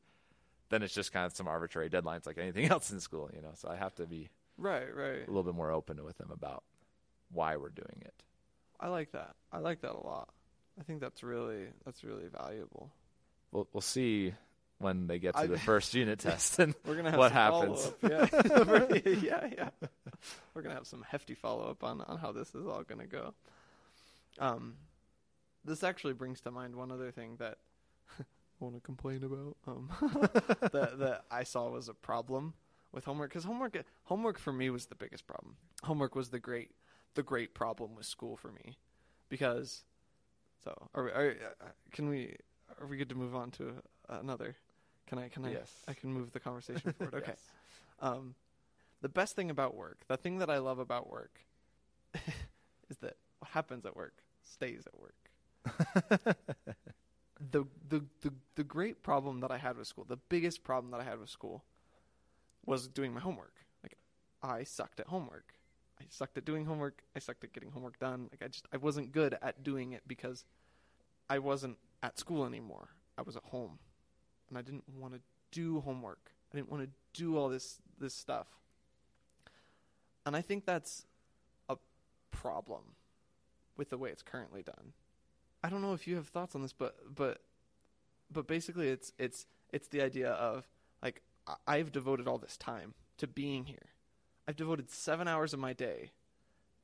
then 0.68 0.82
it's 0.84 0.94
just 0.94 1.12
kind 1.12 1.26
of 1.26 1.32
some 1.32 1.48
arbitrary 1.48 1.90
deadlines 1.90 2.24
like 2.26 2.38
anything 2.38 2.66
else 2.70 2.92
in 2.92 3.00
school, 3.00 3.28
you 3.34 3.42
know. 3.42 3.50
So 3.54 3.68
I 3.68 3.74
have 3.76 3.94
to 3.96 4.06
be 4.06 4.30
right, 4.56 4.94
right. 4.94 5.22
a 5.26 5.30
little 5.30 5.42
bit 5.42 5.54
more 5.56 5.72
open 5.72 6.04
with 6.04 6.18
them 6.18 6.30
about 6.30 6.62
why 7.32 7.56
we're 7.56 7.70
doing 7.70 8.02
it. 8.02 8.14
I 8.78 8.88
like 8.88 9.10
that. 9.12 9.34
I 9.52 9.58
like 9.58 9.80
that 9.82 9.92
a 9.92 10.06
lot. 10.06 10.28
I 10.78 10.84
think 10.84 11.00
that's 11.00 11.24
really 11.24 11.66
that's 11.84 12.04
really 12.04 12.28
valuable. 12.28 12.90
We'll 13.50 13.66
we'll 13.72 13.80
see 13.80 14.34
when 14.80 15.06
they 15.06 15.18
get 15.18 15.34
to 15.34 15.40
I- 15.42 15.46
the 15.46 15.58
first 15.70 15.94
unit 15.94 16.18
test 16.18 16.58
and 16.58 16.74
We're 16.84 16.96
gonna 16.96 17.10
have 17.10 17.18
What 17.18 17.32
happens? 17.32 17.92
Yeah, 18.02 18.26
yeah, 19.04 19.48
yeah. 19.56 19.88
We're 20.54 20.62
gonna 20.62 20.74
have 20.74 20.86
some 20.86 21.04
hefty 21.08 21.34
follow 21.34 21.70
up 21.70 21.84
on 21.84 22.00
on 22.00 22.18
how 22.18 22.32
this 22.32 22.54
is 22.54 22.66
all 22.66 22.82
gonna 22.82 23.06
go. 23.06 23.34
Um, 24.38 24.76
this 25.64 25.84
actually 25.84 26.14
brings 26.14 26.40
to 26.42 26.50
mind 26.50 26.74
one 26.74 26.90
other 26.90 27.10
thing 27.10 27.36
that 27.38 27.58
I 28.18 28.24
want 28.58 28.74
to 28.74 28.80
complain 28.80 29.22
about. 29.22 29.56
Um, 29.66 29.90
that 30.72 30.98
that 30.98 31.24
I 31.30 31.44
saw 31.44 31.70
was 31.70 31.88
a 31.88 31.94
problem 31.94 32.54
with 32.92 33.04
homework 33.04 33.30
because 33.30 33.44
homework 33.44 33.84
homework 34.04 34.38
for 34.38 34.52
me 34.52 34.70
was 34.70 34.86
the 34.86 34.94
biggest 34.94 35.26
problem. 35.26 35.56
Homework 35.84 36.14
was 36.14 36.30
the 36.30 36.40
great 36.40 36.70
the 37.14 37.22
great 37.22 37.54
problem 37.54 37.94
with 37.94 38.06
school 38.06 38.36
for 38.36 38.50
me 38.50 38.78
because 39.28 39.84
so 40.64 40.88
are, 40.94 41.04
we, 41.04 41.10
are 41.10 41.36
uh, 41.60 41.66
can 41.92 42.08
we 42.08 42.36
are 42.80 42.86
we 42.86 42.96
good 42.96 43.10
to 43.10 43.14
move 43.14 43.34
on 43.34 43.50
to 43.52 43.74
another? 44.08 44.56
Can 45.10 45.18
I 45.18 45.28
can 45.28 45.44
I 45.44 45.50
Yes. 45.50 45.72
I 45.88 45.92
can 45.92 46.12
move 46.12 46.30
the 46.30 46.38
conversation 46.38 46.92
forward? 46.98 47.14
Okay. 47.16 47.32
Yes. 47.32 47.42
Um, 47.98 48.36
the 49.02 49.08
best 49.08 49.34
thing 49.34 49.50
about 49.50 49.74
work, 49.74 49.98
the 50.06 50.16
thing 50.16 50.38
that 50.38 50.48
I 50.48 50.58
love 50.58 50.78
about 50.78 51.10
work, 51.10 51.40
is 52.88 52.96
that 52.98 53.16
what 53.40 53.50
happens 53.50 53.84
at 53.84 53.96
work 53.96 54.22
stays 54.44 54.84
at 54.86 55.00
work. 55.00 55.16
the, 57.50 57.64
the 57.88 58.04
the 58.22 58.32
the 58.54 58.62
great 58.62 59.02
problem 59.02 59.40
that 59.40 59.50
I 59.50 59.58
had 59.58 59.76
with 59.76 59.88
school, 59.88 60.04
the 60.08 60.16
biggest 60.16 60.62
problem 60.62 60.92
that 60.92 61.00
I 61.00 61.04
had 61.04 61.18
with 61.18 61.28
school, 61.28 61.64
was 62.64 62.86
doing 62.86 63.12
my 63.12 63.20
homework. 63.20 63.56
Like, 63.82 63.96
I 64.44 64.62
sucked 64.62 65.00
at 65.00 65.08
homework. 65.08 65.54
I 66.00 66.04
sucked 66.08 66.38
at 66.38 66.44
doing 66.44 66.66
homework. 66.66 67.02
I 67.16 67.18
sucked 67.18 67.42
at 67.42 67.52
getting 67.52 67.72
homework 67.72 67.98
done. 67.98 68.28
Like, 68.30 68.42
I 68.44 68.46
just 68.46 68.68
I 68.72 68.76
wasn't 68.76 69.10
good 69.10 69.36
at 69.42 69.64
doing 69.64 69.92
it 69.92 70.02
because 70.06 70.44
I 71.28 71.40
wasn't 71.40 71.78
at 72.00 72.16
school 72.16 72.46
anymore. 72.46 72.90
I 73.18 73.22
was 73.22 73.36
at 73.36 73.44
home, 73.44 73.80
and 74.50 74.58
I 74.58 74.62
didn't 74.62 74.84
want 74.98 75.14
to 75.14 75.20
do 75.52 75.80
homework. 75.80 76.32
I 76.52 76.56
didn't 76.56 76.70
want 76.70 76.82
to 76.82 76.90
do 77.14 77.38
all 77.38 77.48
this 77.48 77.78
this 77.98 78.14
stuff. 78.14 78.48
And 80.26 80.36
I 80.36 80.42
think 80.42 80.66
that's 80.66 81.06
a 81.68 81.76
problem 82.30 82.82
with 83.76 83.90
the 83.90 83.98
way 83.98 84.10
it's 84.10 84.22
currently 84.22 84.62
done. 84.62 84.92
I 85.62 85.70
don't 85.70 85.82
know 85.82 85.94
if 85.94 86.06
you 86.06 86.16
have 86.16 86.28
thoughts 86.28 86.54
on 86.54 86.62
this, 86.62 86.72
but 86.72 86.96
but 87.14 87.40
but 88.30 88.46
basically 88.46 88.88
it's 88.88 89.12
it's 89.18 89.46
it's 89.72 89.88
the 89.88 90.02
idea 90.02 90.30
of 90.30 90.68
like 91.02 91.22
I've 91.66 91.92
devoted 91.92 92.28
all 92.28 92.38
this 92.38 92.56
time 92.56 92.94
to 93.18 93.26
being 93.26 93.66
here. 93.66 93.88
I've 94.46 94.56
devoted 94.56 94.90
7 94.90 95.28
hours 95.28 95.52
of 95.52 95.60
my 95.60 95.72
day 95.72 96.10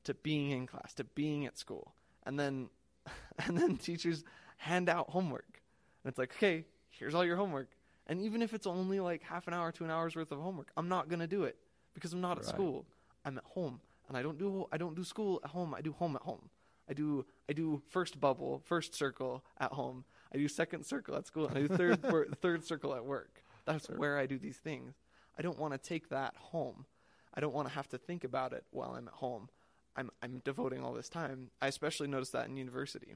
to 0.05 0.13
being 0.13 0.51
in 0.51 0.67
class, 0.67 0.93
to 0.95 1.03
being 1.03 1.45
at 1.45 1.57
school. 1.57 1.93
And 2.23 2.39
then 2.39 2.69
and 3.45 3.57
then 3.57 3.77
teachers 3.77 4.23
hand 4.57 4.89
out 4.89 5.09
homework. 5.09 5.61
And 6.03 6.09
it's 6.09 6.17
like, 6.17 6.33
"Okay, 6.35 6.65
here's 6.97 7.15
all 7.15 7.25
your 7.25 7.37
homework." 7.37 7.69
And 8.07 8.21
even 8.21 8.41
if 8.41 8.53
it's 8.53 8.65
only 8.67 8.99
like 8.99 9.21
half 9.23 9.47
an 9.47 9.53
hour 9.53 9.71
to 9.73 9.83
an 9.83 9.91
hour's 9.91 10.15
worth 10.15 10.31
of 10.31 10.39
homework, 10.39 10.71
I'm 10.77 10.87
not 10.87 11.09
going 11.09 11.19
to 11.19 11.27
do 11.27 11.43
it 11.43 11.57
because 11.93 12.13
I'm 12.13 12.21
not 12.21 12.37
at 12.37 12.45
Right. 12.45 12.53
school. 12.53 12.85
I'm 13.25 13.37
at 13.37 13.43
home, 13.43 13.81
and 14.07 14.15
I 14.17 14.21
don't 14.21 14.37
do 14.37 14.67
I 14.71 14.77
don't 14.77 14.95
do 14.95 15.03
school 15.03 15.41
at 15.43 15.49
home. 15.51 15.73
I 15.73 15.81
do 15.81 15.91
home 15.93 16.15
at 16.15 16.21
home. 16.21 16.49
I 16.89 16.93
do 16.93 17.25
I 17.49 17.53
do 17.53 17.81
first 17.89 18.19
bubble, 18.19 18.59
first 18.59 18.93
circle 18.95 19.43
at 19.57 19.73
home. 19.73 20.05
I 20.33 20.37
do 20.37 20.47
second 20.47 20.85
circle 20.85 21.15
at 21.15 21.27
school. 21.27 21.47
And 21.47 21.57
I 21.57 21.61
do 21.61 21.67
third 21.67 22.01
wor- 22.11 22.27
third 22.41 22.63
circle 22.63 22.93
at 22.95 23.03
work. 23.05 23.43
That's 23.65 23.87
Sure. 23.87 23.97
where 23.97 24.17
I 24.17 24.25
do 24.25 24.37
these 24.37 24.57
things. 24.57 24.95
I 25.37 25.41
don't 25.41 25.59
want 25.59 25.73
to 25.73 25.77
take 25.77 26.07
that 26.09 26.33
home. 26.37 26.85
I 27.33 27.41
don't 27.41 27.53
want 27.53 27.67
to 27.67 27.73
have 27.73 27.89
to 27.89 27.97
think 27.97 28.23
about 28.23 28.53
it 28.53 28.63
while 28.71 28.91
I'm 28.95 29.07
at 29.09 29.15
home. 29.15 29.49
I'm 29.97 30.09
I'm 30.21 30.39
devoting 30.45 30.81
all 30.81 30.93
this 30.93 31.09
time. 31.09 31.51
I 31.61 31.67
especially 31.67 32.07
noticed 32.07 32.31
that 32.31 32.47
in 32.47 32.55
university. 32.55 33.15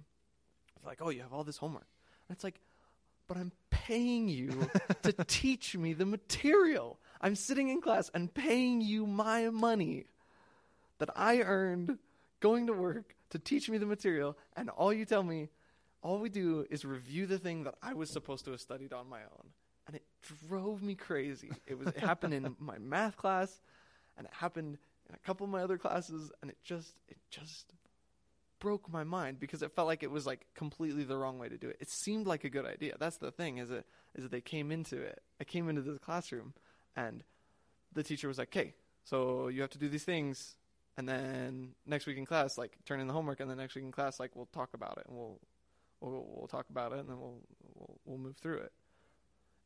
It's 0.76 0.86
like, 0.86 1.00
oh, 1.02 1.10
you 1.10 1.22
have 1.22 1.32
all 1.32 1.44
this 1.46 1.58
homework, 1.58 1.88
and 2.28 2.36
it's 2.36 2.44
like, 2.44 2.60
but 3.28 3.38
I'm 3.38 3.52
paying 3.88 4.28
you 4.28 4.70
to 5.04 5.12
teach 5.28 5.76
me 5.76 5.94
the 5.94 6.06
material. 6.06 7.00
I'm 7.20 7.36
sitting 7.36 7.70
in 7.70 7.82
class 7.82 8.10
and 8.14 8.34
paying 8.34 8.82
you 8.82 9.06
my 9.06 9.50
money 9.50 10.06
that 11.00 11.10
I 11.16 11.42
earned 11.42 11.98
going 12.40 12.68
to 12.68 12.74
work 12.74 13.16
to 13.32 13.40
teach 13.40 13.70
me 13.70 13.78
the 13.78 13.86
material, 13.86 14.38
and 14.56 14.70
all 14.70 14.92
you 14.92 15.06
tell 15.06 15.24
me, 15.24 15.50
all 16.04 16.20
we 16.20 16.30
do 16.30 16.66
is 16.70 16.84
review 16.84 17.26
the 17.26 17.38
thing 17.38 17.64
that 17.64 17.76
I 17.82 17.94
was 17.94 18.10
supposed 18.10 18.46
to 18.46 18.52
have 18.52 18.62
studied 18.62 18.94
on 18.94 19.08
my 19.08 19.22
own. 19.22 19.48
And 19.88 19.96
it 19.96 20.04
drove 20.48 20.82
me 20.82 20.96
crazy. 20.96 21.52
It 21.66 21.78
was 21.78 21.88
it 21.88 21.98
happened 21.98 22.34
in 22.34 22.56
my 22.60 22.78
math 22.78 23.18
class 23.18 23.62
and 24.18 24.28
it 24.28 24.34
happened 24.34 24.78
in 25.10 25.16
a 25.16 25.18
couple 25.20 25.46
of 25.46 25.52
my 25.52 25.62
other 25.62 25.78
classes 25.78 26.32
and 26.42 26.52
it 26.52 26.58
just 26.64 26.94
it 27.08 27.18
just 27.30 27.74
broke 28.62 28.90
my 28.90 29.04
mind 29.04 29.42
because 29.42 29.62
it 29.62 29.74
felt 29.74 29.90
like 29.90 30.04
it 30.04 30.12
was 30.12 30.26
like 30.26 30.46
completely 30.56 31.04
the 31.04 31.18
wrong 31.18 31.38
way 31.38 31.50
to 31.50 31.58
do 31.58 31.68
it. 31.68 31.76
It 31.82 31.90
seemed 31.90 32.28
like 32.28 32.46
a 32.46 32.50
good 32.50 32.66
idea. 32.66 32.96
That's 32.98 33.18
the 33.18 33.32
thing 33.32 33.58
is 33.58 33.70
it 33.72 33.86
is 34.16 34.24
that 34.24 34.32
they 34.32 34.40
came 34.40 34.72
into 34.72 35.02
it. 35.02 35.22
I 35.42 35.44
came 35.44 35.68
into 35.68 35.82
this 35.82 36.00
classroom 36.00 36.54
and 36.96 37.26
the 37.92 38.04
teacher 38.04 38.30
was 38.30 38.38
like, 38.38 38.56
"Okay, 38.56 38.74
so 39.04 39.50
you 39.50 39.60
have 39.60 39.72
to 39.72 39.78
do 39.78 39.90
these 39.90 40.06
things 40.06 40.56
and 40.98 41.08
then 41.08 41.70
next 41.86 42.06
week 42.06 42.18
in 42.18 42.26
class, 42.26 42.58
like 42.58 42.78
turn 42.86 43.00
in 43.00 43.08
the 43.08 43.14
homework, 43.14 43.40
and 43.40 43.50
then 43.50 43.58
next 43.58 43.76
week 43.76 43.84
in 43.84 43.92
class, 43.92 44.20
like 44.20 44.36
we'll 44.36 44.50
talk 44.54 44.74
about 44.74 44.98
it, 44.98 45.06
and 45.08 45.18
we'll 45.18 45.40
we'll, 46.02 46.26
we'll 46.36 46.48
talk 46.48 46.70
about 46.70 46.92
it, 46.92 47.00
and 47.00 47.10
then 47.10 47.20
we'll, 47.20 47.40
we'll 47.76 48.00
we'll 48.06 48.18
move 48.18 48.38
through 48.38 48.58
it. 48.58 48.72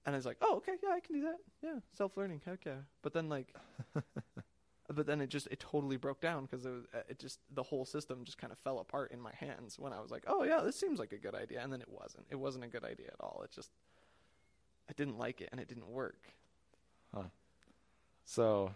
And 0.06 0.16
I 0.16 0.18
was 0.18 0.26
like, 0.26 0.38
oh, 0.42 0.58
okay, 0.58 0.74
yeah, 0.84 0.92
I 0.92 1.00
can 1.00 1.16
do 1.16 1.22
that. 1.24 1.38
Yeah, 1.64 1.80
self 1.94 2.16
learning, 2.16 2.42
heck 2.46 2.66
yeah. 2.66 2.84
But 3.02 3.14
then 3.14 3.28
like, 3.28 3.56
but 4.96 5.06
then 5.06 5.22
it 5.22 5.30
just 5.30 5.48
it 5.52 5.60
totally 5.60 5.98
broke 5.98 6.22
down 6.22 6.46
because 6.46 6.66
it 6.66 6.72
was 6.72 6.86
uh, 6.94 7.00
it 7.10 7.20
just 7.20 7.40
the 7.54 7.64
whole 7.64 7.86
system 7.86 8.24
just 8.24 8.38
kind 8.38 8.52
of 8.54 8.60
fell 8.60 8.80
apart 8.80 9.12
in 9.12 9.20
my 9.22 9.34
hands 9.36 9.78
when 9.78 9.94
I 9.94 10.00
was 10.02 10.12
like, 10.12 10.24
oh 10.28 10.44
yeah, 10.44 10.62
this 10.62 10.76
seems 10.80 11.00
like 11.00 11.12
a 11.12 11.18
good 11.18 11.36
idea, 11.36 11.62
and 11.62 11.72
then 11.72 11.82
it 11.82 11.90
wasn't. 11.90 12.26
It 12.30 12.36
wasn't 12.38 12.64
a 12.64 12.68
good 12.68 12.84
idea 12.84 13.08
at 13.08 13.20
all. 13.20 13.42
It 13.44 13.52
just 13.52 13.70
I 14.90 14.94
didn't 14.94 15.18
like 15.18 15.42
it, 15.42 15.50
and 15.52 15.60
it 15.60 15.68
didn't 15.68 15.88
work. 15.88 16.20
Huh. 17.14 17.24
So 18.26 18.72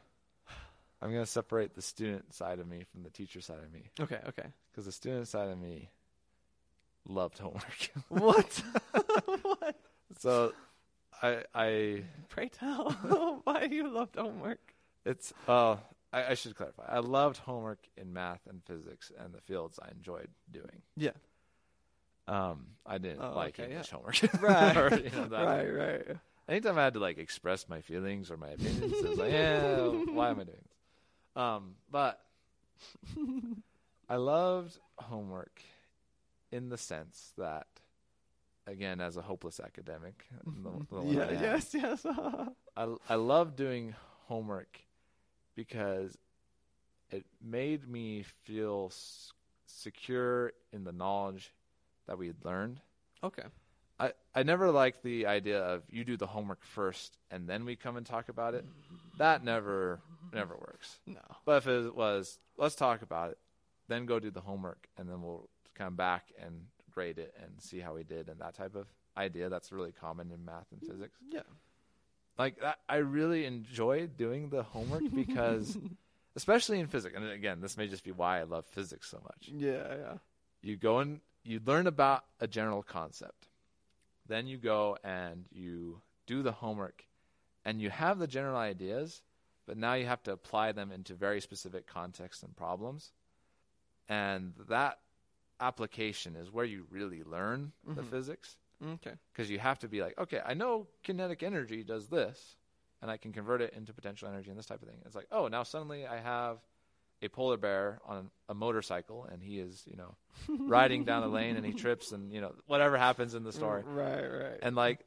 I'm 1.01 1.11
going 1.11 1.23
to 1.23 1.29
separate 1.31 1.75
the 1.75 1.81
student 1.81 2.33
side 2.33 2.59
of 2.59 2.67
me 2.67 2.83
from 2.91 3.03
the 3.03 3.09
teacher 3.09 3.41
side 3.41 3.59
of 3.65 3.71
me 3.73 3.89
Okay, 3.99 4.19
okay. 4.27 4.47
because 4.71 4.85
the 4.85 4.91
student 4.91 5.27
side 5.27 5.49
of 5.49 5.57
me 5.57 5.89
loved 7.07 7.37
homework. 7.39 7.91
what? 8.09 8.61
what? 9.41 9.75
so 10.19 10.53
I 11.21 11.43
I 11.55 12.03
Pray 12.29 12.49
tell 12.49 12.91
why 13.43 13.63
you 13.71 13.89
loved 13.89 14.15
homework. 14.15 14.73
it's 15.05 15.33
uh 15.47 15.77
I, 16.11 16.31
I 16.31 16.34
should 16.34 16.56
clarify. 16.56 16.86
I 16.88 16.99
loved 16.99 17.38
homework 17.38 17.80
in 17.98 18.14
math 18.14 18.41
and 18.48 18.61
physics 18.65 19.11
and 19.18 19.34
the 19.34 19.41
fields 19.41 19.80
I 19.81 19.90
enjoyed 19.91 20.30
doing. 20.52 20.81
Yeah. 20.98 21.11
Um, 22.27 22.68
I 22.86 22.98
didn't 22.99 23.22
Oh, 23.22 23.34
like 23.36 23.60
okay, 23.60 23.69
English 23.72 23.90
homework. 23.90 24.19
Right. 24.41 24.77
Or, 24.77 24.95
you 24.98 25.10
know, 25.10 25.27
right, 25.31 25.68
right. 25.68 26.18
Anytime 26.48 26.77
I 26.77 26.84
had 26.86 26.94
to 26.94 26.99
like 26.99 27.18
express 27.18 27.68
my 27.69 27.81
feelings 27.81 28.31
or 28.31 28.38
my 28.38 28.49
opinions, 28.49 28.94
it 28.94 29.10
was 29.10 29.18
like, 29.19 29.31
yeah, 29.31 29.88
why 30.14 30.30
am 30.30 30.40
I 30.40 30.44
doing 30.44 30.57
this? 30.64 30.77
Um, 31.44 31.76
but 31.91 32.19
I 34.10 34.15
loved 34.15 34.77
homework 34.98 35.61
in 36.52 36.69
the 36.69 36.77
sense 36.77 37.34
that, 37.38 37.68
again, 38.65 38.99
as 38.99 39.15
a 39.18 39.22
hopeless 39.22 39.60
academic, 39.60 40.26
the, 40.44 40.86
the 40.91 41.03
yeah, 41.03 41.23
I 41.26 41.31
yes, 41.34 41.73
yes. 41.76 42.06
I 42.76 42.88
I 43.07 43.15
love 43.15 43.56
doing 43.56 43.94
homework 44.27 44.80
because 45.60 46.18
it 47.11 47.26
made 47.41 47.86
me 47.86 48.23
feel 48.44 48.88
s- 48.91 49.34
secure 49.65 50.53
in 50.72 50.86
the 50.86 50.94
knowledge 50.94 51.53
that 52.07 52.18
we 52.18 52.27
had 52.27 52.38
learned. 52.45 52.80
okay. 53.23 53.44
I, 53.99 54.14
I 54.34 54.44
never 54.44 54.72
liked 54.72 55.03
the 55.03 55.26
idea 55.26 55.60
of 55.61 55.84
you 55.90 56.06
do 56.06 56.15
the 56.15 56.27
homework 56.27 56.64
first 56.64 57.18
and 57.30 57.49
then 57.49 57.65
we 57.65 57.76
come 57.76 57.98
and 57.98 58.06
talk 58.06 58.30
about 58.30 58.53
it. 58.53 58.64
That 59.18 59.44
never 59.44 59.99
never 60.34 60.56
works. 60.56 60.99
No. 61.06 61.19
But 61.44 61.57
if 61.57 61.68
it 61.68 61.94
was 61.94 62.40
let's 62.57 62.76
talk 62.76 63.02
about 63.02 63.31
it, 63.31 63.38
then 63.90 64.06
go 64.06 64.18
do 64.19 64.31
the 64.31 64.40
homework 64.40 64.88
and 64.98 65.10
then 65.10 65.22
we'll 65.22 65.49
come 65.76 65.98
back 65.98 66.23
and 66.41 66.68
grade 66.91 67.18
it 67.19 67.34
and 67.44 67.52
see 67.60 67.80
how 67.81 67.94
we 67.95 68.06
did 68.06 68.30
and 68.30 68.40
that 68.40 68.56
type 68.56 68.76
of 68.76 68.88
idea 69.18 69.49
that's 69.49 69.73
really 69.73 69.91
common 69.91 70.31
in 70.31 70.45
math 70.45 70.68
and 70.72 70.80
mm, 70.81 70.90
physics. 70.90 71.19
Yeah. 71.30 71.41
Like 72.40 72.56
I 72.88 72.95
really 72.98 73.45
enjoy 73.45 74.07
doing 74.07 74.49
the 74.49 74.64
homework 74.64 75.03
because 75.14 75.78
especially 76.36 76.80
in 76.80 76.88
physics 76.88 77.14
and 77.16 77.30
again, 77.30 77.60
this 77.60 77.78
may 77.78 77.88
just 77.88 78.06
be 78.06 78.11
why 78.11 78.40
I 78.40 78.44
love 78.44 78.66
physics 78.66 79.10
so 79.10 79.22
much 79.24 79.52
Yeah, 79.56 79.95
yeah. 79.95 80.18
you 80.61 80.78
go 80.78 80.99
and 80.99 81.20
you 81.44 81.60
learn 81.66 81.86
about 81.88 82.24
a 82.40 82.48
general 82.48 82.82
concept. 82.82 83.49
Then 84.28 84.48
you 84.48 84.57
go 84.57 84.98
and 85.03 85.45
you 85.52 86.02
do 86.28 86.41
the 86.41 86.52
homework 86.53 87.06
and 87.66 87.82
you 87.82 87.90
have 87.90 88.20
the 88.20 88.28
general 88.28 88.57
ideas, 88.57 89.22
but 89.68 89.78
now 89.78 89.95
you 89.95 90.06
have 90.06 90.24
to 90.24 90.32
apply 90.32 90.72
them 90.72 90.91
into 90.91 91.14
very 91.16 91.41
specific 91.41 91.88
contexts 91.88 92.44
and 92.44 92.56
problems. 92.56 93.11
And 94.07 94.53
that 94.70 94.99
application 95.60 96.36
is 96.36 96.52
where 96.52 96.66
you 96.66 96.86
really 96.90 97.24
learn 97.24 97.74
the 97.86 98.02
Mhm. 98.02 98.10
physics 98.10 98.56
Okay. 98.84 99.11
because 99.34 99.49
you 99.49 99.60
have 99.60 99.80
to 99.80 99.88
be 99.88 100.01
like, 100.01 100.18
okay, 100.18 100.41
I 100.45 100.53
know 100.53 100.88
kinetic 101.03 101.43
energy 101.43 101.84
does 101.84 102.07
this, 102.07 102.56
and 103.01 103.11
I 103.11 103.18
can 103.18 103.34
convert 103.34 103.61
it 103.61 103.73
into 103.73 103.93
potential 103.93 104.27
energy 104.30 104.49
and 104.49 104.57
this 104.57 104.65
type 104.68 104.81
of 104.81 104.88
thing. 104.88 104.99
It's 105.06 105.15
like, 105.15 105.27
oh, 105.31 105.47
now 105.47 105.64
suddenly 105.64 106.06
I 106.07 106.19
have 106.19 106.60
a 107.22 107.27
polar 107.27 107.57
bear 107.57 107.99
on 108.06 108.30
a 108.47 108.53
motorcycle, 108.53 109.26
and 109.30 109.43
he 109.43 109.60
is, 109.60 109.84
you 109.85 109.97
know, 109.97 110.15
riding 110.68 111.03
down 111.03 111.23
a 111.23 111.27
lane, 111.27 111.57
and 111.57 111.65
he 111.65 111.73
trips, 111.73 112.11
and 112.14 112.31
you 112.31 112.39
know, 112.41 112.53
whatever 112.68 112.97
happens 112.97 113.35
in 113.35 113.43
the 113.43 113.51
story, 113.51 113.84
mm, 113.84 113.95
Right, 113.95 114.26
right. 114.26 114.60
and 114.61 114.76
like. 114.76 115.06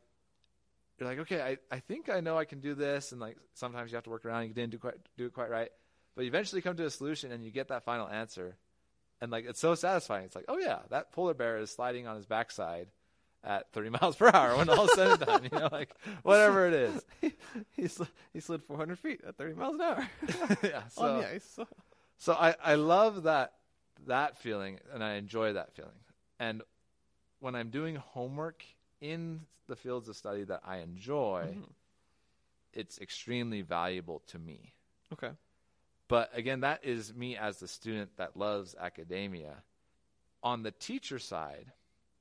You're 0.99 1.09
like, 1.09 1.19
okay, 1.21 1.41
I, 1.43 1.57
I 1.75 1.81
think 1.81 2.09
I 2.11 2.21
know 2.21 2.39
I 2.39 2.45
can 2.45 2.61
do 2.61 2.75
this, 2.75 3.11
and 3.11 3.21
like 3.21 3.37
sometimes 3.55 3.91
you 3.91 3.97
have 3.97 4.05
to 4.05 4.11
work 4.11 4.25
around. 4.25 4.47
You 4.47 4.55
didn't 4.55 4.71
do 4.71 4.79
quite 4.79 4.95
do 5.17 5.27
it 5.27 5.33
quite 5.33 5.51
right, 5.51 5.71
but 6.15 6.23
you 6.23 6.29
eventually 6.29 6.63
come 6.63 6.77
to 6.77 6.85
a 6.85 6.91
solution, 6.91 7.33
and 7.33 7.43
you 7.43 7.51
get 7.51 7.69
that 7.69 7.83
final 7.83 8.07
answer, 8.09 8.57
and 9.21 9.33
like 9.33 9.45
it's 9.49 9.59
so 9.59 9.75
satisfying. 9.75 10.27
It's 10.27 10.37
like, 10.37 10.45
oh 10.47 10.59
yeah, 10.59 10.81
that 10.91 11.11
polar 11.11 11.35
bear 11.35 11.57
is 11.59 11.71
sliding 11.71 12.07
on 12.07 12.15
his 12.15 12.27
backside 12.27 12.89
at 13.45 13.73
30 13.73 13.91
miles 14.01 14.17
per 14.17 14.31
hour 14.33 14.57
when 14.57 14.69
all 14.69 14.89
said 14.89 15.09
and 15.09 15.21
done. 15.21 15.45
You 15.51 15.59
know, 15.59 15.69
like 15.73 15.91
whatever 16.23 16.67
it 16.69 16.75
is. 16.75 17.05
he, 17.77 17.89
sl- 17.89 18.05
he 18.33 18.41
slid 18.41 18.63
400 18.63 18.99
feet 18.99 19.21
at 19.27 19.37
30 19.37 19.55
miles 19.55 19.75
an 19.75 19.81
hour 19.83 20.09
yeah. 20.63 20.83
So, 20.89 21.03
on 21.03 21.19
the 21.21 21.29
ice. 21.29 21.59
so 22.19 22.33
I 22.35 22.55
I 22.63 22.75
love 22.77 23.25
that 23.25 23.55
that 24.07 24.37
feeling, 24.39 24.81
and 24.93 25.03
I 25.05 25.15
enjoy 25.15 25.53
that 25.55 25.75
feeling. 25.75 25.93
And 26.41 26.63
when 27.41 27.55
I'm 27.55 27.71
doing 27.71 27.97
homework 27.97 28.65
in 29.01 29.41
the 29.69 29.77
fields 29.77 30.09
of 30.09 30.17
study 30.17 30.45
that 30.45 30.61
I 30.65 30.79
enjoy, 30.79 31.55
Mhm. 31.57 31.69
it's 32.73 32.99
extremely 33.01 33.63
valuable 33.63 34.21
to 34.29 34.39
me. 34.39 34.73
Okay. 35.13 35.31
But 36.09 36.31
again, 36.35 36.61
that 36.61 36.85
is 36.85 37.15
me 37.15 37.37
as 37.37 37.59
the 37.59 37.69
student 37.69 38.17
that 38.17 38.37
loves 38.37 38.75
academia. 38.79 39.63
On 40.43 40.63
the 40.63 40.73
teacher 40.73 41.19
side, 41.19 41.73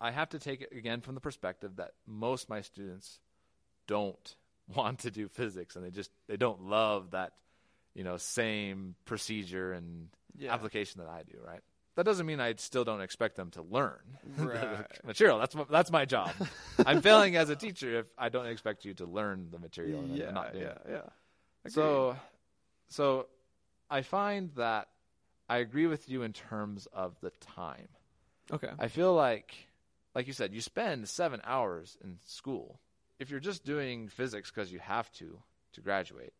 I 0.02 0.12
have 0.12 0.30
to 0.30 0.40
take 0.40 0.62
it 0.62 0.70
again 0.76 1.02
from 1.02 1.14
the 1.16 1.22
perspective 1.22 1.76
that 1.78 1.92
most 2.08 2.44
of 2.44 2.50
my 2.50 2.62
students 2.62 3.20
don't 3.88 4.36
want 4.76 5.00
to 5.00 5.12
do 5.12 5.28
physics 5.28 5.76
and 5.76 5.86
they 5.86 5.92
just 5.92 6.12
they 6.28 6.38
don't 6.38 6.64
love 6.64 7.12
that, 7.12 7.34
you 7.94 8.04
know, 8.04 8.18
same 8.18 8.96
procedure 9.06 9.72
and 9.74 10.10
Yeah. 10.38 10.54
application 10.54 11.02
that 11.02 11.10
I 11.10 11.24
do, 11.24 11.38
right? 11.46 11.62
That 11.96 12.06
doesn't 12.06 12.26
mean 12.26 12.40
I 12.40 12.54
still 12.56 12.86
don't 12.86 13.02
expect 13.02 13.36
them 13.36 13.52
to 13.52 13.62
learn 13.62 14.00
the 14.38 14.46
Right. 14.48 15.06
material. 15.06 15.40
That's 15.40 15.54
my, 15.56 15.66
that's 15.70 15.92
my 15.92 16.06
job. 16.06 16.32
I'm 16.86 17.02
failing 17.02 17.36
as 17.36 17.50
a 17.50 17.56
teacher 17.56 18.00
if 18.00 18.08
I 18.18 18.30
don't 18.30 18.48
expect 18.48 18.86
you 18.86 18.94
to 18.96 19.06
learn 19.06 19.50
the 19.52 19.60
material 19.60 20.00
and 20.06 20.18
yeah, 20.18 20.32
not 20.32 20.56
yeah, 20.56 20.62
it. 20.62 20.82
yeah. 20.90 21.02
Agreed. 21.66 21.74
So, 21.74 22.16
so 22.88 23.28
I 23.90 24.02
find 24.04 24.52
that 24.56 24.88
I 25.50 25.58
agree 25.58 25.86
with 25.88 26.08
you 26.10 26.24
in 26.24 26.32
terms 26.34 26.88
of 26.94 27.20
the 27.22 27.32
time. 27.42 27.90
okay. 28.54 28.72
I 28.80 28.88
feel 28.88 29.14
like, 29.14 29.54
like 30.16 30.28
you 30.28 30.34
said, 30.34 30.54
you 30.54 30.62
spend 30.62 31.08
seven 31.08 31.42
hours 31.44 31.98
in 32.04 32.18
school. 32.26 32.80
If 33.20 33.30
you're 33.30 33.40
just 33.40 33.64
doing 33.66 34.08
physics 34.08 34.50
because 34.52 34.72
you 34.72 34.80
have 34.80 35.12
to 35.14 35.40
to 35.74 35.82
graduate, 35.82 36.34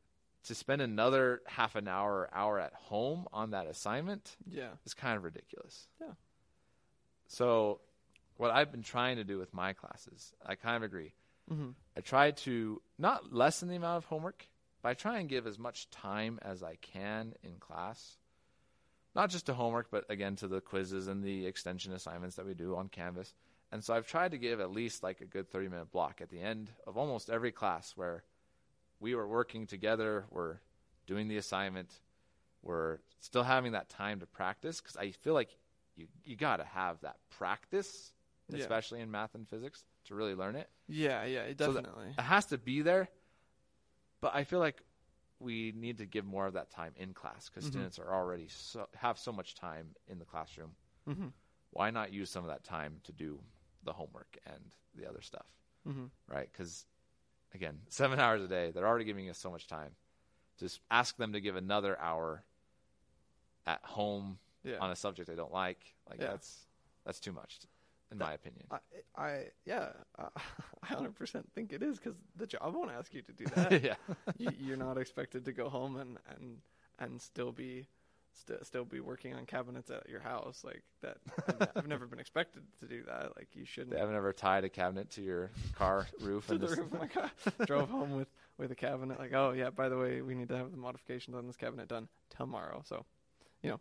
to 0.46 0.56
spend 0.56 0.82
another 0.82 1.42
half 1.46 1.76
an 1.76 1.88
hour 1.88 2.12
or 2.22 2.30
hour 2.34 2.60
at 2.60 2.74
home 2.74 3.28
on 3.32 3.52
that 3.52 3.68
assignment 3.68 4.36
Yeah. 4.48 4.72
is 4.86 4.94
kind 4.94 5.16
of 5.16 5.24
ridiculous. 5.24 5.88
Yeah. 6.02 6.14
So, 7.28 7.80
what 8.38 8.52
I've 8.52 8.72
been 8.72 8.82
trying 8.84 9.18
to 9.18 9.24
do 9.24 9.38
with 9.38 9.54
my 9.54 9.74
classes, 9.74 10.34
I 10.46 10.56
kind 10.56 10.76
of 10.76 10.84
agree. 10.84 11.14
Mm-hmm. 11.52 11.70
I 11.96 12.02
try 12.02 12.32
to 12.32 12.82
not 12.98 13.32
lessen 13.34 13.70
the 13.70 13.76
amount 13.76 13.98
of 13.98 14.06
homework, 14.06 14.48
but 14.82 14.90
I 14.90 14.94
try 14.96 15.20
and 15.20 15.30
give 15.30 15.48
as 15.48 15.60
much 15.60 15.90
time 15.92 16.40
as 16.42 16.64
I 16.64 16.76
can 16.82 17.34
in 17.44 17.58
class. 17.60 18.18
Not 19.14 19.30
just 19.30 19.46
to 19.48 19.54
homework, 19.54 19.92
but 19.92 20.06
again 20.10 20.36
to 20.38 20.48
the 20.48 20.62
quizzes 20.62 21.08
and 21.08 21.24
the 21.24 21.46
extension 21.46 21.94
assignments 21.94 22.36
that 22.38 22.46
we 22.46 22.54
do 22.54 22.76
on 22.76 22.88
Canvas. 22.90 23.34
And 23.72 23.84
so 23.84 23.94
I've 23.94 24.08
tried 24.08 24.32
to 24.32 24.38
give 24.38 24.60
at 24.60 24.72
least 24.72 25.02
like 25.04 25.22
a 25.22 25.26
good 25.26 25.50
30 25.50 25.70
minute 25.70 25.92
block 25.92 26.20
at 26.22 26.30
the 26.30 26.40
end 26.42 26.70
of 26.86 26.98
almost 26.98 27.30
every 27.30 27.52
class 27.52 27.94
where 27.96 28.24
we 29.00 29.16
were 29.16 29.28
working 29.28 29.66
together, 29.66 30.26
we're 30.30 30.58
doing 31.08 31.28
the 31.28 31.38
assignment, 31.38 31.90
we're 32.62 33.00
still 33.20 33.44
having 33.44 33.72
that 33.72 33.90
time 33.90 34.20
to 34.20 34.26
practice 34.26 34.82
because 34.82 34.98
I 34.98 35.12
feel 35.12 35.34
like 35.34 35.56
you 35.96 36.08
you 36.24 36.36
got 36.36 36.58
to 36.58 36.66
have 36.66 37.00
that 37.02 37.18
practice, 37.30 38.14
Yeah. 38.50 38.60
especially 38.60 39.00
in 39.02 39.10
math 39.12 39.36
and 39.36 39.48
physics, 39.48 39.84
to 40.06 40.16
really 40.16 40.36
learn 40.36 40.56
it 40.56 40.70
Yeah, 40.88 41.24
yeah, 41.26 41.46
So 41.58 41.74
definitely. 41.74 42.10
it 42.18 42.22
has 42.22 42.46
to 42.48 42.58
be 42.58 42.82
there 42.82 43.08
but 44.20 44.36
i 44.36 44.44
feel 44.44 44.60
like 44.60 44.82
we 45.40 45.74
need 45.76 45.98
to 45.98 46.06
give 46.06 46.26
more 46.26 46.46
of 46.46 46.54
that 46.54 46.70
time 46.70 46.94
in 46.98 47.14
class 47.14 47.50
because 47.50 47.66
Mhm. 47.66 47.72
students 47.72 48.00
are 48.00 48.14
already 48.14 48.48
so 48.48 48.88
have 48.96 49.18
so 49.18 49.32
much 49.32 49.56
time 49.56 49.96
in 50.08 50.20
the 50.20 50.26
classroom 50.26 50.76
mm-hmm. 51.08 51.30
why 51.72 51.90
not 51.92 52.12
use 52.14 52.30
some 52.30 52.44
of 52.44 52.50
that 52.50 52.64
time 52.64 53.00
to 53.04 53.12
do 53.12 53.40
the 53.84 53.94
homework 53.94 54.38
and 54.46 54.76
the 54.96 55.08
other 55.08 55.22
stuff 55.22 55.46
Mm-hmm. 55.88 56.06
right 56.28 56.48
because 56.52 56.86
again 57.56 57.80
seven 57.90 58.20
hours 58.20 58.44
a 58.44 58.48
day 58.48 58.70
they're 58.72 58.86
already 58.88 59.06
giving 59.06 59.28
us 59.32 59.38
so 59.40 59.50
much 59.50 59.66
time 59.68 59.92
just 60.60 60.80
ask 60.92 61.18
them 61.18 61.34
to 61.34 61.42
give 61.42 61.56
another 61.56 62.00
hour 62.00 62.44
at 63.66 63.80
home 63.84 64.38
Yeah. 64.64 64.78
on 64.80 64.92
a 64.92 64.96
subject 64.96 65.28
they 65.28 65.36
don't 65.36 65.52
like 65.54 65.80
like 66.10 66.20
Yeah. 66.22 66.28
that's 66.28 66.68
that's 67.04 67.20
too 67.20 67.32
much 67.32 67.60
in 68.12 68.18
That- 68.20 68.26
my 68.26 68.34
opinion 68.34 68.66
I, 68.70 68.80
I, 69.18 69.46
yeah, 69.66 69.94
I 70.20 70.28
100% 70.86 71.44
think 71.56 71.74
it 71.74 71.82
is 71.82 71.98
because 71.98 72.16
the 72.36 72.46
job 72.46 72.76
won't 72.76 72.92
ask 72.92 73.12
you 73.14 73.22
to 73.24 73.32
do 73.34 73.46
that. 73.56 73.82
yeah 73.84 73.96
you, 74.38 74.52
you're 74.60 74.78
not 74.78 74.98
expected 75.00 75.46
to 75.46 75.52
go 75.52 75.68
home 75.70 75.98
and, 75.98 76.18
and, 76.36 76.58
and 77.00 77.20
still 77.22 77.52
be 77.52 77.88
st- 78.34 78.66
still 78.66 78.86
be 78.86 79.00
working 79.00 79.34
on 79.34 79.46
cabinets 79.46 79.90
at 79.90 80.08
your 80.10 80.20
house 80.20 80.64
like 80.64 80.84
that. 81.02 81.18
I've, 81.48 81.68
I've 81.76 81.88
never 81.88 82.06
been 82.08 82.20
expected 82.20 82.64
to 82.80 82.86
do 82.88 83.04
that. 83.04 83.36
Like 83.36 83.50
you 83.54 83.66
shouldn't. 83.66 83.92
They 83.92 84.00
haven't 84.00 84.16
ever 84.16 84.34
tied 84.34 84.64
a 84.64 84.70
cabinet 84.70 85.10
to 85.12 85.22
your 85.22 85.52
car 85.76 86.08
roof 86.22 86.48
to 86.48 86.54
and 86.54 86.62
the 86.62 86.68
just 86.68 86.80
roof 86.80 86.94
of 86.94 87.00
my 87.00 87.08
car. 87.08 87.32
Drove 87.66 87.90
home 87.90 88.12
with 88.16 88.28
with 88.58 88.72
a 88.72 88.76
cabinet. 88.76 89.20
Like, 89.20 89.34
oh 89.34 89.52
yeah, 89.52 89.70
by 89.70 89.90
the 89.90 89.98
way, 89.98 90.22
we 90.22 90.36
need 90.36 90.50
to 90.50 90.58
have 90.58 90.72
the 90.72 90.78
modifications 90.78 91.36
on 91.36 91.48
this 91.48 91.56
cabinet 91.58 91.88
done 91.88 92.08
tomorrow. 92.30 92.84
So, 92.86 93.06
you 93.64 93.70
know, 93.72 93.80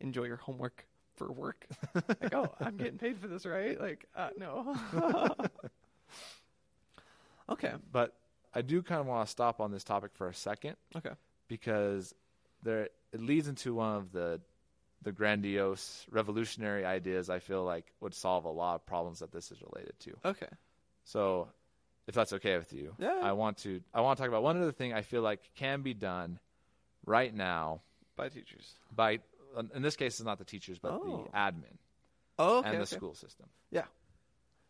enjoy 0.00 0.24
your 0.24 0.36
homework 0.36 0.86
for 1.16 1.32
work. 1.32 1.66
like, 1.94 2.34
oh, 2.34 2.54
I'm 2.60 2.76
getting 2.76 2.98
paid 2.98 3.18
for 3.18 3.26
this, 3.28 3.44
right? 3.44 3.80
Like, 3.80 4.06
uh, 4.16 4.30
no. 4.38 4.76
okay. 7.50 7.72
But 7.92 8.14
I 8.54 8.62
do 8.62 8.82
kind 8.82 9.00
of 9.00 9.06
want 9.06 9.26
to 9.26 9.30
stop 9.30 9.60
on 9.60 9.70
this 9.72 9.84
topic 9.84 10.12
for 10.14 10.28
a 10.28 10.34
second 10.34 10.76
Okay. 10.96 11.10
because 11.48 12.14
there 12.62 12.88
it 13.12 13.20
leads 13.20 13.48
into 13.48 13.74
one 13.74 13.96
of 13.96 14.12
the 14.12 14.40
the 15.02 15.12
grandiose 15.12 16.04
revolutionary 16.10 16.84
ideas 16.84 17.30
I 17.30 17.38
feel 17.38 17.62
like 17.64 17.86
would 18.00 18.14
solve 18.14 18.44
a 18.44 18.50
lot 18.50 18.74
of 18.76 18.86
problems 18.86 19.20
that 19.20 19.30
this 19.32 19.52
is 19.52 19.58
related 19.62 19.98
to. 20.00 20.14
Okay. 20.24 20.48
So, 21.04 21.48
if 22.08 22.14
that's 22.14 22.32
okay 22.34 22.58
with 22.58 22.72
you, 22.72 22.94
Yeah. 22.98 23.20
I 23.22 23.32
want 23.32 23.58
to 23.58 23.80
I 23.94 24.00
want 24.00 24.16
to 24.18 24.22
talk 24.22 24.28
about 24.28 24.42
one 24.42 24.60
other 24.60 24.72
thing 24.72 24.92
I 24.92 25.02
feel 25.02 25.22
like 25.22 25.40
can 25.54 25.82
be 25.82 25.94
done 25.94 26.38
right 27.06 27.32
now 27.34 27.80
By 28.16 28.28
teachers. 28.28 28.72
by 28.94 29.20
in 29.74 29.82
this 29.82 29.96
case 29.96 30.18
it's 30.18 30.24
not 30.26 30.38
the 30.38 30.44
teachers 30.44 30.78
but 30.78 30.92
Oh. 30.92 31.28
the 31.32 31.38
admin 31.38 31.78
Oh, 32.40 32.58
okay. 32.58 32.68
and 32.68 32.78
the 32.78 32.82
okay. 32.82 32.96
school 32.96 33.14
system. 33.14 33.46
Yeah. 33.70 33.84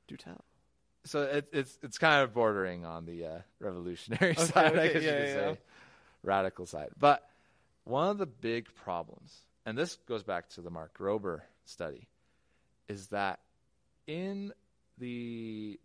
Do 0.07 0.17
tell. 0.17 0.45
So 1.05 1.23
it, 1.23 1.49
it's 1.53 1.79
it's 1.83 1.97
kind 1.99 2.23
of 2.23 2.35
bordering 2.35 2.85
on 2.85 3.07
the 3.07 3.25
uh, 3.25 3.39
revolutionary 3.61 4.33
Okay, 4.39 4.45
side, 4.45 4.79
I 4.79 4.89
guess 4.89 5.03
yeah, 5.03 5.11
you 5.13 5.19
could 5.19 5.29
yeah. 5.29 5.53
say, 5.55 5.59
radical 6.23 6.67
side. 6.67 6.91
But 6.99 7.27
one 7.89 8.09
of 8.11 8.19
the 8.19 8.27
big 8.27 8.67
problems, 8.75 9.35
and 9.67 9.77
this 9.77 9.97
goes 10.07 10.23
back 10.23 10.49
to 10.51 10.61
the 10.63 10.71
Mark 10.71 10.97
Grober 10.99 11.41
study, 11.65 12.07
is 12.89 13.09
that 13.09 13.41
in 14.07 14.53
the 14.99 15.79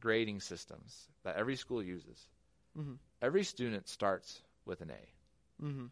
grading 0.00 0.40
systems 0.40 1.06
that 1.24 1.36
every 1.36 1.56
school 1.56 1.82
uses, 1.82 2.26
Mm-hmm. 2.78 2.94
every 3.22 3.42
student 3.42 3.88
starts 3.88 4.42
with 4.66 4.80
an 4.82 4.90
A, 4.90 5.64
Mm-hmm. 5.64 5.86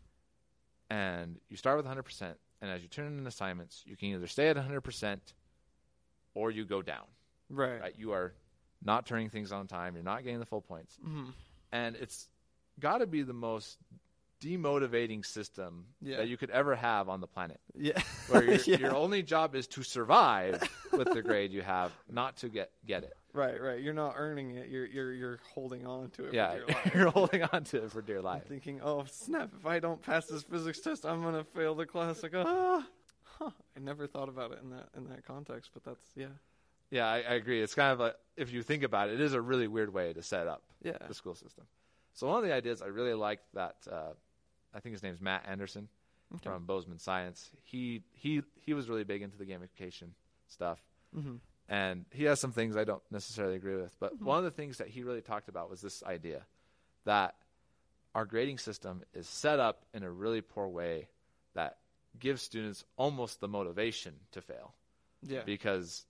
and 0.91 1.37
you 1.49 1.57
start 1.57 1.77
with 1.79 1.87
100%. 1.87 2.35
And 2.61 2.71
as 2.71 2.83
you 2.83 2.89
turn 2.89 3.19
in 3.19 3.27
assignments, 3.27 3.83
you 3.87 3.97
can 3.97 4.09
either 4.09 4.27
stay 4.27 4.49
at 4.49 4.57
100% 4.57 5.19
or 6.35 6.51
you 6.51 6.65
go 6.65 6.83
down. 6.83 7.05
Right. 7.51 7.81
Right? 7.81 7.95
You 7.99 8.13
are 8.13 8.35
not 8.83 9.07
turning 9.07 9.31
things 9.31 9.51
on 9.53 9.67
time. 9.67 9.95
You're 9.95 10.05
not 10.05 10.25
getting 10.25 10.41
the 10.41 10.47
full 10.47 10.61
points. 10.63 10.97
Mm-hmm. 11.03 11.31
and 11.73 11.97
it's 11.97 12.29
got 12.81 12.99
to 12.99 13.07
be 13.07 13.23
the 13.23 13.33
most 13.33 13.79
demotivating 14.45 15.25
system 15.25 15.87
Yeah. 16.01 16.19
that 16.19 16.29
you 16.29 16.37
could 16.37 16.51
ever 16.51 16.75
have 16.77 17.09
on 17.09 17.21
the 17.21 17.27
planet 17.27 17.61
Yeah. 17.75 18.01
where 18.29 18.45
your, 18.45 18.55
Yeah. 18.67 18.77
your 18.79 18.95
only 18.95 19.23
job 19.23 19.55
is 19.55 19.67
to 19.69 19.83
survive 19.83 20.63
with 20.93 21.13
the 21.13 21.23
grade 21.23 21.53
you 21.53 21.63
have 21.63 21.93
not 22.11 22.37
to 22.39 22.49
get 22.49 22.71
get 22.87 23.05
it 23.05 23.15
Right, 23.33 23.61
right. 23.61 23.81
You're 23.83 23.95
not 23.95 24.15
earning 24.17 24.53
it. 24.53 24.69
You're 24.69 24.87
you're 24.87 25.13
you're 25.13 25.41
holding 25.55 25.85
on 25.89 26.11
to 26.11 26.27
it. 26.27 26.35
yeah 26.35 26.53
For 26.53 26.57
dear 26.59 26.67
life. 26.85 26.95
you're 26.95 27.11
holding 27.11 27.43
on 27.43 27.65
to 27.65 27.83
it 27.85 27.91
for 27.91 28.01
dear 28.01 28.23
life. 28.23 28.43
I'm 28.45 28.49
thinking, 28.49 28.81
oh 28.81 29.07
snap! 29.11 29.51
If 29.59 29.67
I 29.67 29.81
don't 29.81 30.01
pass 30.01 30.27
this 30.27 30.45
physics 30.45 30.79
test, 30.81 31.05
I'm 31.05 31.21
gonna 31.21 31.43
fail 31.43 31.75
the 31.75 31.85
class. 31.85 32.23
Like, 32.23 32.35
ah, 32.37 32.87
huh. 33.25 33.51
I 33.77 33.81
never 33.81 34.07
thought 34.07 34.29
about 34.29 34.53
it 34.53 34.61
in 34.63 34.71
that 34.71 34.89
in 34.97 35.09
that 35.09 35.27
context, 35.27 35.71
but 35.75 35.83
that's 35.83 36.05
yeah, 36.15 36.27
yeah 36.93 37.07
I, 37.09 37.17
I 37.17 37.35
agree 37.35 37.61
it's 37.61 37.75
kind 37.75 37.93
of 37.93 37.99
like 37.99 38.15
if 38.37 38.53
you 38.53 38.63
think 38.63 38.85
about 38.85 39.09
it 39.09 39.15
it 39.15 39.21
is 39.21 39.33
a 39.33 39.41
really 39.41 39.67
weird 39.67 39.93
way 39.93 40.13
to 40.13 40.23
set 40.23 40.47
up 40.47 40.63
yeah. 40.85 40.99
the 41.09 41.15
school 41.15 41.35
system 41.35 41.65
so 42.13 42.29
one 42.29 42.39
of 42.39 42.45
the 42.45 42.55
ideas 42.55 42.83
i 42.83 42.87
really 42.87 43.15
liked 43.15 43.43
that 43.55 43.75
uh, 43.91 44.13
i 44.75 44.81
think 44.81 44.93
his 44.93 45.03
name's 45.03 45.21
matt 45.21 45.45
anderson 45.49 45.89
Okay. 46.35 46.43
from 46.51 46.65
bozeman 46.67 46.99
science 46.99 47.51
he 47.63 48.03
he 48.13 48.43
he 48.57 48.75
was 48.75 48.89
really 48.89 49.05
big 49.05 49.23
into 49.23 49.37
the 49.39 49.45
gamification 49.45 50.09
stuff 50.49 50.81
Mm-hmm. 51.17 51.37
and 51.69 52.05
he 52.11 52.25
has 52.25 52.41
some 52.41 52.51
things 52.53 52.77
I 52.77 52.83
don't 52.83 53.03
necessarily 53.11 53.55
agree 53.55 53.77
with. 53.77 53.95
But 54.01 54.19
Mhm. 54.19 54.25
one 54.25 54.39
of 54.39 54.45
the 54.45 54.51
things 54.51 54.79
that 54.79 54.89
he 54.89 55.05
really 55.05 55.23
talked 55.23 55.49
about 55.49 55.71
was 55.71 55.81
this 55.81 56.03
idea 56.03 56.45
that 57.05 57.37
our 58.17 58.25
grading 58.27 58.59
system 58.59 59.05
is 59.15 59.29
set 59.29 59.61
up 59.61 59.87
in 59.95 60.03
a 60.03 60.11
really 60.11 60.41
poor 60.41 60.67
way 60.67 61.09
that 61.55 61.79
gives 62.19 62.43
students 62.43 62.85
almost 62.97 63.39
the 63.41 63.47
motivation 63.47 64.15
to 64.33 64.41
fail 64.43 64.75
Yeah. 65.23 65.45
because 65.45 66.05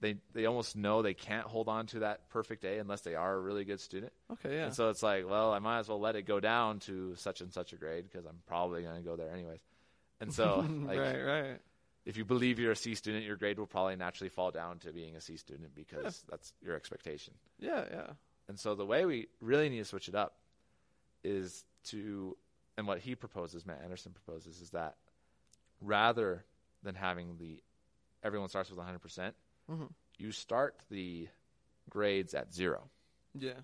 they 0.00 0.16
they 0.32 0.46
almost 0.46 0.76
know 0.76 1.02
they 1.02 1.14
can't 1.14 1.46
hold 1.46 1.68
on 1.68 1.86
to 1.86 2.00
that 2.00 2.28
perfect 2.28 2.64
A 2.64 2.78
unless 2.78 3.00
they 3.00 3.14
are 3.14 3.34
a 3.34 3.40
really 3.40 3.64
good 3.64 3.80
student. 3.80 4.12
Okay. 4.32 4.56
Yeah. 4.56 4.66
And 4.66 4.74
so 4.74 4.90
it's 4.90 5.02
like, 5.02 5.28
well, 5.28 5.52
I 5.52 5.58
might 5.58 5.80
as 5.80 5.88
well 5.88 6.00
let 6.00 6.16
it 6.16 6.22
go 6.22 6.40
down 6.40 6.78
to 6.80 7.16
such 7.16 7.40
and 7.40 7.52
such 7.52 7.72
a 7.72 7.76
grade 7.76 8.04
because 8.10 8.26
I'm 8.26 8.38
probably 8.46 8.82
going 8.82 8.96
to 8.96 9.02
go 9.02 9.16
there 9.16 9.32
anyways. 9.32 9.60
And 10.20 10.32
so, 10.32 10.66
like, 10.86 10.98
right. 10.98 11.22
Right. 11.22 11.58
if 12.04 12.16
you 12.16 12.24
believe 12.24 12.58
you're 12.58 12.72
a 12.72 12.76
C 12.76 12.94
student, 12.94 13.24
your 13.24 13.36
grade 13.36 13.58
will 13.58 13.66
probably 13.66 13.96
naturally 13.96 14.30
fall 14.30 14.50
down 14.50 14.78
to 14.80 14.92
being 14.92 15.16
a 15.16 15.20
C 15.20 15.36
student 15.36 15.74
because 15.74 16.22
that's 16.30 16.52
your 16.62 16.76
expectation. 16.76 17.34
Yeah. 17.58 17.84
Yeah. 17.90 18.10
And 18.48 18.58
so 18.58 18.74
the 18.74 18.86
way 18.86 19.04
we 19.04 19.28
really 19.40 19.68
need 19.68 19.78
to 19.78 19.84
switch 19.84 20.08
it 20.08 20.14
up 20.14 20.34
is 21.24 21.64
to, 21.84 22.36
and 22.76 22.86
what 22.86 23.00
he 23.00 23.14
proposes, 23.14 23.66
Matt 23.66 23.80
Anderson 23.82 24.12
proposes, 24.12 24.60
is 24.60 24.70
that 24.70 24.94
rather 25.80 26.44
than 26.82 26.94
having 26.94 27.36
the 27.38 27.62
everyone 28.22 28.48
starts 28.48 28.70
with 28.70 28.78
100%, 28.78 29.32
Mm-hmm. 29.70 29.84
you 30.18 30.32
start 30.32 30.76
the 30.90 31.28
grades 31.90 32.34
at 32.34 32.54
zero. 32.54 32.88
Yeah. 33.38 33.60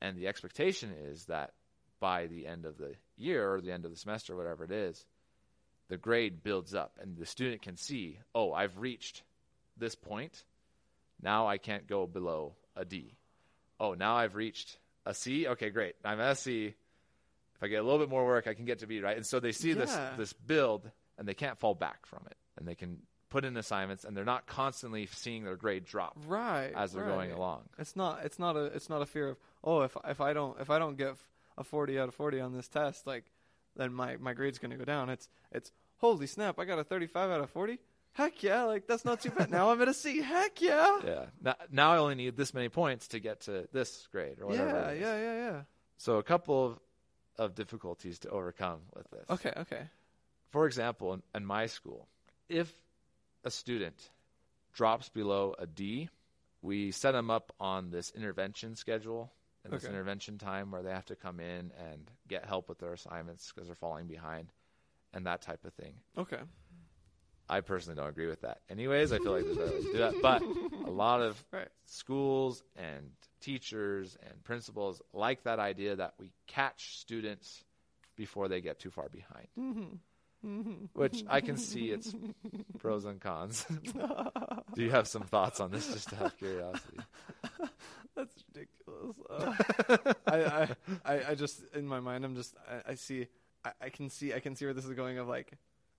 And 0.00 0.16
the 0.16 0.28
expectation 0.28 0.92
is 1.06 1.26
that 1.26 1.52
by 2.00 2.26
the 2.26 2.46
end 2.46 2.64
of 2.64 2.78
the 2.78 2.94
year 3.16 3.54
or 3.54 3.60
the 3.60 3.72
end 3.72 3.84
of 3.84 3.90
the 3.90 3.96
semester, 3.96 4.36
whatever 4.36 4.64
it 4.64 4.70
is, 4.70 5.04
the 5.88 5.96
grade 5.96 6.42
builds 6.42 6.74
up 6.74 6.98
and 7.00 7.16
the 7.16 7.26
student 7.26 7.62
can 7.62 7.76
see, 7.76 8.18
oh, 8.34 8.52
I've 8.52 8.78
reached 8.78 9.22
this 9.76 9.94
point. 9.94 10.44
Now 11.20 11.46
I 11.46 11.58
can't 11.58 11.86
go 11.86 12.06
below 12.06 12.54
a 12.76 12.84
D. 12.84 13.14
Oh, 13.78 13.94
now 13.94 14.16
I've 14.16 14.34
reached 14.34 14.78
a 15.06 15.14
C. 15.14 15.46
Okay, 15.48 15.70
great. 15.70 15.94
I'm 16.04 16.20
at 16.20 16.32
a 16.32 16.36
C. 16.36 16.66
If 16.66 17.62
I 17.62 17.68
get 17.68 17.80
a 17.80 17.82
little 17.82 17.98
bit 17.98 18.08
more 18.08 18.24
work, 18.24 18.46
I 18.46 18.54
can 18.54 18.64
get 18.64 18.80
to 18.80 18.86
B, 18.86 19.00
right? 19.00 19.16
And 19.16 19.26
so 19.26 19.38
they 19.38 19.52
see 19.52 19.72
this 19.72 19.96
this 20.16 20.32
build 20.32 20.90
and 21.18 21.28
they 21.28 21.34
can't 21.34 21.58
fall 21.58 21.74
back 21.74 22.06
from 22.06 22.22
it. 22.26 22.36
And 22.56 22.66
they 22.66 22.74
can 22.74 22.98
put 23.32 23.44
in 23.44 23.56
assignments 23.56 24.04
and 24.04 24.14
they're 24.14 24.24
not 24.24 24.46
constantly 24.46 25.06
seeing 25.06 25.44
their 25.44 25.56
grade 25.56 25.84
drop 25.84 26.16
Right. 26.26 26.70
as 26.76 26.92
they're 26.92 27.06
going 27.06 27.32
along. 27.32 27.62
It's 27.78 27.96
not. 27.96 28.24
It's 28.24 28.38
not 28.38 28.56
a. 28.56 28.64
It's 28.66 28.88
not 28.90 29.00
a 29.02 29.06
fear 29.06 29.30
of. 29.30 29.36
Oh, 29.64 29.80
if 29.80 29.96
if 30.06 30.20
I 30.20 30.32
don't 30.34 30.60
if 30.60 30.68
I 30.70 30.78
don't 30.78 30.96
get 30.98 31.14
a 31.56 31.64
forty 31.64 31.98
out 31.98 32.08
of 32.08 32.14
forty 32.14 32.40
on 32.40 32.52
this 32.52 32.68
test, 32.68 33.06
like, 33.06 33.24
then 33.76 33.92
my 33.92 34.16
my 34.18 34.34
grade's 34.34 34.58
gonna 34.58 34.76
go 34.76 34.84
down. 34.84 35.08
It's 35.08 35.28
it's 35.50 35.72
holy 35.96 36.26
snap! 36.26 36.58
I 36.58 36.64
got 36.66 36.78
a 36.78 36.84
thirty 36.84 37.06
five 37.06 37.30
out 37.30 37.40
of 37.40 37.50
forty. 37.50 37.78
Heck 38.12 38.42
yeah! 38.42 38.64
Like 38.64 38.86
that's 38.86 39.04
not 39.06 39.22
too 39.22 39.30
bad. 39.30 39.50
now 39.50 39.70
I'm 39.70 39.80
at 39.80 39.88
a 39.88 39.94
C. 39.94 40.20
Heck 40.20 40.60
yeah! 40.60 41.00
Yeah. 41.04 41.24
Now, 41.40 41.54
now 41.70 41.92
I 41.94 41.98
only 41.98 42.14
need 42.16 42.36
this 42.36 42.52
many 42.52 42.68
points 42.68 43.08
to 43.08 43.18
get 43.20 43.40
to 43.42 43.66
this 43.72 44.06
grade 44.12 44.38
or 44.40 44.46
whatever. 44.48 44.68
Yeah, 44.68 44.92
yeah, 44.92 45.16
yeah, 45.18 45.36
yeah. 45.46 45.60
So 45.96 46.18
a 46.18 46.22
couple 46.22 46.66
of, 46.66 46.78
of 47.38 47.54
difficulties 47.54 48.18
to 48.20 48.28
overcome 48.28 48.80
with 48.94 49.08
this. 49.10 49.24
Okay, 49.30 49.52
okay. 49.56 49.82
For 50.50 50.66
example, 50.66 51.14
in, 51.14 51.22
in 51.34 51.46
my 51.46 51.64
school, 51.66 52.06
if 52.50 52.70
a 53.44 53.50
student 53.50 54.10
drops 54.72 55.08
below 55.08 55.54
a 55.58 55.66
D, 55.66 56.08
we 56.62 56.90
set 56.92 57.12
them 57.12 57.30
up 57.30 57.52
on 57.60 57.90
this 57.90 58.10
intervention 58.14 58.74
schedule 58.76 59.32
and 59.64 59.72
this 59.72 59.84
Okay. 59.84 59.92
intervention 59.92 60.38
time 60.38 60.70
where 60.70 60.82
they 60.82 60.90
have 60.90 61.06
to 61.06 61.16
come 61.16 61.40
in 61.40 61.72
and 61.78 62.10
get 62.28 62.44
help 62.46 62.68
with 62.68 62.78
their 62.78 62.92
assignments 62.92 63.52
because 63.52 63.68
they're 63.68 63.76
falling 63.76 64.06
behind 64.06 64.52
and 65.12 65.26
that 65.26 65.42
type 65.42 65.64
of 65.64 65.72
thing. 65.74 65.94
Okay. 66.16 66.40
I 67.48 67.60
personally 67.60 67.96
don't 67.96 68.08
agree 68.08 68.28
with 68.28 68.40
that. 68.42 68.60
Anyways, 68.70 69.12
I 69.12 69.18
feel 69.18 69.32
like 69.32 69.44
there's 69.44 69.58
other 69.58 69.72
ways 69.72 69.84
do 69.84 69.98
that. 69.98 70.14
But 70.22 70.42
a 70.86 70.90
lot 70.90 71.20
of 71.20 71.44
Right. 71.52 71.68
schools 71.84 72.62
and 72.76 73.10
teachers 73.40 74.16
and 74.26 74.42
principals 74.44 75.02
like 75.12 75.42
that 75.42 75.58
idea 75.58 75.96
that 75.96 76.14
we 76.18 76.30
catch 76.46 76.98
students 77.00 77.62
before 78.16 78.48
they 78.48 78.60
get 78.62 78.78
too 78.78 78.90
far 78.90 79.08
behind, 79.08 79.48
mm-hmm. 79.58 79.96
Which 80.94 81.24
I 81.28 81.40
can 81.40 81.56
see 81.56 81.90
its 81.90 82.14
pros 82.78 83.04
and 83.04 83.20
cons. 83.20 83.64
do 84.74 84.82
you 84.82 84.90
have 84.90 85.06
some 85.06 85.22
thoughts 85.22 85.60
on 85.60 85.70
this 85.70 85.92
just 85.92 86.12
out 86.14 86.26
of 86.26 86.38
curiosity? 86.38 86.98
That's 88.16 88.44
ridiculous. 88.48 88.68
Uh, 89.30 90.14
I, 90.26 90.68
I, 91.04 91.20
I, 91.30 91.34
just 91.34 91.62
in 91.74 91.86
my 91.86 91.98
mind, 91.98 92.24
I'm 92.24 92.36
just, 92.36 92.54
I, 92.68 92.92
I 92.92 92.94
see, 92.94 93.26
I, 93.64 93.70
I 93.82 93.88
can 93.88 94.10
see, 94.10 94.32
I 94.34 94.38
can 94.38 94.54
see 94.54 94.64
where 94.66 94.74
this 94.74 94.84
is 94.84 94.92
going. 94.92 95.18
Of 95.18 95.28
like, 95.28 95.52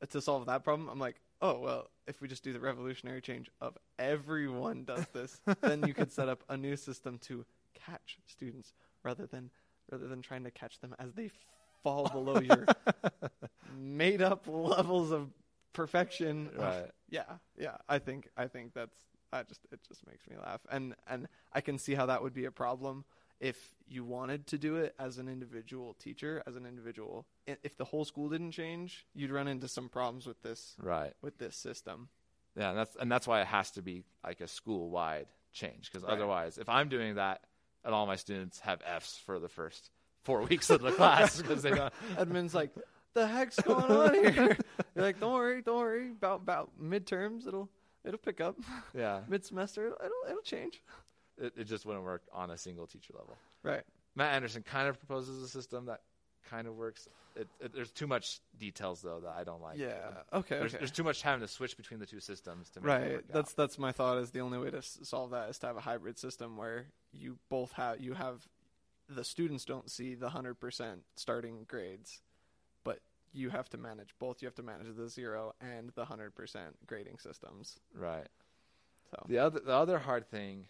to 0.09 0.21
solve 0.21 0.45
that 0.45 0.63
problem, 0.63 0.89
I'm 0.89 0.99
like, 0.99 1.15
oh 1.41 1.59
well, 1.59 1.89
if 2.07 2.21
we 2.21 2.27
just 2.27 2.43
do 2.43 2.53
the 2.53 2.59
revolutionary 2.59 3.21
change 3.21 3.49
of 3.61 3.77
everyone 3.97 4.83
does 4.83 5.05
this, 5.13 5.41
then 5.61 5.85
you 5.87 5.93
could 5.93 6.11
set 6.11 6.29
up 6.29 6.43
a 6.49 6.55
new 6.55 6.75
system 6.75 7.17
to 7.23 7.45
catch 7.73 8.19
students 8.27 8.73
rather 9.03 9.25
than 9.25 9.49
rather 9.91 10.07
than 10.07 10.21
trying 10.21 10.43
to 10.43 10.51
catch 10.51 10.79
them 10.79 10.95
as 10.99 11.13
they 11.13 11.29
fall 11.83 12.07
below 12.11 12.39
your 12.39 12.65
made 13.77 14.21
up 14.21 14.47
levels 14.47 15.11
of 15.11 15.29
perfection. 15.73 16.49
Right. 16.57 16.89
Yeah, 17.09 17.23
yeah. 17.57 17.77
I 17.87 17.99
think 17.99 18.29
I 18.37 18.47
think 18.47 18.73
that's 18.73 18.97
I 19.31 19.43
just 19.43 19.61
it 19.71 19.79
just 19.87 20.05
makes 20.07 20.27
me 20.27 20.35
laugh. 20.41 20.61
And 20.71 20.95
and 21.07 21.27
I 21.53 21.61
can 21.61 21.77
see 21.77 21.93
how 21.93 22.05
that 22.07 22.23
would 22.23 22.33
be 22.33 22.45
a 22.45 22.51
problem 22.51 23.05
if 23.39 23.75
you 23.87 24.03
wanted 24.05 24.47
to 24.47 24.57
do 24.57 24.77
it 24.77 24.95
as 24.97 25.17
an 25.17 25.27
individual 25.27 25.95
teacher, 25.95 26.41
as 26.47 26.55
an 26.55 26.65
individual, 26.65 27.25
if 27.45 27.75
the 27.75 27.83
whole 27.83 28.05
school 28.05 28.29
didn't 28.29 28.51
change, 28.51 29.05
you'd 29.13 29.31
run 29.31 29.47
into 29.49 29.67
some 29.67 29.89
problems 29.89 30.25
with 30.25 30.41
this 30.41 30.75
Right. 30.81 31.13
with 31.21 31.37
this 31.39 31.55
system. 31.55 32.09
Yeah, 32.55 32.69
and 32.69 32.77
that's 32.77 32.95
and 32.95 33.11
that's 33.11 33.27
why 33.27 33.41
it 33.41 33.47
has 33.47 33.71
to 33.71 33.81
be 33.81 34.03
like 34.23 34.39
a 34.41 34.47
school 34.47 34.89
wide 34.89 35.27
change 35.51 35.91
because 35.91 36.03
Right. 36.03 36.13
otherwise, 36.13 36.57
if 36.57 36.69
I'm 36.69 36.89
doing 36.89 37.15
that 37.15 37.41
and 37.83 37.93
all 37.93 38.05
my 38.07 38.15
students 38.15 38.59
have 38.61 38.81
Fs 38.85 39.17
for 39.17 39.39
the 39.39 39.49
first 39.49 39.89
four 40.23 40.41
weeks 40.43 40.69
of 40.69 40.81
the 40.81 40.91
class 40.91 41.41
because 41.41 41.61
they 41.63 41.71
don't. 41.71 41.93
Admin's 42.15 42.53
like, 42.53 42.71
"The 43.13 43.27
heck's 43.27 43.59
going 43.59 43.91
on 43.91 44.13
here?" 44.13 44.57
You're 44.95 45.03
like, 45.05 45.19
"Don't 45.19 45.33
worry, 45.33 45.61
don't 45.61 45.77
worry 45.79 46.11
about 46.11 46.41
about 46.41 46.71
midterms. 46.81 47.47
It'll 47.47 47.69
it'll 48.05 48.17
pick 48.19 48.41
up 48.41 48.55
Yeah, 48.95 49.21
mid 49.27 49.45
semester. 49.45 49.85
It'll, 49.87 49.97
it'll 50.05 50.29
it'll 50.31 50.41
change." 50.41 50.81
it, 51.37 51.53
it 51.57 51.63
just 51.65 51.85
wouldn't 51.85 52.05
work 52.05 52.21
on 52.31 52.51
a 52.51 52.57
single 52.57 52.85
teacher 52.87 53.13
level. 53.17 53.35
Right. 53.63 53.81
Matt 54.15 54.35
Anderson 54.35 54.61
kind 54.61 54.87
of 54.87 54.99
proposes 54.99 55.41
a 55.41 55.47
system 55.47 55.85
that 55.87 56.01
kind 56.49 56.67
of 56.67 56.75
works. 56.75 57.07
It, 57.35 57.47
it, 57.59 57.73
there's 57.73 57.89
too 57.89 58.05
much 58.05 58.39
details 58.59 59.01
though 59.01 59.21
that 59.21 59.33
I 59.35 59.43
don't 59.43 59.59
like. 59.59 59.79
yeah. 59.79 60.09
Okay. 60.31 60.59
There's, 60.59 60.73
okay. 60.73 60.77
there's 60.77 60.91
too 60.91 61.03
much 61.03 61.23
having 61.23 61.41
to 61.41 61.47
switch 61.47 61.75
between 61.75 61.99
the 61.99 62.05
two 62.05 62.19
systems 62.19 62.69
to 62.71 62.81
make 62.81 62.85
it 62.85 62.91
Right. 63.15 63.23
That's 63.31 63.51
out. 63.53 63.57
that's 63.57 63.79
my 63.79 63.91
thought. 63.91 64.19
Is 64.19 64.29
the 64.29 64.41
only 64.41 64.59
way 64.59 64.69
to 64.69 64.77
s- 64.77 64.99
solve 65.01 65.31
that 65.31 65.49
is 65.49 65.57
to 65.59 65.67
have 65.67 65.77
a 65.77 65.81
hybrid 65.81 66.19
system 66.19 66.55
where 66.57 66.85
you 67.11 67.39
both 67.49 67.71
have 67.71 67.99
you 67.99 68.13
have 68.13 68.47
the 69.09 69.23
students 69.23 69.65
don't 69.65 69.89
see 69.89 70.15
the 70.15 70.29
hundred 70.29 70.55
percent 70.59 71.01
starting 71.15 71.65
grades, 71.67 72.21
but 72.83 72.99
you 73.33 73.49
have 73.49 73.69
to 73.69 73.77
manage 73.77 74.13
both. 74.19 74.41
You 74.41 74.47
have 74.47 74.55
to 74.55 74.63
manage 74.63 74.95
the 74.95 75.09
zero 75.09 75.53
and 75.61 75.89
the 75.95 76.05
hundred 76.05 76.35
percent 76.35 76.75
grading 76.87 77.19
systems. 77.19 77.79
right. 77.93 78.27
So 79.11 79.23
The 79.27 79.37
other 79.39 79.59
the 79.59 79.73
other 79.73 79.99
hard 79.99 80.29
thing 80.29 80.65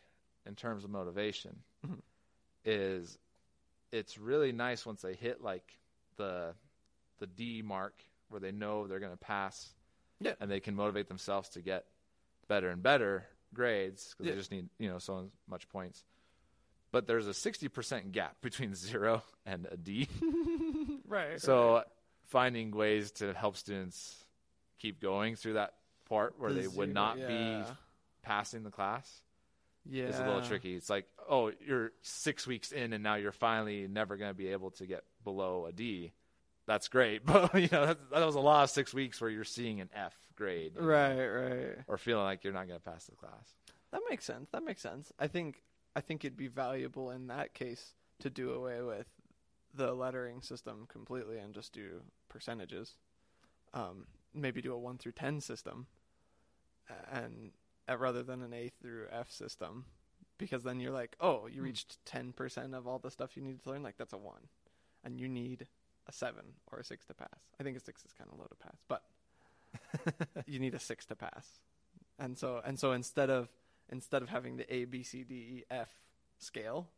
in 0.46 0.56
terms 0.56 0.84
of 0.84 0.90
motivation 0.90 1.64
Mhm. 1.86 2.02
is 2.66 3.18
it's 3.92 4.18
really 4.18 4.52
nice 4.52 4.86
once 4.86 5.02
they 5.02 5.14
hit 5.14 5.42
like 5.42 5.78
the 6.18 6.54
the 7.20 7.28
D 7.28 7.62
mark 7.62 8.04
where 8.30 8.40
they 8.42 8.52
know 8.52 8.88
they're 8.88 9.00
going 9.00 9.12
to 9.14 9.18
pass 9.18 9.74
Yeah. 10.20 10.34
and 10.40 10.50
they 10.50 10.60
can 10.60 10.76
motivate 10.76 11.08
themselves 11.08 11.50
to 11.50 11.62
get 11.62 11.86
better 12.48 12.70
and 12.70 12.82
better 12.84 13.28
grades 13.54 14.10
because 14.10 14.26
Yeah. 14.26 14.32
they 14.34 14.38
just 14.40 14.52
need 14.52 14.70
you 14.80 14.90
know 14.90 14.98
so 15.00 15.32
much 15.48 15.70
points 15.70 16.04
but 16.94 17.08
there's 17.08 17.28
a 17.28 17.32
60% 17.32 18.14
gap 18.14 18.38
between 18.42 18.74
0 18.76 19.22
and 19.46 19.68
a 19.70 19.76
D 19.76 20.08
right. 21.08 21.42
so 21.42 21.84
finding 22.30 22.72
ways 22.72 23.12
to 23.12 23.34
help 23.34 23.58
students 23.58 24.16
keep 24.80 25.02
going 25.02 25.36
through 25.36 25.54
that 25.54 25.74
part 26.08 26.36
where 26.38 26.54
The 26.54 26.62
they 26.62 26.68
would 26.68 26.90
zero, 26.90 26.94
not 26.94 27.18
be 27.18 27.64
passing 28.22 28.64
the 28.64 28.72
class 28.72 29.10
yeah. 29.90 30.06
is 30.06 30.18
a 30.18 30.24
little 30.26 30.42
tricky. 30.42 30.76
It's 30.76 30.90
like, 30.90 31.06
oh, 31.30 31.52
you're 31.66 31.92
six 32.02 32.48
weeks 32.48 32.72
in, 32.72 32.94
and 32.94 33.04
now 33.04 33.16
you're 33.16 33.32
finally 33.34 33.88
never 33.88 34.16
going 34.16 34.30
to 34.32 34.36
be 34.38 34.48
able 34.48 34.72
to 34.72 34.86
get 34.86 35.04
below 35.24 35.66
a 35.66 35.74
D. 35.74 36.14
That's 36.66 36.88
great, 36.88 37.26
but 37.26 37.54
you 37.56 37.68
know 37.72 37.88
that, 37.88 37.98
that 38.12 38.26
was 38.26 38.36
a 38.36 38.40
lot 38.40 38.64
of 38.64 38.70
six 38.70 38.94
weeks 38.94 39.20
where 39.20 39.30
you're 39.30 39.44
seeing 39.44 39.82
an 39.82 39.90
F 39.94 40.14
grade, 40.36 40.74
you 40.76 40.82
know, 40.82 40.88
Right. 40.88 41.26
Right. 41.28 41.78
or 41.88 41.98
feeling 41.98 42.24
like 42.24 42.44
you're 42.46 42.54
not 42.54 42.68
going 42.68 42.80
to 42.80 42.84
pass 42.90 43.06
the 43.06 43.16
class. 43.16 43.56
That 43.92 44.02
makes 44.10 44.24
sense. 44.26 44.50
That 44.52 44.64
makes 44.64 44.82
sense. 44.82 45.12
I 45.20 45.28
think 45.28 45.62
I 45.96 46.02
think 46.02 46.24
it'd 46.26 46.38
be 46.38 46.48
valuable 46.48 47.12
in 47.12 47.28
that 47.28 47.54
case 47.54 47.94
to 48.20 48.30
do 48.30 48.52
away 48.52 48.82
with 48.82 49.08
the 49.76 49.94
lettering 49.94 50.42
system 50.42 50.86
completely 50.88 51.38
and 51.38 51.54
just 51.54 51.74
do 51.74 52.02
percentages. 52.30 52.96
Um, 53.74 54.06
maybe 54.34 54.62
do 54.62 54.74
a 54.74 54.78
one 54.78 54.98
through 54.98 55.14
ten 55.14 55.42
system, 55.42 55.88
and 57.12 57.52
uh, 57.90 57.98
rather 57.98 58.24
than 58.24 58.42
an 58.42 58.54
A 58.54 58.70
through 58.82 59.08
F 59.12 59.32
system, 59.32 59.86
because 60.38 60.64
then 60.64 60.80
you're 60.80 60.92
like, 60.92 61.16
oh, 61.20 61.48
you 61.48 61.60
Hmm. 61.60 61.66
reached 61.66 62.04
ten 62.06 62.34
percent 62.34 62.74
of 62.76 62.88
all 62.88 63.00
the 63.00 63.12
stuff 63.12 63.36
you 63.36 63.44
needed 63.44 63.64
to 63.64 63.70
learn. 63.72 63.84
Like 63.84 63.98
that's 63.98 64.14
a 64.14 64.18
one, 64.18 64.48
and 65.04 65.20
you 65.20 65.28
need 65.28 65.68
a 66.08 66.12
seven 66.12 66.46
or 66.72 66.80
a 66.80 66.84
six 66.84 67.06
to 67.08 67.14
pass. 67.14 67.40
I 67.60 67.64
think 67.64 67.78
a 67.78 67.80
six 67.80 68.06
is 68.06 68.14
kind 68.14 68.30
of 68.32 68.38
low 68.40 68.46
to 68.46 68.56
pass, 68.56 68.78
but 68.88 69.04
you 70.46 70.60
need 70.60 70.76
a 70.76 70.80
six 70.80 71.06
to 71.08 71.16
pass. 71.16 71.48
And 72.20 72.38
so 72.38 72.62
and 72.64 72.80
so 72.80 72.92
instead 72.92 73.30
of 73.30 73.50
instead 73.90 74.22
of 74.22 74.30
having 74.30 74.58
the 74.58 74.74
A 74.74 74.86
B 74.86 75.04
C 75.04 75.24
D 75.24 75.34
E 75.36 75.64
F 75.70 75.90
scale, 76.40 76.90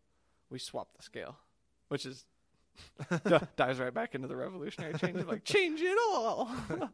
we 0.49 0.59
swap 0.59 0.89
the 0.95 1.03
scale, 1.03 1.37
which 1.89 2.05
is 2.05 2.25
dives 3.55 3.79
right 3.79 3.93
back 3.93 4.15
into 4.15 4.27
the 4.27 4.35
revolutionary 4.35 4.93
change 4.95 5.17
of 5.19 5.27
like 5.27 5.43
change 5.43 5.81
it 5.81 5.97
all. 6.09 6.49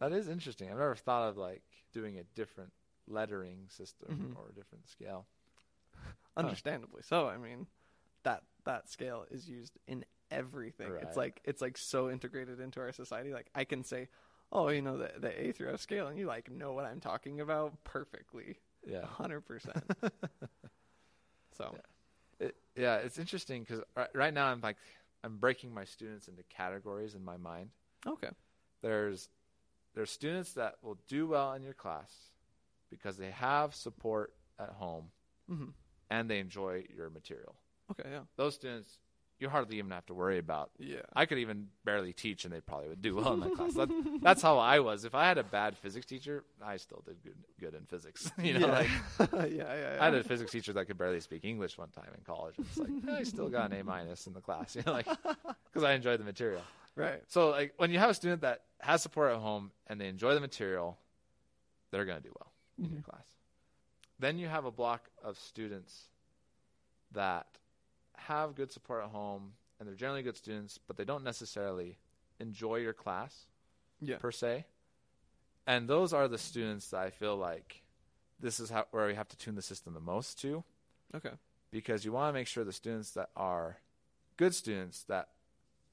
That 0.00 0.12
is 0.12 0.28
interesting. 0.28 0.70
I've 0.70 0.78
never 0.78 0.96
thought 0.96 1.28
of 1.28 1.36
like 1.38 1.62
doing 1.92 2.18
a 2.18 2.24
different 2.34 2.72
lettering 3.06 3.66
system 3.68 4.34
Mhm. 4.34 4.38
or 4.38 4.48
a 4.50 4.52
different 4.52 4.88
scale. 4.88 5.26
Understandably 6.36 7.02
so. 7.02 7.28
I 7.28 7.36
mean, 7.36 7.68
that 8.24 8.42
that 8.64 8.90
scale 8.90 9.24
is 9.30 9.48
used 9.48 9.78
in 9.86 10.04
everything. 10.30 10.90
Right. 10.90 11.02
It's 11.04 11.16
like 11.16 11.40
it's 11.44 11.62
like 11.62 11.78
so 11.78 12.10
integrated 12.10 12.58
into 12.60 12.80
our 12.80 12.92
society. 12.92 13.32
Like 13.32 13.48
I 13.54 13.64
can 13.64 13.84
say, 13.84 14.08
oh, 14.54 14.68
you 14.68 14.82
know 14.82 14.96
the 14.98 15.10
the 15.18 15.46
A 15.48 15.52
through 15.52 15.72
F 15.74 15.80
scale, 15.80 16.06
and 16.08 16.18
you 16.18 16.26
like 16.26 16.50
know 16.50 16.72
what 16.72 16.84
I'm 16.84 17.00
talking 17.00 17.40
about 17.40 17.82
perfectly, 17.84 18.56
Yeah. 18.86 19.04
hundred 19.06 19.42
percent. 19.42 19.84
So 21.56 21.74
It, 22.40 22.56
yeah, 22.76 22.96
it's 22.96 23.18
interesting 23.18 23.62
because 23.62 23.80
right, 23.96 24.08
right 24.14 24.34
now 24.34 24.46
I'm 24.46 24.60
like 24.60 24.76
I'm 25.22 25.38
breaking 25.38 25.72
my 25.72 25.84
students 25.84 26.28
into 26.28 26.42
categories 26.44 27.14
in 27.14 27.24
my 27.24 27.36
mind. 27.36 27.70
okay, 28.06 28.30
There's 28.82 29.28
there's 29.94 30.10
students 30.10 30.52
that 30.54 30.74
will 30.82 30.98
do 31.08 31.28
well 31.28 31.52
in 31.54 31.62
your 31.62 31.74
class 31.74 32.12
because 32.90 33.16
they 33.16 33.30
have 33.30 33.74
support 33.74 34.32
at 34.58 34.70
home 34.70 35.10
hmm 35.48 35.66
and 36.10 36.28
they 36.28 36.38
enjoy 36.38 36.84
your 36.94 37.08
material. 37.10 37.54
okay, 37.90 38.08
yeah, 38.10 38.20
Those 38.36 38.54
students 38.54 38.98
you 39.44 39.50
hardly 39.50 39.76
even 39.78 39.90
have 39.90 40.06
to 40.06 40.14
worry 40.14 40.38
about. 40.38 40.70
yeah. 40.78 41.02
I 41.14 41.26
could 41.26 41.38
even 41.38 41.68
barely 41.84 42.12
teach 42.12 42.44
and 42.44 42.52
they 42.54 42.60
probably 42.60 42.88
would 42.88 43.02
do 43.02 43.16
well 43.16 43.34
in 43.34 43.40
that 43.40 43.54
class. 43.54 43.74
That, 43.74 44.18
that's 44.22 44.40
how 44.42 44.58
I 44.58 44.80
was. 44.80 45.04
If 45.04 45.14
I 45.14 45.26
had 45.26 45.36
a 45.38 45.44
bad 45.44 45.76
physics 45.76 46.06
teacher, 46.06 46.44
I 46.64 46.78
still 46.78 47.02
did 47.06 47.22
good 47.22 47.36
good 47.60 47.74
in 47.74 47.84
physics. 47.86 48.30
You 48.42 48.58
know, 48.58 48.66
yeah. 48.66 48.72
like 48.78 48.90
yeah, 49.32 49.44
yeah, 49.46 49.74
yeah. 49.74 49.96
I 50.00 50.04
had 50.06 50.14
a 50.14 50.24
physics 50.24 50.50
teacher 50.50 50.72
that 50.72 50.86
could 50.86 50.98
barely 50.98 51.20
speak 51.20 51.44
English 51.44 51.76
one 51.78 51.90
time 51.90 52.10
in 52.16 52.24
college. 52.24 52.54
It's 52.58 52.78
like 52.78 52.90
I 53.20 53.22
still 53.24 53.48
got 53.50 53.70
an 53.72 53.80
A 53.80 53.84
minus 53.84 54.26
in 54.26 54.32
the 54.32 54.40
class, 54.40 54.74
you 54.76 54.82
know, 54.86 54.92
like 54.92 55.06
because 55.66 55.84
I 55.84 55.92
enjoyed 55.92 56.18
the 56.20 56.24
material. 56.24 56.62
right. 56.96 57.22
So 57.28 57.50
like 57.50 57.74
when 57.76 57.90
you 57.90 57.98
have 57.98 58.10
a 58.10 58.14
student 58.14 58.40
that 58.42 58.62
has 58.80 59.02
support 59.02 59.30
at 59.32 59.38
home 59.38 59.70
and 59.88 60.00
they 60.00 60.08
enjoy 60.08 60.34
the 60.34 60.40
material, 60.40 60.96
they're 61.90 62.04
going 62.06 62.18
to 62.22 62.24
do 62.28 62.32
well 62.38 62.52
in 62.78 62.92
your 62.92 63.02
Mhm. 63.02 63.04
class. 63.04 63.26
Then 64.18 64.38
you 64.38 64.48
have 64.48 64.64
a 64.64 64.70
block 64.70 65.08
of 65.22 65.36
students 65.38 65.92
that 67.12 67.46
have 68.16 68.54
good 68.54 68.70
support 68.72 69.02
at 69.04 69.10
home 69.10 69.52
and 69.78 69.88
they're 69.88 69.96
generally 69.96 70.22
good 70.22 70.36
students, 70.36 70.78
but 70.86 70.96
they 70.96 71.04
don't 71.04 71.24
necessarily 71.24 71.98
enjoy 72.40 72.76
your 72.76 72.92
class 72.92 73.46
Yeah. 74.00 74.18
per 74.18 74.30
se. 74.32 74.66
And 75.66 75.88
those 75.88 76.12
are 76.12 76.28
the 76.28 76.38
students 76.38 76.90
that 76.90 77.00
I 77.00 77.10
feel 77.10 77.36
like 77.36 77.82
this 78.40 78.60
is 78.60 78.70
how, 78.70 78.86
where 78.90 79.06
we 79.06 79.14
have 79.14 79.28
to 79.28 79.36
tune 79.36 79.54
the 79.54 79.62
system 79.62 79.94
the 79.94 80.00
most 80.00 80.38
to 80.40 80.62
Okay. 81.14 81.32
because 81.70 82.04
you 82.04 82.12
want 82.12 82.28
to 82.28 82.38
make 82.38 82.46
sure 82.46 82.64
the 82.64 82.72
students 82.72 83.12
that 83.12 83.30
are 83.36 83.78
good 84.36 84.54
students 84.54 85.04
that 85.04 85.28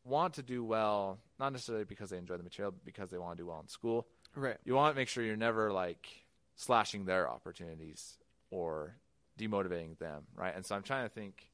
want 0.03 0.33
to 0.33 0.41
do 0.43 0.63
well, 0.63 1.19
not 1.39 1.51
necessarily 1.53 1.85
because 1.85 2.09
they 2.09 2.17
enjoy 2.17 2.35
the 2.37 2.43
material, 2.43 2.71
but 2.71 2.83
because 2.83 3.11
they 3.11 3.17
want 3.19 3.37
to 3.37 3.43
do 3.43 3.47
well 3.47 3.59
in 3.59 3.67
school. 3.67 4.07
Right. 4.35 4.57
You 4.65 4.73
want 4.73 4.95
to 4.95 4.99
make 4.99 5.07
sure 5.07 5.23
you're 5.23 5.35
never 5.37 5.71
like 5.71 6.07
slashing 6.55 7.05
their 7.05 7.29
opportunities 7.29 8.17
or 8.49 8.95
demotivating 9.39 9.97
them, 9.99 10.23
right? 10.35 10.53
And 10.55 10.65
so 10.65 10.75
I'm 10.75 10.83
trying 10.83 11.05
to 11.07 11.13
think 11.13 11.50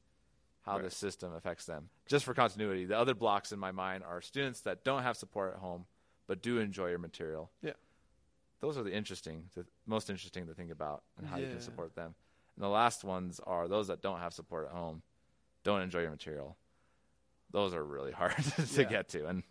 how 0.62 0.74
Right. 0.74 0.82
this 0.84 0.96
system 0.96 1.32
affects 1.34 1.64
them. 1.66 1.88
Just 2.06 2.24
for 2.24 2.34
continuity, 2.34 2.84
the 2.84 2.98
other 2.98 3.14
blocks 3.14 3.52
in 3.52 3.58
my 3.58 3.72
mind 3.72 4.04
are 4.04 4.20
students 4.20 4.60
that 4.62 4.84
don't 4.84 5.02
have 5.02 5.16
support 5.16 5.54
at 5.54 5.60
home 5.60 5.86
but 6.26 6.42
do 6.42 6.58
enjoy 6.58 6.88
your 6.90 6.98
material. 6.98 7.50
Yeah. 7.62 7.72
Those 8.60 8.76
are 8.76 8.82
the 8.82 8.92
interesting, 8.92 9.48
the 9.54 9.64
most 9.86 10.10
interesting 10.10 10.46
to 10.48 10.54
think 10.54 10.70
about 10.70 11.02
and 11.16 11.26
how 11.26 11.38
you 11.38 11.46
can 11.48 11.60
support 11.60 11.94
them. 11.94 12.14
And 12.56 12.62
the 12.64 12.68
last 12.68 13.02
ones 13.04 13.40
are 13.46 13.66
those 13.68 13.86
that 13.88 14.02
don't 14.02 14.18
have 14.18 14.34
support 14.34 14.66
at 14.66 14.72
home, 14.72 15.02
don't 15.64 15.80
enjoy 15.80 16.00
your 16.00 16.10
material. 16.10 16.58
Those 17.50 17.72
are 17.72 17.82
really 17.84 18.12
hard 18.20 18.34
to 18.36 18.82
Yeah. 18.82 18.88
get 18.88 19.08
to, 19.10 19.26
and 19.26 19.42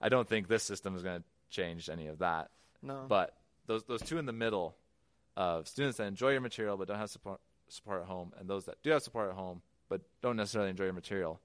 I 0.00 0.08
don't 0.08 0.26
think 0.28 0.48
this 0.48 0.64
system 0.64 0.96
is 0.96 1.02
going 1.02 1.20
to 1.20 1.24
change 1.50 1.88
any 1.88 2.08
of 2.08 2.18
that. 2.18 2.50
No. 2.82 3.04
But 3.08 3.36
those 3.66 3.84
those 3.84 4.02
two 4.02 4.18
in 4.18 4.26
the 4.26 4.32
middle 4.32 4.76
of 5.36 5.68
students 5.68 5.98
that 5.98 6.06
enjoy 6.06 6.30
your 6.32 6.40
material 6.40 6.76
but 6.76 6.88
don't 6.88 6.98
have 6.98 7.10
support 7.10 7.40
support 7.68 8.00
at 8.00 8.06
home, 8.08 8.32
and 8.38 8.48
those 8.48 8.64
that 8.64 8.82
do 8.82 8.90
have 8.90 9.02
support 9.02 9.28
at 9.28 9.34
home 9.36 9.62
but 9.88 10.02
don't 10.22 10.36
necessarily 10.36 10.70
enjoy 10.70 10.84
your 10.84 10.92
material, 10.92 11.40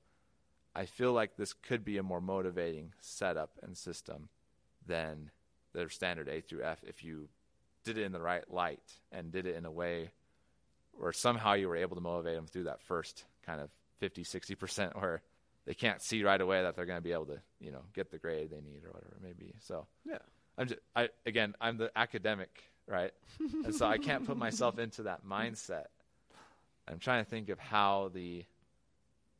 I 0.76 0.86
feel 0.86 1.14
like 1.14 1.36
this 1.36 1.54
could 1.54 1.86
be 1.86 1.98
a 1.98 2.04
more 2.04 2.22
motivating 2.22 2.94
setup 3.00 3.52
and 3.62 3.78
system 3.78 4.30
than 4.86 5.32
their 5.74 5.90
standard 5.90 6.28
A 6.28 6.42
through 6.42 6.64
F 6.64 6.84
if 6.86 7.04
you 7.04 7.30
did 7.84 7.98
it 7.98 8.04
in 8.04 8.12
the 8.12 8.22
right 8.22 8.50
light 8.52 8.94
and 9.12 9.32
did 9.32 9.46
it 9.46 9.56
in 9.56 9.66
a 9.66 9.72
way 9.72 10.12
where 10.94 11.12
somehow 11.12 11.54
you 11.54 11.68
were 11.68 11.76
able 11.76 11.96
to 11.96 12.02
motivate 12.02 12.36
them 12.36 12.48
through 12.48 12.64
that 12.64 12.82
first 12.82 13.24
kind 13.46 13.60
of 13.60 13.70
50 14.00 14.24
60% 14.24 14.96
where 15.02 15.22
they 15.66 15.74
can't 15.74 16.02
see 16.02 16.24
right 16.24 16.40
away 16.40 16.62
that 16.62 16.76
they're 16.76 16.86
going 16.86 16.98
to 16.98 17.04
be 17.04 17.14
able 17.14 17.26
to 17.26 17.40
you 17.60 17.72
know 17.72 17.82
get 17.94 18.12
the 18.12 18.18
grade 18.18 18.50
they 18.50 18.62
need 18.62 18.84
or 18.84 18.92
whatever 18.92 19.16
it 19.16 19.24
may 19.24 19.34
be. 19.34 19.54
So 19.60 19.86
yeah. 20.06 20.18
i'm 20.58 20.68
just 20.68 20.80
i 20.96 21.10
again 21.26 21.56
i'm 21.62 21.78
the 21.78 21.92
academic 21.96 22.64
right? 22.88 23.12
And 23.40 23.74
so 23.74 23.86
i 23.86 23.98
can't 23.98 24.26
put 24.26 24.38
myself 24.38 24.78
into 24.80 25.04
that 25.04 25.26
mindset 25.26 25.86
I'm 26.88 27.00
trying 27.00 27.24
to 27.24 27.30
think 27.30 27.50
of 27.50 27.60
how 27.60 28.12
the 28.14 28.46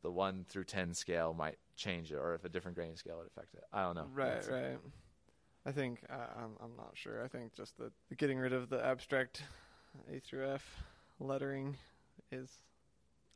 the 0.02 0.10
one 0.10 0.44
through 0.48 0.64
ten 0.64 0.94
scale 0.94 1.34
might 1.34 1.58
change 1.76 2.12
it, 2.12 2.16
or 2.16 2.34
if 2.34 2.44
a 2.44 2.48
different 2.48 2.76
grading 2.76 2.96
scale 2.96 3.16
would 3.18 3.26
affect 3.26 3.54
it. 3.54 3.64
I 3.72 3.82
don't 3.82 3.94
know. 3.96 4.06
Right, 4.12 4.42
That's- 4.42 4.48
right. 4.48 4.78
I 5.66 5.72
think 5.72 6.00
uh, 6.10 6.26
I'm 6.36 6.56
I'm 6.62 6.76
not 6.76 6.90
sure. 6.94 7.24
I 7.24 7.28
think 7.28 7.54
just 7.54 7.78
the, 7.78 7.90
the 8.10 8.14
getting 8.14 8.38
rid 8.38 8.52
of 8.52 8.68
the 8.68 8.84
abstract 8.84 9.42
A 10.12 10.18
through 10.20 10.50
F 10.50 10.82
lettering 11.18 11.76
is. 12.30 12.50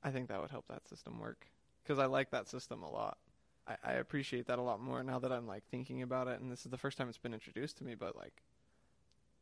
I 0.02 0.10
think 0.10 0.28
that 0.28 0.40
would 0.40 0.51
help 0.51 0.68
that 0.68 0.86
system 0.86 1.18
work 1.18 1.47
because 1.82 1.98
I 1.98 2.06
like 2.06 2.30
that 2.30 2.48
system 2.48 2.82
a 2.82 2.90
lot. 2.90 3.18
I, 3.66 3.76
I 3.82 3.93
appreciate 3.94 4.47
that 4.47 4.59
a 4.59 4.62
lot 4.62 4.80
more 4.80 5.02
now 5.02 5.18
that 5.18 5.32
I'm 5.32 5.47
like 5.47 5.64
thinking 5.70 6.02
about 6.02 6.28
it, 6.28 6.40
and 6.40 6.52
this 6.52 6.64
is 6.64 6.70
the 6.70 6.78
first 6.78 6.98
time 6.98 7.09
it's 7.09 7.18
been 7.18 7.35
introduced 7.35 7.78
to 7.78 7.85
me. 7.85 7.94
But 7.94 8.14
like, 8.14 8.43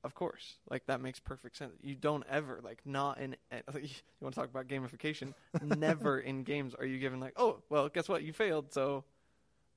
of 0.07 0.15
course, 0.15 0.55
like 0.70 0.87
that 0.87 1.01
makes 1.03 1.20
perfect 1.20 1.57
sense. 1.57 1.74
You 1.83 1.95
don't 1.95 2.24
ever 2.31 2.61
like 2.65 2.81
not 2.87 3.19
in. 3.19 3.37
eh, 3.53 3.61
You 3.74 3.89
want 4.20 4.35
to 4.35 4.41
talk 4.41 4.49
about 4.51 4.69
gamification? 4.69 5.35
Never 5.62 6.19
in 6.31 6.43
games 6.45 6.74
are 6.74 6.87
you 6.87 6.99
given 6.99 7.20
like, 7.20 7.35
oh 7.37 7.59
well, 7.69 7.89
guess 7.91 8.09
what? 8.09 8.23
You 8.23 8.33
failed, 8.33 8.73
so 8.73 9.05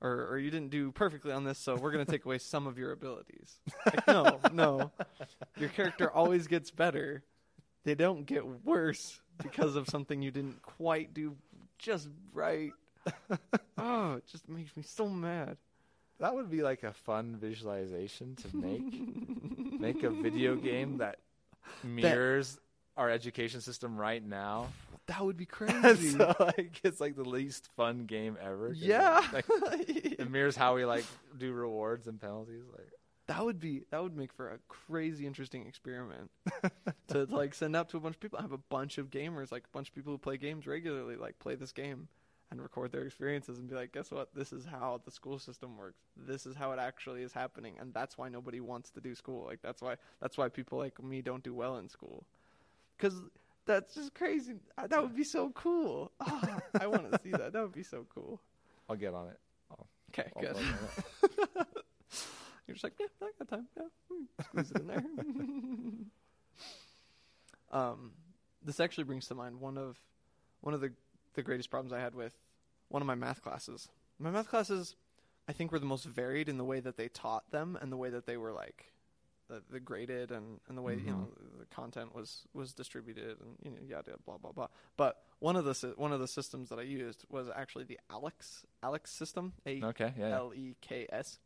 or 0.00 0.28
or 0.30 0.38
you 0.38 0.50
didn't 0.50 0.70
do 0.70 0.92
perfectly 0.92 1.32
on 1.32 1.44
this, 1.44 1.58
so 1.58 1.74
we're 1.76 1.90
gonna 1.92 2.06
take 2.06 2.24
away 2.24 2.38
some 2.52 2.66
of 2.66 2.78
your 2.78 2.92
abilities. 2.92 3.58
Like, 3.84 4.06
no, 4.06 4.40
no, 4.52 4.90
your 5.58 5.68
character 5.68 6.10
always 6.10 6.46
gets 6.46 6.70
better. 6.70 7.22
They 7.84 7.94
don't 7.94 8.24
get 8.24 8.46
worse 8.64 9.20
because 9.42 9.74
of 9.76 9.88
something 9.88 10.22
you 10.22 10.30
didn't 10.30 10.62
quite 10.62 11.12
do 11.14 11.36
just 11.78 12.08
right. 12.32 12.72
oh, 13.78 14.14
it 14.14 14.26
just 14.26 14.48
makes 14.48 14.76
me 14.76 14.82
so 14.82 15.08
mad. 15.08 15.56
That 16.20 16.34
would 16.34 16.50
be 16.50 16.62
like 16.62 16.82
a 16.82 16.92
fun 16.92 17.36
visualization 17.40 18.36
to 18.36 18.56
make. 18.56 19.80
make 19.80 20.02
a 20.02 20.10
video 20.10 20.54
game 20.54 20.98
that 20.98 21.18
mirrors 21.82 22.58
our 22.96 23.10
education 23.10 23.62
system 23.62 23.96
right 23.96 24.22
now. 24.22 24.68
That 25.06 25.24
would 25.24 25.38
be 25.38 25.46
crazy. 25.46 26.10
so 26.10 26.34
like 26.38 26.80
it's 26.84 27.00
like 27.00 27.16
the 27.16 27.24
least 27.24 27.70
fun 27.76 28.04
game 28.04 28.36
ever. 28.40 28.72
yeah, 28.74 29.26
like, 29.32 29.46
it 29.48 30.30
mirrors 30.30 30.56
how 30.56 30.74
we 30.76 30.84
like 30.84 31.04
do 31.38 31.52
rewards 31.52 32.06
and 32.06 32.20
penalties. 32.20 32.64
Like 32.70 32.88
that 33.26 33.44
would 33.44 33.58
be 33.58 33.84
that 33.90 34.02
would 34.02 34.16
make 34.16 34.32
for 34.32 34.50
a 34.50 34.58
crazy 34.68 35.26
interesting 35.26 35.66
experiment 35.66 36.30
to 37.08 37.24
like 37.24 37.54
send 37.54 37.74
out 37.74 37.88
to 37.88 37.96
a 37.96 38.00
bunch 38.00 38.16
of 38.16 38.20
people. 38.20 38.38
I 38.38 38.42
have 38.42 38.52
a 38.52 38.58
bunch 38.58 38.98
of 38.98 39.10
gamers, 39.10 39.50
like 39.50 39.64
a 39.64 39.72
bunch 39.72 39.88
of 39.88 39.94
people 39.94 40.12
who 40.12 40.18
play 40.18 40.36
games 40.36 40.66
regularly, 40.66 41.16
like 41.16 41.38
play 41.38 41.54
this 41.54 41.72
game 41.72 42.08
and 42.50 42.60
record 42.60 42.90
their 42.90 43.02
experiences 43.02 43.58
and 43.58 43.68
be 43.68 43.74
like, 43.74 43.92
guess 43.92 44.10
what? 44.10 44.34
This 44.34 44.52
is 44.52 44.64
how 44.64 45.00
the 45.04 45.10
school 45.10 45.38
system 45.38 45.76
works. 45.76 46.00
This 46.16 46.46
is 46.46 46.56
how 46.56 46.72
it 46.72 46.78
actually 46.78 47.22
is 47.22 47.32
happening, 47.32 47.74
and 47.80 47.94
that's 47.94 48.18
why 48.18 48.28
nobody 48.28 48.60
wants 48.60 48.90
to 48.90 49.00
do 49.00 49.14
school. 49.14 49.44
Like 49.46 49.60
that's 49.62 49.80
why 49.80 49.96
that's 50.20 50.36
why 50.36 50.48
people 50.48 50.78
like 50.78 51.02
me 51.02 51.22
don't 51.22 51.42
do 51.44 51.54
well 51.54 51.76
in 51.78 51.88
school, 51.88 52.26
because 52.96 53.20
that's 53.66 53.94
just 53.94 54.14
crazy. 54.14 54.54
That 54.88 55.00
would 55.02 55.14
be 55.14 55.24
so 55.24 55.50
cool. 55.50 56.10
Ah, 56.20 56.58
I 56.80 56.86
want 56.86 57.10
to 57.12 57.20
see 57.22 57.30
that. 57.30 57.52
That 57.52 57.62
would 57.62 57.72
be 57.72 57.84
so 57.84 58.06
cool. 58.12 58.40
I'll 58.88 58.96
get 58.96 59.14
on 59.14 59.28
it. 59.28 59.38
Okay, 60.12 60.30
I'll 60.36 60.42
good. 60.42 60.56
on 60.56 60.62
it. 60.62 61.66
You're 62.66 62.74
just 62.74 62.84
like, 62.84 62.94
yeah, 62.98 63.06
I 63.22 63.30
got 63.38 63.48
time. 63.48 63.66
Yeah, 63.76 63.84
hmm, 64.10 64.24
squeeze 64.44 64.70
it 64.72 64.80
in 64.80 64.86
there. 64.86 65.04
um, 67.80 68.12
this 68.64 68.80
actually 68.80 69.04
brings 69.04 69.26
to 69.28 69.34
mind 69.34 69.60
one 69.60 69.78
of 69.78 69.98
one 70.60 70.74
of 70.74 70.80
the 70.80 70.92
the 71.34 71.42
greatest 71.42 71.70
problems 71.70 71.92
I 71.92 72.00
had 72.00 72.14
with 72.14 72.32
one 72.88 73.02
of 73.02 73.06
my 73.06 73.14
math 73.14 73.42
classes. 73.42 73.88
My 74.18 74.30
math 74.30 74.48
classes, 74.48 74.96
I 75.48 75.52
think, 75.52 75.72
were 75.72 75.78
the 75.78 75.86
most 75.86 76.04
varied 76.04 76.48
in 76.48 76.58
the 76.58 76.64
way 76.64 76.80
that 76.80 76.96
they 76.96 77.08
taught 77.08 77.50
them 77.50 77.78
and 77.80 77.90
the 77.90 77.96
way 77.96 78.10
that 78.10 78.26
they 78.26 78.36
were 78.36 78.52
like 78.52 78.92
the, 79.48 79.62
the 79.70 79.80
graded 79.80 80.30
and, 80.30 80.60
and 80.68 80.78
the 80.78 80.82
way 80.82 80.94
you 80.94 81.00
mm-hmm. 81.00 81.10
know 81.10 81.28
the 81.58 81.66
content 81.66 82.14
was 82.14 82.42
was 82.54 82.72
distributed 82.72 83.36
and 83.40 83.56
you 83.62 83.70
know 83.70 83.78
yada 83.86 84.12
blah 84.24 84.38
blah 84.38 84.52
blah. 84.52 84.68
But 84.96 85.22
one 85.40 85.56
of 85.56 85.64
the 85.64 85.94
one 85.96 86.12
of 86.12 86.20
the 86.20 86.28
systems 86.28 86.68
that 86.68 86.78
I 86.78 86.82
used 86.82 87.24
was 87.28 87.48
actually 87.54 87.84
the 87.84 87.98
ALEKS 88.10 88.64
ALEKS 88.82 89.10
system. 89.10 89.52
A 89.66 89.82
Okay, 89.82 90.12
yeah. 90.16 90.28
yeah. 90.28 90.36
L 90.36 90.52
E 90.54 90.76
K 90.80 91.06
S 91.10 91.38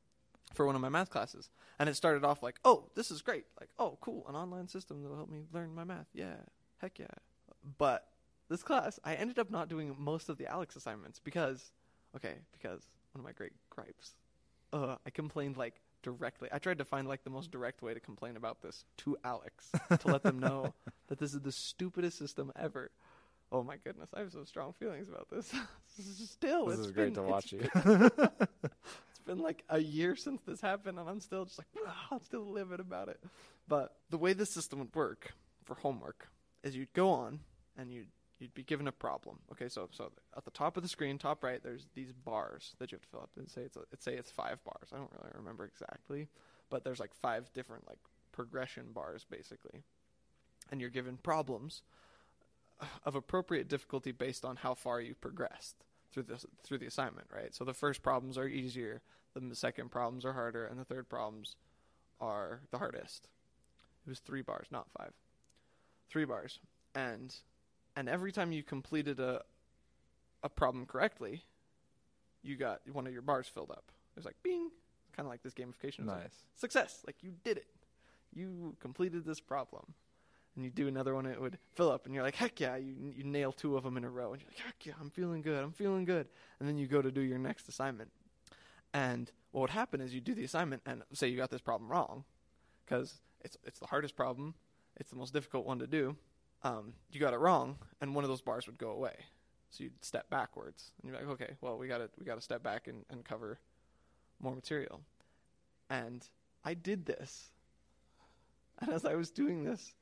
for 0.52 0.66
one 0.66 0.74
of 0.74 0.80
my 0.80 0.88
math 0.88 1.10
classes. 1.10 1.48
And 1.78 1.88
it 1.88 1.96
started 1.96 2.24
off 2.24 2.42
like, 2.42 2.60
oh, 2.64 2.90
this 2.94 3.10
is 3.10 3.22
great. 3.22 3.46
Like, 3.58 3.70
oh, 3.78 3.98
cool, 4.00 4.24
an 4.28 4.36
online 4.36 4.68
system 4.68 5.02
that'll 5.02 5.16
help 5.16 5.30
me 5.30 5.40
learn 5.52 5.74
my 5.74 5.84
math. 5.84 6.06
Yeah, 6.12 6.36
heck 6.78 6.98
yeah. 6.98 7.06
But 7.78 8.06
this 8.48 8.62
class, 8.62 8.98
I 9.04 9.14
ended 9.14 9.38
up 9.38 9.50
not 9.50 9.68
doing 9.68 9.94
most 9.98 10.28
of 10.28 10.38
the 10.38 10.44
ALEKS 10.44 10.76
assignments 10.76 11.18
because, 11.18 11.72
okay, 12.16 12.34
because 12.52 12.82
one 13.12 13.20
of 13.20 13.24
my 13.24 13.32
great 13.32 13.52
gripes, 13.70 14.14
uh, 14.72 14.96
I 15.06 15.10
complained 15.10 15.56
like 15.56 15.80
directly. 16.02 16.48
I 16.52 16.58
tried 16.58 16.78
to 16.78 16.84
find 16.84 17.08
like 17.08 17.24
the 17.24 17.30
most 17.30 17.50
direct 17.50 17.82
way 17.82 17.94
to 17.94 18.00
complain 18.00 18.36
about 18.36 18.60
this 18.62 18.84
to 18.98 19.16
ALEKS 19.24 19.98
to 20.00 20.08
let 20.08 20.22
them 20.22 20.38
know 20.38 20.74
that 21.08 21.18
this 21.18 21.34
is 21.34 21.40
the 21.40 21.52
stupidest 21.52 22.18
system 22.18 22.52
ever. 22.56 22.90
Oh 23.50 23.62
my 23.62 23.76
goodness, 23.76 24.10
I 24.14 24.20
have 24.20 24.32
so 24.32 24.44
strong 24.44 24.72
feelings 24.72 25.08
about 25.08 25.28
this. 25.30 25.52
Still, 26.28 26.66
This 26.66 26.78
it's 26.78 26.88
is 26.88 26.92
great 26.92 27.14
to 27.14 27.22
watch 27.22 27.52
you. 27.52 27.60
it's 27.74 29.20
been 29.24 29.38
like 29.38 29.62
a 29.68 29.78
year 29.78 30.16
since 30.16 30.40
this 30.42 30.60
happened, 30.60 30.98
and 30.98 31.08
I'm 31.08 31.20
still 31.20 31.44
just 31.44 31.58
like, 31.58 31.68
I'm 32.10 32.20
still 32.22 32.44
livid 32.44 32.80
about 32.80 33.08
it. 33.08 33.20
But 33.68 33.94
the 34.10 34.18
way 34.18 34.32
this 34.32 34.50
system 34.50 34.80
would 34.80 34.94
work 34.94 35.34
for 35.62 35.76
homework 35.76 36.28
is 36.64 36.74
you'd 36.74 36.92
go 36.94 37.10
on 37.10 37.40
and 37.78 37.92
you'd 37.92 38.08
you'd 38.38 38.54
be 38.54 38.62
given 38.62 38.88
a 38.88 38.92
problem. 38.92 39.38
Okay, 39.52 39.68
so 39.68 39.88
so 39.90 40.12
at 40.36 40.44
the 40.44 40.50
top 40.50 40.76
of 40.76 40.82
the 40.82 40.88
screen, 40.88 41.18
top 41.18 41.42
right, 41.44 41.62
there's 41.62 41.86
these 41.94 42.12
bars 42.12 42.74
that 42.78 42.92
you 42.92 42.96
have 42.96 43.02
to 43.02 43.08
fill 43.08 43.20
up. 43.20 43.30
And 43.36 43.50
say 43.50 43.62
it's 43.62 43.76
a, 43.76 43.82
say 43.98 44.14
it's 44.14 44.30
five 44.30 44.62
bars. 44.64 44.88
I 44.92 44.96
don't 44.96 45.12
really 45.12 45.32
remember 45.36 45.64
exactly, 45.64 46.28
but 46.70 46.84
there's 46.84 47.00
like 47.00 47.14
five 47.14 47.52
different 47.52 47.86
like 47.86 47.98
progression 48.32 48.86
bars 48.92 49.24
basically, 49.28 49.82
and 50.70 50.80
you're 50.80 50.90
given 50.90 51.16
problems 51.16 51.82
of 53.04 53.14
appropriate 53.14 53.68
difficulty 53.68 54.12
based 54.12 54.44
on 54.44 54.56
how 54.56 54.74
far 54.74 55.00
you've 55.00 55.20
progressed 55.20 55.76
through 56.12 56.24
this 56.24 56.44
through 56.62 56.78
the 56.78 56.86
assignment, 56.86 57.28
right? 57.34 57.54
So 57.54 57.64
the 57.64 57.74
first 57.74 58.02
problems 58.02 58.36
are 58.38 58.48
easier, 58.48 59.02
the 59.34 59.54
second 59.56 59.90
problems 59.90 60.24
are 60.24 60.32
harder, 60.32 60.66
and 60.66 60.78
the 60.78 60.84
third 60.84 61.08
problems 61.08 61.56
are 62.20 62.60
the 62.70 62.78
hardest. 62.78 63.28
It 64.06 64.10
was 64.10 64.18
three 64.20 64.42
bars, 64.42 64.66
not 64.70 64.86
five. 64.96 65.12
Three 66.10 66.24
bars, 66.24 66.60
and 66.94 67.34
and 67.96 68.08
every 68.08 68.32
time 68.32 68.52
you 68.52 68.62
completed 68.62 69.20
a 69.20 69.42
a 70.42 70.48
problem 70.48 70.84
correctly, 70.84 71.42
you 72.42 72.56
got 72.56 72.80
one 72.92 73.06
of 73.06 73.12
your 73.12 73.22
bars 73.22 73.48
filled 73.48 73.70
up. 73.70 73.90
It 74.14 74.16
was 74.16 74.24
like 74.26 74.36
bing, 74.42 74.70
kind 75.16 75.26
of 75.26 75.30
like 75.30 75.42
this 75.42 75.54
gamification. 75.54 76.00
Was 76.00 76.08
like, 76.08 76.22
nice. 76.22 76.44
success, 76.54 77.02
like 77.06 77.16
you 77.22 77.32
did 77.42 77.56
it, 77.56 77.66
you 78.32 78.76
completed 78.80 79.24
this 79.24 79.40
problem. 79.40 79.94
And 80.56 80.64
you 80.64 80.70
do 80.70 80.86
another 80.86 81.16
one, 81.16 81.26
it 81.26 81.40
would 81.40 81.58
fill 81.74 81.90
up, 81.90 82.06
and 82.06 82.14
you're 82.14 82.22
like, 82.22 82.36
heck 82.36 82.60
yeah, 82.60 82.76
you 82.76 82.94
you 83.16 83.24
nail 83.24 83.50
two 83.50 83.76
of 83.76 83.82
them 83.82 83.96
in 83.96 84.04
a 84.04 84.08
row, 84.08 84.32
and 84.32 84.40
you're 84.40 84.50
like, 84.50 84.60
heck 84.64 84.86
yeah, 84.86 84.92
I'm 85.00 85.10
feeling 85.10 85.42
good, 85.42 85.64
I'm 85.64 85.72
feeling 85.72 86.04
good. 86.04 86.28
And 86.60 86.68
then 86.68 86.78
you 86.78 86.86
go 86.86 87.02
to 87.02 87.10
do 87.10 87.22
your 87.22 87.38
next 87.38 87.68
assignment, 87.68 88.12
and 88.92 89.32
what 89.50 89.62
would 89.62 89.70
happen 89.70 90.00
is 90.00 90.14
you 90.14 90.20
do 90.20 90.32
the 90.32 90.44
assignment, 90.44 90.82
and 90.86 91.02
say 91.12 91.26
you 91.26 91.36
got 91.36 91.50
this 91.50 91.60
problem 91.60 91.90
wrong, 91.90 92.22
because 92.84 93.20
it's 93.40 93.56
it's 93.64 93.80
the 93.80 93.86
hardest 93.86 94.14
problem, 94.14 94.54
it's 94.96 95.10
the 95.10 95.16
most 95.16 95.32
difficult 95.32 95.66
one 95.66 95.80
to 95.80 95.88
do. 95.88 96.14
Um, 96.64 96.94
you 97.12 97.20
got 97.20 97.34
it 97.34 97.38
wrong, 97.38 97.76
and 98.00 98.14
one 98.14 98.24
of 98.24 98.30
those 98.30 98.40
bars 98.40 98.66
would 98.66 98.78
go 98.78 98.90
away. 98.90 99.14
So 99.70 99.84
you'd 99.84 100.04
step 100.04 100.30
backwards, 100.30 100.92
and 101.02 101.10
you're 101.10 101.20
like, 101.20 101.30
okay, 101.32 101.54
well 101.60 101.76
we 101.76 101.88
got 101.88 101.98
to 101.98 102.08
we 102.18 102.24
got 102.24 102.36
to 102.36 102.40
step 102.40 102.62
back 102.62 102.88
and, 102.88 103.04
and 103.10 103.24
cover 103.24 103.58
more 104.40 104.54
material. 104.54 105.00
And 105.90 106.26
I 106.64 106.74
did 106.74 107.04
this, 107.06 107.50
and 108.80 108.90
as 108.90 109.04
I 109.04 109.14
was 109.14 109.30
doing 109.30 109.64
this, 109.64 109.94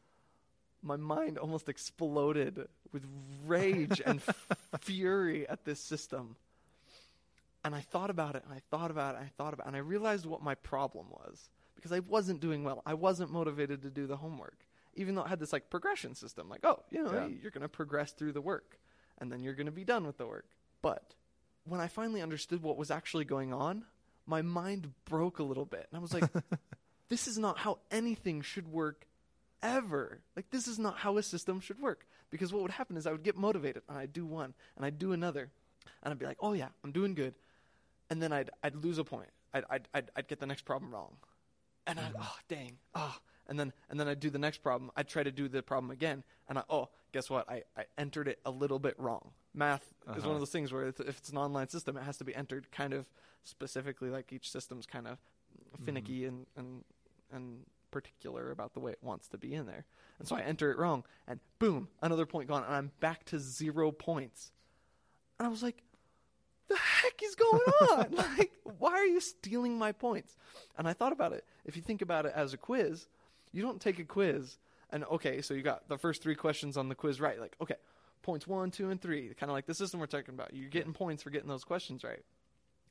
my 0.82 0.97
mind 0.97 1.39
almost 1.39 1.68
exploded 1.68 2.66
with 2.93 3.05
rage 3.47 4.01
and 4.05 4.20
fury 4.80 5.48
at 5.48 5.64
this 5.64 5.80
system. 5.80 6.36
And 7.64 7.74
I 7.74 7.80
thought 7.80 8.10
about 8.10 8.34
it, 8.34 8.43
and 8.44 8.52
I 8.52 8.60
thought 8.70 8.90
about 8.90 9.14
it, 9.14 9.18
and 9.18 9.26
I 9.26 9.30
thought 9.36 9.55
about 9.55 9.66
it, 9.66 9.68
and 9.68 9.76
I 9.76 9.80
realized 9.80 10.26
what 10.26 10.43
my 10.43 10.56
problem 10.56 11.06
was 11.10 11.48
because 11.76 11.93
I 11.93 12.01
wasn't 12.01 12.40
doing 12.40 12.64
well. 12.64 12.82
I 12.84 12.94
wasn't 12.94 13.30
motivated 13.30 13.82
to 13.82 13.90
do 13.90 14.06
the 14.06 14.16
homework, 14.16 14.66
even 14.94 15.14
though 15.14 15.23
it 15.23 15.28
had 15.28 15.40
this 15.40 15.52
like 15.52 15.70
progression 15.70 16.14
system, 16.14 16.48
like, 16.48 16.64
oh, 16.64 16.82
you 16.90 17.02
know, 17.02 17.12
Yeah. 17.12 17.27
you're 17.27 17.51
going 17.51 17.62
to 17.62 17.69
progress 17.69 18.12
through 18.12 18.32
the 18.32 18.40
work, 18.40 18.78
and 19.19 19.31
then 19.32 19.43
you're 19.43 19.55
going 19.55 19.66
to 19.66 19.73
be 19.73 19.85
done 19.85 20.06
with 20.06 20.19
the 20.19 20.27
work. 20.27 20.47
But 20.82 21.14
when 21.64 21.81
I 21.81 21.89
finally 21.89 22.23
understood 22.23 22.62
what 22.62 22.77
was 22.77 22.90
actually 22.90 23.24
going 23.24 23.52
on, 23.52 23.85
my 24.27 24.43
mind 24.43 24.93
broke 25.05 25.39
a 25.39 25.43
little 25.44 25.64
bit, 25.66 25.86
and 25.90 25.98
I 25.98 26.01
was 26.01 26.12
like, 26.12 26.24
this 27.09 27.27
is 27.27 27.39
not 27.39 27.59
how 27.59 27.78
anything 27.90 28.43
should 28.43 28.69
work 28.69 29.06
ever. 29.62 30.20
Like 30.36 30.51
this 30.51 30.66
is 30.66 30.78
not 30.78 30.98
how 30.98 31.16
a 31.19 31.23
system 31.23 31.60
should 31.60 31.81
work. 31.81 32.06
Because 32.31 32.52
what 32.52 32.62
would 32.62 32.70
happen 32.73 32.97
is 32.97 33.06
I 33.06 33.12
would 33.12 33.23
get 33.23 33.36
motivated 33.36 33.82
and 33.89 33.98
I'd 33.98 34.12
do 34.12 34.24
one 34.24 34.55
and 34.77 34.85
I'd 34.86 34.98
do 34.98 35.12
another, 35.12 35.51
and 36.02 36.10
I'd 36.12 36.19
be 36.19 36.27
like, 36.27 36.39
oh 36.40 36.52
yeah, 36.55 36.69
I'm 36.82 36.93
doing 36.93 37.14
good, 37.14 37.35
and 38.10 38.23
then 38.23 38.32
I'd 38.32 38.51
I'd 38.62 38.74
lose 38.74 38.98
a 38.98 39.05
point. 39.05 39.31
I'd 39.52 39.64
I'd 39.70 39.89
I'd, 39.94 40.10
I'd 40.16 40.28
get 40.28 40.40
the 40.40 40.47
next 40.47 40.64
problem 40.64 40.93
wrong, 40.93 41.16
and 41.86 42.01
I 42.01 42.05
would 42.05 42.14
mm-hmm. 42.14 42.23
oh 42.24 42.39
dang 42.48 42.78
oh. 42.94 43.16
And 43.48 43.59
then, 43.59 43.73
and 43.90 43.98
then 43.98 44.06
I'd 44.09 44.20
do 44.20 44.31
the 44.31 44.39
next 44.39 44.59
problem. 44.62 44.90
I'd 44.97 45.09
try 45.09 45.23
to 45.23 45.32
do 45.32 45.48
the 45.48 45.62
problem 45.62 45.90
again, 45.90 46.23
and 46.48 46.59
I, 46.59 46.62
oh, 46.70 46.89
guess 47.12 47.28
what? 47.28 47.48
I, 47.51 47.62
I 47.77 47.85
entered 47.98 48.28
it 48.28 48.39
a 48.44 48.51
little 48.51 48.78
bit 48.78 48.94
wrong. 48.98 49.31
Math 49.55 49.82
is 49.82 50.09
one 50.09 50.16
Uh-huh. 50.19 50.31
of 50.35 50.39
those 50.40 50.51
things 50.51 50.73
where 50.73 50.86
it's, 50.86 51.01
if 51.01 51.19
it's 51.19 51.28
an 51.31 51.36
online 51.39 51.69
system, 51.69 51.97
it 51.97 52.02
has 52.05 52.16
to 52.19 52.24
be 52.24 52.35
entered 52.35 52.70
kind 52.70 52.94
of 52.94 53.06
specifically. 53.44 54.09
Like 54.10 54.32
each 54.32 54.48
system's 54.51 54.86
kind 54.86 55.06
of 55.09 55.19
finicky 55.85 56.24
and 56.27 56.47
and 56.56 56.85
and 57.32 57.64
particular 57.90 58.51
about 58.52 58.73
the 58.74 58.81
way 58.81 58.93
it 58.93 58.98
wants 59.02 59.28
to 59.28 59.39
be 59.39 59.52
in 59.55 59.66
there. 59.66 59.85
And 60.19 60.27
so 60.28 60.36
I 60.36 60.40
enter 60.40 60.70
it 60.70 60.78
wrong, 60.78 61.05
and 61.27 61.40
boom, 61.59 61.89
another 62.01 62.24
point 62.27 62.48
gone, 62.48 62.62
and 62.64 62.74
I'm 62.74 62.93
back 63.01 63.24
to 63.27 63.39
zero 63.39 63.90
points. 63.90 64.52
And 65.39 65.47
I 65.47 65.51
was 65.51 65.62
like, 65.62 65.82
the 66.69 66.77
heck 66.77 67.20
is 67.23 67.35
going 67.35 67.60
on? 67.90 68.06
like, 68.39 68.52
why 68.78 68.93
are 68.93 69.06
you 69.06 69.20
stealing 69.20 69.77
my 69.78 69.93
points? 69.93 70.36
And 70.78 70.86
I 70.89 70.93
thought 70.93 71.12
about 71.12 71.32
it. 71.32 71.44
If 71.64 71.77
you 71.77 71.82
think 71.82 72.01
about 72.02 72.24
it 72.24 72.32
as 72.35 72.55
a 72.55 72.56
quiz, 72.56 73.09
you 73.53 73.62
don't 73.62 73.81
take 73.81 73.99
a 73.99 74.05
quiz 74.05 74.59
and 74.91 75.05
okay, 75.05 75.41
so 75.41 75.55
you 75.55 75.62
got 75.62 75.89
the 75.89 75.97
first 75.97 76.23
three 76.23 76.35
questions 76.35 76.77
on 76.77 76.89
the 76.91 76.95
quiz 76.95 77.19
right. 77.20 77.41
Like, 77.41 77.57
okay, 77.62 77.77
points 78.20 78.47
one, 78.47 78.70
two, 78.70 78.91
and 78.91 79.01
three. 79.01 79.33
Kind 79.35 79.51
of 79.51 79.55
like 79.55 79.65
the 79.66 79.74
system 79.74 80.01
we're 80.01 80.07
talking 80.07 80.35
about. 80.35 80.53
You're 80.55 80.69
getting 80.69 80.93
points 80.93 81.23
for 81.23 81.31
getting 81.31 81.49
those 81.49 81.65
questions 81.65 82.05
right. 82.05 82.23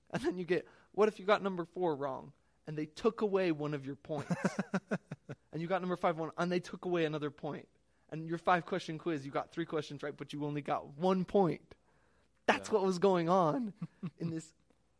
And 0.09 0.23
then 0.23 0.37
you 0.39 0.43
get, 0.45 0.67
what 0.93 1.07
if 1.07 1.19
you 1.19 1.25
got 1.25 1.43
number 1.43 1.63
four 1.63 1.95
wrong? 1.95 2.31
And 2.67 2.75
they 2.77 2.85
took 2.87 3.21
away 3.21 3.51
one 3.51 3.73
of 3.75 3.85
your 3.85 3.95
points. 3.95 4.33
and 5.53 5.61
you 5.61 5.67
got 5.67 5.81
number 5.81 5.95
five 5.95 6.17
one, 6.17 6.31
and 6.37 6.51
they 6.51 6.59
took 6.59 6.85
away 6.85 7.05
another 7.05 7.29
point. 7.29 7.67
And 8.11 8.27
your 8.27 8.37
five 8.39 8.65
question 8.65 8.97
quiz, 8.97 9.23
you 9.25 9.31
got 9.31 9.51
three 9.51 9.65
questions 9.65 10.01
right, 10.03 10.15
but 10.15 10.33
you 10.33 10.43
only 10.43 10.61
got 10.61 10.97
one 10.97 11.23
point. 11.23 11.61
That's 12.47 12.69
Yeah. 12.69 12.75
what 12.75 12.83
was 12.85 12.97
going 12.99 13.29
on 13.29 13.73
in 14.19 14.31
this 14.31 14.51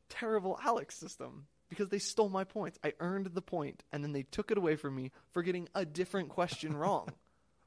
terrible 0.08 0.60
ALEKS 0.64 0.92
system 0.98 1.48
because 1.72 1.88
they 1.88 2.00
stole 2.00 2.28
my 2.28 2.44
points. 2.44 2.78
I 2.84 2.92
earned 3.00 3.28
the 3.28 3.42
point, 3.42 3.82
and 3.94 4.04
then 4.04 4.12
they 4.12 4.24
took 4.24 4.52
it 4.52 4.58
away 4.58 4.76
from 4.76 4.94
me 4.94 5.12
for 5.32 5.42
getting 5.42 5.70
a 5.74 5.86
different 5.86 6.28
question 6.28 6.76
wrong, 6.78 7.08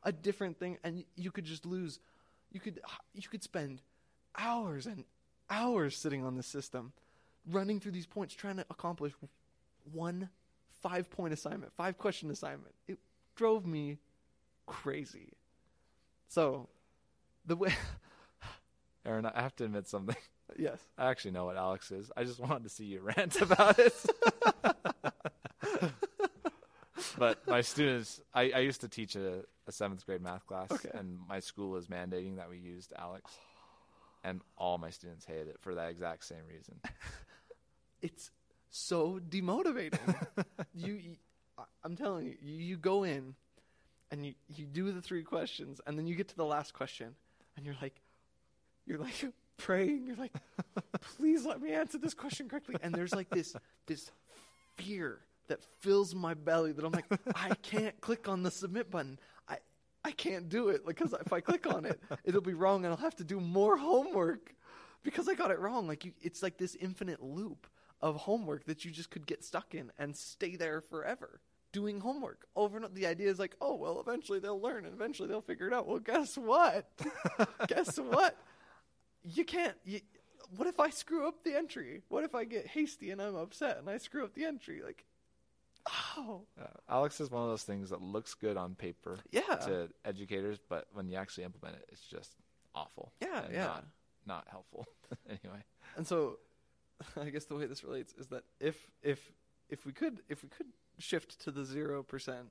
a 0.02 0.12
different 0.12 0.58
thing, 0.58 0.76
and 0.84 1.04
you 1.16 1.30
could 1.30 1.46
just 1.46 1.64
lose. 1.64 1.98
You 2.52 2.60
could 2.60 2.80
you 3.14 3.26
could 3.30 3.42
spend 3.42 3.80
hours 4.36 4.84
and 4.86 5.04
hours 5.48 5.96
sitting 5.96 6.22
on 6.22 6.36
the 6.36 6.42
system, 6.42 6.92
running 7.50 7.80
through 7.80 7.92
these 7.92 8.06
points, 8.06 8.34
trying 8.34 8.58
to 8.58 8.66
accomplish 8.68 9.14
one 9.90 10.28
five 10.82 11.08
point 11.10 11.32
assignment, 11.32 11.72
five 11.72 11.96
question 11.96 12.30
assignment. 12.30 12.74
It 12.86 12.98
drove 13.36 13.64
me 13.64 13.96
crazy. 14.66 15.32
So, 16.28 16.68
the 17.46 17.56
way, 17.56 17.72
Aaron, 19.06 19.24
I 19.24 19.40
have 19.40 19.56
to 19.56 19.64
admit 19.64 19.88
something. 19.88 20.16
Yes, 20.56 20.78
I 20.98 21.10
actually 21.10 21.32
know 21.32 21.46
what 21.46 21.56
ALEKS 21.56 21.92
is. 21.92 22.12
I 22.16 22.24
just 22.24 22.38
wanted 22.46 22.64
to 22.64 22.68
see 22.68 22.84
you 22.84 23.00
rant 23.00 23.40
about 23.40 23.78
it. 23.78 23.94
but 27.18 27.46
my 27.46 27.60
students, 27.60 28.20
I, 28.32 28.50
I 28.54 28.58
used 28.60 28.80
to 28.82 28.88
teach 28.88 29.16
a, 29.16 29.44
a 29.66 29.72
seventh 29.72 30.04
grade 30.06 30.20
math 30.22 30.46
class, 30.46 30.70
Okay. 30.70 30.90
and 30.94 31.18
my 31.28 31.40
school 31.40 31.76
is 31.76 31.86
mandating 31.88 32.36
that 32.36 32.48
we 32.48 32.58
used 32.58 32.92
ALEKS, 32.98 33.30
and 34.22 34.40
all 34.56 34.78
my 34.78 34.90
students 34.90 35.24
hated 35.24 35.48
it 35.48 35.56
for 35.60 35.74
that 35.74 35.90
exact 35.90 36.24
same 36.24 36.46
reason. 36.48 36.80
it's 38.02 38.30
so 38.70 39.20
demotivating. 39.28 39.98
you, 40.74 41.16
I'm 41.82 41.96
telling 41.96 42.26
you, 42.26 42.36
you, 42.42 42.54
you 42.64 42.76
go 42.76 43.04
in 43.04 43.34
and 44.10 44.24
you, 44.26 44.34
you 44.48 44.66
do 44.66 44.92
the 44.92 45.02
three 45.02 45.22
questions, 45.22 45.80
and 45.86 45.98
then 45.98 46.06
you 46.06 46.14
get 46.14 46.28
to 46.28 46.36
the 46.36 46.44
last 46.44 46.74
question, 46.74 47.14
and 47.56 47.64
you're 47.66 47.76
like, 47.82 48.00
you're 48.86 48.98
like 48.98 49.24
praying. 49.56 50.06
You're 50.06 50.16
like, 50.16 50.32
please 51.16 51.44
let 51.44 51.60
me 51.60 51.72
answer 51.72 51.98
this 51.98 52.14
question 52.14 52.48
correctly. 52.48 52.76
And 52.82 52.94
there's 52.94 53.14
like 53.14 53.30
this 53.30 53.54
this 53.86 54.10
fear 54.76 55.20
that 55.48 55.60
fills 55.80 56.14
my 56.14 56.34
belly 56.34 56.72
that 56.72 56.84
I'm 56.84 56.92
like, 56.92 57.06
I 57.34 57.54
can't 57.62 58.00
click 58.00 58.28
on 58.28 58.42
the 58.42 58.50
submit 58.50 58.90
button. 58.90 59.18
I 59.48 59.58
I 60.04 60.10
can't 60.12 60.48
do 60.48 60.68
it 60.68 60.86
because 60.86 61.14
if 61.24 61.32
I 61.32 61.40
click 61.40 61.66
on 61.66 61.84
it, 61.84 62.00
it'll 62.24 62.40
be 62.40 62.54
wrong, 62.54 62.84
and 62.84 62.92
I'll 62.92 63.00
have 63.00 63.16
to 63.16 63.24
do 63.24 63.40
more 63.40 63.76
homework 63.76 64.54
because 65.02 65.28
I 65.28 65.34
got 65.34 65.50
it 65.50 65.58
wrong. 65.58 65.86
Like 65.86 66.04
you, 66.04 66.12
it's 66.20 66.42
like 66.42 66.58
this 66.58 66.74
infinite 66.74 67.22
loop 67.22 67.66
of 68.00 68.16
homework 68.16 68.66
that 68.66 68.84
you 68.84 68.90
just 68.90 69.10
could 69.10 69.26
get 69.26 69.44
stuck 69.44 69.74
in 69.74 69.90
and 69.98 70.16
stay 70.16 70.56
there 70.56 70.80
forever 70.80 71.40
doing 71.74 72.00
homework 72.00 72.46
over 72.54 72.76
and 72.76 72.86
over. 72.86 72.94
The 72.94 73.06
idea 73.06 73.28
is 73.28 73.38
like, 73.38 73.56
oh 73.60 73.74
well, 73.74 74.00
eventually 74.00 74.38
they'll 74.38 74.60
learn 74.60 74.86
and 74.86 74.94
eventually 74.94 75.28
they'll 75.28 75.42
figure 75.42 75.66
it 75.66 75.74
out. 75.74 75.86
Well, 75.86 75.98
guess 75.98 76.38
what? 76.38 76.88
guess 77.66 77.98
what? 77.98 78.36
You 79.24 79.44
can't. 79.44 79.74
You, 79.84 80.00
what 80.56 80.68
if 80.68 80.78
I 80.78 80.90
screw 80.90 81.26
up 81.26 81.42
the 81.44 81.56
entry? 81.56 82.02
What 82.08 82.24
if 82.24 82.34
I 82.34 82.44
get 82.44 82.66
hasty 82.66 83.10
and 83.10 83.20
I'm 83.20 83.34
upset 83.36 83.78
and 83.78 83.88
I 83.88 83.98
screw 83.98 84.24
up 84.24 84.34
the 84.34 84.44
entry? 84.44 84.82
Like, 84.84 85.04
oh 86.16 86.42
Uh, 86.60 86.66
ALEKS 86.88 87.20
is 87.20 87.30
one 87.30 87.42
of 87.42 87.48
those 87.48 87.62
things 87.62 87.90
that 87.90 88.00
looks 88.02 88.34
good 88.34 88.56
on 88.56 88.74
paper 88.74 89.18
yeah, 89.30 89.56
to 89.66 89.88
educators, 90.04 90.58
but 90.68 90.86
when 90.92 91.08
you 91.08 91.16
actually 91.16 91.44
implement 91.44 91.76
it, 91.76 91.86
it's 91.90 92.06
just 92.06 92.36
awful. 92.74 93.12
yeah, 93.20 93.42
yeah. 93.52 93.64
Not, 93.64 93.84
not 94.26 94.46
helpful. 94.50 94.86
anyway, 95.28 95.62
And 95.96 96.06
so, 96.06 96.38
I 97.20 97.30
guess 97.30 97.44
the 97.46 97.54
way 97.54 97.66
this 97.66 97.82
relates 97.84 98.12
is 98.14 98.28
that 98.28 98.44
if 98.60 98.90
if 99.02 99.32
if 99.68 99.84
we 99.86 99.92
could 99.92 100.20
if 100.28 100.42
we 100.42 100.48
could 100.48 100.68
shift 100.98 101.40
to 101.40 101.50
the 101.50 101.64
zero 101.64 102.02
percent, 102.02 102.48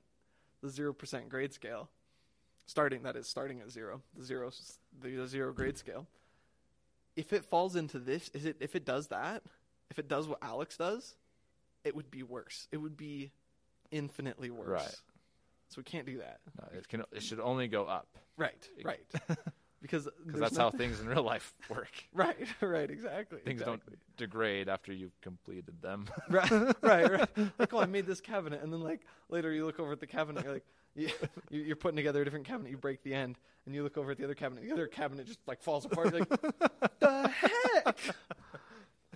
the 0.62 0.68
zero 0.68 0.92
percent 0.92 1.28
grade 1.28 1.52
scale, 1.52 1.88
starting 2.66 3.02
that 3.02 3.16
is 3.16 3.26
starting 3.26 3.60
at 3.60 3.70
zero, 3.70 4.02
the 4.16 4.24
zero 4.24 4.50
the 5.00 5.26
zero 5.26 5.52
grade 5.52 5.78
scale. 5.78 6.06
If 7.16 7.32
it 7.32 7.44
falls 7.44 7.76
into 7.76 7.98
this, 7.98 8.30
is 8.34 8.44
it 8.44 8.56
if 8.60 8.74
it 8.74 8.84
does 8.84 9.08
that, 9.08 9.42
if 9.90 9.98
it 9.98 10.08
does 10.08 10.26
what 10.28 10.40
ALEKS 10.40 10.76
does, 10.76 11.14
it 11.84 11.94
would 11.94 12.10
be 12.10 12.22
worse. 12.22 12.66
It 12.72 12.78
would 12.78 12.96
be 12.96 13.30
infinitely 13.90 14.50
worse. 14.50 14.68
Right. 14.68 14.96
So 15.68 15.78
we 15.78 15.84
can't 15.84 16.06
do 16.06 16.18
that. 16.18 16.40
no, 16.60 16.78
it 16.78 16.88
can. 16.88 17.02
It 17.12 17.22
should 17.22 17.40
only 17.40 17.68
go 17.68 17.84
up 17.84 18.06
Right. 18.36 18.68
Right. 18.84 19.06
Because 19.82 20.08
that's 20.24 20.56
how 20.56 20.70
things 20.70 20.98
in 20.98 21.06
real 21.06 21.24
life 21.24 21.52
work. 21.68 21.90
Right. 22.14 22.48
Right. 22.62 22.90
Exactly. 22.90 23.40
Things 23.40 23.60
exactly. 23.60 23.80
don't 23.86 24.16
degrade 24.16 24.66
after 24.66 24.94
you've 24.94 25.20
completed 25.20 25.74
them. 25.82 26.06
right, 26.30 26.50
right, 26.50 27.10
right. 27.10 27.28
Like, 27.58 27.74
oh, 27.74 27.80
I 27.80 27.84
made 27.84 28.06
this 28.06 28.22
cabinet, 28.22 28.62
and 28.62 28.72
then 28.72 28.80
like 28.80 29.02
later 29.28 29.52
you 29.52 29.66
look 29.66 29.78
over 29.78 29.92
at 29.92 30.00
the 30.00 30.06
cabinet, 30.06 30.42
you're 30.42 30.54
like, 30.54 30.64
you, 30.94 31.08
you- 31.50 31.62
you're 31.62 31.76
putting 31.76 31.96
together 31.96 32.22
a 32.22 32.24
different 32.24 32.46
cabinet, 32.46 32.70
you 32.70 32.76
break 32.76 33.02
the 33.02 33.14
end, 33.14 33.38
and 33.66 33.74
you 33.74 33.82
look 33.82 33.96
over 33.96 34.10
at 34.12 34.18
the 34.18 34.24
other 34.24 34.34
cabinet, 34.34 34.64
the 34.64 34.72
other 34.72 34.86
cabinet 34.86 35.26
just 35.26 35.40
like 35.46 35.62
falls 35.62 35.84
apart. 35.84 36.10
You're 36.12 36.20
like, 36.20 36.28
the 37.00 37.28
heck? 37.28 37.86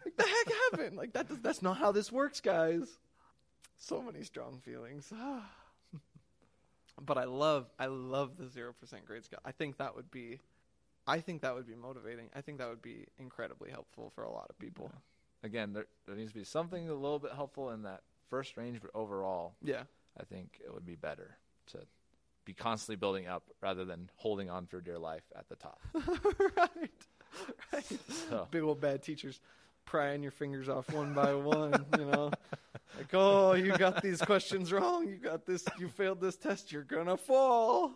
Like, 0.05 0.17
the 0.17 0.23
heck 0.25 0.53
happened? 0.73 0.97
Like 0.97 1.13
that? 1.13 1.29
Does, 1.29 1.39
that's 1.41 1.63
not 1.63 1.77
how 1.79 1.93
this 1.93 2.11
works, 2.11 2.41
guys. 2.41 2.99
So 3.77 4.03
many 4.03 4.23
strong 4.25 4.59
feelings. 4.65 5.13
but 7.01 7.17
I 7.19 7.25
love, 7.25 7.67
I 7.79 7.87
love 7.87 8.37
the 8.39 8.49
zero 8.49 8.73
percent 8.73 9.05
grade 9.07 9.25
scale. 9.25 9.41
I 9.45 9.53
think 9.53 9.77
that 9.79 9.95
would 9.95 10.11
be. 10.11 10.41
I 11.07 11.21
think 11.21 11.41
that 11.43 11.55
would 11.55 11.67
be 11.67 11.75
motivating. 11.75 12.29
I 12.37 12.43
think 12.43 12.59
that 12.59 12.69
would 12.69 12.83
be 12.83 13.07
incredibly 13.19 13.71
helpful 13.71 14.11
for 14.15 14.25
a 14.25 14.31
lot 14.31 14.47
of 14.51 14.59
people. 14.59 14.93
Again, 15.43 15.73
there, 15.73 15.87
there 16.07 16.15
needs 16.17 16.33
to 16.33 16.39
be 16.39 16.45
something 16.45 16.89
a 16.91 16.93
little 16.95 17.19
bit 17.19 17.33
helpful 17.33 17.71
in 17.71 17.83
that 17.85 18.03
first 18.29 18.57
range, 18.59 18.81
but 18.83 18.91
overall, 18.95 19.55
Yeah. 19.63 19.85
I 20.21 20.25
think 20.25 20.61
it 20.63 20.75
would 20.75 20.85
be 20.85 20.97
better 20.97 21.37
to 21.69 21.79
be 22.45 22.55
constantly 22.55 22.97
building 22.97 23.27
up 23.27 23.45
rather 23.61 23.85
than 23.85 24.11
holding 24.17 24.49
on 24.49 24.67
for 24.67 24.81
dear 24.81 24.99
life 24.99 25.25
at 25.37 25.49
the 25.49 25.57
top. 25.57 25.81
right. 26.57 26.91
Right. 27.73 28.01
So, 28.31 28.49
Big 28.51 28.63
old 28.63 28.81
bad 28.81 29.03
teachers 29.03 29.39
prying 29.85 30.23
your 30.23 30.33
fingers 30.33 30.69
off 30.69 30.91
one 30.93 31.15
by 31.15 31.35
one, 31.35 31.85
you 31.99 32.05
know. 32.07 32.31
Like, 32.97 33.13
oh, 33.13 33.53
you 33.53 33.77
got 33.77 34.03
these 34.03 34.21
questions 34.21 34.73
wrong. 34.73 35.07
You 35.07 35.17
got 35.17 35.47
this, 35.47 35.65
you 35.79 35.89
failed 35.89 36.21
this 36.21 36.37
test. 36.37 36.73
You're 36.73 36.83
going 36.83 37.07
to 37.07 37.17
fall. 37.17 37.93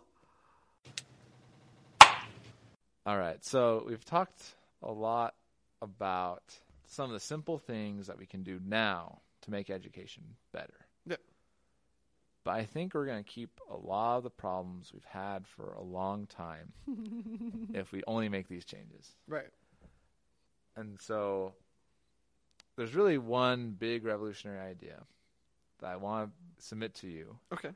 all 3.07 3.19
right. 3.19 3.43
So 3.44 3.85
we've 3.86 4.05
talked 4.05 4.43
a 4.82 4.93
lot 4.93 5.35
about 5.81 6.43
some 6.86 7.07
of 7.07 7.12
the 7.12 7.20
simple 7.20 7.59
things 7.59 8.07
that 8.07 8.19
we 8.19 8.27
can 8.27 8.43
do 8.43 8.61
now 8.65 9.20
to 9.43 9.51
make 9.51 9.70
education 9.70 10.23
better. 10.53 10.82
Yeah. 12.44 12.52
But 12.52 12.59
I 12.60 12.64
think 12.64 12.94
we're 12.94 13.06
going 13.06 13.23
to 13.23 13.31
keep 13.31 13.60
a 13.70 13.77
lot 13.77 14.19
of 14.19 14.24
the 14.24 14.31
problems 14.31 14.90
we've 14.93 15.05
had 15.05 15.47
for 15.47 15.73
a 15.74 15.82
long 15.82 16.27
time 16.27 16.73
if 17.74 17.93
we 17.93 18.02
only 18.06 18.28
make 18.28 18.48
these 18.48 18.64
changes. 18.64 19.12
Right. 19.28 19.48
And 20.77 20.98
so 21.01 21.55
there's 22.77 22.94
really 22.94 23.19
one 23.19 23.77
big 23.78 24.05
revolutionary 24.05 24.60
idea 24.60 25.02
that 25.81 25.86
I 25.89 25.97
want 25.97 26.31
to 26.59 26.64
submit 26.64 26.94
to 26.97 27.09
you 27.09 27.36
Okay. 27.52 27.70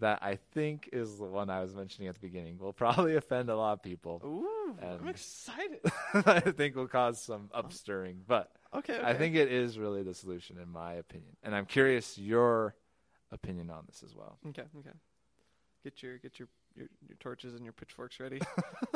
that 0.00 0.18
I 0.22 0.38
think 0.52 0.88
is 0.92 1.16
the 1.18 1.24
one 1.24 1.48
I 1.50 1.60
was 1.60 1.74
mentioning 1.74 2.08
at 2.08 2.14
the 2.14 2.20
beginning. 2.20 2.58
Will 2.58 2.72
probably 2.72 3.14
offend 3.22 3.48
a 3.50 3.56
lot 3.56 3.74
of 3.74 3.82
people. 3.82 4.20
Ooh, 4.24 4.76
I'm 4.82 5.06
excited. 5.08 5.80
I 6.14 6.40
think 6.40 6.74
will 6.76 6.88
cause 6.88 7.20
some 7.22 7.48
upstirring, 7.54 8.16
but 8.26 8.50
Okay, 8.74 8.94
okay. 8.98 9.06
I 9.06 9.12
think 9.14 9.36
it 9.36 9.52
is 9.52 9.78
really 9.78 10.02
the 10.02 10.14
solution 10.14 10.58
in 10.58 10.68
my 10.70 10.94
opinion. 10.94 11.36
And 11.42 11.54
I'm 11.54 11.66
curious 11.66 12.16
your 12.18 12.74
opinion 13.32 13.70
on 13.70 13.84
this 13.86 14.02
as 14.04 14.14
well. 14.14 14.38
Okay, 14.48 14.64
okay. 14.78 14.90
Get 15.82 16.02
your 16.02 16.18
get 16.18 16.38
your 16.38 16.48
your, 16.76 16.86
your 17.08 17.16
torches 17.18 17.54
and 17.54 17.64
your 17.64 17.72
pitchforks 17.72 18.20
ready, 18.20 18.40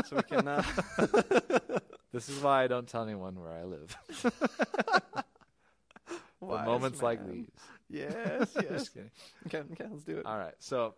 so 0.05 0.17
we 0.17 0.23
can. 0.23 0.47
Uh, 0.49 0.63
This 2.13 2.31
is 2.31 2.43
why 2.43 2.65
I 2.65 2.67
don't 2.67 2.89
tell 2.89 3.03
anyone 3.03 3.39
where 3.39 3.53
I 3.53 3.65
live. 3.65 3.95
Wise 6.41 6.67
moments 6.67 7.03
like 7.03 7.27
these. 7.31 7.51
Yes, 7.91 8.51
yes. 8.55 8.65
Just 8.71 8.95
kidding. 8.95 9.11
okay, 9.47 9.59
okay. 9.73 9.85
Let's 9.91 10.05
do 10.05 10.19
it. 10.19 10.27
All 10.27 10.39
right. 10.39 10.55
So 10.59 10.95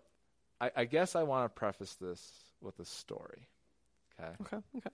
I, 0.61 0.71
I 0.77 0.85
guess 0.85 1.17
I 1.17 1.23
want 1.25 1.53
to 1.53 1.59
preface 1.59 1.95
this 1.95 2.31
with 2.61 2.79
a 2.79 2.85
story. 2.85 3.49
Okay. 4.21 4.33
Okay, 4.43 4.57
okay. 4.77 4.91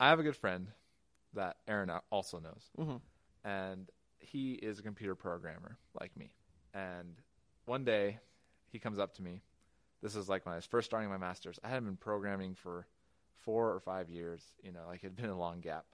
I 0.00 0.08
have 0.08 0.20
a 0.20 0.22
good 0.22 0.36
friend 0.36 0.68
that 1.34 1.56
Aaron 1.66 1.90
also 2.10 2.38
knows, 2.40 2.62
Mm-hmm. 2.78 2.96
and 3.48 3.88
he 4.18 4.52
is 4.54 4.78
a 4.78 4.82
computer 4.82 5.14
programmer 5.14 5.76
like 6.00 6.16
me. 6.16 6.30
And 6.74 7.14
one 7.68 7.84
day 7.84 8.18
he 8.70 8.78
comes 8.78 8.98
up 8.98 9.14
to 9.14 9.22
me. 9.22 9.42
This 10.02 10.16
is 10.16 10.28
like 10.28 10.46
when 10.46 10.52
I 10.54 10.56
was 10.56 10.66
first 10.66 10.86
starting 10.86 11.08
my 11.10 11.18
master's. 11.18 11.58
I 11.62 11.68
hadn't 11.68 11.84
been 11.84 11.96
programming 11.96 12.54
for 12.54 12.86
four 13.42 13.72
or 13.72 13.80
five 13.80 14.08
years, 14.10 14.42
you 14.62 14.72
know, 14.72 14.80
like 14.86 14.98
it 15.04 15.08
had 15.08 15.16
been 15.16 15.30
a 15.30 15.38
long 15.38 15.60
gap. 15.60 15.84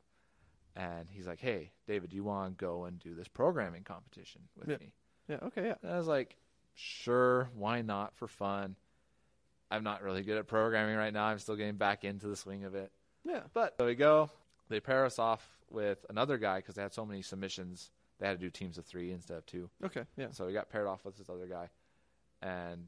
And 0.77 1.07
he's 1.11 1.27
like, 1.27 1.41
Hey, 1.41 1.71
David, 1.87 2.11
do 2.11 2.17
you 2.17 2.25
want 2.25 2.59
to 2.59 2.65
go 2.65 2.85
and 2.85 2.99
do 2.99 3.15
this 3.15 3.29
programming 3.29 3.83
competition 3.85 4.43
with 4.57 4.69
Yeah. 4.69 4.77
me? 4.79 4.93
Yeah. 5.29 5.37
Okay. 5.45 5.67
Yeah. 5.67 5.75
And 5.83 5.93
I 5.93 5.99
was 5.99 6.07
like, 6.07 6.37
Sure, 6.75 7.49
why 7.55 7.83
not 7.83 8.15
for 8.17 8.27
fun? 8.27 8.77
I'm 9.71 9.85
not 9.85 10.03
really 10.03 10.23
good 10.23 10.37
at 10.39 10.47
programming 10.47 10.97
right 10.97 11.13
now. 11.13 11.25
I'm 11.27 11.39
still 11.39 11.57
getting 11.57 11.77
back 11.77 12.05
into 12.05 12.27
the 12.27 12.37
swing 12.37 12.65
of 12.65 12.75
it. 12.75 12.93
Yeah. 13.25 13.43
But 13.53 13.75
so 13.79 13.87
we 13.87 13.95
go. 13.95 14.31
They 14.69 14.81
pair 14.81 15.05
us 15.05 15.19
off 15.19 15.47
with 15.71 16.05
another 16.11 16.37
guy 16.39 16.59
because 16.59 16.75
they 16.75 16.83
had 16.83 16.93
so 16.93 17.07
many 17.07 17.23
submissions. 17.23 17.91
They 18.19 18.27
had 18.27 18.39
to 18.39 18.45
do 18.45 18.51
teams 18.51 18.79
of 18.79 18.85
three 18.85 19.11
instead 19.13 19.37
of 19.37 19.47
two. 19.47 19.69
Okay. 19.85 20.05
Yeah. 20.17 20.29
So 20.31 20.47
we 20.47 20.53
got 20.53 20.71
paired 20.71 20.87
off 20.87 21.05
with 21.05 21.17
this 21.17 21.29
other 21.29 21.47
guy, 21.47 21.69
and 22.43 22.87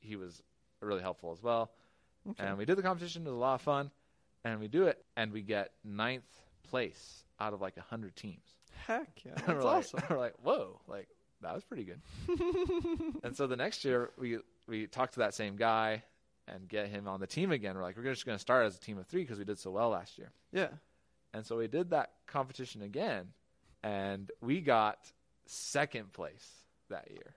he 0.00 0.16
was 0.16 0.42
really 0.80 1.02
helpful 1.02 1.32
as 1.32 1.42
well. 1.42 1.72
Okay. 2.28 2.44
And 2.44 2.58
we 2.58 2.64
did 2.64 2.76
the 2.76 2.82
competition. 2.82 3.22
It 3.22 3.26
was 3.26 3.34
a 3.34 3.38
lot 3.38 3.54
of 3.54 3.62
fun, 3.62 3.90
and 4.44 4.60
we 4.60 4.68
do 4.68 4.86
it, 4.86 5.04
and 5.16 5.32
we 5.32 5.42
get 5.42 5.72
ninth 5.84 6.38
place 6.62 7.24
out 7.40 7.52
of 7.52 7.60
like 7.60 7.76
a 7.76 7.82
hundred 7.82 8.14
teams. 8.16 8.56
Heck 8.86 9.08
yeah. 9.24 9.32
That's 9.36 9.48
we're 9.48 9.62
like, 9.62 9.76
awesome. 9.76 10.02
we're 10.10 10.18
like, 10.18 10.34
whoa, 10.42 10.80
like 10.86 11.08
that 11.42 11.54
was 11.54 11.64
pretty 11.64 11.84
good. 11.84 12.00
and 13.24 13.36
so 13.36 13.46
the 13.46 13.56
next 13.56 13.84
year 13.84 14.10
we 14.18 14.38
we 14.68 14.86
talked 14.86 15.14
to 15.14 15.20
that 15.20 15.34
same 15.34 15.56
guy 15.56 16.02
and 16.48 16.68
get 16.68 16.88
him 16.88 17.08
on 17.08 17.20
the 17.20 17.26
team 17.26 17.52
again. 17.52 17.76
We're 17.76 17.82
like, 17.82 17.96
we're 17.96 18.04
just 18.04 18.26
going 18.26 18.36
to 18.36 18.40
start 18.40 18.66
as 18.66 18.76
a 18.76 18.80
team 18.80 18.98
of 18.98 19.06
three 19.06 19.22
because 19.22 19.38
we 19.38 19.44
did 19.44 19.58
so 19.58 19.70
well 19.70 19.90
last 19.90 20.18
year. 20.18 20.30
Yeah. 20.52 20.68
And 21.32 21.46
so 21.46 21.56
we 21.56 21.68
did 21.68 21.90
that 21.90 22.10
competition 22.26 22.82
again, 22.82 23.28
and 23.82 24.30
we 24.40 24.60
got 24.60 24.98
second 25.46 26.12
place 26.12 26.48
that 26.88 27.10
year. 27.10 27.34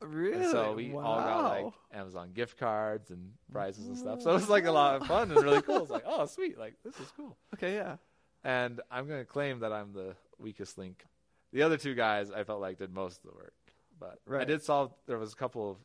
Really? 0.00 0.42
And 0.42 0.50
so 0.50 0.74
we 0.74 0.90
wow. 0.90 1.02
all 1.02 1.20
got 1.20 1.64
like 1.64 1.72
Amazon 1.92 2.30
gift 2.34 2.58
cards 2.58 3.10
and 3.10 3.32
prizes 3.52 3.86
and 3.86 3.96
stuff. 3.96 4.22
So 4.22 4.30
it 4.30 4.34
was 4.34 4.48
like 4.48 4.66
a 4.66 4.72
lot 4.72 4.96
of 4.96 5.06
fun 5.06 5.30
and 5.30 5.42
really 5.42 5.62
cool. 5.62 5.82
It's 5.82 5.90
like, 5.90 6.04
oh, 6.06 6.26
sweet, 6.26 6.58
like 6.58 6.74
this 6.84 6.98
is 6.98 7.12
cool. 7.16 7.36
Okay. 7.54 7.74
Yeah. 7.74 7.96
And 8.44 8.80
I'm 8.90 9.06
going 9.06 9.20
to 9.20 9.24
claim 9.24 9.60
that 9.60 9.72
I'm 9.72 9.92
the 9.92 10.16
weakest 10.38 10.76
link. 10.78 11.06
The 11.52 11.62
other 11.62 11.76
two 11.76 11.94
guys 11.94 12.30
I 12.30 12.44
felt 12.44 12.60
like 12.60 12.78
did 12.78 12.92
most 12.92 13.18
of 13.18 13.30
the 13.30 13.36
work, 13.36 13.54
but 14.00 14.18
I 14.34 14.44
did 14.44 14.62
solve. 14.62 14.92
There 15.06 15.18
was 15.18 15.32
a 15.32 15.36
couple 15.36 15.70
of 15.70 15.76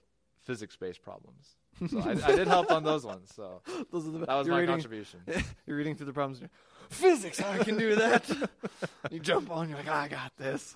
physics-based 0.46 1.04
problems, 1.04 1.58
so 1.90 2.00
I, 2.00 2.12
I 2.32 2.36
did 2.36 2.48
help 2.48 2.72
on 2.72 2.84
those 2.84 3.06
ones. 3.06 3.32
So 3.36 3.62
Those 3.92 4.08
are 4.08 4.12
the 4.12 4.20
that 4.20 4.36
was 4.36 4.48
my 4.48 4.60
reading, 4.60 4.74
contribution. 4.74 5.20
You're 5.68 5.76
reading 5.76 5.96
through 5.96 6.06
the 6.06 6.14
problems. 6.14 6.42
Physics. 6.90 7.42
I 7.42 7.64
can 7.64 7.78
do 7.78 7.96
that. 7.96 8.50
you 9.12 9.20
jump 9.20 9.52
on. 9.52 9.70
You're 9.70 9.78
like, 9.78 9.88
I 9.88 10.08
got 10.08 10.32
this. 10.38 10.76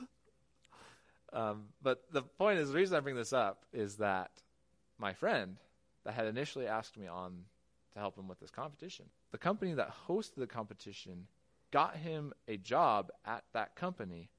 Um, 1.34 1.66
but 1.82 2.04
the 2.12 2.24
point 2.24 2.60
is, 2.60 2.70
the 2.72 2.78
reason 2.78 2.98
I 2.98 3.00
bring 3.00 3.16
this 3.16 3.34
up 3.34 3.66
is 3.74 3.98
that 3.98 4.32
my 4.98 5.14
friend 5.14 5.58
that 6.04 6.14
had 6.14 6.28
initially 6.28 6.68
asked 6.68 6.98
me 6.98 7.08
on 7.08 7.46
to 7.94 8.00
help 8.00 8.18
him 8.18 8.28
with 8.28 8.40
this 8.40 8.52
competition, 8.52 9.06
the 9.32 9.38
company 9.38 9.74
that 9.74 9.94
hosted 10.08 10.36
the 10.38 10.48
competition 10.48 11.28
got 11.72 11.96
him 11.96 12.34
a 12.48 12.58
job 12.58 13.12
at 13.26 13.44
that 13.54 13.76
company 13.76 14.30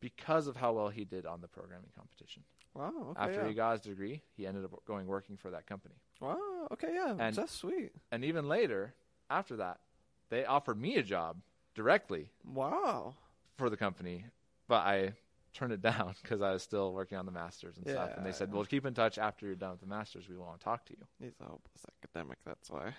because 0.00 0.46
of 0.46 0.56
how 0.56 0.72
well 0.72 0.88
he 0.88 1.04
did 1.04 1.26
on 1.26 1.40
the 1.40 1.48
programming 1.48 1.90
competition. 1.96 2.42
Wow. 2.74 3.08
Okay. 3.10 3.20
After 3.20 3.42
yeah. 3.42 3.48
he 3.48 3.54
got 3.54 3.72
his 3.72 3.80
degree, 3.82 4.22
he 4.36 4.46
ended 4.46 4.64
up 4.64 4.72
going 4.86 5.06
working 5.06 5.36
for 5.36 5.50
that 5.50 5.66
company. 5.66 5.96
Wow. 6.20 6.68
Okay. 6.72 6.90
Yeah. 6.94 7.16
And- 7.18 7.34
that's 7.34 7.52
sweet. 7.52 7.92
And 8.12 8.24
even 8.24 8.48
later, 8.48 8.94
after 9.28 9.56
that, 9.56 9.80
they 10.30 10.44
offered 10.44 10.80
me 10.80 10.96
a 10.96 11.02
job 11.02 11.38
directly 11.74 12.30
Wow. 12.44 13.14
for 13.56 13.70
the 13.70 13.76
company, 13.76 14.24
but 14.68 14.86
I 14.86 15.12
turned 15.54 15.72
it 15.72 15.80
down 15.80 16.14
because 16.22 16.42
I 16.42 16.52
was 16.52 16.62
still 16.62 16.92
working 16.92 17.18
on 17.18 17.26
the 17.26 17.32
masters 17.32 17.76
and 17.76 17.88
stuff. 17.88 18.10
And 18.16 18.24
they 18.26 18.32
said, 18.32 18.48
yeah. 18.50 18.54
"Well, 18.56 18.64
keep 18.64 18.84
in 18.86 18.94
touch 18.94 19.18
after 19.18 19.46
you're 19.46 19.54
done 19.56 19.70
with 19.72 19.80
the 19.80 19.86
masters. 19.86 20.28
We 20.28 20.36
want 20.36 20.58
to 20.58 20.64
talk 20.64 20.84
to 20.86 20.92
you." 20.92 21.04
He's 21.20 21.34
a 21.40 21.44
hopeless 21.44 21.84
academic. 22.02 22.38
That's 22.44 22.70
why. 22.70 22.94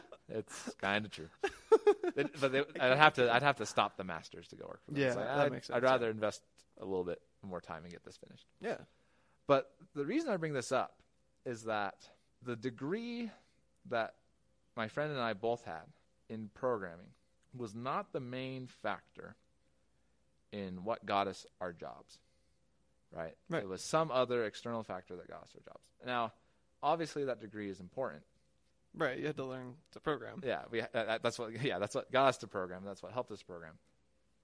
It's 0.28 0.74
kind 0.80 1.04
of 1.04 1.12
true, 1.12 1.28
It- 2.16 2.38
but 2.40 2.50
they, 2.50 2.62
I'd 2.80 2.96
have 2.98 3.14
to 3.14 3.32
I'd 3.32 3.44
have 3.44 3.56
to 3.56 3.64
stop 3.66 3.96
the 3.96 4.02
masters 4.02 4.48
to 4.48 4.56
go 4.56 4.66
work 4.66 4.80
for 4.84 4.90
them. 4.90 5.00
Yeah, 5.00 5.14
like, 5.14 5.24
that 5.24 5.38
I'd, 5.38 5.52
makes 5.52 5.70
I'd 5.70 5.74
sense, 5.74 5.82
rather 5.84 6.10
invest 6.10 6.42
a 6.80 6.84
little 6.84 7.04
bit 7.04 7.20
more 7.42 7.60
time 7.60 7.84
and 7.84 7.92
get 7.92 8.04
this 8.04 8.16
finished. 8.16 8.44
Yeah. 8.60 8.78
But 9.46 9.70
the 9.94 10.04
reason 10.04 10.30
I 10.30 10.36
bring 10.36 10.52
this 10.52 10.72
up 10.72 11.00
is 11.46 11.62
that 11.64 12.08
the 12.42 12.56
degree 12.56 13.30
that 13.88 14.14
my 14.76 14.88
friend 14.88 15.10
and 15.12 15.20
I 15.20 15.32
both 15.32 15.64
had 15.64 15.86
in 16.28 16.50
programming 16.54 17.06
was 17.56 17.74
not 17.74 18.12
the 18.12 18.20
main 18.20 18.66
factor 18.66 19.36
in 20.52 20.84
what 20.84 21.04
got 21.06 21.26
us 21.28 21.46
our 21.60 21.72
jobs. 21.72 22.18
Right? 23.12 23.34
Right. 23.48 23.62
It 23.62 23.68
was 23.68 23.82
some 23.82 24.10
other 24.10 24.44
external 24.44 24.82
factor 24.82 25.16
that 25.16 25.28
got 25.28 25.42
us 25.42 25.50
our 25.54 25.62
jobs. 25.72 25.86
Now, 26.04 26.32
obviously 26.82 27.24
that 27.24 27.40
degree 27.40 27.70
is 27.70 27.80
important. 27.80 28.22
Right. 28.94 29.18
You 29.18 29.26
had 29.26 29.36
to 29.36 29.44
learn 29.44 29.74
to 29.92 30.00
program. 30.00 30.40
Yeah, 30.44 30.62
we 30.70 30.80
uh, 30.82 30.86
that- 30.92 31.22
that's 31.22 31.38
what 31.38 31.62
yeah, 31.62 31.78
that's 31.78 31.94
what 31.94 32.10
got 32.10 32.28
us 32.28 32.38
to 32.38 32.46
program. 32.46 32.82
That's 32.84 33.02
what 33.02 33.12
helped 33.12 33.30
us 33.32 33.42
program. 33.42 33.74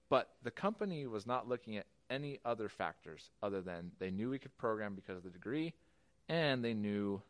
But 0.09 0.29
the 0.43 0.51
company 0.51 1.07
was 1.07 1.25
not 1.25 1.47
looking 1.47 1.77
at 1.77 1.85
any 2.09 2.39
other 2.45 2.69
factors 2.69 3.31
other 3.41 3.61
than 3.61 3.91
they 3.99 4.11
knew 4.11 4.29
we 4.29 4.37
could 4.37 4.55
program 4.57 4.93
because 4.95 5.17
of 5.17 5.23
the 5.23 5.29
degree 5.31 5.73
and 6.29 6.63
they 6.63 6.73
knew 6.73 7.21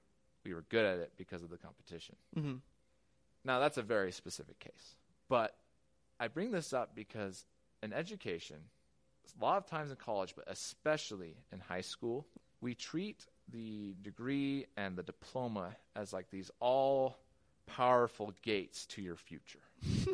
we 0.43 0.53
were 0.53 0.65
good 0.69 0.83
at 0.85 0.99
it 0.99 1.13
because 1.17 1.43
of 1.43 1.49
the 1.49 1.57
competition. 1.57 2.15
Mm-hmm. 2.37 2.55
Now, 3.45 3.59
that's 3.59 3.77
a 3.77 3.81
very 3.81 4.11
specific 4.11 4.59
case. 4.59 4.95
But 5.29 5.55
I 6.19 6.27
bring 6.27 6.51
this 6.51 6.73
up 6.73 6.95
because 6.95 7.45
in 7.81 7.91
education, 7.93 8.57
a 9.39 9.43
lot 9.43 9.57
of 9.57 9.65
times 9.67 9.89
in 9.89 9.97
college, 9.97 10.33
but 10.35 10.45
especially 10.47 11.35
in 11.51 11.59
high 11.59 11.81
school, 11.81 12.25
we 12.61 12.75
treat 12.75 13.25
the 13.51 13.95
degree 14.01 14.65
and 14.77 14.95
the 14.95 15.03
diploma 15.03 15.75
as 15.95 16.13
like 16.13 16.29
these 16.29 16.49
all 16.59 17.17
powerful 17.65 18.33
gates 18.41 18.85
to 18.87 19.01
your 19.01 19.15
future. 19.15 19.59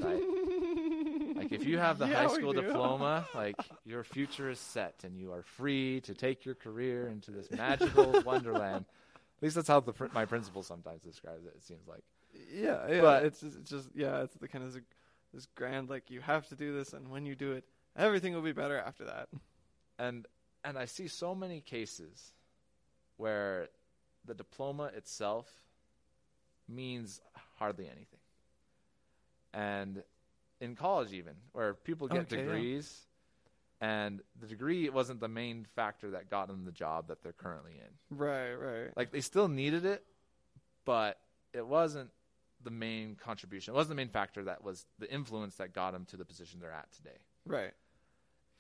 Right? 0.02 0.24
like 1.36 1.52
if 1.52 1.66
you 1.66 1.78
have 1.78 2.00
the 2.00 2.08
Yeah, 2.08 2.28
high 2.28 2.34
school 2.34 2.54
diploma, 2.54 3.28
like 3.36 3.56
your 3.86 4.04
future 4.04 4.50
is 4.50 4.60
set 4.60 5.04
and 5.04 5.18
you 5.18 5.32
are 5.32 5.44
free 5.44 6.02
to 6.02 6.14
take 6.14 6.46
your 6.46 6.56
career 6.56 7.08
into 7.08 7.32
this 7.32 7.52
magical 7.52 8.22
wonderland. 8.26 8.86
At 9.38 9.44
least 9.44 9.56
that's 9.56 9.68
how 9.68 9.80
the, 9.80 9.94
pr- 9.94 10.08
my 10.14 10.26
principal 10.26 10.64
sometimes 10.64 11.02
describes 11.02 11.46
it. 11.46 11.54
It 11.56 11.64
seems 11.64 11.88
like. 11.88 12.04
Yeah, 12.54 12.88
yeah. 12.90 13.02
But- 13.02 13.26
it's 13.26 13.42
just, 13.42 13.58
it's 13.58 13.70
just 13.70 13.90
yeah, 13.96 14.22
it's 14.24 14.34
the 14.36 14.48
kind 14.48 14.64
of 14.64 14.74
this 15.34 15.48
grand 15.56 15.90
like 15.90 16.10
you 16.10 16.22
have 16.22 16.48
to 16.50 16.56
do 16.56 16.74
this, 16.76 16.94
and 16.94 17.10
when 17.10 17.26
you 17.26 17.36
do 17.36 17.52
it, 17.54 17.64
everything 17.96 18.34
will 18.34 18.42
be 18.42 18.52
better 18.54 18.78
after 18.78 19.06
that. 19.06 19.30
and 19.98 20.26
and 20.64 20.78
I 20.78 20.86
see 20.86 21.08
so 21.08 21.34
many 21.36 21.62
cases 21.62 22.34
where 23.18 23.68
the 24.26 24.34
diploma 24.34 24.86
itself 24.96 25.48
means 26.68 27.22
hardly 27.58 27.86
anything. 27.86 28.20
And 29.54 30.04
in 30.62 30.76
college 30.76 31.14
even, 31.14 31.34
where 31.54 31.74
people 31.74 32.08
get 32.08 32.20
Okay, 32.22 32.38
yeah. 32.38 32.44
degrees 32.44 33.00
and 33.82 34.22
the 34.40 34.48
degree 34.48 34.90
wasn't 34.90 35.22
the 35.22 35.28
main 35.30 35.66
factor 35.76 36.12
that 36.12 36.30
got 36.30 36.48
them 36.48 36.66
the 36.66 36.72
job 36.72 37.08
that 37.08 37.24
they're 37.24 37.32
currently 37.34 37.74
in. 37.80 38.18
Right, 38.18 38.54
right. 38.54 38.90
Like 38.96 39.12
they 39.12 39.22
still 39.22 39.48
needed 39.48 39.86
it, 39.86 40.04
but 40.86 41.18
it 41.54 41.66
wasn't 41.66 42.10
the 42.64 42.72
main 42.72 43.16
contribution. 43.16 43.74
It 43.74 43.78
wasn't 43.78 43.92
the 43.92 43.96
main 43.96 44.10
factor 44.10 44.44
that 44.46 44.64
was 44.64 44.86
the 45.00 45.12
influence 45.12 45.56
that 45.56 45.74
got 45.74 45.92
them 45.92 46.06
to 46.06 46.18
the 46.18 46.26
position 46.26 46.60
they're 46.60 46.72
at 46.72 46.92
today. 46.92 47.18
Right. 47.46 47.72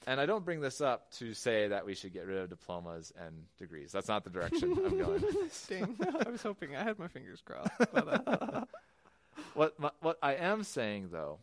And 0.08 0.22
I 0.22 0.26
don't 0.26 0.46
bring 0.46 0.62
this 0.62 0.80
up 0.80 1.12
to 1.16 1.34
say 1.34 1.68
that 1.68 1.86
we 1.86 1.94
should 1.94 2.14
get 2.14 2.26
rid 2.26 2.38
of 2.38 2.50
diplomas 2.50 3.12
and 3.20 3.44
degrees. 3.58 3.92
That's 3.92 4.08
not 4.08 4.24
the 4.24 4.30
direction 4.30 4.72
I'm 4.72 4.98
going 4.98 5.22
with 5.22 5.34
this. 5.34 5.66
Dang, 5.70 5.98
I 6.26 6.30
was 6.30 6.42
hoping 6.42 6.76
I 6.76 6.84
had 6.84 6.98
my 6.98 7.10
fingers 7.10 7.42
crossed. 7.46 7.72
But, 7.78 8.28
uh, 8.28 8.66
What 9.54 9.80
my, 9.80 9.92
what 10.02 10.18
I 10.22 10.36
am 10.36 10.64
saying 10.64 11.10
though 11.12 11.40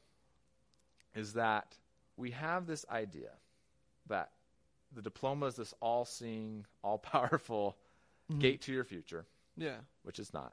is 1.15 1.35
that 1.35 1.77
we 2.17 2.31
have 2.33 2.67
this 2.67 2.85
idea 2.91 3.31
that 4.09 4.31
the 4.95 5.03
diploma 5.03 5.47
is 5.47 5.57
this 5.57 5.75
all-seeing, 5.81 6.65
all-powerful 6.83 7.77
gate 8.39 8.63
to 8.63 8.73
your 8.73 8.85
future, 8.85 9.27
yeah, 9.57 9.77
which 10.03 10.19
is 10.19 10.33
not. 10.33 10.53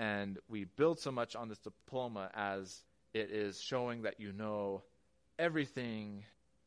And 0.00 0.38
we 0.48 0.64
build 0.64 0.98
so 0.98 1.12
much 1.12 1.36
on 1.36 1.48
this 1.48 1.58
diploma 1.58 2.30
as 2.34 2.84
it 3.14 3.30
is 3.30 3.60
showing 3.60 4.02
that 4.02 4.20
you 4.20 4.32
know 4.32 4.84
everything 5.38 6.24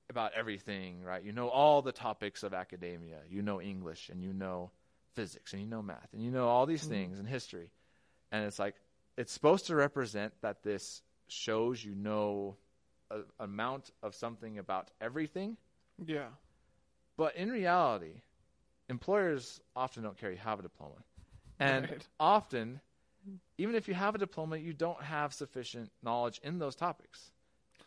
about 0.10 0.34
everything, 0.36 1.04
right? 1.04 1.24
You 1.24 1.34
know 1.34 1.50
all 1.50 1.82
the 1.82 1.92
topics 1.94 2.44
of 2.44 2.54
academia. 2.54 3.22
You 3.30 3.42
know 3.42 3.62
English 3.62 4.10
and 4.10 4.24
you 4.24 4.34
know 4.34 4.72
physics 5.14 5.54
and 5.54 5.62
you 5.62 5.68
know 5.68 5.82
math 5.82 6.14
and 6.14 6.24
you 6.24 6.32
know 6.32 6.48
all 6.48 6.68
these 6.68 6.86
Mhm. 6.86 6.90
things 6.90 7.20
and 7.20 7.28
history. 7.28 7.72
And 8.32 8.46
it's 8.46 8.60
like 8.60 8.76
it's 9.18 9.34
supposed 9.34 9.68
to 9.68 9.76
represent 9.76 10.34
that 10.42 10.64
this 10.64 11.02
shows 11.28 11.84
you 11.84 11.96
know 11.96 12.58
an 13.12 13.26
amount 13.40 13.92
of 14.04 14.16
something 14.16 14.60
about 14.60 14.92
everything, 15.02 15.58
yeah, 16.06 16.30
but 17.18 17.36
in 17.36 17.52
reality, 17.52 18.22
employers 18.90 19.62
often 19.76 20.04
don't 20.04 20.18
care 20.18 20.32
you 20.32 20.38
have 20.38 20.60
a 20.60 20.64
diploma. 20.64 20.96
And 21.60 21.90
Right. 21.90 22.08
often, 22.20 22.82
even 23.58 23.76
if 23.76 23.88
you 23.88 23.94
have 23.94 24.16
a 24.16 24.18
diploma, 24.18 24.58
you 24.58 24.74
don't 24.74 25.02
have 25.02 25.34
sufficient 25.34 25.92
knowledge 26.02 26.40
in 26.44 26.60
those 26.60 26.76
topics. 26.76 27.32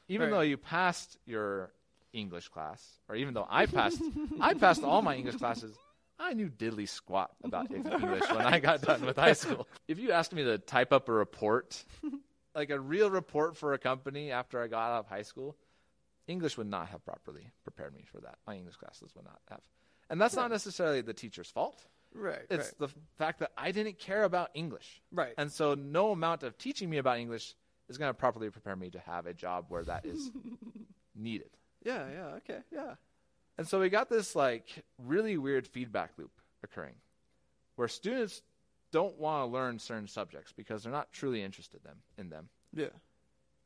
Even 0.08 0.28
Right. 0.30 0.36
though 0.36 0.40
you 0.42 0.56
passed 0.56 1.18
your 1.26 1.72
English 2.12 2.48
class, 2.48 2.98
or 3.08 3.16
even 3.16 3.34
though 3.34 3.46
I 3.48 3.66
passed, 3.78 4.00
I 4.40 4.54
passed 4.54 4.82
all 4.82 5.02
my 5.02 5.14
English 5.16 5.36
classes 5.36 5.76
I 6.18 6.32
knew 6.32 6.48
diddly 6.48 6.88
squat 6.88 7.32
about 7.44 7.70
English 7.74 8.00
when 8.32 8.46
I 8.46 8.58
got 8.58 8.80
done 8.80 9.04
with 9.04 9.16
high 9.16 9.34
school. 9.34 9.68
If 9.86 9.98
you 9.98 10.12
asked 10.12 10.32
me 10.32 10.44
to 10.44 10.56
type 10.58 10.90
up 10.92 11.08
a 11.10 11.12
report, 11.12 11.84
like 12.54 12.70
a 12.70 12.80
real 12.80 13.10
report 13.10 13.54
for 13.56 13.74
a 13.74 13.78
company 13.78 14.30
after 14.32 14.62
I 14.62 14.66
got 14.68 14.92
out 14.92 15.00
of 15.00 15.06
high 15.08 15.22
school, 15.22 15.56
English 16.26 16.56
would 16.56 16.68
not 16.68 16.88
have 16.88 17.04
properly 17.04 17.50
prepared 17.64 17.94
me 17.94 18.04
for 18.10 18.20
that. 18.22 18.38
My 18.46 18.56
English 18.56 18.76
classes 18.76 19.14
would 19.14 19.26
not 19.26 19.40
have. 19.50 19.60
And 20.08 20.18
that's 20.20 20.34
not 20.36 20.50
necessarily 20.50 21.02
the 21.02 21.12
teacher's 21.12 21.50
fault. 21.50 21.84
Right. 22.16 22.42
It's 22.50 22.66
right. 22.66 22.78
the 22.78 22.88
fact 23.18 23.40
that 23.40 23.52
I 23.56 23.72
didn't 23.72 23.98
care 23.98 24.24
about 24.24 24.50
English. 24.54 25.02
Right. 25.12 25.34
And 25.38 25.50
so 25.50 25.74
no 25.74 26.12
amount 26.12 26.42
of 26.42 26.56
teaching 26.58 26.90
me 26.90 26.98
about 26.98 27.18
English 27.18 27.54
is 27.88 27.98
going 27.98 28.10
to 28.10 28.14
properly 28.14 28.50
prepare 28.50 28.76
me 28.76 28.90
to 28.90 28.98
have 29.00 29.26
a 29.26 29.34
job 29.34 29.66
where 29.68 29.84
that 29.84 30.06
is 30.06 30.30
needed. 31.14 31.50
yeah. 31.84 32.06
Yeah. 32.10 32.26
Okay. 32.36 32.58
Yeah. 32.72 32.94
And 33.58 33.66
so 33.66 33.80
we 33.80 33.88
got 33.88 34.08
this 34.08 34.36
like 34.36 34.84
really 34.98 35.36
weird 35.38 35.66
feedback 35.66 36.12
loop 36.18 36.32
occurring 36.62 36.94
where 37.76 37.88
students 37.88 38.42
don't 38.92 39.18
want 39.18 39.42
to 39.42 39.52
learn 39.52 39.78
certain 39.78 40.08
subjects 40.08 40.52
because 40.52 40.82
they're 40.82 40.92
not 40.92 41.12
truly 41.12 41.42
interested 41.42 41.82
them 41.84 41.96
in 42.18 42.30
them. 42.30 42.48
Yeah. 42.74 42.86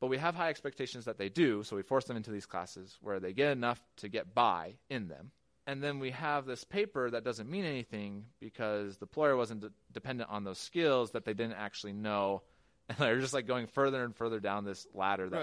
But 0.01 0.09
we 0.09 0.19
have 0.19 0.35
high 0.35 0.49
expectations 0.49 1.05
that 1.05 1.19
they 1.19 1.29
do, 1.29 1.63
so 1.63 1.77
we 1.77 1.83
force 1.83 2.07
them 2.07 2.17
into 2.17 2.31
these 2.31 2.47
classes 2.47 2.99
where 3.03 3.21
they 3.21 3.33
get 3.33 3.53
enough 3.53 3.81
to 3.99 4.09
get 4.09 4.35
by 4.35 4.75
in 4.89 5.09
them. 5.09 5.31
And 5.67 5.83
then 5.83 5.99
we 6.01 6.11
have 6.11 6.47
this 6.47 6.65
paper 6.65 7.11
that 7.11 7.23
doesn't 7.23 7.49
mean 7.49 7.65
anything 7.65 8.25
because 8.41 8.97
the 8.97 9.05
employer 9.05 9.37
wasn't 9.37 9.61
de- 9.61 9.71
dependent 9.93 10.31
on 10.31 10.43
those 10.43 10.59
skills 10.59 11.13
that 11.13 11.25
they 11.25 11.35
didn't 11.35 11.55
actually 11.57 11.93
know. 11.93 12.43
And 12.89 12.99
they're 12.99 13.21
just 13.21 13.33
like 13.35 13.47
going 13.47 13.69
further 13.69 14.03
and 14.03 14.17
further 14.17 14.41
down 14.41 14.65
this 14.65 14.85
ladder 14.95 15.29
that 15.29 15.41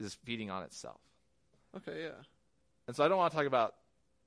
is 0.00 0.16
Right. 0.16 0.16
feeding 0.24 0.50
on 0.50 0.64
itself. 0.64 1.00
Okay. 1.76 2.02
Yeah. 2.02 2.20
And 2.88 2.96
so 2.96 3.04
I 3.04 3.08
don't 3.08 3.16
want 3.18 3.30
to 3.32 3.36
talk 3.38 3.46
about 3.46 3.76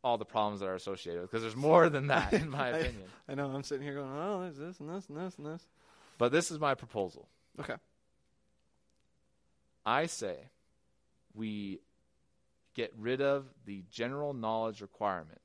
all 0.01 0.17
the 0.17 0.23
problems 0.23 0.61
that 0.61 0.67
are 0.69 0.75
associated 0.75 1.21
with 1.23 1.29
because 1.29 1.41
there's 1.41 1.57
more 1.57 1.89
than 1.89 2.07
that 2.07 2.31
in 2.31 2.49
my 2.49 2.67
I- 2.73 2.77
opinion. 2.77 3.03
I 3.27 3.35
know. 3.35 3.47
I'm 3.47 3.63
sitting 3.63 3.83
here 3.83 3.95
going, 3.95 4.09
oh, 4.15 4.41
there's 4.43 4.55
this 4.57 4.79
and 4.79 4.87
this 4.89 5.09
and 5.09 5.17
this 5.17 5.35
and 5.37 5.45
this. 5.45 5.67
But 6.17 6.31
this 6.31 6.49
is 6.49 6.57
my 6.57 6.73
proposal. 6.75 7.27
Okay. 7.59 7.75
I 9.85 10.05
say 10.05 10.37
we 11.33 11.79
get 12.77 12.93
rid 12.95 13.21
of 13.21 13.47
the 13.65 13.83
general 13.89 14.33
knowledge 14.35 14.81
requirement 14.81 15.41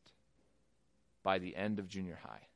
by 1.22 1.38
the 1.38 1.56
end 1.56 1.78
of 1.78 1.88
junior 1.88 2.18
high. 2.22 2.46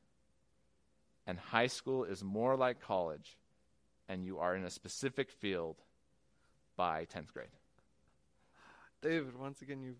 And 1.25 1.39
high 1.39 1.65
school 1.65 2.03
is 2.03 2.23
more 2.23 2.55
like 2.55 2.79
college, 2.79 3.37
and 4.07 4.23
you 4.23 4.37
are 4.37 4.55
in 4.55 4.63
a 4.63 4.69
specific 4.69 5.31
field 5.31 5.77
by 6.77 7.05
10th 7.05 7.33
grade. 7.33 7.47
David, 9.01 9.35
once 9.35 9.63
again, 9.63 9.81
you've 9.81 9.97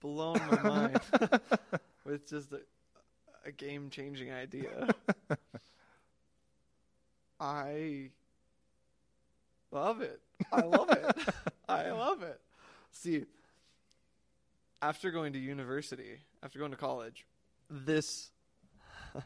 blown 0.00 0.40
my 0.50 0.60
mind 0.60 1.00
with 2.04 2.28
just 2.28 2.52
a, 2.52 2.60
a 3.46 3.52
game 3.52 3.90
changing 3.90 4.32
idea. 4.32 4.88
I 7.38 8.10
love 9.70 10.00
it. 10.00 10.20
I 10.52 10.62
love 10.62 10.90
it. 10.90 11.16
I 11.68 11.90
love 11.92 12.22
it. 12.22 12.40
See, 12.90 13.24
after 14.82 15.10
going 15.10 15.32
to 15.34 15.38
university, 15.38 16.18
after 16.42 16.58
going 16.58 16.70
to 16.70 16.76
college, 16.76 17.26
this 17.68 18.30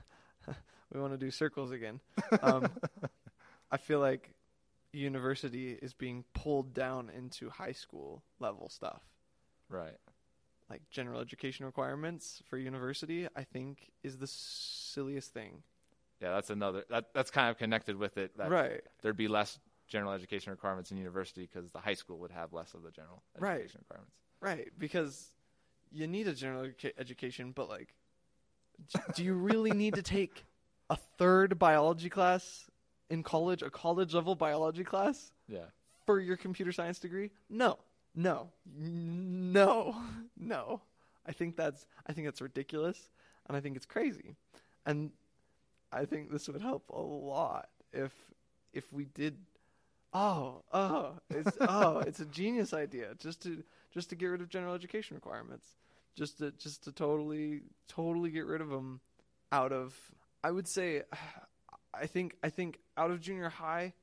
we 0.93 1.01
want 1.01 1.13
to 1.13 1.19
do 1.19 1.31
circles 1.31 1.71
again. 1.71 2.01
Um, 2.43 2.69
I 3.71 3.77
feel 3.77 4.01
like 4.01 4.31
university 4.93 5.73
is 5.73 5.93
being 5.95 6.25
pulled 6.35 6.73
down 6.75 7.11
into 7.17 7.51
high 7.51 7.73
school 7.73 8.23
level 8.39 8.69
stuff 8.69 9.03
Right. 9.69 9.97
like 10.71 10.83
general 10.91 11.21
education 11.21 11.67
requirements 11.67 12.43
for 12.49 12.57
university, 12.59 13.27
I 13.35 13.43
think 13.43 13.91
is 14.05 14.19
the 14.19 14.29
silliest 14.29 15.33
thing. 15.33 15.63
Yeah, 16.21 16.31
that's 16.35 16.51
another. 16.51 16.85
That, 16.91 17.07
that's 17.13 17.31
kind 17.33 17.51
of 17.51 17.59
connected 17.59 17.97
with 17.97 18.17
it. 18.19 18.37
That 18.39 18.51
right. 18.51 18.81
There'd 19.03 19.17
be 19.17 19.27
less 19.29 19.59
general 19.89 20.13
education 20.13 20.53
requirements 20.53 20.91
in 20.93 20.97
university 20.97 21.49
because 21.53 21.71
the 21.73 21.81
high 21.81 21.95
school 21.95 22.19
would 22.21 22.31
have 22.31 22.53
less 22.53 22.73
of 22.75 22.83
the 22.85 22.91
general 22.93 23.23
Right. 23.39 23.57
education 23.57 23.81
requirements. 23.83 24.15
Right. 24.41 24.69
Because 24.79 25.34
you 25.93 26.07
need 26.07 26.29
a 26.29 26.35
general 26.35 26.71
education, 26.99 27.53
but 27.55 27.69
like, 27.69 27.95
do 29.15 29.25
you 29.25 29.35
really 29.35 29.71
need 29.71 29.95
to 29.95 30.03
take 30.03 30.45
a 30.91 30.97
third 31.19 31.59
biology 31.59 32.09
class 32.11 32.67
in 33.11 33.23
college, 33.23 33.63
a 33.63 33.71
college 33.71 34.15
level 34.15 34.35
biology 34.35 34.85
class 34.85 35.33
Yeah. 35.49 35.67
for 36.07 36.19
your 36.21 36.37
computer 36.37 36.73
science 36.73 36.99
degree? 36.99 37.31
No. 37.49 37.79
No. 38.15 38.51
No. 38.77 39.97
No. 40.37 40.81
I 41.27 41.33
think 41.33 41.57
that's 41.57 41.87
I 42.07 42.13
think 42.13 42.27
that's 42.27 42.43
ridiculous 42.43 43.09
and 43.47 43.57
I 43.57 43.61
think 43.61 43.77
it's 43.77 43.87
crazy. 43.87 44.37
And 44.85 45.11
I 45.91 46.05
think 46.05 46.31
this 46.31 46.49
would 46.49 46.61
help 46.61 46.91
a 46.91 47.01
lot 47.01 47.69
if 47.93 48.13
if 48.75 48.93
we 48.93 49.07
did 49.07 49.37
oh, 50.15 50.63
oh, 50.73 51.19
it's 51.29 51.57
oh, 51.61 51.99
it's 51.99 52.21
a 52.21 52.27
genius 52.27 52.73
idea 52.73 53.15
just 53.19 53.43
to 53.43 53.63
just 53.93 54.11
to 54.11 54.17
get 54.17 54.27
rid 54.27 54.41
of 54.41 54.49
general 54.49 54.75
education 54.75 55.17
requirements. 55.17 55.67
Just 56.17 56.39
to 56.39 56.53
just 56.53 56.85
to 56.85 56.93
totally 56.93 57.63
totally 57.89 58.31
get 58.31 58.47
rid 58.47 58.61
of 58.61 58.71
them 58.71 59.01
out 59.53 59.73
of 59.73 59.95
I 60.43 60.51
would 60.51 60.69
say 60.69 61.03
I 61.95 62.07
think 62.07 62.37
I 62.43 62.51
think 62.51 62.79
out 62.97 63.11
of 63.11 63.21
junior 63.21 63.49
high 63.49 63.95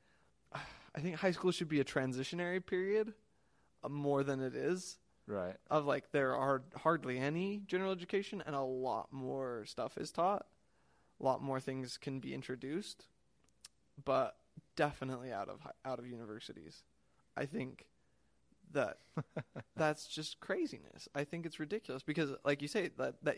I 0.54 1.00
think 1.00 1.16
high 1.16 1.32
school 1.32 1.52
should 1.52 1.70
be 1.70 1.80
a 1.80 1.86
transitionary 1.86 2.66
period 2.66 3.14
uh, 3.84 3.90
more 3.90 4.24
than 4.24 4.42
it 4.42 4.56
is 4.56 4.98
Right. 5.28 5.56
of 5.70 5.86
like 5.86 6.12
there 6.12 6.36
are 6.36 6.64
hardly 6.76 7.18
any 7.18 7.62
general 7.66 7.92
education 7.92 8.44
and 8.46 8.56
a 8.56 8.62
lot 8.62 9.14
more 9.14 9.64
stuff 9.66 9.98
is 9.98 10.12
taught 10.12 10.46
a 11.22 11.24
lot 11.24 11.42
more 11.42 11.60
things 11.60 11.98
can 11.98 12.20
be 12.20 12.34
introduced 12.34 13.06
but 14.04 14.36
definitely 14.76 15.32
out 15.32 15.50
of 15.50 15.60
out 15.86 16.00
of 16.00 16.08
universities. 16.08 16.84
I 17.38 17.46
think 17.46 17.88
that 18.74 18.98
that's 19.76 20.08
just 20.08 20.40
craziness. 20.40 21.08
I 21.16 21.24
think 21.24 21.46
it's 21.46 21.60
ridiculous 21.60 22.04
because 22.04 22.32
like 22.44 22.62
you 22.62 22.68
say 22.68 22.90
that 22.98 23.16
that 23.24 23.38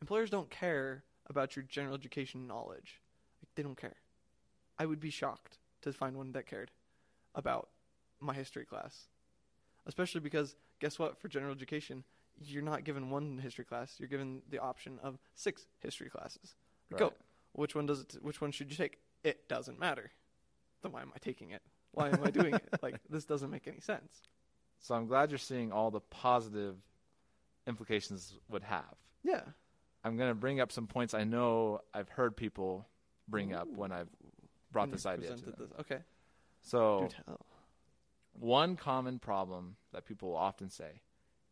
employers 0.00 0.30
don't 0.30 0.50
care 0.50 1.04
about 1.28 1.56
your 1.56 1.64
general 1.64 1.94
education 1.94 2.46
knowledge. 2.46 3.00
Like 3.42 3.54
they 3.54 3.62
don't 3.62 3.80
care. 3.80 3.96
I 4.78 4.86
would 4.86 5.00
be 5.00 5.10
shocked 5.10 5.58
to 5.82 5.92
find 5.92 6.16
one 6.16 6.32
that 6.32 6.46
cared 6.46 6.70
about 7.34 7.68
my 8.20 8.34
history 8.34 8.64
class 8.64 9.08
especially 9.86 10.20
because 10.20 10.56
guess 10.78 10.98
what? 10.98 11.18
For 11.20 11.28
general 11.28 11.52
education 11.52 12.04
you're 12.42 12.62
not 12.62 12.84
given 12.84 13.10
one 13.10 13.38
history 13.38 13.66
class. 13.66 13.96
You're 13.98 14.08
given 14.08 14.40
the 14.48 14.58
option 14.58 14.98
of 15.02 15.18
six 15.34 15.66
history 15.80 16.08
classes. 16.08 16.54
Go. 16.96 17.12
Which 17.52 17.74
one 17.74 17.84
does 17.84 18.00
it 18.00 18.16
which 18.22 18.40
one 18.40 18.50
should 18.50 18.70
you 18.70 18.76
take? 18.76 18.98
It 19.22 19.48
doesn't 19.48 19.78
matter 19.78 20.10
then 20.82 20.92
why 20.92 21.02
am 21.02 21.12
i 21.14 21.18
taking 21.18 21.50
it 21.50 21.62
why 21.92 22.08
am 22.08 22.20
i 22.24 22.30
doing 22.30 22.54
it 22.54 22.68
like 22.82 22.96
this 23.08 23.24
doesn't 23.24 23.50
make 23.50 23.66
any 23.68 23.80
sense 23.80 24.22
So 24.80 24.94
I'm 24.94 25.06
glad 25.06 25.30
you're 25.30 25.38
seeing 25.38 25.72
all 25.72 25.90
the 25.90 26.00
positive 26.00 26.76
implications 27.66 28.38
would 28.48 28.62
have. 28.62 28.94
yeah 29.22 29.42
I'm 30.02 30.16
going 30.16 30.30
to 30.30 30.34
bring 30.34 30.60
up 30.60 30.72
some 30.72 30.86
points 30.86 31.12
I 31.14 31.24
know 31.24 31.80
I've 31.92 32.08
heard 32.08 32.36
people 32.36 32.86
bring 33.28 33.52
up 33.52 33.68
when 33.76 33.92
I've 33.92 34.08
brought 34.72 34.88
When 34.88 34.92
this 34.92 35.04
idea 35.06 35.36
to 35.36 35.42
them. 35.44 35.54
this. 35.58 35.70
okay 35.80 35.98
So 36.62 37.08
one 38.32 38.76
common 38.76 39.18
problem 39.18 39.76
that 39.92 40.06
people 40.06 40.30
will 40.30 40.36
often 40.36 40.70
say 40.70 41.02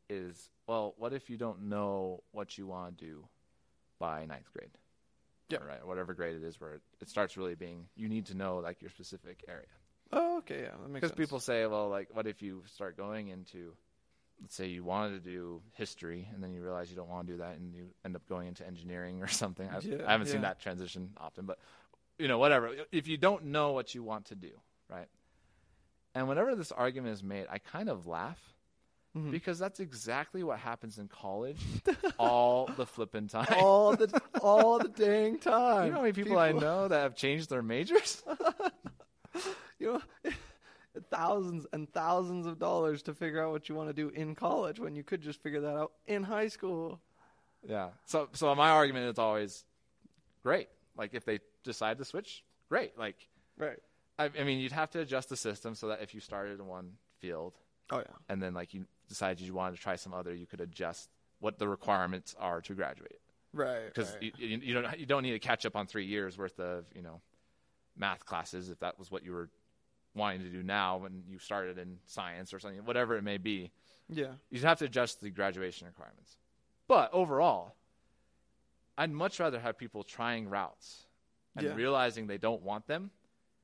is, 0.08 0.50
well, 0.66 0.94
what 0.96 1.12
if 1.12 1.28
you 1.28 1.36
don't 1.36 1.62
know 1.64 2.22
what 2.32 2.56
you 2.56 2.66
want 2.66 2.96
to 2.98 3.04
do 3.04 3.28
by 3.98 4.24
ninth 4.24 4.50
grade? 4.56 4.70
Yeah. 5.48 5.58
Right. 5.58 5.84
Whatever 5.86 6.14
grade 6.14 6.36
it 6.36 6.42
is 6.44 6.60
where 6.60 6.74
it, 6.74 6.82
it 7.00 7.08
starts 7.08 7.36
really 7.36 7.54
being, 7.54 7.86
you 7.96 8.08
need 8.08 8.26
to 8.26 8.34
know 8.36 8.58
like 8.58 8.82
your 8.82 8.90
specific 8.90 9.44
area. 9.48 9.66
oh 10.12 10.38
okay 10.38 10.62
yeah 10.62 10.70
that 10.80 10.88
makes 10.90 11.00
Because 11.00 11.12
people 11.16 11.40
say, 11.40 11.66
well, 11.66 11.88
like, 11.88 12.08
what 12.12 12.26
if 12.26 12.42
you 12.42 12.62
start 12.66 12.96
going 12.96 13.28
into, 13.28 13.74
let's 14.40 14.54
say 14.54 14.66
you 14.66 14.84
wanted 14.84 15.22
to 15.24 15.30
do 15.30 15.62
history 15.72 16.28
and 16.32 16.42
then 16.42 16.52
you 16.52 16.62
realize 16.62 16.90
you 16.90 16.96
don't 16.96 17.08
want 17.08 17.26
to 17.26 17.32
do 17.34 17.38
that 17.38 17.56
and 17.56 17.74
you 17.74 17.88
end 18.04 18.14
up 18.14 18.26
going 18.28 18.46
into 18.48 18.66
engineering 18.66 19.22
or 19.22 19.26
something. 19.42 19.68
I, 19.68 19.78
Yeah, 19.80 20.06
I 20.06 20.12
haven't 20.12 20.28
seen 20.28 20.42
that 20.42 20.60
transition 20.60 21.10
often, 21.16 21.46
but, 21.46 21.58
you 22.18 22.28
know, 22.28 22.38
whatever. 22.38 22.70
If 22.92 23.08
you 23.08 23.16
don't 23.16 23.46
know 23.46 23.72
what 23.72 23.94
you 23.94 24.02
want 24.02 24.26
to 24.26 24.34
do, 24.34 24.50
right? 24.88 25.08
And 26.14 26.28
whenever 26.28 26.54
this 26.54 26.72
argument 26.72 27.14
is 27.14 27.22
made, 27.22 27.46
I 27.50 27.58
kind 27.58 27.88
of 27.88 28.06
laugh 28.06 28.38
Mhm. 29.16 29.30
because 29.30 29.58
that's 29.58 29.80
exactly 29.80 30.42
what 30.42 30.58
happens 30.58 30.98
in 30.98 31.08
college 31.08 31.58
all 32.18 32.68
the 32.76 32.84
flipping 32.84 33.26
time. 33.36 33.46
all 33.56 33.96
the 33.96 34.20
all 34.42 34.78
the 34.78 34.88
dang 35.04 35.38
time 35.38 35.86
you 35.86 35.90
know 35.90 35.96
how 35.96 36.02
many 36.02 36.12
people, 36.12 36.38
I 36.38 36.52
know 36.52 36.88
that 36.88 37.00
have 37.00 37.16
changed 37.16 37.48
their 37.48 37.62
majors? 37.62 38.22
you 39.78 39.92
know 40.24 40.30
thousands 41.10 41.66
and 41.72 41.90
thousands 41.92 42.46
of 42.46 42.58
dollars 42.58 43.02
to 43.02 43.14
figure 43.14 43.42
out 43.42 43.52
what 43.52 43.68
you 43.68 43.74
want 43.74 43.88
to 43.88 43.94
do 43.94 44.08
in 44.10 44.34
college 44.34 44.78
when 44.80 44.94
you 44.96 45.02
could 45.02 45.22
just 45.22 45.40
figure 45.42 45.60
that 45.60 45.76
out 45.76 45.92
in 46.06 46.22
high 46.24 46.48
school 46.48 47.00
Yeah. 47.66 47.90
So 48.04 48.28
so 48.32 48.54
my 48.54 48.70
argument 48.70 49.06
is 49.10 49.18
always 49.18 49.64
great. 50.42 50.68
Like 50.96 51.14
if 51.14 51.24
they 51.24 51.38
decide 51.64 51.98
to 51.98 52.04
switch, 52.04 52.44
great. 52.68 52.98
Like 52.98 53.16
right 53.56 53.78
I, 54.18 54.24
I 54.38 54.42
mean, 54.44 54.58
you'd 54.58 54.72
have 54.72 54.90
to 54.90 55.00
adjust 55.00 55.28
the 55.28 55.36
system 55.36 55.74
so 55.76 55.88
that 55.88 56.02
if 56.02 56.12
you 56.14 56.20
started 56.20 56.58
in 56.60 56.66
one 56.66 56.92
field 57.20 57.54
oh 57.90 57.98
yeah 57.98 58.14
and 58.28 58.42
then 58.42 58.52
like 58.54 58.74
you 58.74 58.84
decided 59.08 59.40
you 59.40 59.54
wanted 59.54 59.76
to 59.76 59.82
try 59.82 59.96
some 59.96 60.12
other, 60.14 60.34
you 60.34 60.46
could 60.46 60.60
adjust 60.60 61.10
what 61.40 61.58
the 61.58 61.68
requirements 61.68 62.34
are 62.38 62.60
to 62.62 62.74
graduate. 62.74 63.20
Right. 63.54 63.86
because 63.86 64.12
right. 64.12 64.22
you, 64.22 64.32
you, 64.36 64.58
you 64.58 64.74
don't 64.74 64.98
you 64.98 65.06
don't 65.06 65.22
need 65.22 65.32
to 65.32 65.38
catch 65.38 65.64
up 65.64 65.74
on 65.74 65.86
three 65.86 66.04
years 66.04 66.36
worth 66.36 66.60
of 66.60 66.84
you 66.94 67.00
know 67.00 67.22
math 67.96 68.26
classes 68.26 68.68
if 68.68 68.78
that 68.80 68.98
was 68.98 69.10
what 69.10 69.24
you 69.24 69.32
were 69.32 69.48
wanting 70.14 70.40
to 70.42 70.50
do 70.50 70.62
now 70.62 70.98
when 70.98 71.22
you 71.26 71.38
started 71.38 71.78
in 71.78 71.96
science 72.04 72.52
or 72.52 72.58
something 72.58 72.84
whatever 72.84 73.16
it 73.16 73.22
may 73.24 73.38
be 73.38 73.70
yeah. 74.10 74.32
you 74.50 74.60
have 74.60 74.78
to 74.78 74.84
adjust 74.84 75.22
the 75.22 75.30
graduation 75.30 75.86
requirements 75.86 76.36
but 76.88 77.12
overall 77.14 77.74
i'd 78.98 79.10
much 79.10 79.40
rather 79.40 79.58
have 79.58 79.78
people 79.78 80.02
trying 80.02 80.48
routes 80.48 81.06
and 81.56 81.66
Yeah. 81.66 81.74
realizing 81.74 82.26
they 82.26 82.38
don't 82.38 82.62
want 82.62 82.86
them 82.86 83.10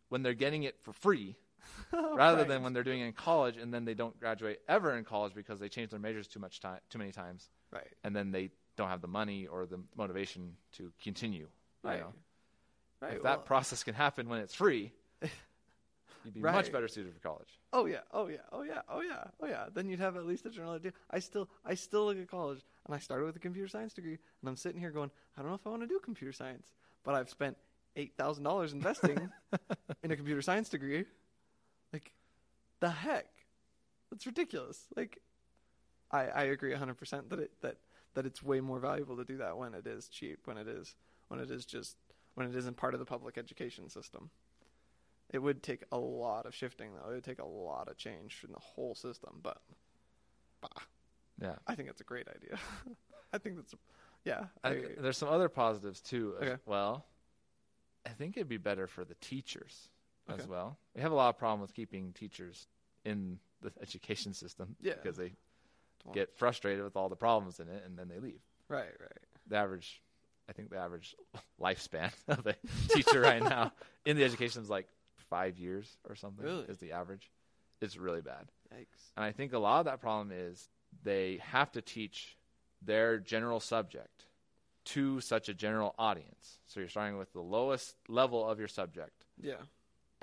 when 0.09 0.23
they're 0.23 0.33
getting 0.33 0.63
it 0.63 0.81
for 0.81 0.95
free 0.95 1.37
rather 1.93 2.39
Right. 2.39 2.49
than 2.49 2.63
when 2.63 2.73
they're 2.73 2.83
doing 2.85 3.01
it 3.01 3.07
in 3.07 3.13
college 3.13 3.57
and 3.57 3.73
then 3.73 3.85
they 3.85 3.95
don't 3.95 4.19
graduate 4.19 4.61
ever 4.69 4.97
in 4.97 5.05
college 5.05 5.35
because 5.35 5.59
they 5.61 5.69
change 5.69 5.91
their 5.91 6.01
majors 6.01 6.27
too 6.27 6.41
much 6.41 6.61
time 6.61 6.81
too 6.91 6.99
many 6.99 7.13
times 7.13 7.49
Right. 7.73 7.87
and 8.05 8.15
then 8.15 8.31
they 8.33 8.51
don't 8.77 8.89
have 8.89 9.01
the 9.01 9.09
money 9.09 9.47
or 9.47 9.67
the 9.67 9.81
motivation 9.97 10.57
to 10.73 10.93
continue. 11.03 11.43
you 11.85 11.91
Right. 11.91 12.01
know? 12.01 12.13
Right. 13.01 13.15
If 13.17 13.23
well- 13.23 13.37
that 13.37 13.45
process 13.45 13.83
can 13.85 13.95
happen 13.95 14.29
when 14.29 14.41
it's 14.41 14.55
free, 14.55 14.93
you'd 16.25 16.35
be 16.35 16.41
much 16.41 16.73
better 16.73 16.89
suited 16.89 17.13
for 17.13 17.21
college. 17.21 17.59
Oh 17.73 17.87
yeah, 17.87 18.01
oh 18.13 18.29
yeah, 18.29 18.39
oh 18.53 18.63
yeah, 18.63 18.81
oh 18.89 19.01
yeah, 19.03 19.25
oh 19.41 19.47
yeah. 19.47 19.67
Then 19.73 19.89
you'd 19.89 20.01
have 20.01 20.17
at 20.17 20.25
least 20.27 20.47
a 20.47 20.51
general 20.51 20.73
idea. 20.75 20.93
I 21.11 21.19
still, 21.19 21.49
I 21.65 21.75
still 21.75 22.07
look 22.07 22.17
at 22.19 22.29
college, 22.29 22.61
and 22.87 22.95
I 22.95 22.99
started 22.99 23.27
with 23.27 23.37
a 23.37 23.41
computer 23.41 23.69
science 23.69 23.93
degree, 23.93 24.19
and 24.41 24.49
I'm 24.49 24.57
sitting 24.57 24.81
here 24.81 24.91
going, 24.91 25.11
I 25.37 25.41
don't 25.43 25.51
know 25.51 25.55
if 25.57 25.67
I 25.67 25.71
want 25.71 25.83
to 25.83 25.89
do 25.89 25.99
computer 26.03 26.33
science, 26.33 26.73
but 27.05 27.15
I've 27.15 27.29
spent 27.29 27.57
eight 27.97 28.15
thousand 28.17 28.45
dollars 28.45 28.73
investing 28.73 29.31
in 30.03 30.11
a 30.11 30.17
computer 30.17 30.41
science 30.43 30.69
degree. 30.69 31.05
The 32.81 32.91
heck, 32.91 33.27
that's 34.11 34.27
ridiculous. 34.27 34.87
Like, 34.97 35.21
I 36.11 36.27
I 36.27 36.43
agree 36.45 36.75
hundred 36.75 36.95
percent 36.99 37.31
that 37.31 37.39
it 37.39 37.53
that 37.63 37.77
that 38.15 38.27
it's 38.27 38.43
way 38.43 38.61
more 38.61 38.79
valuable 38.79 39.17
to 39.17 39.25
do 39.25 39.39
that 39.39 39.57
when 39.57 39.75
it 39.75 39.87
is 39.87 40.09
cheap, 40.09 40.41
when 40.47 40.57
it 40.59 40.69
is 40.69 40.95
when 41.29 41.41
it 41.41 41.51
is 41.51 41.65
just 41.65 41.97
when 42.35 42.47
it 42.49 42.55
isn't 42.57 42.77
part 42.77 42.95
of 42.95 43.01
the 43.01 43.07
public 43.07 43.39
education 43.39 43.89
system. 43.89 44.31
It 45.33 45.39
would 45.39 45.63
take 45.63 45.83
a 45.91 45.99
lot 45.99 46.47
of 46.47 46.55
shifting, 46.55 46.91
though. 46.95 47.11
It 47.11 47.15
would 47.15 47.25
take 47.25 47.41
a 47.41 47.47
lot 47.47 47.89
of 47.89 47.97
change 47.97 48.43
in 48.45 48.53
the 48.53 48.61
whole 48.61 48.95
system. 48.95 49.41
But, 49.43 49.59
bah, 50.61 50.69
Yeah. 51.41 51.55
I 51.67 51.75
think 51.75 51.89
it's 51.89 52.03
a 52.03 52.05
great 52.05 52.29
idea. 52.29 52.59
I 53.33 53.39
think 53.39 53.57
that's, 53.57 53.75
yeah. 54.25 54.45
I, 54.63 54.69
I- 54.69 54.85
there's 54.99 55.17
some 55.17 55.31
other 55.31 55.49
positives 55.49 56.01
too 56.01 56.35
Okay. 56.43 56.57
well. 56.67 57.07
I 58.07 58.11
think 58.11 58.37
it'd 58.37 58.49
be 58.49 58.59
better 58.59 58.87
for 58.87 59.05
the 59.05 59.15
teachers 59.15 59.89
as 60.29 60.47
well. 60.47 60.79
We 60.95 61.03
have 61.03 61.13
a 61.13 61.15
lot 61.15 61.29
of 61.31 61.39
problem 61.39 61.61
with 61.61 61.75
keeping 61.75 62.13
teachers 62.13 62.67
in 63.05 63.39
the 63.61 63.73
education 63.83 64.33
system 64.35 64.77
Yeah. 64.81 64.95
because 64.95 65.17
they 65.17 65.33
Don't- 66.05 66.15
get 66.15 66.35
frustrated 66.37 66.85
with 66.85 66.97
all 66.97 67.09
the 67.09 67.17
problems 67.17 67.61
in 67.61 67.69
it 67.69 67.83
and 67.87 67.99
then 67.99 68.09
they 68.09 68.19
leave. 68.19 68.41
right, 68.69 68.93
right. 69.01 69.19
the 69.47 69.57
average 69.57 70.01
I 70.49 70.53
think 70.53 70.69
the 70.71 70.77
average 70.79 71.15
lifespan 71.61 72.13
of 72.29 72.47
a 72.47 72.55
teacher 72.89 73.21
right 73.21 73.43
now 73.43 73.73
in 74.05 74.17
the 74.17 74.25
education 74.25 74.63
is 74.63 74.69
like 74.71 74.87
five 75.31 75.59
years 75.59 75.97
or 76.09 76.15
something 76.17 76.45
Really? 76.45 76.65
is 76.65 76.79
the 76.79 76.93
average. 76.93 77.31
It's 77.81 77.97
really 77.97 78.21
bad. 78.21 78.47
Yikes. 78.75 79.11
And 79.17 79.25
I 79.25 79.33
think 79.33 79.53
a 79.55 79.59
lot 79.59 79.81
of 79.81 79.85
that 79.87 80.01
problem 80.01 80.31
is 80.33 80.69
they 81.03 81.39
have 81.43 81.73
to 81.73 81.81
teach 81.83 82.37
their 82.83 83.19
general 83.19 83.59
subject 83.61 84.27
to 84.87 85.19
such 85.21 85.49
a 85.49 85.55
general 85.55 85.95
audience. 85.99 86.59
So 86.67 86.81
you're 86.81 86.91
starting 86.91 87.17
with 87.17 87.33
the 87.33 87.41
lowest 87.41 87.97
level 88.09 88.47
of 88.47 88.59
your 88.59 88.69
subject 88.69 89.25
Yeah, 89.41 89.55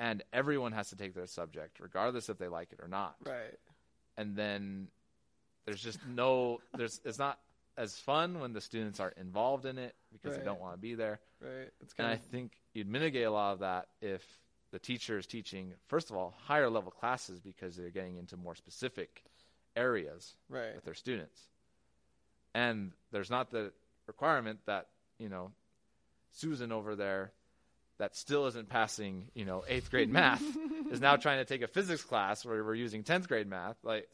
and 0.01 0.23
everyone 0.33 0.71
has 0.71 0.89
to 0.89 0.95
take 0.95 1.13
their 1.13 1.27
subject 1.27 1.79
regardless 1.79 2.27
if 2.27 2.39
they 2.39 2.47
like 2.47 2.73
it 2.73 2.79
or 2.81 2.87
not. 2.87 3.15
right. 3.25 3.57
And 4.17 4.35
then 4.35 4.87
there's 5.65 5.81
just 5.81 5.99
no 6.05 6.59
there's 6.75 6.99
it's 7.05 7.19
not 7.19 7.39
as 7.77 7.97
fun 7.97 8.39
when 8.39 8.51
the 8.51 8.59
students 8.59 8.99
are 8.99 9.13
involved 9.17 9.65
in 9.65 9.77
it 9.77 9.95
because 10.11 10.37
they 10.37 10.43
don't 10.43 10.59
want 10.59 10.73
to 10.73 10.79
be 10.79 10.95
there. 10.95 11.19
Right. 11.39 11.69
It's 11.81 11.93
And 11.97 12.07
kind 12.07 12.09
I 12.09 12.17
think 12.17 12.51
you'd 12.73 12.89
mitigate 12.89 13.25
a 13.25 13.31
lot 13.31 13.53
of 13.53 13.59
that 13.59 13.87
if 14.01 14.21
the 14.71 14.79
teacher 14.79 15.17
is 15.17 15.25
teaching, 15.25 15.73
first 15.87 16.09
of 16.09 16.17
all, 16.17 16.33
higher 16.45 16.69
level 16.69 16.91
classes 16.91 17.39
because 17.39 17.75
they're 17.75 17.89
getting 17.89 18.17
into 18.17 18.35
more 18.35 18.55
specific 18.55 19.23
areas 19.75 20.35
right. 20.49 20.75
with 20.75 20.83
their 20.83 20.93
students. 20.93 21.39
And 22.53 22.91
there's 23.11 23.29
not 23.29 23.51
the 23.51 23.71
requirement 24.07 24.59
that, 24.65 24.87
you 25.17 25.29
know, 25.29 25.51
Susan 26.31 26.71
over 26.71 26.95
there 26.95 27.31
that 28.01 28.15
still 28.15 28.47
isn't 28.47 28.67
passing, 28.67 29.27
you 29.35 29.45
know, 29.45 29.63
eighth 29.67 29.91
grade 29.91 30.09
math 30.09 30.41
is 30.91 30.99
now 30.99 31.15
trying 31.15 31.37
to 31.37 31.45
take 31.45 31.61
a 31.61 31.67
physics 31.67 32.03
class 32.03 32.43
where 32.43 32.63
we're 32.63 32.73
using 32.73 33.03
tenth 33.03 33.27
grade 33.27 33.47
math. 33.47 33.77
Like, 33.83 34.09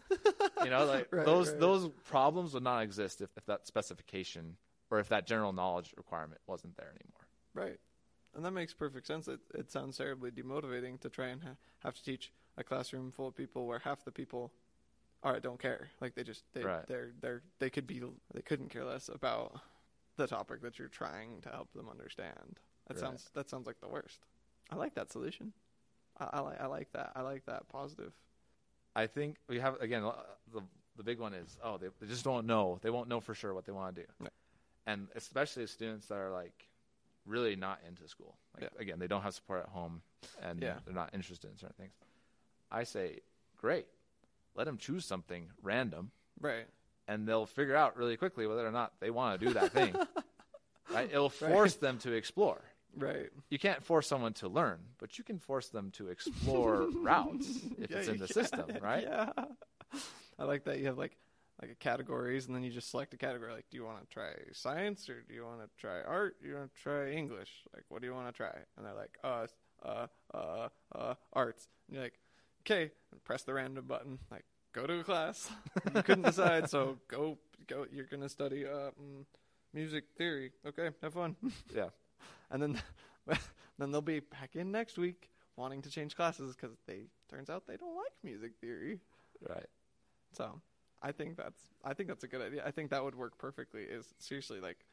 you 0.64 0.70
know, 0.70 0.84
like 0.86 1.08
Right, 1.12 1.26
those 1.26 1.50
right. 1.52 1.60
those 1.60 1.90
problems 2.06 2.54
would 2.54 2.64
not 2.64 2.82
exist 2.84 3.22
if, 3.22 3.30
if 3.38 3.46
that 3.46 3.66
specification 3.66 4.58
or 4.92 5.00
if 5.00 5.08
that 5.10 5.26
general 5.26 5.54
knowledge 5.54 5.94
requirement 5.96 6.42
wasn't 6.48 6.76
there 6.76 6.90
anymore. 6.90 7.28
Right. 7.54 7.80
And 8.36 8.44
that 8.46 8.52
makes 8.52 8.74
perfect 8.74 9.08
sense. 9.08 9.28
It, 9.30 9.40
it 9.56 9.72
sounds 9.72 9.98
terribly 9.98 10.32
demotivating 10.32 11.00
to 11.02 11.10
try 11.10 11.28
and 11.28 11.42
ha- 11.42 11.56
have 11.80 11.96
to 11.96 12.04
teach 12.04 12.32
a 12.58 12.64
classroom 12.66 13.12
full 13.12 13.30
of 13.30 13.36
people 13.36 13.66
where 13.68 13.80
half 13.80 14.04
the 14.04 14.12
people 14.12 14.52
are 15.24 15.40
don't 15.40 15.60
care. 15.62 15.88
Like 16.02 16.14
they 16.16 16.24
just 16.24 16.44
they 16.54 16.64
Right. 16.64 16.86
they're 16.88 17.12
they're 17.22 17.42
they 17.60 17.70
could 17.70 17.88
be 17.88 18.02
they 18.34 18.42
couldn't 18.42 18.70
care 18.70 18.84
less 18.84 19.08
about 19.08 19.60
the 20.18 20.28
topic 20.28 20.62
that 20.64 20.78
you're 20.78 20.90
trying 20.90 21.40
to 21.44 21.50
help 21.50 21.72
them 21.74 21.88
understand. 21.90 22.60
That 22.88 22.94
Right. 22.96 23.00
sounds 23.02 23.30
that 23.34 23.50
sounds 23.50 23.68
like 23.68 23.80
the 23.82 23.88
worst. 23.88 24.20
I 24.70 24.76
like 24.76 24.96
that 24.96 25.12
solution. 25.12 25.54
I, 26.20 26.30
I 26.34 26.40
like 26.42 26.62
I 26.62 26.66
like 26.68 26.92
that. 26.94 27.12
I 27.16 27.22
like 27.22 27.46
that 27.46 27.68
positive. 27.70 28.14
I 28.96 29.08
think 29.08 29.38
we 29.48 29.60
have 29.60 29.80
again 29.82 30.04
the 30.52 30.62
the 30.96 31.04
big 31.04 31.20
one 31.20 31.34
is 31.34 31.58
oh 31.64 31.78
they, 31.78 31.88
they 32.00 32.08
just 32.08 32.24
don't 32.24 32.48
know 32.48 32.80
they 32.82 32.90
won't 32.90 33.08
know 33.10 33.20
for 33.20 33.34
sure 33.36 33.54
what 33.54 33.66
they 33.66 33.72
want 33.72 33.96
to 33.96 34.02
do, 34.02 34.08
Right. 34.20 34.32
and 34.88 35.08
especially 35.16 35.68
students 35.68 36.08
that 36.08 36.16
are 36.18 36.32
like 36.32 36.68
really 37.26 37.56
not 37.56 37.80
into 37.88 38.08
school. 38.08 38.38
Like 38.56 38.64
Yeah. 38.74 38.82
again, 38.82 39.00
they 39.00 39.08
don't 39.08 39.22
have 39.22 39.36
support 39.36 39.60
at 39.64 39.70
home 39.70 40.02
and 40.42 40.62
Yeah. 40.62 40.80
they're 40.86 40.94
not 40.96 41.14
interested 41.14 41.52
in 41.52 41.58
certain 41.58 41.76
things. 41.78 41.94
I 42.72 42.84
say 42.86 43.20
great, 43.58 43.88
let 44.56 44.64
them 44.66 44.78
choose 44.78 45.06
something 45.06 45.52
random, 45.62 46.12
Right. 46.40 46.68
and 47.08 47.28
they'll 47.28 47.46
figure 47.46 47.76
out 47.76 47.96
really 47.98 48.18
quickly 48.18 48.48
whether 48.48 48.66
or 48.66 48.72
not 48.72 48.94
they 49.00 49.10
want 49.12 49.40
to 49.40 49.46
do 49.46 49.54
that 49.54 49.72
thing. 49.74 49.96
right? 50.90 51.10
It'll 51.12 51.24
Right. 51.30 51.34
force 51.52 51.76
them 51.76 51.98
to 52.00 52.14
explore. 52.14 52.62
Right. 52.98 53.30
You 53.50 53.60
can't 53.60 53.84
force 53.84 54.08
someone 54.08 54.34
to 54.34 54.48
learn, 54.48 54.80
but 54.98 55.18
you 55.18 55.24
can 55.24 55.40
force 55.40 55.70
them 55.70 55.92
to 55.92 56.08
explore 56.10 56.90
routes 56.96 57.48
if 57.78 57.92
Yeah, 57.92 57.98
it's 57.98 58.08
in 58.08 58.18
the 58.18 58.26
can. 58.28 58.34
system, 58.34 58.66
right? 58.82 59.04
Yeah. 59.04 59.30
I 60.40 60.44
like 60.44 60.66
that 60.66 60.80
you 60.80 60.88
have 60.88 60.98
like 60.98 61.18
like 61.62 61.72
a 61.72 61.76
categories 61.76 62.46
and 62.46 62.56
then 62.56 62.64
you 62.64 62.70
just 62.70 62.92
select 62.92 63.14
a 63.16 63.18
category 63.18 63.52
like 63.52 63.66
do 63.72 63.78
you 63.78 63.84
want 63.86 64.00
to 64.02 64.08
try 64.14 64.30
science 64.54 65.10
or 65.10 65.22
do 65.28 65.34
you 65.34 65.44
want 65.46 65.60
to 65.62 65.70
try 65.80 66.02
art? 66.02 66.36
Do 66.42 66.48
you 66.48 66.56
want 66.56 66.74
to 66.76 66.82
try 66.82 67.12
English? 67.12 67.52
Like 67.74 67.84
what 67.90 68.02
do 68.02 68.08
you 68.08 68.14
want 68.14 68.28
to 68.28 68.34
try? 68.34 68.54
And 68.78 68.86
they're 68.86 68.94
like 68.94 69.18
uh 69.24 69.48
uh 69.84 70.08
uh 70.34 70.68
uh 70.94 71.14
arts. 71.34 71.68
And 71.88 71.96
you're 71.96 72.04
like 72.04 72.20
okay, 72.64 72.92
and 73.12 73.24
press 73.24 73.44
the 73.44 73.54
random 73.54 73.86
button 73.86 74.20
like 74.32 74.46
go 74.74 74.86
to 74.86 75.00
a 75.00 75.04
class. 75.04 75.50
you 75.96 76.04
couldn't 76.04 76.26
decide 76.26 76.70
so 76.70 76.98
go 77.08 77.38
go 77.68 77.86
you're 77.92 78.06
going 78.06 78.22
to 78.22 78.30
study 78.30 78.66
uh 78.66 78.92
mm, 79.02 79.26
music 79.74 80.04
theory. 80.18 80.52
Okay, 80.66 80.90
have 81.02 81.14
fun. 81.14 81.36
Yeah. 81.76 81.90
And 82.52 82.62
then 82.62 82.82
then 83.78 83.92
they'll 83.92 84.02
be 84.02 84.20
back 84.20 84.56
in 84.56 84.72
next 84.72 84.98
week 84.98 85.30
wanting 85.56 85.82
to 85.82 85.90
change 85.90 86.16
classes 86.16 86.56
because 86.56 86.78
they 86.88 87.08
turns 87.30 87.50
out 87.50 87.68
they 87.68 87.78
don't 87.78 87.96
like 87.96 88.14
music 88.24 88.54
theory. 88.62 89.00
Right. 89.48 89.66
So 90.34 90.62
I 91.02 91.12
think 91.12 91.36
that's 91.38 91.62
I 91.84 91.94
think 91.94 92.10
that's 92.10 92.24
a 92.24 92.28
good 92.28 92.42
idea. 92.42 92.64
I 92.66 92.72
think 92.72 92.92
that 92.92 93.04
would 93.04 93.16
work 93.16 93.38
perfectly. 93.38 93.82
Is 93.82 94.06
seriously 94.20 94.60
like 94.62 94.86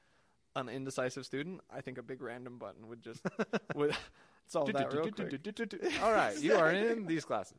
an 0.57 0.69
indecisive 0.69 1.25
student. 1.27 1.61
I 1.71 1.81
think 1.81 1.99
a 1.99 2.03
big 2.03 2.23
random 2.23 2.59
button 2.59 2.89
would 2.89 3.03
just 3.03 3.23
would 3.75 3.97
solve 4.47 4.73
that 4.73 4.93
real 4.93 5.11
quick. 5.11 5.31
All 6.03 6.13
right, 6.13 6.39
you 6.39 6.55
are 6.55 6.71
in 6.71 7.07
these 7.07 7.25
classes. 7.25 7.59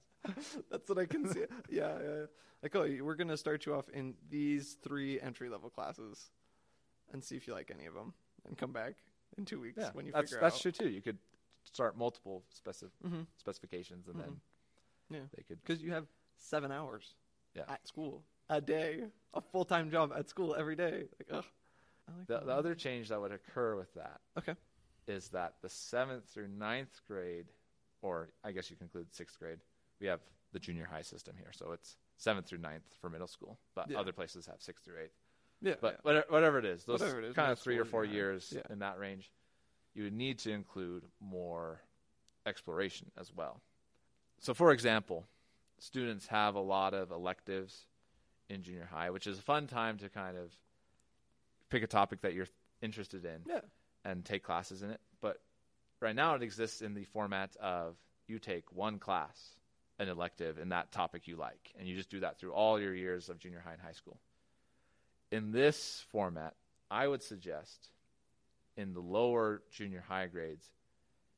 That's 0.71 0.89
what 0.89 0.97
I 0.97 1.05
can 1.05 1.27
see. 1.31 1.41
Yeah, 1.69 1.97
yeah. 1.97 2.03
yeah. 2.03 2.25
Like, 2.63 2.75
oh, 2.75 2.87
we're 3.03 3.15
gonna 3.15 3.37
start 3.37 3.65
you 3.65 3.75
off 3.75 3.89
in 3.89 4.15
these 4.29 4.77
three 4.81 5.21
entry 5.21 5.49
level 5.49 5.69
classes, 5.69 6.31
and 7.13 7.23
see 7.23 7.35
if 7.35 7.47
you 7.47 7.53
like 7.53 7.71
any 7.75 7.85
of 7.85 7.93
them, 7.93 8.13
and 8.47 8.57
come 8.57 8.71
back 8.71 8.95
in 9.37 9.45
two 9.45 9.59
weeks 9.59 9.77
Yeah, 9.79 9.91
when 9.93 10.05
you 10.05 10.11
that's 10.11 10.31
figure 10.31 10.41
that's 10.41 10.55
out. 10.57 10.63
That's 10.63 10.77
true 10.77 10.87
too. 10.87 10.93
You 10.93 11.01
could 11.01 11.17
start 11.63 11.97
multiple 11.97 12.43
specif- 12.53 12.91
Mm-hmm. 13.05 13.21
specifications, 13.37 14.07
and 14.07 14.19
then 14.19 14.41
Yeah. 15.09 15.25
they 15.35 15.43
could. 15.43 15.61
Because 15.61 15.81
you 15.81 15.91
have 15.91 16.07
seven 16.37 16.71
hours 16.71 17.15
Yeah. 17.53 17.65
at 17.67 17.87
school 17.87 18.23
a 18.49 18.61
day, 18.61 19.09
a 19.33 19.41
full 19.41 19.65
time 19.65 19.89
job 19.89 20.13
at 20.15 20.29
school 20.29 20.55
every 20.55 20.75
day. 20.75 21.09
Like, 21.19 21.27
ugh. 21.31 21.45
I 22.07 22.11
like 22.17 22.27
The, 22.27 22.39
the 22.41 22.51
other 22.53 22.75
change 22.75 23.09
that 23.09 23.19
would 23.19 23.31
occur 23.31 23.75
with 23.75 23.93
that 23.95 24.21
Okay. 24.37 24.55
is 25.07 25.29
that 25.29 25.55
the 25.61 25.69
seventh 25.69 26.29
through 26.29 26.47
ninth 26.49 27.01
grade, 27.07 27.47
or 28.01 28.29
I 28.43 28.51
guess 28.51 28.69
you 28.69 28.75
conclude 28.75 29.11
sixth 29.13 29.39
grade, 29.39 29.59
we 29.99 30.07
have 30.07 30.21
the 30.51 30.59
junior 30.59 30.85
high 30.85 31.01
system 31.01 31.35
here, 31.35 31.51
so 31.51 31.71
it's 31.71 31.97
seventh 32.17 32.45
through 32.47 32.59
ninth 32.59 32.85
for 33.01 33.09
middle 33.09 33.27
school, 33.27 33.59
but 33.73 33.89
Yeah. 33.89 33.99
other 33.99 34.13
places 34.13 34.45
have 34.45 34.61
sixth 34.61 34.85
through 34.85 34.99
eighth. 34.99 35.17
Yeah. 35.61 35.75
But 35.81 36.03
whatever, 36.03 36.25
whatever 36.29 36.59
it 36.59 36.65
is, 36.65 36.83
those 36.85 36.99
Whatever 36.99 37.19
it 37.21 37.25
is, 37.25 37.35
kind 37.35 37.51
of 37.51 37.59
three 37.59 37.77
or 37.77 37.85
four 37.85 38.05
high. 38.05 38.11
years 38.13 38.53
Yeah. 38.55 38.61
in 38.69 38.79
that 38.79 38.99
range, 38.99 39.31
you 39.93 40.03
would 40.03 40.13
need 40.13 40.39
to 40.39 40.51
include 40.51 41.05
more 41.19 41.81
exploration 42.45 43.11
as 43.17 43.33
well. 43.33 43.61
So, 44.39 44.53
for 44.53 44.71
example, 44.71 45.25
students 45.79 46.27
have 46.27 46.55
a 46.55 46.59
lot 46.59 46.93
of 46.93 47.11
electives 47.11 47.85
in 48.49 48.61
junior 48.61 48.85
high, 48.85 49.09
which 49.09 49.25
is 49.27 49.39
a 49.39 49.41
fun 49.41 49.67
time 49.67 49.97
to 49.99 50.09
kind 50.09 50.37
of 50.37 50.51
pick 51.69 51.81
a 51.83 51.87
topic 51.87 52.21
that 52.21 52.33
you're 52.33 52.47
interested 52.81 53.25
in 53.25 53.43
Yeah. 53.47 53.61
and 54.03 54.23
take 54.23 54.43
classes 54.43 54.83
in 54.83 54.91
it. 54.91 55.01
But 55.21 55.41
right 56.01 56.15
now 56.15 56.35
it 56.35 56.43
exists 56.43 56.81
in 56.81 56.93
the 56.93 57.05
format 57.05 57.55
of 57.57 57.97
you 58.27 58.37
take 58.39 58.71
one 58.71 58.99
class, 58.99 59.55
an 59.97 60.09
elective 60.09 60.59
in 60.59 60.69
that 60.69 60.91
topic 60.91 61.27
you 61.27 61.37
like, 61.37 61.73
and 61.79 61.87
you 61.87 61.95
just 61.95 62.09
do 62.09 62.19
that 62.19 62.37
through 62.37 62.53
all 62.53 62.79
your 62.79 62.93
years 62.93 63.29
of 63.29 63.39
junior 63.39 63.59
high 63.61 63.73
and 63.73 63.81
high 63.81 63.93
school. 63.93 64.19
In 65.31 65.51
this 65.51 66.05
format, 66.11 66.53
I 66.89 67.07
would 67.07 67.23
suggest 67.23 67.89
in 68.77 68.93
the 68.93 68.99
lower 68.99 69.61
junior 69.71 70.03
high 70.07 70.27
grades, 70.27 70.65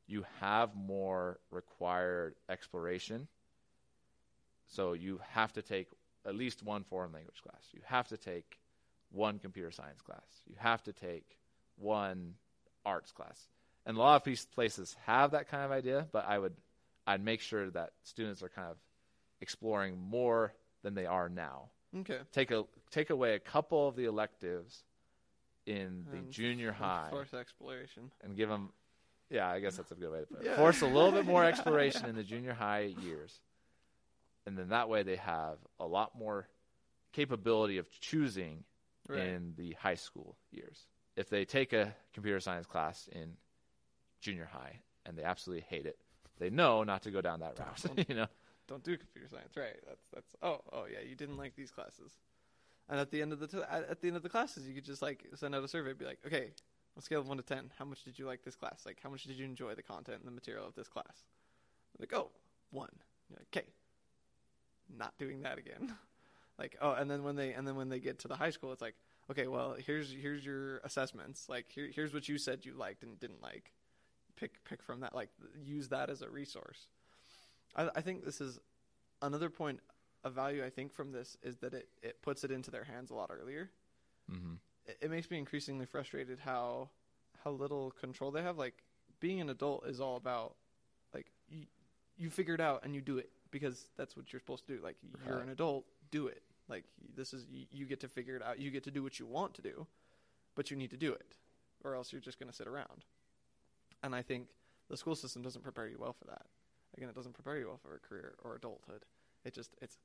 you 0.08 0.26
have 0.40 0.76
more 0.76 1.40
required 1.52 2.36
exploration. 2.50 3.28
So 4.68 4.94
you 4.94 5.20
have 5.32 5.54
to 5.54 5.62
take 5.62 5.88
at 6.26 6.36
least 6.36 6.64
one 6.64 6.84
foreign 6.84 7.12
language 7.12 7.42
class. 7.42 7.64
You 7.74 7.82
have 7.86 8.08
to 8.10 8.18
take 8.18 8.60
one 9.12 9.40
computer 9.40 9.72
science 9.72 10.02
class. 10.02 10.26
You 10.46 10.56
have 10.58 10.84
to 10.84 10.94
take 10.94 11.38
one 11.78 12.34
arts 12.86 13.12
class. 13.12 13.48
And 13.86 13.98
a 13.98 14.00
lot 14.00 14.28
of 14.28 14.36
places 14.54 14.96
have 15.06 15.32
that 15.32 15.48
kind 15.50 15.64
of 15.64 15.72
idea, 15.72 16.08
but 16.12 16.26
I 16.28 16.38
would 16.38 16.54
I'd 17.06 17.24
make 17.24 17.40
sure 17.40 17.70
that 17.72 17.92
students 18.04 18.44
are 18.44 18.50
kind 18.50 18.68
of 18.70 18.78
exploring 19.40 19.98
more 19.98 20.54
than 20.84 20.94
they 20.94 21.06
are 21.06 21.30
now. 21.30 21.70
Okay. 22.00 22.20
Take 22.32 22.52
a 22.52 22.66
take 22.92 23.10
away 23.10 23.34
a 23.36 23.40
couple 23.40 23.88
of 23.88 23.96
the 23.96 24.06
electives 24.06 24.84
in 25.66 26.06
the 26.12 26.18
And 26.18 26.32
junior 26.32 26.72
high 26.84 27.08
Force 27.10 27.34
exploration. 27.34 28.12
and 28.24 28.36
give 28.36 28.50
them 28.50 28.70
yeah 29.30 29.50
i 29.50 29.60
guess 29.60 29.76
that's 29.76 29.92
a 29.92 29.96
good 29.96 30.10
way 30.12 30.20
to 30.22 30.26
put 30.26 30.40
it 30.42 30.46
Yeah. 30.46 30.56
force 30.56 30.82
a 30.82 30.86
little 30.88 31.12
bit 31.12 31.26
more 31.26 31.44
exploration 31.52 32.06
in 32.06 32.16
the 32.16 32.24
junior 32.24 32.54
high 32.54 32.94
years 33.04 33.42
and 34.46 34.58
then 34.58 34.70
that 34.70 34.88
way 34.88 35.04
they 35.04 35.18
have 35.18 35.58
a 35.80 35.86
lot 35.86 36.18
more 36.18 36.48
capability 37.14 37.78
of 37.78 37.90
choosing 38.00 38.64
Right. 39.10 39.20
in 39.28 39.54
the 39.58 39.72
high 39.74 39.96
school 39.96 40.38
years 40.52 40.86
if 41.16 41.30
they 41.30 41.44
take 41.46 41.72
a 41.74 41.94
computer 42.14 42.40
science 42.42 42.66
class 42.68 43.08
in 43.12 43.36
junior 44.22 44.46
high 44.52 44.80
and 45.06 45.18
they 45.18 45.24
absolutely 45.24 45.66
hate 45.70 45.86
it 45.86 45.98
they 46.40 46.50
know 46.50 46.84
not 46.84 47.02
to 47.04 47.12
go 47.12 47.22
down 47.22 47.40
that 47.42 47.58
route 47.60 48.06
you 48.10 48.16
know 48.16 48.28
Don't 48.68 48.84
do 48.84 48.98
computer 48.98 49.28
science. 49.30 49.56
Right. 49.56 49.78
That's 49.88 50.06
that's. 50.14 50.36
Oh 50.42 50.62
oh 50.72 50.86
yeah. 50.92 51.00
You 51.08 51.16
didn't 51.16 51.38
like 51.38 51.56
these 51.56 51.72
classes. 51.72 52.12
And 52.90 53.00
at 53.00 53.12
the 53.12 53.22
end 53.22 53.34
of 53.34 53.40
the 53.40 53.48
t- 53.48 53.58
at, 53.70 54.02
the 54.02 54.08
end 54.08 54.16
of 54.18 54.24
the 54.24 54.30
classes, 54.30 54.68
you 54.68 54.74
could 54.74 54.86
just 54.86 55.02
like 55.02 55.26
send 55.36 55.54
out 55.54 55.64
a 55.64 55.68
survey. 55.68 55.94
Be 55.94 56.06
like, 56.06 56.20
okay, 56.26 56.44
on 56.44 57.00
a 57.00 57.02
scale 57.02 57.20
of 57.20 57.28
one 57.28 57.38
to 57.38 57.44
ten, 57.44 57.72
how 57.78 57.86
much 57.86 58.04
did 58.04 58.18
you 58.18 58.26
like 58.26 58.44
this 58.44 58.56
class? 58.56 58.84
Like, 58.86 59.00
how 59.04 59.10
much 59.10 59.24
did 59.24 59.38
you 59.38 59.46
enjoy 59.46 59.76
the 59.76 59.84
content 59.84 60.20
and 60.20 60.28
the 60.28 60.32
material 60.32 60.66
of 60.66 60.74
this 60.76 60.88
class? 60.88 61.26
Like, 62.00 62.14
oh, 62.14 62.32
one. 62.72 62.90
You're 63.30 63.40
like, 63.40 63.48
okay, 63.56 63.68
not 64.98 65.18
doing 65.18 65.42
that 65.42 65.58
again. 65.58 65.94
like, 66.60 66.78
oh, 66.82 66.94
and 66.94 67.12
then 67.12 67.24
when 67.24 67.36
they 67.36 67.54
and 67.54 67.68
then 67.68 67.76
when 67.76 67.90
they 67.90 68.00
get 68.00 68.20
to 68.20 68.30
the 68.30 68.36
high 68.36 68.52
school, 68.52 68.72
it's 68.72 68.82
like, 68.82 68.96
okay, 69.30 69.48
well, 69.48 69.76
here's 69.78 70.12
here's 70.12 70.46
your 70.46 70.78
assessments. 70.80 71.50
Like, 71.50 71.66
here 71.70 71.90
here's 71.94 72.14
what 72.14 72.30
you 72.30 72.38
said 72.38 72.66
you 72.66 72.74
liked 72.74 73.04
and 73.04 73.20
didn't 73.20 73.42
like. 73.42 73.74
Pick 74.38 74.64
pick 74.64 74.82
from 74.82 75.02
that. 75.02 75.14
Like, 75.14 75.30
use 75.62 75.90
that 75.90 76.10
as 76.10 76.22
a 76.22 76.30
resource. 76.30 76.88
I, 77.76 77.90
I 77.96 78.02
think 78.02 78.26
this 78.26 78.42
is 78.42 78.60
another 79.22 79.50
point 79.50 79.80
of 80.24 80.34
value. 80.34 80.64
I 80.66 80.70
think 80.70 80.94
from 80.94 81.12
this 81.12 81.38
is 81.44 81.58
that 81.58 81.74
it, 81.74 81.90
it 82.02 82.22
puts 82.22 82.44
it 82.44 82.52
into 82.52 82.72
their 82.72 82.84
hands 82.84 83.12
a 83.12 83.16
lot 83.16 83.30
earlier. 83.32 83.70
mm-hmm. 84.32 84.54
It, 84.86 84.98
it 85.02 85.12
makes 85.12 85.30
me 85.30 85.38
increasingly 85.38 85.86
frustrated 85.86 86.40
how 86.40 86.90
how 87.44 87.52
little 87.52 87.92
control 87.92 88.32
they 88.32 88.42
have. 88.42 88.58
Like 88.58 88.84
being 89.20 89.42
an 89.42 89.50
adult 89.50 89.86
is 89.88 90.00
all 90.00 90.16
about 90.16 90.56
like 91.14 91.28
you 91.50 91.66
you 92.18 92.30
figure 92.30 92.56
it 92.56 92.62
out 92.62 92.84
and 92.84 92.96
you 92.96 93.02
do 93.02 93.18
it 93.18 93.30
because 93.52 93.88
that's 93.98 94.16
what 94.18 94.32
you're 94.34 94.40
supposed 94.40 94.66
to 94.68 94.76
do. 94.78 94.82
Like 94.84 94.98
you're 95.26 95.36
Right. 95.36 95.44
an 95.46 95.50
adult, 95.50 95.86
do 96.12 96.28
it. 96.28 96.42
Like 96.68 96.84
this 97.16 97.34
is 97.34 97.46
you, 97.50 97.66
you 97.72 97.86
get 97.86 98.00
to 98.02 98.08
figure 98.08 98.36
it 98.36 98.42
out. 98.44 98.60
You 98.60 98.72
get 98.72 98.84
to 98.86 98.92
do 98.92 99.04
what 99.04 99.20
you 99.20 99.26
want 99.26 99.54
to 99.56 99.62
do, 99.62 99.88
but 100.56 100.70
you 100.72 100.78
need 100.78 100.90
to 100.92 100.98
do 100.98 101.14
it, 101.14 101.38
or 101.84 101.96
else 101.96 102.12
you're 102.12 102.22
just 102.22 102.40
going 102.40 102.50
to 102.50 102.56
sit 102.56 102.68
around. 102.68 103.06
And 104.04 104.14
I 104.16 104.22
think 104.22 104.48
the 104.90 104.98
school 104.98 105.16
system 105.16 105.42
doesn't 105.42 105.64
prepare 105.64 105.88
you 105.88 105.98
well 106.00 106.14
for 106.14 106.26
that. 106.26 106.46
Again, 106.98 107.10
it 107.10 107.16
doesn't 107.16 107.34
prepare 107.34 107.58
you 107.58 107.68
well 107.68 107.80
for 107.82 107.96
a 107.96 108.00
career 108.00 108.36
or 108.44 108.56
adulthood. 108.56 109.06
It 109.46 109.54
just 109.54 109.76
it's 109.82 109.98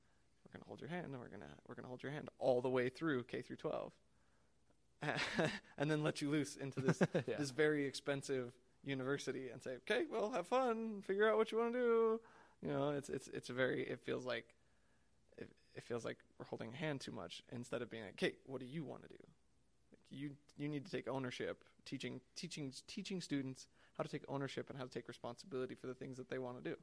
we're 0.44 0.52
gonna 0.52 0.68
hold 0.68 0.80
your 0.80 0.90
hand 0.90 1.06
and 1.06 1.18
we're 1.18 1.28
gonna 1.28 1.52
we're 1.66 1.74
gonna 1.74 1.88
hold 1.88 2.02
your 2.02 2.12
hand 2.12 2.28
all 2.38 2.60
the 2.60 2.68
way 2.68 2.88
through 2.88 3.24
K 3.24 3.42
through 3.42 3.56
twelve, 3.56 3.92
and 5.78 5.90
then 5.90 6.02
let 6.02 6.20
you 6.20 6.30
loose 6.30 6.56
into 6.56 6.80
this 6.80 7.00
yeah. 7.26 7.36
this 7.38 7.50
very 7.50 7.86
expensive 7.86 8.52
university 8.84 9.48
and 9.50 9.62
say, 9.62 9.76
okay, 9.76 10.04
well, 10.10 10.30
have 10.32 10.46
fun, 10.46 11.02
figure 11.06 11.28
out 11.28 11.36
what 11.36 11.52
you 11.52 11.58
want 11.58 11.72
to 11.72 11.78
do. 11.78 12.20
You 12.62 12.72
know, 12.72 12.90
it's 12.90 13.08
it's 13.08 13.28
it's 13.28 13.48
a 13.48 13.52
very 13.52 13.82
it 13.82 14.00
feels 14.00 14.26
like 14.26 14.54
it, 15.38 15.48
it 15.74 15.82
feels 15.82 16.04
like 16.04 16.18
we're 16.38 16.46
holding 16.46 16.72
a 16.72 16.76
hand 16.76 17.00
too 17.00 17.12
much 17.12 17.42
instead 17.52 17.82
of 17.82 17.90
being 17.90 18.04
like, 18.04 18.14
okay, 18.14 18.34
what 18.46 18.60
do 18.60 18.66
you 18.66 18.84
want 18.84 19.02
to 19.02 19.08
do? 19.08 19.24
Like 19.90 20.00
you 20.10 20.30
you 20.56 20.68
need 20.68 20.84
to 20.84 20.90
take 20.90 21.08
ownership, 21.08 21.64
teaching 21.84 22.20
teaching 22.36 22.72
teaching 22.86 23.20
students 23.20 23.66
how 23.96 24.02
to 24.04 24.08
take 24.10 24.22
ownership 24.28 24.70
and 24.70 24.78
how 24.78 24.84
to 24.84 24.90
take 24.90 25.08
responsibility 25.08 25.74
for 25.74 25.86
the 25.86 25.94
things 25.94 26.16
that 26.16 26.28
they 26.30 26.38
want 26.38 26.62
to 26.62 26.70
do. 26.70 26.76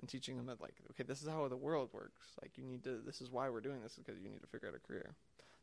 And 0.00 0.08
teaching 0.08 0.36
them 0.36 0.46
that 0.46 0.60
like, 0.60 0.74
okay, 0.92 1.02
this 1.02 1.22
is 1.22 1.28
how 1.28 1.48
the 1.48 1.56
world 1.56 1.90
works. 1.92 2.26
Like 2.40 2.52
you 2.56 2.64
need 2.64 2.84
to 2.84 3.00
this 3.04 3.20
is 3.20 3.30
why 3.30 3.48
we're 3.50 3.60
doing 3.60 3.82
this 3.82 3.96
because 3.96 4.20
you 4.22 4.28
need 4.28 4.40
to 4.42 4.46
figure 4.46 4.68
out 4.68 4.74
a 4.76 4.78
career. 4.78 5.14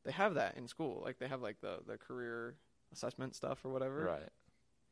They 0.04 0.12
have 0.12 0.34
that 0.36 0.58
in 0.58 0.68
school. 0.68 1.02
Like 1.04 1.20
they 1.20 1.28
have 1.28 1.42
like 1.42 1.62
the 1.62 1.80
the 1.88 1.98
career 1.98 2.56
assessment 2.92 3.36
stuff 3.36 3.64
or 3.64 3.70
whatever. 3.70 4.04
right 4.04 4.30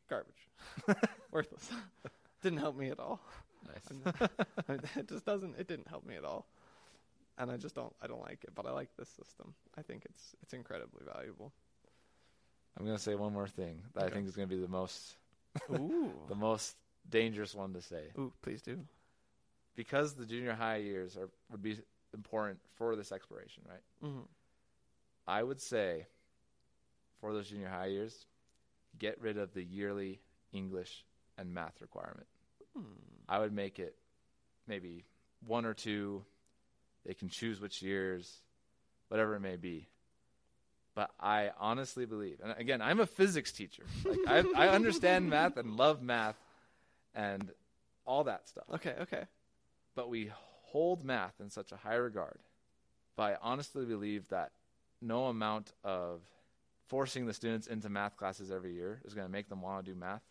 Garbage. 0.10 0.50
Worthless. 1.32 1.70
Didn't 2.42 2.60
help 2.60 2.78
me 2.78 2.90
at 2.90 3.00
all. 3.00 3.20
nice 3.68 4.30
it 4.98 5.08
just 5.08 5.26
doesn't 5.26 5.58
it 5.58 5.68
didn't 5.68 5.88
help 5.88 6.06
me 6.06 6.16
at 6.16 6.24
all. 6.26 6.46
And 7.38 7.50
I 7.52 7.58
just 7.58 7.76
don't 7.76 7.94
I 8.02 8.08
don't 8.08 8.22
like 8.22 8.44
it, 8.44 8.52
but 8.56 8.66
I 8.66 8.72
like 8.72 8.90
this 8.98 9.10
system. 9.10 9.54
I 9.78 9.82
think 9.82 10.06
it's 10.06 10.36
it's 10.42 10.54
incredibly 10.54 11.04
valuable. 11.06 11.52
i'm 12.78 12.86
going 12.86 12.98
to 12.98 13.04
say 13.04 13.16
one 13.16 13.34
more 13.34 13.48
thing 13.48 13.82
that 13.94 14.04
i 14.06 14.10
think 14.10 14.28
is 14.28 14.36
going 14.36 14.48
to 14.48 14.56
be 14.56 14.62
the 14.62 14.68
most 14.68 15.16
Ooh. 15.72 16.12
the 16.28 16.36
most 16.36 16.76
dangerous 17.10 17.54
one 17.54 17.74
to 17.74 17.82
say 17.82 18.04
Ooh, 18.18 18.32
please 18.42 18.62
do. 18.62 18.80
because 19.76 20.14
the 20.16 20.26
junior 20.26 20.54
high 20.54 20.78
years 20.78 21.16
are 21.18 21.30
would 21.52 21.62
be 21.62 21.78
important 22.14 22.60
for 22.76 22.96
this 22.96 23.12
exploration, 23.12 23.64
right? 23.70 23.82
hmm 24.02 24.22
I 25.28 25.42
would 25.42 25.62
say 25.62 26.06
for 27.22 27.32
those 27.34 27.48
junior 27.50 27.70
high 27.70 27.86
years, 27.88 28.26
get 29.00 29.20
rid 29.22 29.38
of 29.38 29.54
the 29.54 29.64
yearly 29.64 30.20
English 30.52 31.06
and 31.38 31.54
math 31.54 31.80
requirement. 31.82 32.28
Hmm. 32.76 32.82
I 33.30 33.40
would 33.40 33.54
make 33.54 33.80
it 33.80 33.96
maybe 34.68 35.06
one 35.46 35.66
or 35.66 35.74
two. 35.74 36.24
They 37.06 37.14
can 37.14 37.30
choose 37.30 37.60
which 37.62 37.82
years, 37.82 38.42
whatever 39.08 39.36
it 39.36 39.40
may 39.40 39.56
be. 39.56 39.88
But 40.96 41.10
I 41.20 41.50
honestly 41.60 42.06
believe, 42.06 42.40
and 42.44 42.54
again, 42.58 42.82
I'm 42.82 43.00
a 43.00 43.08
physics 43.08 43.52
teacher. 43.52 43.84
Like 44.06 44.20
I, 44.28 44.68
I 44.68 44.68
understand 44.70 45.30
math 45.30 45.58
and 45.58 45.76
love 45.76 46.04
math, 46.04 46.36
and 47.16 47.52
all 48.06 48.26
that 48.26 48.48
stuff. 48.48 48.66
Okay, 48.76 48.96
okay. 49.02 49.24
but 49.96 50.10
we 50.10 50.32
hold 50.64 51.04
math 51.04 51.40
in 51.40 51.50
such 51.50 51.72
a 51.72 51.76
high 51.76 51.96
regard. 51.96 52.40
But 53.16 53.24
I 53.24 53.38
honestly 53.42 53.86
believe 53.86 54.28
that 54.30 54.52
no 55.02 55.26
amount 55.26 55.72
of 55.84 56.22
forcing 56.88 57.26
the 57.26 57.34
students 57.34 57.68
into 57.68 57.90
math 57.90 58.18
classes 58.18 58.52
every 58.52 58.74
year 58.74 59.02
is 59.06 59.14
going 59.14 59.28
to 59.28 59.32
make 59.32 59.50
them 59.50 59.62
want 59.62 59.86
to 59.86 59.92
do 59.92 59.98
math. 59.98 60.24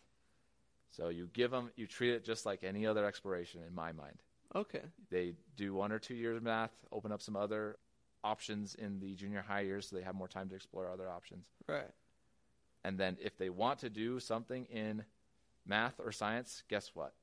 So 0.91 1.09
you 1.09 1.29
give 1.33 1.51
them, 1.51 1.71
you 1.75 1.87
treat 1.87 2.11
it 2.11 2.23
just 2.23 2.45
like 2.45 2.63
any 2.63 2.85
other 2.85 3.05
exploration 3.05 3.61
in 3.67 3.73
my 3.73 3.91
mind. 3.93 4.21
Okay. 4.55 4.81
They 5.09 5.33
do 5.55 5.73
one 5.73 5.91
or 5.91 5.99
two 5.99 6.13
years 6.13 6.37
of 6.37 6.43
math, 6.43 6.71
open 6.91 7.11
up 7.11 7.21
some 7.21 7.35
other 7.35 7.77
options 8.23 8.75
in 8.75 8.99
the 8.99 9.15
junior 9.15 9.41
high 9.41 9.61
years 9.61 9.87
so 9.89 9.95
they 9.95 10.01
have 10.03 10.15
more 10.15 10.27
time 10.27 10.49
to 10.49 10.55
explore 10.55 10.89
other 10.89 11.09
options. 11.09 11.45
Right. 11.67 11.89
And 12.83 12.97
then 12.97 13.17
if 13.21 13.37
they 13.37 13.49
want 13.49 13.79
to 13.79 13.89
do 13.89 14.19
something 14.19 14.65
in 14.65 15.03
math 15.65 15.99
or 15.99 16.11
science, 16.11 16.63
guess 16.69 16.91
what? 16.93 17.13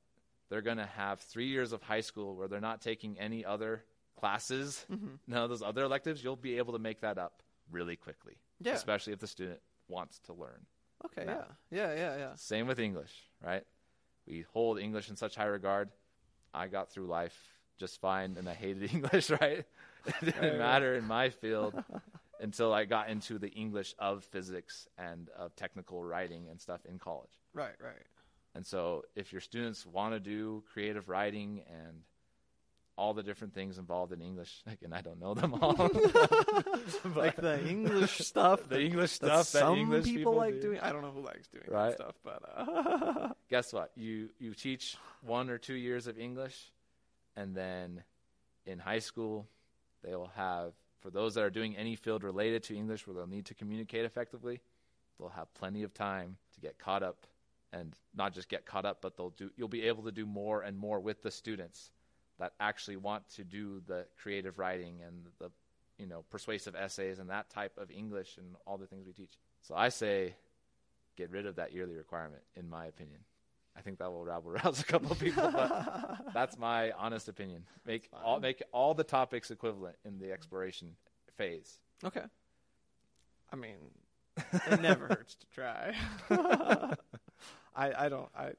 They're 0.49 0.61
going 0.61 0.77
to 0.77 0.85
have 0.85 1.19
three 1.19 1.47
years 1.47 1.71
of 1.71 1.81
high 1.81 2.01
school 2.01 2.35
where 2.35 2.47
they're 2.47 2.59
not 2.59 2.81
taking 2.81 3.17
any 3.19 3.45
other 3.45 3.83
classes, 4.19 4.85
hmm 4.89 5.15
none 5.27 5.43
of 5.43 5.49
those 5.49 5.61
other 5.61 5.83
electives. 5.83 6.23
You'll 6.23 6.35
be 6.35 6.57
able 6.57 6.73
to 6.73 6.79
make 6.79 7.01
that 7.01 7.17
up 7.17 7.41
really 7.71 7.95
quickly, 7.95 8.37
Yeah. 8.59 8.73
especially 8.73 9.13
if 9.13 9.19
the 9.19 9.27
student 9.27 9.59
wants 9.87 10.19
to 10.25 10.33
learn. 10.33 10.65
Okay. 11.05 11.25
math. 11.25 11.45
Yeah. 11.71 11.93
Yeah. 11.93 11.95
Yeah. 11.95 12.17
Yeah. 12.17 12.35
Same 12.35 12.67
with 12.67 12.79
English, 12.79 13.11
right? 13.43 13.63
We 14.27 14.45
hold 14.53 14.77
English 14.79 15.09
in 15.09 15.15
such 15.15 15.35
high 15.35 15.45
regard. 15.45 15.89
I 16.53 16.67
got 16.67 16.91
through 16.91 17.07
life 17.07 17.35
just 17.77 17.99
fine 18.01 18.35
and 18.37 18.47
I 18.49 18.53
hated 18.53 18.91
English, 18.93 19.29
right? 19.31 19.65
It 20.05 20.15
didn't 20.25 20.57
matter 20.57 20.95
in 20.95 21.05
my 21.05 21.29
field 21.29 21.83
until 22.39 22.73
I 22.73 22.85
got 22.85 23.09
into 23.09 23.37
the 23.39 23.49
English 23.49 23.93
of 23.99 24.23
physics 24.25 24.87
and 24.97 25.29
of 25.37 25.55
technical 25.55 26.03
writing 26.03 26.47
and 26.49 26.59
stuff 26.59 26.81
in 26.85 26.99
college. 26.99 27.31
Right. 27.53 27.75
Right. 27.81 28.05
And 28.55 28.65
so, 28.65 29.03
if 29.15 29.31
your 29.31 29.39
students 29.41 29.85
want 29.85 30.13
to 30.13 30.19
do 30.19 30.63
creative 30.73 31.07
writing 31.07 31.61
and 31.67 32.01
all 32.97 33.13
the 33.13 33.23
different 33.23 33.53
things 33.53 33.77
involved 33.77 34.11
in 34.11 34.21
English, 34.21 34.61
and 34.83 34.93
I 34.93 35.01
don't 35.01 35.19
know 35.19 35.33
them 35.33 35.53
all. 35.53 35.73
like 37.15 37.35
the 37.37 37.59
English 37.67 38.17
stuff. 38.19 38.67
the 38.67 38.81
English 38.81 39.11
stuff 39.11 39.51
that 39.51 39.59
some 39.59 39.77
English 39.77 40.05
people, 40.05 40.35
like 40.35 40.55
do. 40.55 40.61
doing. 40.61 40.79
I 40.81 40.91
don't 40.91 41.01
know 41.01 41.11
who 41.11 41.21
likes 41.21 41.47
doing 41.47 41.63
Right. 41.69 41.89
that 41.89 41.95
stuff, 41.97 42.15
but 42.23 42.41
uh, 42.55 43.29
Guess 43.49 43.73
what? 43.73 43.91
You 43.95 44.29
you 44.39 44.53
teach 44.53 44.97
one 45.21 45.49
or 45.49 45.57
two 45.57 45.73
years 45.75 46.07
of 46.07 46.19
English, 46.19 46.71
and 47.35 47.55
then 47.55 48.03
in 48.65 48.79
high 48.79 48.99
school, 48.99 49.47
they 50.03 50.15
will 50.15 50.31
have 50.35 50.73
for 50.99 51.09
those 51.09 51.35
that 51.35 51.43
are 51.43 51.49
doing 51.49 51.75
any 51.75 51.95
field 51.95 52.23
related 52.23 52.63
to 52.63 52.75
English 52.75 53.05
where 53.05 53.15
they'll 53.15 53.27
need 53.27 53.47
to 53.47 53.55
communicate 53.55 54.05
effectively, 54.05 54.61
they'll 55.19 55.29
have 55.29 55.53
plenty 55.55 55.83
of 55.83 55.93
time 55.93 56.37
to 56.53 56.61
get 56.61 56.77
caught 56.77 57.03
up 57.03 57.25
and 57.73 57.95
not 58.15 58.33
just 58.33 58.49
get 58.49 58.65
caught 58.65 58.85
up, 58.85 59.01
but 59.01 59.17
they'll 59.17 59.31
do 59.31 59.49
you'll 59.55 59.67
be 59.67 59.83
able 59.83 60.03
to 60.03 60.11
do 60.11 60.25
more 60.25 60.61
and 60.61 60.77
more 60.77 60.99
with 60.99 61.21
the 61.23 61.31
students 61.31 61.91
that 62.39 62.53
actually 62.59 62.97
want 62.97 63.27
to 63.29 63.43
do 63.43 63.81
the 63.87 64.05
creative 64.21 64.59
writing 64.59 64.99
and 65.05 65.27
the 65.39 65.51
you 65.97 66.07
know 66.07 66.23
persuasive 66.29 66.75
essays 66.75 67.19
and 67.19 67.29
that 67.29 67.49
type 67.49 67.77
of 67.77 67.89
English 67.91 68.37
and 68.37 68.55
all 68.65 68.77
the 68.77 68.87
things 68.87 69.05
we 69.05 69.13
teach. 69.13 69.37
So 69.61 69.75
I 69.75 69.89
say 69.89 70.35
get 71.17 71.31
rid 71.31 71.45
of 71.45 71.55
that 71.55 71.73
yearly 71.73 71.95
requirement 71.95 72.43
in 72.55 72.69
my 72.69 72.85
opinion. 72.85 73.21
I 73.75 73.81
think 73.81 73.99
that 73.99 74.11
will 74.11 74.25
rabble 74.25 74.51
rouse 74.51 74.81
a 74.81 74.83
couple 74.83 75.11
of 75.11 75.19
people, 75.19 75.49
but 75.51 76.19
that's 76.33 76.57
my 76.57 76.91
honest 76.91 77.29
opinion. 77.29 77.63
Make 77.85 78.09
all 78.23 78.39
make 78.39 78.61
all 78.71 78.93
the 78.93 79.03
topics 79.03 79.51
equivalent 79.51 79.95
in 80.05 80.19
the 80.19 80.31
exploration 80.31 80.95
phase. 81.37 81.79
Okay. 82.03 82.23
I 83.51 83.55
mean, 83.55 83.77
it 84.53 84.81
never 84.81 85.07
hurts 85.07 85.35
to 85.35 85.47
try. 85.47 85.95
I 87.75 88.05
I 88.05 88.09
don't 88.09 88.29
I 88.35 88.51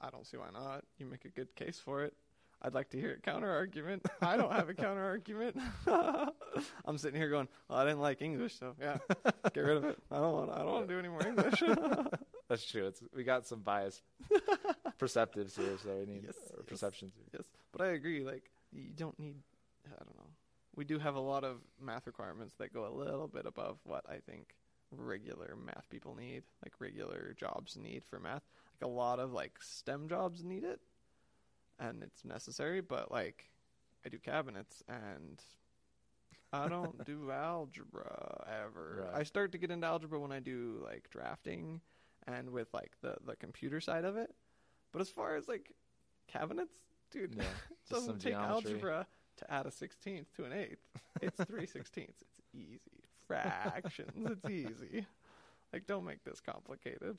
I 0.00 0.10
don't 0.10 0.26
see 0.26 0.36
why 0.36 0.48
not. 0.52 0.84
You 0.98 1.06
make 1.06 1.24
a 1.24 1.30
good 1.30 1.54
case 1.54 1.78
for 1.78 2.02
it. 2.04 2.14
I'd 2.62 2.74
like 2.74 2.90
to 2.90 3.00
hear 3.00 3.14
a 3.14 3.20
counter 3.20 3.50
argument. 3.50 4.04
I 4.20 4.36
don't 4.36 4.52
have 4.52 4.68
a 4.68 4.74
counter 4.74 5.02
argument. 5.02 5.56
I'm 6.84 6.98
sitting 6.98 7.18
here 7.18 7.30
going, 7.30 7.48
well, 7.68 7.78
I 7.78 7.84
didn't 7.84 8.00
like 8.00 8.20
English, 8.20 8.58
so 8.58 8.74
yeah, 8.78 8.98
get 9.54 9.60
rid 9.60 9.78
of 9.78 9.84
it. 9.84 9.98
I 10.10 10.16
don't 10.16 10.32
want. 10.32 10.50
I 10.50 10.58
don't 10.58 10.66
want 10.66 10.88
to 10.88 10.92
do 10.92 10.98
any 10.98 11.08
more 11.08 11.26
English. 11.26 11.62
That's 12.50 12.66
true. 12.70 12.86
It's 12.88 13.00
we 13.14 13.22
got 13.24 13.46
some 13.46 13.60
biased 13.60 14.02
perceptives 14.98 15.56
here, 15.56 15.78
so 15.82 15.96
we 16.04 16.12
need 16.12 16.24
Yes, 16.26 16.34
yes. 16.42 16.62
perceptions. 16.66 17.12
yes, 17.32 17.44
but 17.72 17.80
I 17.80 17.92
agree. 17.92 18.24
Like 18.24 18.50
you 18.72 18.90
don't 18.94 19.18
need. 19.18 19.36
I 19.86 20.04
don't 20.04 20.16
know. 20.18 20.26
We 20.74 20.84
do 20.84 20.98
have 20.98 21.14
a 21.14 21.20
lot 21.20 21.44
of 21.44 21.58
math 21.80 22.06
requirements 22.06 22.54
that 22.58 22.72
go 22.74 22.86
a 22.86 22.92
little 22.92 23.28
bit 23.28 23.46
above 23.46 23.78
what 23.84 24.04
I 24.08 24.18
think 24.28 24.54
regular 24.90 25.54
math 25.64 25.88
people 25.90 26.16
need, 26.16 26.42
like 26.64 26.72
regular 26.80 27.34
jobs 27.38 27.76
need 27.76 28.02
for 28.04 28.18
math. 28.18 28.42
Like 28.80 28.88
a 28.88 28.92
lot 28.92 29.20
of 29.20 29.32
like 29.32 29.52
STEM 29.62 30.08
jobs 30.08 30.42
need 30.42 30.64
it, 30.64 30.80
and 31.78 32.02
it's 32.02 32.24
necessary. 32.24 32.80
But 32.80 33.12
like, 33.12 33.48
I 34.04 34.08
do 34.08 34.18
cabinets 34.18 34.82
and. 34.88 35.40
I 36.52 36.66
don't 36.68 37.04
do 37.06 37.30
algebra 37.30 38.44
ever. 38.64 39.04
Right. 39.12 39.20
I 39.20 39.22
start 39.22 39.52
to 39.52 39.58
get 39.58 39.70
into 39.70 39.86
algebra 39.86 40.18
when 40.18 40.32
I 40.32 40.40
do 40.40 40.80
like 40.84 41.08
drafting 41.08 41.80
and 42.32 42.50
with 42.50 42.72
like 42.72 42.92
the 43.02 43.16
the 43.26 43.36
computer 43.36 43.80
side 43.80 44.04
of 44.04 44.16
it. 44.16 44.34
But 44.92 45.00
as 45.02 45.08
far 45.08 45.36
as 45.36 45.48
like 45.48 45.72
cabinets, 46.28 46.74
dude, 47.10 47.34
Yeah, 47.36 47.42
it 47.70 47.90
doesn't 47.92 48.20
take 48.20 48.32
geometry. 48.32 48.72
algebra 48.72 49.06
to 49.38 49.50
add 49.52 49.66
a 49.66 49.70
sixteenth 49.70 50.32
to 50.36 50.44
an 50.44 50.52
eighth. 50.52 50.80
It's 51.22 51.42
three 51.44 51.66
sixteenths. 51.78 52.22
It's 52.22 52.40
easy. 52.54 53.04
Fractions. 53.26 54.28
It's 54.30 54.44
easy. 54.50 55.06
Like 55.72 55.86
don't 55.86 56.04
make 56.04 56.24
this 56.24 56.40
complicated. 56.40 57.18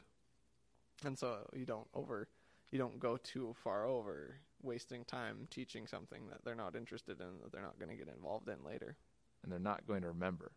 And 1.05 1.17
so 1.17 1.38
you 1.53 1.65
don't 1.65 1.88
over 1.93 2.27
you 2.71 2.77
don't 2.77 2.99
go 2.99 3.17
too 3.17 3.55
far 3.63 3.85
over 3.85 4.35
wasting 4.61 5.03
time 5.05 5.47
teaching 5.49 5.88
something 5.88 6.27
that 6.29 6.43
they're 6.45 6.55
not 6.55 6.75
interested 6.75 7.19
in 7.19 7.27
that 7.41 7.51
they're 7.51 7.61
not 7.61 7.79
going 7.79 7.89
to 7.89 7.95
get 7.95 8.13
involved 8.13 8.47
in 8.47 8.63
later. 8.65 8.95
and 9.43 9.51
they're 9.51 9.59
not 9.59 9.88
going 9.88 10.01
to 10.03 10.09
remember. 10.09 10.51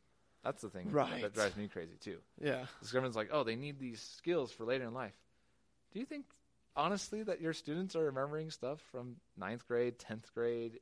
That's 0.45 0.63
the 0.63 0.69
thing 0.71 0.91
Right. 0.93 1.23
that 1.23 1.33
drives 1.35 1.57
me 1.57 1.69
crazy 1.69 1.97
too. 1.99 2.19
Yeah. 2.41 2.67
Because 2.79 2.93
government's 2.93 3.17
like, 3.17 3.31
oh, 3.33 3.43
they 3.45 3.57
need 3.57 3.79
these 3.79 4.01
skills 4.01 4.53
for 4.53 4.65
later 4.65 4.85
in 4.85 4.95
life. 4.95 5.15
Do 5.93 5.99
you 6.01 6.05
think, 6.07 6.27
honestly, 6.77 7.23
that 7.23 7.41
your 7.41 7.53
students 7.55 7.97
are 7.97 8.05
remembering 8.05 8.51
stuff 8.51 8.81
from 8.93 9.17
ninth 9.37 9.67
grade, 9.67 9.99
tenth 9.99 10.33
grade, 10.35 10.81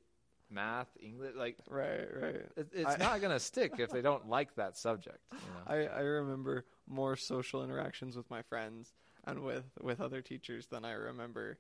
math, 0.51 0.89
English? 1.01 1.35
Like, 1.37 1.57
Right, 1.71 2.09
right. 2.21 2.35
it, 2.57 2.69
it's 2.73 2.95
I- 2.95 2.97
not 2.97 3.21
going 3.21 3.33
to 3.39 3.41
stick 3.41 3.75
if 3.79 3.91
they 3.91 4.03
don't 4.03 4.29
like 4.29 4.55
that 4.57 4.77
subject. 4.77 5.19
You 5.33 5.39
know? 5.39 5.73
I, 5.93 5.99
I 5.99 6.01
remember 6.01 6.65
more 6.89 7.17
social 7.17 7.63
interactions 7.63 8.17
with 8.17 8.29
my 8.31 8.43
friends 8.43 8.93
and 9.25 9.45
with, 9.45 9.65
with 9.81 10.01
other 10.01 10.21
teachers 10.23 10.67
than 10.67 10.85
I 10.85 10.93
remember 10.93 11.59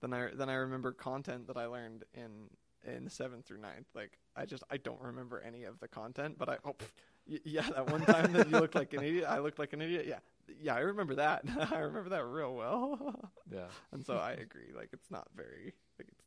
than 0.00 0.14
I 0.14 0.28
than 0.32 0.48
I 0.48 0.54
remember 0.54 0.92
content 0.92 1.48
that 1.48 1.58
I 1.58 1.66
learned 1.66 2.04
in 2.14 2.48
in 2.90 3.10
seventh 3.10 3.44
through 3.46 3.58
ninth. 3.60 3.86
Like 3.94 4.12
I 4.34 4.46
just 4.46 4.62
I 4.70 4.78
don't 4.78 5.00
remember 5.02 5.42
any 5.46 5.64
of 5.64 5.78
the 5.80 5.88
content, 5.88 6.36
but 6.38 6.48
I 6.48 6.56
oh 6.64 6.72
pff, 6.72 6.88
y- 7.28 7.38
yeah 7.44 7.62
that 7.62 7.90
one 7.90 8.02
time 8.02 8.32
that 8.32 8.48
you 8.50 8.58
looked 8.58 8.74
like 8.74 8.92
an 8.92 9.02
idiot, 9.02 9.26
I 9.28 9.38
looked 9.38 9.58
like 9.58 9.72
an 9.72 9.82
idiot. 9.82 10.06
Yeah, 10.08 10.18
yeah, 10.60 10.74
I 10.74 10.80
remember 10.80 11.16
that. 11.16 11.44
I 11.72 11.78
remember 11.78 12.10
that 12.10 12.24
real 12.24 12.54
well. 12.54 13.30
yeah. 13.52 13.66
and 13.92 14.04
so 14.04 14.14
I 14.16 14.32
agree. 14.32 14.72
Like 14.74 14.90
it's 14.92 15.10
not 15.10 15.28
very 15.36 15.74
like 15.98 16.08
it's 16.08 16.24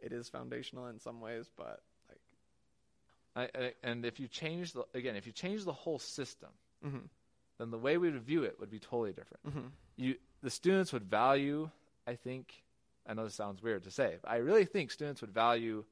it 0.00 0.12
is 0.12 0.28
foundational 0.28 0.86
in 0.88 0.98
some 0.98 1.20
ways, 1.20 1.50
but 1.56 1.80
like 2.08 3.50
I, 3.54 3.58
I, 3.64 3.72
and 3.82 4.04
if 4.04 4.18
you 4.20 4.28
change 4.28 4.72
the 4.72 4.84
again, 4.94 5.16
if 5.16 5.26
you 5.26 5.32
change 5.32 5.64
the 5.64 5.72
whole 5.72 5.98
system, 5.98 6.50
mm-hmm, 6.84 7.06
then 7.58 7.70
the 7.70 7.78
way 7.78 7.96
we 7.98 8.10
would 8.10 8.22
view 8.22 8.42
it 8.42 8.58
would 8.58 8.70
be 8.70 8.78
totally 8.78 9.12
different. 9.12 9.46
mm-hmm. 9.46 9.66
you 9.96 10.16
the 10.42 10.50
students 10.50 10.92
would 10.92 11.04
value 11.04 11.70
i 12.06 12.14
think 12.14 12.62
i 13.06 13.14
know 13.14 13.24
this 13.24 13.34
sounds 13.34 13.62
weird 13.62 13.84
to 13.84 13.90
say 13.90 14.16
but 14.22 14.30
i 14.30 14.36
really 14.36 14.64
think 14.64 14.90
students 14.90 15.20
would 15.20 15.30
value 15.32 15.84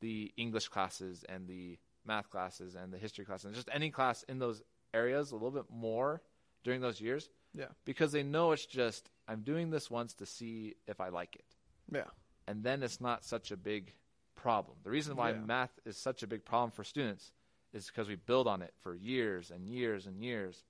the 0.00 0.32
english 0.36 0.68
classes 0.68 1.24
and 1.28 1.46
the 1.46 1.78
math 2.06 2.30
classes 2.30 2.74
and 2.74 2.92
the 2.92 2.98
history 2.98 3.24
classes 3.24 3.46
and 3.46 3.54
just 3.54 3.68
any 3.72 3.90
class 3.90 4.22
in 4.28 4.38
those 4.38 4.62
areas 4.94 5.30
a 5.30 5.34
little 5.34 5.50
bit 5.50 5.66
more 5.70 6.20
during 6.64 6.80
those 6.80 7.00
years 7.00 7.30
yeah, 7.52 7.66
because 7.84 8.12
they 8.12 8.22
know 8.22 8.52
it's 8.52 8.66
just 8.66 9.10
i'm 9.26 9.40
doing 9.42 9.70
this 9.70 9.90
once 9.90 10.14
to 10.14 10.26
see 10.26 10.74
if 10.86 11.00
i 11.00 11.08
like 11.08 11.34
it. 11.36 11.56
Yeah, 11.92 12.04
and 12.46 12.62
then 12.62 12.82
it's 12.84 13.00
not 13.00 13.24
such 13.24 13.50
a 13.50 13.56
big 13.56 13.92
problem. 14.36 14.76
The 14.84 14.90
reason 14.90 15.16
why 15.16 15.30
Yeah. 15.32 15.40
math 15.40 15.76
is 15.84 15.96
such 15.96 16.22
a 16.22 16.26
big 16.28 16.44
problem 16.44 16.70
for 16.70 16.84
students 16.84 17.32
is 17.72 17.86
because 17.86 18.08
we 18.08 18.14
build 18.14 18.46
on 18.46 18.62
it 18.62 18.72
for 18.78 18.94
years 18.94 19.50
and 19.50 19.68
years 19.68 20.06
and 20.06 20.22
years 20.22 20.64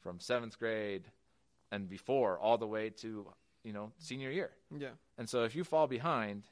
from 0.00 0.20
seventh 0.20 0.58
grade 0.58 1.10
and 1.72 1.88
before 1.88 2.38
all 2.38 2.58
the 2.58 2.66
way 2.66 2.90
to 2.90 3.26
you 3.64 3.72
know 3.72 3.92
senior 3.98 4.30
year. 4.30 4.50
Yeah, 4.78 4.90
and 5.16 5.28
so 5.28 5.44
if 5.44 5.56
you 5.56 5.64
fall 5.64 5.86
behind 5.86 6.44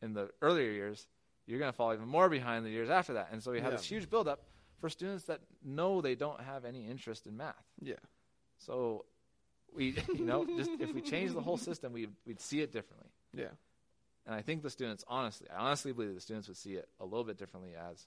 in 0.00 0.14
the 0.14 0.30
earlier 0.40 0.70
years 0.70 1.06
you're 1.48 1.58
going 1.58 1.70
to 1.72 1.76
fall 1.76 1.92
even 1.92 2.06
more 2.06 2.28
behind 2.28 2.64
the 2.64 2.70
years 2.70 2.88
after 2.90 3.14
that 3.14 3.28
and 3.32 3.42
so 3.42 3.50
we 3.50 3.58
have 3.60 3.72
Yeah. 3.72 3.76
this 3.78 3.86
huge 3.86 4.08
buildup 4.08 4.40
for 4.80 4.88
students 4.88 5.24
that 5.24 5.40
know 5.64 6.00
they 6.00 6.14
don't 6.14 6.40
have 6.40 6.64
any 6.64 6.86
interest 6.86 7.26
in 7.26 7.36
math 7.36 7.54
yeah. 7.82 7.94
so 8.58 9.04
we 9.74 9.96
you 10.14 10.24
know 10.24 10.44
just 10.44 10.70
if 10.78 10.94
we 10.94 11.00
change 11.00 11.32
the 11.32 11.40
whole 11.40 11.56
system 11.56 11.92
we 11.92 12.08
we'd 12.26 12.40
see 12.40 12.60
it 12.60 12.72
differently 12.72 13.08
Yeah. 13.34 13.46
and 14.26 14.34
I 14.34 14.42
think 14.42 14.62
the 14.62 14.70
students, 14.70 15.04
honestly, 15.08 15.48
I 15.50 15.56
honestly 15.66 15.92
believe 15.92 16.14
the 16.14 16.20
students 16.20 16.48
would 16.48 16.56
see 16.56 16.74
it 16.74 16.88
a 17.00 17.04
little 17.04 17.24
bit 17.24 17.38
differently 17.38 17.72
as 17.90 18.06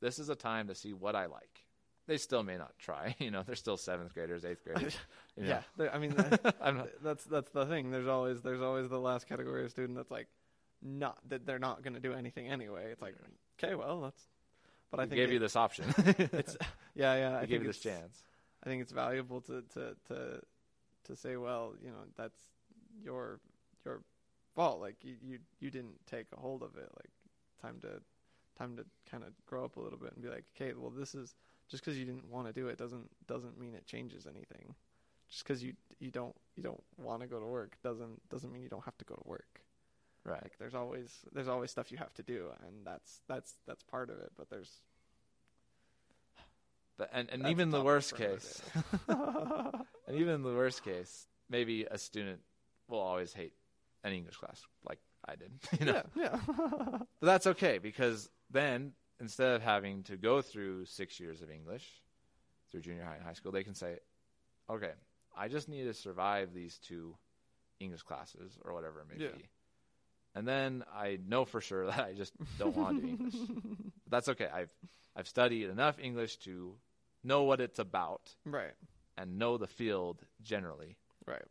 this 0.00 0.18
is 0.18 0.28
a 0.28 0.34
time 0.34 0.68
to 0.68 0.74
see 0.74 0.92
what 0.92 1.14
I 1.16 1.26
like. 1.26 1.64
They 2.06 2.18
still 2.18 2.42
may 2.42 2.58
not 2.58 2.72
try, 2.78 3.16
you 3.24 3.30
know, 3.30 3.42
they're 3.42 3.54
still 3.54 3.78
seventh 3.78 4.12
graders, 4.12 4.44
eighth 4.44 4.62
graders. 4.66 4.94
you 5.36 5.44
know. 5.44 5.60
Yeah, 5.78 5.88
I 5.90 5.98
mean, 5.98 6.14
I'm 6.60 6.82
that's 7.02 7.24
that's 7.24 7.48
the 7.50 7.64
thing. 7.66 7.90
There's 7.90 8.06
always 8.08 8.42
there's 8.42 8.60
always 8.60 8.88
the 8.90 8.98
last 9.00 9.26
category 9.26 9.64
of 9.64 9.70
student 9.70 9.96
that's 9.96 10.10
like 10.10 10.28
not 10.84 11.18
that 11.28 11.46
they're 11.46 11.58
not 11.58 11.82
going 11.82 11.94
to 11.94 12.00
do 12.00 12.12
anything 12.12 12.48
anyway. 12.48 12.90
It's 12.92 13.02
like 13.02 13.16
okay, 13.62 13.74
well 13.74 14.02
that's. 14.02 14.22
But 14.90 15.00
I 15.00 15.02
think 15.04 15.16
gave 15.16 15.30
it- 15.30 15.34
you 15.34 15.38
this 15.40 15.56
option. 15.56 15.86
it's 15.98 16.56
yeah 16.94 17.14
yeah. 17.16 17.38
I 17.38 17.40
we 17.42 17.46
gave 17.48 17.62
you 17.62 17.66
this 17.68 17.80
chance. 17.80 18.22
I 18.62 18.68
think 18.68 18.82
it's 18.82 18.92
valuable 18.92 19.40
to 19.42 19.62
to 19.74 19.96
to 20.08 20.40
to 21.04 21.16
say, 21.16 21.36
well, 21.36 21.74
you 21.82 21.88
know, 21.90 22.04
that's 22.16 22.38
your 23.02 23.40
your 23.84 24.02
fault. 24.54 24.80
Like 24.80 24.96
you 25.02 25.14
you 25.22 25.38
you 25.60 25.70
didn't 25.70 25.94
take 26.06 26.26
a 26.36 26.40
hold 26.40 26.62
of 26.62 26.76
it. 26.76 26.88
Like 26.94 27.10
time 27.60 27.80
to 27.80 28.00
time 28.58 28.76
to 28.76 28.84
kind 29.10 29.24
of 29.24 29.30
grow 29.46 29.64
up 29.64 29.76
a 29.76 29.80
little 29.80 29.98
bit 29.98 30.12
and 30.14 30.22
be 30.22 30.28
like, 30.28 30.44
okay, 30.54 30.72
well, 30.76 30.90
this 30.90 31.14
is 31.14 31.34
just 31.68 31.84
because 31.84 31.98
you 31.98 32.04
didn't 32.04 32.30
want 32.30 32.46
to 32.46 32.52
do 32.52 32.68
it 32.68 32.78
doesn't 32.78 33.08
doesn't 33.26 33.58
mean 33.58 33.74
it 33.74 33.86
changes 33.86 34.26
anything. 34.26 34.74
Just 35.28 35.44
because 35.44 35.62
you 35.62 35.72
you 35.98 36.10
don't 36.10 36.36
you 36.56 36.62
don't 36.62 36.82
want 36.98 37.22
to 37.22 37.26
go 37.26 37.40
to 37.40 37.46
work 37.46 37.76
doesn't 37.82 38.28
doesn't 38.28 38.52
mean 38.52 38.62
you 38.62 38.68
don't 38.68 38.84
have 38.84 38.96
to 38.98 39.04
go 39.04 39.14
to 39.14 39.28
work. 39.28 39.60
Right. 40.24 40.42
Like 40.42 40.56
there's 40.58 40.74
always 40.74 41.12
there's 41.32 41.48
always 41.48 41.70
stuff 41.70 41.92
you 41.92 41.98
have 41.98 42.14
to 42.14 42.22
do, 42.22 42.48
and 42.66 42.86
that's 42.86 43.20
that's 43.28 43.54
that's 43.66 43.82
part 43.82 44.08
of 44.10 44.18
it. 44.18 44.32
But 44.36 44.48
there's 44.48 44.80
But 46.96 47.10
and, 47.12 47.28
and 47.30 47.46
even 47.48 47.70
the 47.70 47.82
worst 47.82 48.16
case, 48.16 48.62
and 49.08 50.16
even 50.16 50.34
in 50.34 50.42
the 50.42 50.54
worst 50.54 50.82
case, 50.84 51.26
maybe 51.50 51.84
a 51.84 51.98
student 51.98 52.40
will 52.88 53.00
always 53.00 53.32
hate 53.34 53.52
an 54.02 54.12
English 54.12 54.36
class 54.36 54.62
like 54.88 54.98
I 55.26 55.36
did. 55.36 55.52
You 55.80 55.86
know, 55.86 56.02
yeah, 56.16 56.38
yeah. 56.48 56.98
But 57.20 57.26
that's 57.26 57.46
okay 57.48 57.78
because 57.78 58.30
then 58.50 58.92
instead 59.20 59.54
of 59.56 59.62
having 59.62 60.02
to 60.04 60.16
go 60.16 60.40
through 60.42 60.86
six 60.86 61.18
years 61.20 61.42
of 61.42 61.50
English 61.50 61.86
through 62.70 62.80
junior 62.80 63.04
high 63.04 63.16
and 63.16 63.24
high 63.24 63.32
school, 63.32 63.52
they 63.52 63.64
can 63.64 63.74
say, 63.74 63.98
okay, 64.70 64.92
I 65.36 65.48
just 65.48 65.68
need 65.68 65.84
to 65.84 65.94
survive 65.94 66.52
these 66.54 66.78
two 66.78 67.16
English 67.80 68.02
classes 68.02 68.58
or 68.64 68.72
whatever 68.72 69.00
it 69.00 69.06
may 69.18 69.24
Yeah. 69.24 69.32
be. 69.32 69.48
And 70.34 70.46
then 70.48 70.84
I 70.92 71.18
know 71.26 71.44
for 71.44 71.60
sure 71.60 71.86
that 71.90 72.00
I 72.00 72.12
just 72.12 72.32
don't 72.58 72.76
want 72.76 73.00
to 73.00 73.02
do 73.06 73.08
English. 73.08 73.34
But 73.34 73.84
that's 74.10 74.28
okay. 74.30 74.48
I've 74.52 74.70
I've 75.16 75.28
studied 75.28 75.70
enough 75.70 75.98
English 75.98 76.38
to 76.38 76.74
know 77.22 77.44
what 77.44 77.60
it's 77.60 77.78
about 77.78 78.34
right, 78.44 78.74
and 79.16 79.38
know 79.38 79.56
the 79.58 79.66
field 79.68 80.22
generally 80.42 80.96
right. 81.26 81.46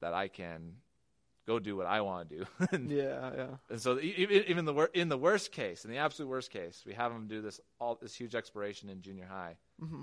that 0.00 0.12
I 0.14 0.28
can 0.28 0.76
go 1.46 1.58
do 1.58 1.76
what 1.76 1.86
I 1.86 2.00
want 2.00 2.28
to 2.28 2.36
do. 2.38 2.44
and 2.72 2.90
Yeah, 2.90 3.30
yeah. 3.36 3.46
And 3.70 3.80
so 3.80 4.00
even 4.00 4.44
even 4.48 4.64
the 4.64 4.74
wor- 4.74 4.90
in 4.92 5.08
the 5.08 5.18
worst 5.18 5.52
case, 5.52 5.84
in 5.84 5.90
the 5.90 5.98
absolute 5.98 6.28
worst 6.28 6.50
case, 6.50 6.82
we 6.84 6.94
have 6.94 7.12
them 7.12 7.28
do 7.28 7.40
this 7.40 7.60
all 7.80 7.96
this 8.00 8.14
huge 8.14 8.34
exploration 8.34 8.88
in 8.88 9.00
junior 9.00 9.26
high. 9.26 9.56
hmm 9.80 10.02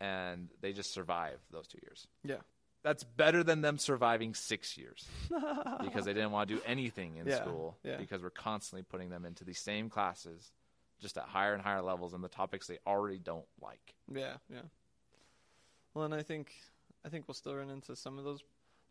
and 0.00 0.48
they 0.62 0.72
just 0.72 0.94
survive 0.94 1.38
those 1.50 1.66
two 1.68 1.78
years. 1.82 2.06
Yeah. 2.24 2.36
That's 2.84 3.02
better 3.02 3.42
than 3.42 3.62
them 3.62 3.78
surviving 3.78 4.34
six 4.34 4.76
years 4.78 5.08
because 5.82 6.04
they 6.04 6.12
didn't 6.12 6.30
want 6.32 6.48
to 6.48 6.54
do 6.56 6.62
anything 6.66 7.16
in 7.16 7.26
Yeah, 7.26 7.36
school 7.42 7.78
yeah. 7.82 7.96
because 7.96 8.22
we're 8.22 8.30
constantly 8.30 8.82
putting 8.82 9.08
them 9.08 9.24
into 9.24 9.42
the 9.42 9.54
same 9.54 9.88
classes 9.88 10.52
just 11.00 11.16
at 11.18 11.24
higher 11.24 11.54
and 11.54 11.62
higher 11.62 11.82
levels 11.82 12.12
and 12.12 12.22
the 12.22 12.28
topics 12.28 12.66
they 12.66 12.78
already 12.86 13.18
don't 13.18 13.46
like. 13.60 13.94
Yeah, 14.14 14.34
yeah. 14.48 14.60
Well, 15.94 16.04
and 16.04 16.14
I 16.14 16.22
think 16.22 16.52
I 17.04 17.08
think 17.08 17.26
we'll 17.26 17.34
still 17.34 17.54
run 17.56 17.70
into 17.70 17.96
some 17.96 18.18
of 18.18 18.24
those 18.24 18.42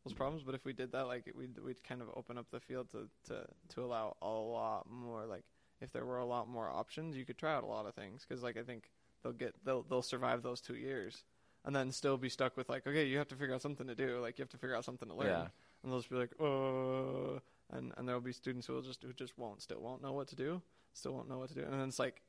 those 0.04 0.14
problems, 0.14 0.44
but 0.44 0.54
if 0.56 0.66
we 0.66 0.74
did 0.74 0.92
that, 0.92 1.08
like 1.08 1.32
we'd 1.36 1.58
we'd 1.60 1.84
kind 1.84 2.02
of 2.02 2.10
open 2.16 2.38
up 2.38 2.48
the 2.52 2.60
field 2.60 2.90
to 2.92 3.08
to 3.28 3.46
to 3.76 3.82
allow 3.84 4.18
a 4.22 4.28
lot 4.28 4.90
more. 4.90 5.26
Like 5.26 5.44
if 5.82 5.92
there 5.94 6.06
were 6.06 6.18
a 6.18 6.26
lot 6.26 6.50
more 6.50 6.70
options, 6.70 7.16
you 7.16 7.26
could 7.26 7.38
try 7.38 7.54
out 7.54 7.64
a 7.64 7.68
lot 7.68 7.86
of 7.86 7.94
things. 7.94 8.26
Because 8.28 8.44
like 8.44 8.58
I 8.58 8.64
think 8.64 8.90
they'll 9.24 9.34
get 9.34 9.54
they'll 9.64 9.84
they'll 9.84 10.02
survive 10.02 10.42
those 10.44 10.62
two 10.62 10.76
years, 10.76 11.24
and 11.66 11.76
then 11.76 11.92
still 11.92 12.18
be 12.18 12.30
stuck 12.30 12.58
with 12.58 12.70
like 12.70 12.86
okay, 12.88 13.06
you 13.06 13.18
have 13.18 13.28
to 13.30 13.36
figure 13.36 13.56
out 13.56 13.62
something 13.62 13.88
to 13.88 13.96
do. 13.96 14.20
Like 14.20 14.38
you 14.38 14.44
have 14.44 14.50
to 14.50 14.58
figure 14.58 14.76
out 14.76 14.86
something 14.86 15.08
to 15.10 15.16
learn. 15.16 15.28
Yeah. 15.28 15.48
And 15.84 15.92
they'll 15.92 16.00
just 16.00 16.10
be 16.10 16.16
like, 16.16 16.32
oh, 16.40 17.42
and 17.72 17.94
and 17.98 18.08
there'll 18.08 18.22
be 18.22 18.32
students 18.32 18.68
who 18.68 18.74
will 18.74 18.82
just 18.82 19.04
who 19.04 19.14
just 19.14 19.38
won't 19.38 19.62
still 19.62 19.82
won't 19.82 20.02
know 20.02 20.14
what 20.14 20.28
to 20.30 20.36
do, 20.36 20.62
still 20.94 21.14
won't 21.14 21.30
know 21.30 21.40
what 21.40 21.50
to 21.50 21.56
do, 21.56 21.62
and 21.62 21.74
then 21.74 21.88
it's 21.88 22.00
like, 22.00 22.22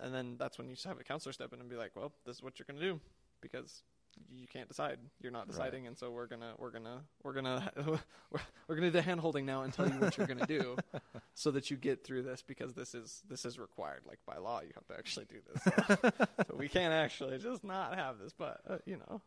and 0.00 0.14
then 0.14 0.36
that's 0.38 0.58
when 0.58 0.68
you 0.68 0.74
just 0.74 0.86
have 0.86 1.00
a 1.00 1.04
counselor 1.04 1.32
step 1.32 1.52
in 1.52 1.60
and 1.60 1.68
be 1.68 1.76
like, 1.76 1.92
well, 1.96 2.12
this 2.24 2.36
is 2.36 2.42
what 2.42 2.58
you're 2.58 2.66
gonna 2.68 2.80
do, 2.80 3.00
because 3.40 3.82
you 4.30 4.46
can't 4.46 4.68
decide, 4.68 4.98
you're 5.22 5.32
not 5.32 5.46
Right. 5.46 5.52
deciding, 5.52 5.86
and 5.86 5.96
so 5.96 6.10
we're 6.10 6.26
gonna 6.26 6.54
we're 6.58 6.70
gonna 6.70 7.02
we're 7.22 7.32
gonna 7.32 7.70
we're, 8.30 8.40
we're 8.68 8.74
gonna 8.76 8.88
do 8.88 8.90
the 8.92 9.02
hand 9.02 9.20
holding 9.20 9.46
now 9.46 9.62
and 9.62 9.72
tell 9.72 9.88
you 9.90 10.00
what 10.00 10.16
you're 10.16 10.26
gonna 10.26 10.46
do, 10.46 10.76
so 11.34 11.50
that 11.52 11.70
you 11.70 11.76
get 11.76 12.04
through 12.04 12.22
this 12.22 12.42
because 12.42 12.74
this 12.74 12.94
is 12.94 13.22
this 13.28 13.44
is 13.44 13.58
required, 13.58 14.02
like 14.06 14.18
by 14.26 14.36
law, 14.38 14.60
you 14.60 14.70
have 14.74 14.86
to 14.86 14.94
actually 14.98 15.26
do 15.26 15.36
this. 15.52 15.62
so 16.48 16.56
we 16.56 16.68
can't 16.68 16.92
actually 16.94 17.38
just 17.38 17.62
not 17.64 17.94
have 17.96 18.18
this, 18.18 18.32
but 18.32 18.60
uh, 18.68 18.78
you 18.86 18.96
know, 18.96 19.20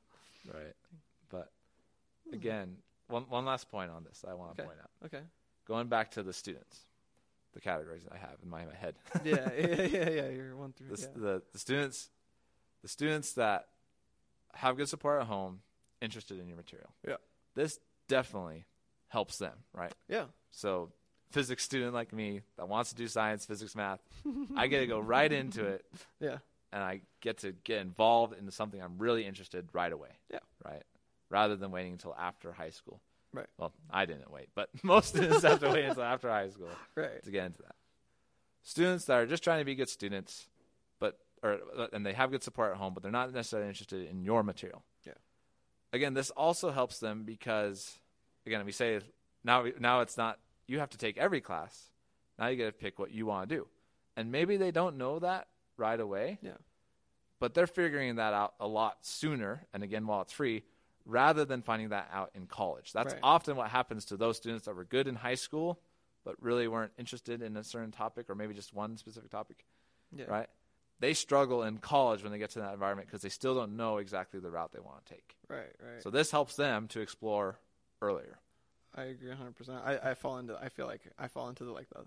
Right. 0.53 0.73
But 1.29 1.51
again, 2.33 2.77
one 3.07 3.23
one 3.29 3.45
last 3.45 3.69
point 3.69 3.91
on 3.91 4.03
this 4.03 4.23
I 4.27 4.33
want 4.33 4.55
to 4.55 4.61
Okay. 4.61 4.67
point 4.67 4.79
out. 4.81 4.91
okay, 5.05 5.23
Going 5.67 5.87
back 5.87 6.11
to 6.11 6.23
the 6.23 6.33
students, 6.33 6.85
the 7.53 7.61
categories 7.61 8.03
that 8.03 8.13
I 8.13 8.17
have 8.17 8.37
in 8.43 8.49
my, 8.49 8.65
my 8.65 8.75
head. 8.75 8.95
yeah, 9.23 9.51
yeah, 9.57 9.81
yeah, 9.83 10.09
yeah, 10.09 10.29
you're 10.29 10.55
one 10.55 10.73
through, 10.73 10.95
the, 10.95 11.01
yeah. 11.01 11.07
the 11.15 11.41
the 11.53 11.59
students 11.59 12.09
the 12.81 12.87
students 12.87 13.33
that 13.33 13.67
have 14.53 14.77
good 14.77 14.89
support 14.89 15.21
at 15.21 15.27
home 15.27 15.61
interested 16.01 16.39
in 16.39 16.47
your 16.47 16.57
material 16.57 16.89
Yeah. 17.07 17.15
this 17.55 17.79
definitely 18.07 18.65
helps 19.09 19.37
them 19.37 19.53
right 19.73 19.93
yeah, 20.07 20.25
so 20.51 20.91
physics 21.31 21.63
student 21.63 21.93
like 21.93 22.11
me 22.13 22.41
that 22.57 22.67
wants 22.67 22.89
to 22.89 22.95
do 22.95 23.07
science 23.07 23.45
physics 23.45 23.75
math 23.75 23.99
i 24.55 24.67
get 24.67 24.79
to 24.79 24.87
go 24.87 24.99
right 24.99 25.31
into 25.31 25.65
it 25.65 25.85
yeah, 26.19 26.37
and 26.71 26.81
i 26.83 27.01
get 27.21 27.37
to 27.39 27.51
get 27.63 27.81
involved 27.81 28.37
into 28.37 28.51
something 28.51 28.81
i'm 28.81 28.97
really 28.97 29.25
interested 29.25 29.67
right 29.73 29.91
away 29.91 30.09
Yeah. 30.31 30.39
right 30.65 30.83
rather 31.29 31.55
than 31.55 31.69
waiting 31.71 31.91
until 31.93 32.15
after 32.15 32.51
high 32.51 32.71
school 32.71 32.99
Right. 33.31 33.45
well 33.59 33.71
i 33.91 34.05
didn't 34.05 34.31
wait 34.31 34.49
but 34.55 34.69
most 34.83 35.09
students 35.09 35.43
have 35.43 35.59
to 35.59 35.69
wait 35.69 35.85
until 35.85 36.01
after 36.03 36.29
high 36.29 36.49
school 36.49 36.69
right, 36.95 37.21
to 37.23 37.29
get 37.31 37.45
into 37.45 37.61
that. 37.61 37.75
Students 38.63 39.05
that 39.05 39.13
are 39.17 39.25
just 39.25 39.43
trying 39.43 39.59
to 39.59 39.65
be 39.65 39.73
good 39.73 39.87
students, 39.89 40.47
or 41.43 41.59
and 41.93 42.05
they 42.05 42.13
have 42.13 42.31
good 42.31 42.43
support 42.43 42.71
at 42.71 42.77
home, 42.77 42.93
but 42.93 43.03
they're 43.03 43.11
not 43.11 43.31
necessarily 43.33 43.67
interested 43.69 44.09
in 44.09 44.23
your 44.23 44.43
material. 44.43 44.83
Yeah. 45.05 45.13
Again, 45.93 46.13
this 46.13 46.29
also 46.31 46.71
helps 46.71 46.99
them 46.99 47.23
because 47.23 47.97
again, 48.45 48.65
we 48.65 48.71
say 48.71 48.99
now 49.43 49.65
now 49.79 50.01
it's 50.01 50.17
not 50.17 50.39
you 50.67 50.79
have 50.79 50.89
to 50.91 50.97
take 50.97 51.17
every 51.17 51.41
class. 51.41 51.91
Now 52.37 52.47
you 52.47 52.55
get 52.55 52.65
to 52.65 52.71
pick 52.71 52.99
what 52.99 53.11
you 53.11 53.25
want 53.25 53.49
to 53.49 53.55
do, 53.55 53.67
and 54.15 54.31
maybe 54.31 54.57
they 54.57 54.71
don't 54.71 54.97
know 54.97 55.19
that 55.19 55.47
right 55.77 55.99
away. 55.99 56.39
Yeah. 56.41 56.53
But 57.39 57.53
they're 57.53 57.67
figuring 57.67 58.15
that 58.15 58.33
out 58.33 58.53
a 58.59 58.67
lot 58.67 58.97
sooner, 59.01 59.65
and 59.73 59.81
again, 59.83 60.05
while 60.07 60.21
it's 60.21 60.33
free, 60.33 60.63
rather 61.05 61.45
than 61.45 61.61
finding 61.61 61.89
that 61.89 62.09
out 62.11 62.31
in 62.35 62.45
college. 62.45 62.91
That's 62.93 63.13
Right. 63.13 63.19
often 63.23 63.55
what 63.55 63.69
happens 63.69 64.05
to 64.05 64.17
those 64.17 64.37
students 64.37 64.65
that 64.65 64.75
were 64.75 64.83
good 64.85 65.07
in 65.07 65.15
high 65.15 65.35
school, 65.35 65.79
but 66.23 66.35
really 66.41 66.67
weren't 66.67 66.91
interested 66.97 67.41
in 67.41 67.55
a 67.57 67.63
certain 67.63 67.91
topic 67.91 68.29
or 68.29 68.35
maybe 68.35 68.53
just 68.53 68.73
one 68.73 68.97
specific 68.97 69.31
topic, 69.31 69.65
yeah, 70.11 70.25
right? 70.25 70.49
They 70.99 71.13
struggle 71.13 71.63
in 71.63 71.77
college 71.77 72.23
when 72.23 72.31
they 72.31 72.39
get 72.39 72.49
to 72.51 72.59
that 72.59 72.73
environment 72.73 73.07
because 73.07 73.21
they 73.21 73.29
still 73.29 73.55
don't 73.55 73.77
know 73.77 73.97
exactly 73.97 74.39
the 74.39 74.51
route 74.51 74.71
they 74.73 74.79
want 74.79 75.05
to 75.05 75.13
take. 75.13 75.35
right, 75.47 75.73
right. 75.81 76.03
So 76.03 76.09
this 76.09 76.31
helps 76.31 76.55
them 76.55 76.87
to 76.89 76.99
explore 76.99 77.59
earlier. 78.01 78.39
I 78.95 79.03
agree 79.03 79.29
100. 79.29 79.55
percent 79.55 79.81
I 79.85 80.11
I 80.11 80.13
fall 80.13 80.39
into 80.39 80.57
I 80.57 80.69
feel 80.69 80.87
like 80.87 81.01
I 81.17 81.27
fall 81.27 81.47
into 81.49 81.63
the 81.63 81.71
like 81.71 81.87
the, 81.89 82.05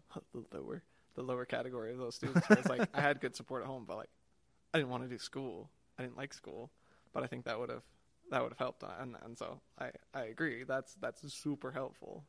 the 0.50 0.58
lower 0.60 0.82
the 1.14 1.22
lower 1.22 1.44
category 1.44 1.92
of 1.92 1.98
those 1.98 2.16
students. 2.16 2.48
Where 2.48 2.58
it's 2.58 2.68
like 2.68 2.88
I 2.94 3.00
had 3.00 3.20
good 3.20 3.36
support 3.36 3.62
at 3.62 3.68
home, 3.68 3.84
but 3.86 3.96
like 3.96 4.10
I 4.74 4.78
didn't 4.78 4.90
want 4.90 5.04
to 5.04 5.08
do 5.08 5.18
school. 5.18 5.70
I 5.98 6.02
didn't 6.02 6.16
like 6.16 6.34
school, 6.34 6.70
but 7.12 7.22
I 7.22 7.26
think 7.26 7.44
that 7.44 7.58
would 7.58 7.70
have 7.70 7.82
that 8.30 8.42
would 8.42 8.50
have 8.52 8.58
helped. 8.58 8.82
Uh, 8.82 8.88
and 9.00 9.16
and 9.24 9.38
so 9.38 9.60
I 9.78 9.90
I 10.12 10.24
agree. 10.24 10.64
That's 10.64 10.94
that's 10.94 11.32
super 11.32 11.70
helpful. 11.70 12.24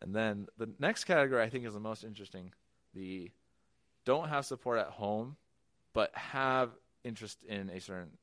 And 0.00 0.14
then 0.14 0.46
the 0.56 0.70
next 0.78 1.04
category 1.04 1.42
I 1.42 1.50
think 1.50 1.66
is 1.66 1.74
the 1.74 1.80
most 1.80 2.04
interesting. 2.04 2.52
The 2.94 3.30
don't 4.04 4.28
have 4.28 4.46
support 4.46 4.78
at 4.78 4.86
home, 4.86 5.36
but 5.92 6.14
have 6.14 6.70
interest 7.04 7.42
in 7.44 7.70
a 7.70 7.80
certain 7.80 8.18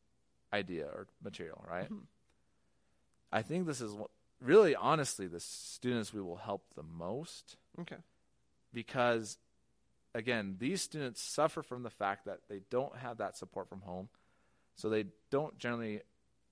idea 0.53 0.85
or 0.85 1.07
material, 1.23 1.63
right? 1.67 1.89
Mhm. 1.91 2.05
I 3.31 3.41
think 3.41 3.65
this 3.67 3.81
is 3.81 3.93
what, 3.93 4.11
really 4.41 4.75
honestly 4.75 5.27
the 5.27 5.39
students 5.39 6.13
we 6.13 6.21
will 6.21 6.35
help 6.37 6.73
the 6.75 6.83
most 6.83 7.57
Okay. 7.79 7.97
because 8.73 9.37
again, 10.13 10.55
these 10.59 10.81
students 10.81 11.21
suffer 11.21 11.61
from 11.61 11.83
the 11.83 11.89
fact 11.89 12.25
that 12.25 12.47
they 12.47 12.61
don't 12.69 12.95
have 12.97 13.17
that 13.17 13.35
support 13.37 13.67
from 13.67 13.81
home. 13.81 14.07
So 14.75 14.89
they 14.89 15.05
don't 15.29 15.57
generally 15.57 16.01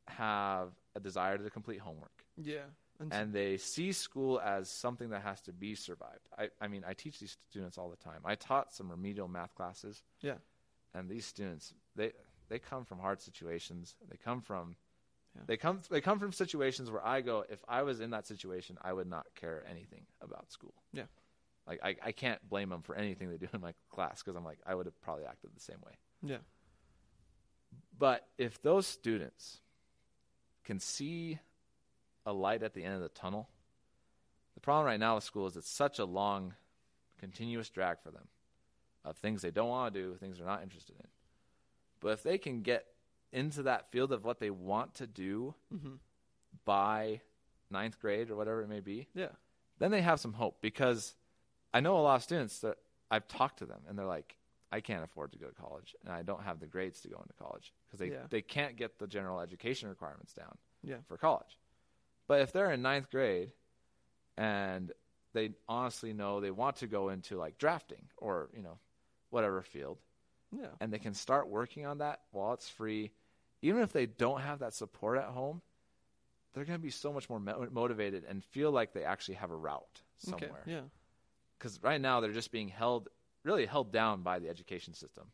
have 0.08 0.72
a 0.96 1.00
desire 1.00 1.38
to 1.38 1.50
complete 1.50 1.80
homework 1.80 2.26
Yeah. 2.38 2.66
And, 3.00 3.14
and 3.14 3.34
they 3.34 3.58
see 3.58 3.92
school 3.92 4.40
as 4.40 4.70
something 4.70 5.10
that 5.10 5.24
has 5.24 5.42
to 5.42 5.54
be 5.54 5.76
survived. 5.76 6.28
I, 6.38 6.50
I 6.62 6.68
mean, 6.68 6.84
I 6.86 6.94
teach 6.94 7.20
these 7.20 7.38
students 7.50 7.78
all 7.78 7.90
the 7.90 7.96
time. 7.98 8.22
I 8.26 8.36
taught 8.36 8.74
some 8.74 8.90
remedial 8.90 9.28
math 9.28 9.56
classes. 9.56 10.04
Yeah. 10.22 10.38
And 10.94 11.10
these 11.10 11.26
students, 11.26 11.74
they 11.96 12.12
they 12.50 12.60
come 12.60 12.86
from 12.86 13.00
hard 13.00 13.22
situations. 13.22 13.96
They 14.10 14.18
come 14.18 14.42
from 14.42 14.76
Yeah. 15.36 15.42
they 15.48 15.58
come 15.58 15.82
they 15.90 16.02
come 16.02 16.20
from 16.20 16.32
situations 16.32 16.92
where 16.92 17.06
I 17.06 17.22
go, 17.22 17.44
if 17.50 17.60
I 17.68 17.82
was 17.84 18.00
in 18.00 18.12
that 18.12 18.28
situation, 18.28 18.78
I 18.82 18.94
would 18.94 19.08
not 19.08 19.26
care 19.36 19.64
anything 19.70 20.06
about 20.22 20.52
school. 20.52 20.74
Yeah. 20.94 21.06
Like 21.66 21.80
I, 21.84 21.96
I 22.04 22.12
can't 22.12 22.48
blame 22.48 22.70
them 22.70 22.82
for 22.84 22.96
anything 22.96 23.30
they 23.30 23.38
do 23.38 23.48
in 23.54 23.62
my 23.62 23.74
class 23.90 24.22
because 24.22 24.36
I'm 24.36 24.46
like 24.46 24.60
I 24.66 24.76
would 24.76 24.86
have 24.86 25.02
probably 25.02 25.26
acted 25.26 25.52
the 25.56 25.62
same 25.62 25.80
way. 25.86 25.94
yeah. 26.22 26.38
But 27.98 28.28
if 28.38 28.62
those 28.62 28.86
students 28.88 29.60
can 30.64 30.80
see 30.80 31.40
a 32.26 32.34
light 32.34 32.64
at 32.64 32.74
the 32.74 32.84
end 32.84 32.96
of 32.96 33.02
the 33.02 33.10
tunnel, 33.10 33.50
the 34.56 34.60
problem 34.62 34.86
right 34.86 35.00
now 35.00 35.16
with 35.16 35.24
school 35.24 35.48
is 35.48 35.56
it's 35.58 35.70
such 35.70 36.00
a 36.00 36.06
long, 36.06 36.54
continuous 37.20 37.70
drag 37.70 38.00
for 38.02 38.12
them 38.12 38.28
of 39.06 39.18
things 39.18 39.42
they 39.42 39.52
don't 39.52 39.70
want 39.70 39.94
to 39.94 40.00
do, 40.02 40.16
things 40.16 40.38
they're 40.38 40.48
not 40.48 40.64
interested 40.64 40.96
in. 41.00 41.08
But 42.00 42.10
if 42.10 42.24
they 42.24 42.38
can 42.38 42.62
get 42.62 42.86
into 43.32 43.64
that 43.64 43.92
field 43.92 44.12
of 44.12 44.24
what 44.24 44.40
they 44.40 44.50
want 44.50 44.96
to 44.96 45.08
do 45.08 45.56
hmm 45.72 45.96
by 46.66 47.20
ninth 47.72 48.00
grade 48.00 48.30
or 48.30 48.36
whatever 48.36 48.62
it 48.62 48.68
may 48.70 48.80
be, 48.80 49.08
Yeah. 49.16 49.30
then 49.80 49.90
they 49.92 50.02
have 50.02 50.20
some 50.20 50.34
hope 50.34 50.62
because 50.62 51.16
I 51.74 51.80
know 51.80 51.98
a 51.98 52.02
lot 52.02 52.16
of 52.16 52.24
students 52.24 52.60
that 52.60 52.78
I've 53.10 53.28
talked 53.28 53.58
to 53.60 53.66
them 53.66 53.82
and 53.88 53.98
they're 53.98 54.06
like, 54.06 54.38
I 54.72 54.80
can't 54.80 55.04
afford 55.04 55.32
to 55.34 55.40
go 55.40 55.48
to 55.48 55.54
college 55.56 55.96
and 56.04 56.14
I 56.14 56.22
don't 56.22 56.44
have 56.44 56.60
the 56.60 56.68
grades 56.68 57.02
to 57.02 57.10
go 57.10 57.18
into 57.18 57.34
college 57.34 57.74
because 57.88 58.00
they, 58.00 58.12
Yeah. 58.12 58.28
they 58.30 58.42
can't 58.44 58.76
get 58.76 59.00
the 59.00 59.08
general 59.08 59.40
education 59.40 59.90
requirements 59.90 60.34
down 60.34 60.56
Yeah. 60.84 60.98
for 61.08 61.18
college. 61.18 61.58
But 62.28 62.42
if 62.42 62.52
they're 62.54 62.72
in 62.72 62.82
ninth 62.84 63.10
grade 63.10 63.52
and 64.38 64.92
they 65.34 65.52
honestly 65.68 66.14
know 66.14 66.40
they 66.40 66.52
want 66.52 66.76
to 66.78 66.88
go 66.88 67.10
into 67.10 67.38
like 67.38 67.58
drafting 67.58 68.08
or, 68.18 68.50
you 68.56 68.62
know, 68.62 68.78
whatever 69.34 69.62
field, 69.64 69.98
Yeah. 70.52 70.68
and 70.80 70.94
they 70.94 71.00
can 71.00 71.14
start 71.14 71.48
working 71.50 71.86
on 71.86 71.98
that 71.98 72.22
while 72.32 72.54
it's 72.54 72.70
free, 72.70 73.12
even 73.62 73.82
if 73.82 73.92
they 73.92 74.06
don't 74.06 74.42
have 74.42 74.60
that 74.60 74.74
support 74.74 75.18
at 75.18 75.26
home, 75.26 75.62
they're 76.54 76.66
going 76.66 76.78
to 76.78 76.84
be 76.84 76.92
so 76.92 77.12
much 77.12 77.30
more 77.30 77.40
mo- 77.40 77.68
motivated 77.72 78.24
and 78.26 78.44
feel 78.46 78.72
like 78.72 78.94
they 78.94 79.04
actually 79.04 79.36
have 79.36 79.50
a 79.50 79.56
route 79.56 80.02
somewhere. 80.20 80.60
Okay. 80.62 80.72
Yeah. 80.74 80.82
Because 81.58 81.82
right 81.82 82.00
now 82.00 82.20
they're 82.20 82.32
just 82.32 82.52
being 82.52 82.68
held, 82.68 83.10
really 83.44 83.66
held 83.66 83.92
down 83.92 84.22
by 84.22 84.38
the 84.40 84.50
education 84.50 84.94
system 84.94 85.32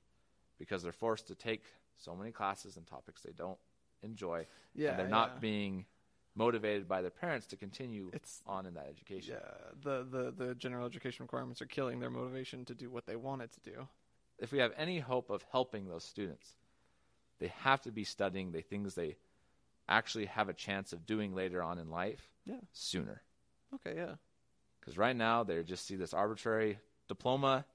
because 0.57 0.81
they're 0.81 0.91
forced 0.93 1.27
to 1.27 1.35
take 1.35 1.63
so 1.97 2.15
many 2.15 2.31
classes 2.31 2.77
and 2.77 2.87
topics 2.87 3.21
they 3.21 3.31
don't 3.33 3.59
enjoy, 4.01 4.47
Yeah. 4.73 4.91
and 4.91 4.99
they're 4.99 5.05
yeah. 5.07 5.11
not 5.11 5.41
being 5.41 5.85
motivated 6.43 6.87
by 6.87 7.01
their 7.01 7.11
parents 7.11 7.45
to 7.47 7.57
continue 7.57 8.09
It's 8.13 8.41
on 8.47 8.65
in 8.65 8.73
that 8.75 8.87
education. 8.89 9.35
yeah. 9.35 9.51
The 9.83 9.95
the 10.15 10.23
the 10.45 10.55
general 10.55 10.85
education 10.85 11.23
requirements 11.25 11.61
are 11.61 11.65
killing 11.67 11.99
their 11.99 12.09
motivation 12.09 12.65
to 12.65 12.73
do 12.73 12.89
what 12.89 13.05
they 13.05 13.15
wanted 13.17 13.51
to 13.53 13.59
do. 13.71 13.87
if 14.39 14.51
we 14.53 14.59
have 14.59 14.71
any 14.77 14.99
hope 14.99 15.29
of 15.29 15.43
helping 15.51 15.87
those 15.89 16.05
students, 16.05 16.55
they 17.39 17.47
have 17.67 17.81
to 17.81 17.91
be 17.91 18.05
studying 18.05 18.51
the 18.53 18.61
things 18.61 18.95
they 18.95 19.17
actually 19.89 20.25
have 20.27 20.47
a 20.49 20.53
chance 20.53 20.93
of 20.93 21.05
doing 21.05 21.35
later 21.35 21.61
on 21.61 21.77
in 21.77 21.89
life 21.89 22.23
Yeah. 22.45 22.61
sooner. 22.71 23.21
Okay. 23.75 23.95
Yeah. 23.97 24.15
Because 24.79 24.97
right 24.97 25.15
now 25.15 25.43
they 25.43 25.61
just 25.63 25.85
see 25.85 25.97
this 25.97 26.13
arbitrary 26.13 26.79
diploma 27.09 27.65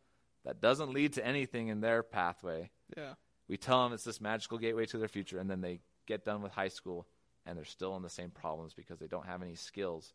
that 0.44 0.60
doesn't 0.60 0.90
lead 0.98 1.12
to 1.14 1.26
anything 1.26 1.68
in 1.68 1.80
their 1.80 2.02
pathway, 2.02 2.70
Yeah. 2.96 3.14
we 3.48 3.56
tell 3.58 3.82
them 3.84 3.92
it's 3.92 4.04
this 4.04 4.20
magical 4.20 4.56
gateway 4.58 4.86
to 4.86 4.98
their 4.98 5.08
future, 5.16 5.38
and 5.38 5.50
then 5.50 5.60
they 5.60 5.80
get 6.06 6.24
done 6.24 6.40
with 6.42 6.52
high 6.52 6.68
school 6.78 7.06
and 7.46 7.56
they're 7.56 7.64
still 7.64 7.96
in 7.96 8.02
the 8.02 8.10
same 8.10 8.30
problems 8.30 8.74
because 8.74 8.98
they 8.98 9.06
don't 9.06 9.26
have 9.26 9.42
any 9.42 9.54
skills 9.54 10.12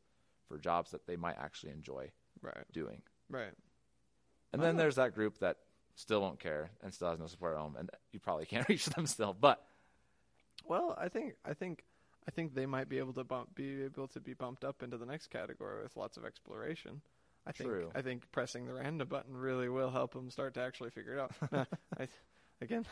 for 0.48 0.58
jobs 0.58 0.92
that 0.92 1.06
they 1.08 1.16
might 1.16 1.38
actually 1.38 1.72
enjoy 1.72 2.12
Right. 2.42 2.66
doing. 2.72 3.02
Right. 3.30 3.54
And 4.54 4.62
then 4.62 4.76
Ah. 4.76 4.78
there's 4.80 4.96
that 4.96 5.14
group 5.14 5.38
that 5.40 5.58
still 5.96 6.22
won't 6.22 6.40
care 6.40 6.72
and 6.82 6.94
still 6.94 7.10
has 7.10 7.20
no 7.20 7.28
support 7.28 7.56
at 7.56 7.60
home, 7.60 7.76
and 7.76 7.90
you 8.12 8.20
probably 8.20 8.46
can't 8.48 8.68
reach 8.70 8.86
them 8.88 9.06
still. 9.06 9.34
But 9.34 9.64
Well, 10.66 10.96
I 10.98 11.10
think 11.10 11.36
I 11.46 11.54
think 11.54 11.84
I 12.28 12.32
think 12.32 12.54
they 12.54 12.66
might 12.66 12.90
be 12.90 12.98
able 13.00 13.14
to 13.14 13.24
bump 13.24 13.56
be 13.56 13.84
able 13.84 14.08
to 14.10 14.20
be 14.20 14.34
bumped 14.34 14.64
up 14.64 14.84
into 14.84 14.98
the 14.98 15.06
next 15.06 15.28
category 15.28 15.82
with 15.84 15.96
lots 15.98 16.18
of 16.18 16.26
exploration. 16.26 17.02
I 17.46 17.52
think 17.54 17.70
True. 17.70 17.92
I 17.96 18.02
think 18.02 18.30
pressing 18.32 18.66
the 18.66 18.74
random 18.74 19.08
button 19.08 19.36
really 19.36 19.70
will 19.70 19.90
help 19.92 20.14
them 20.14 20.30
start 20.30 20.54
to 20.56 20.62
actually 20.62 20.90
figure 20.92 21.14
it 21.14 21.20
out. 21.20 21.32
I, 21.98 22.08
again, 22.62 22.86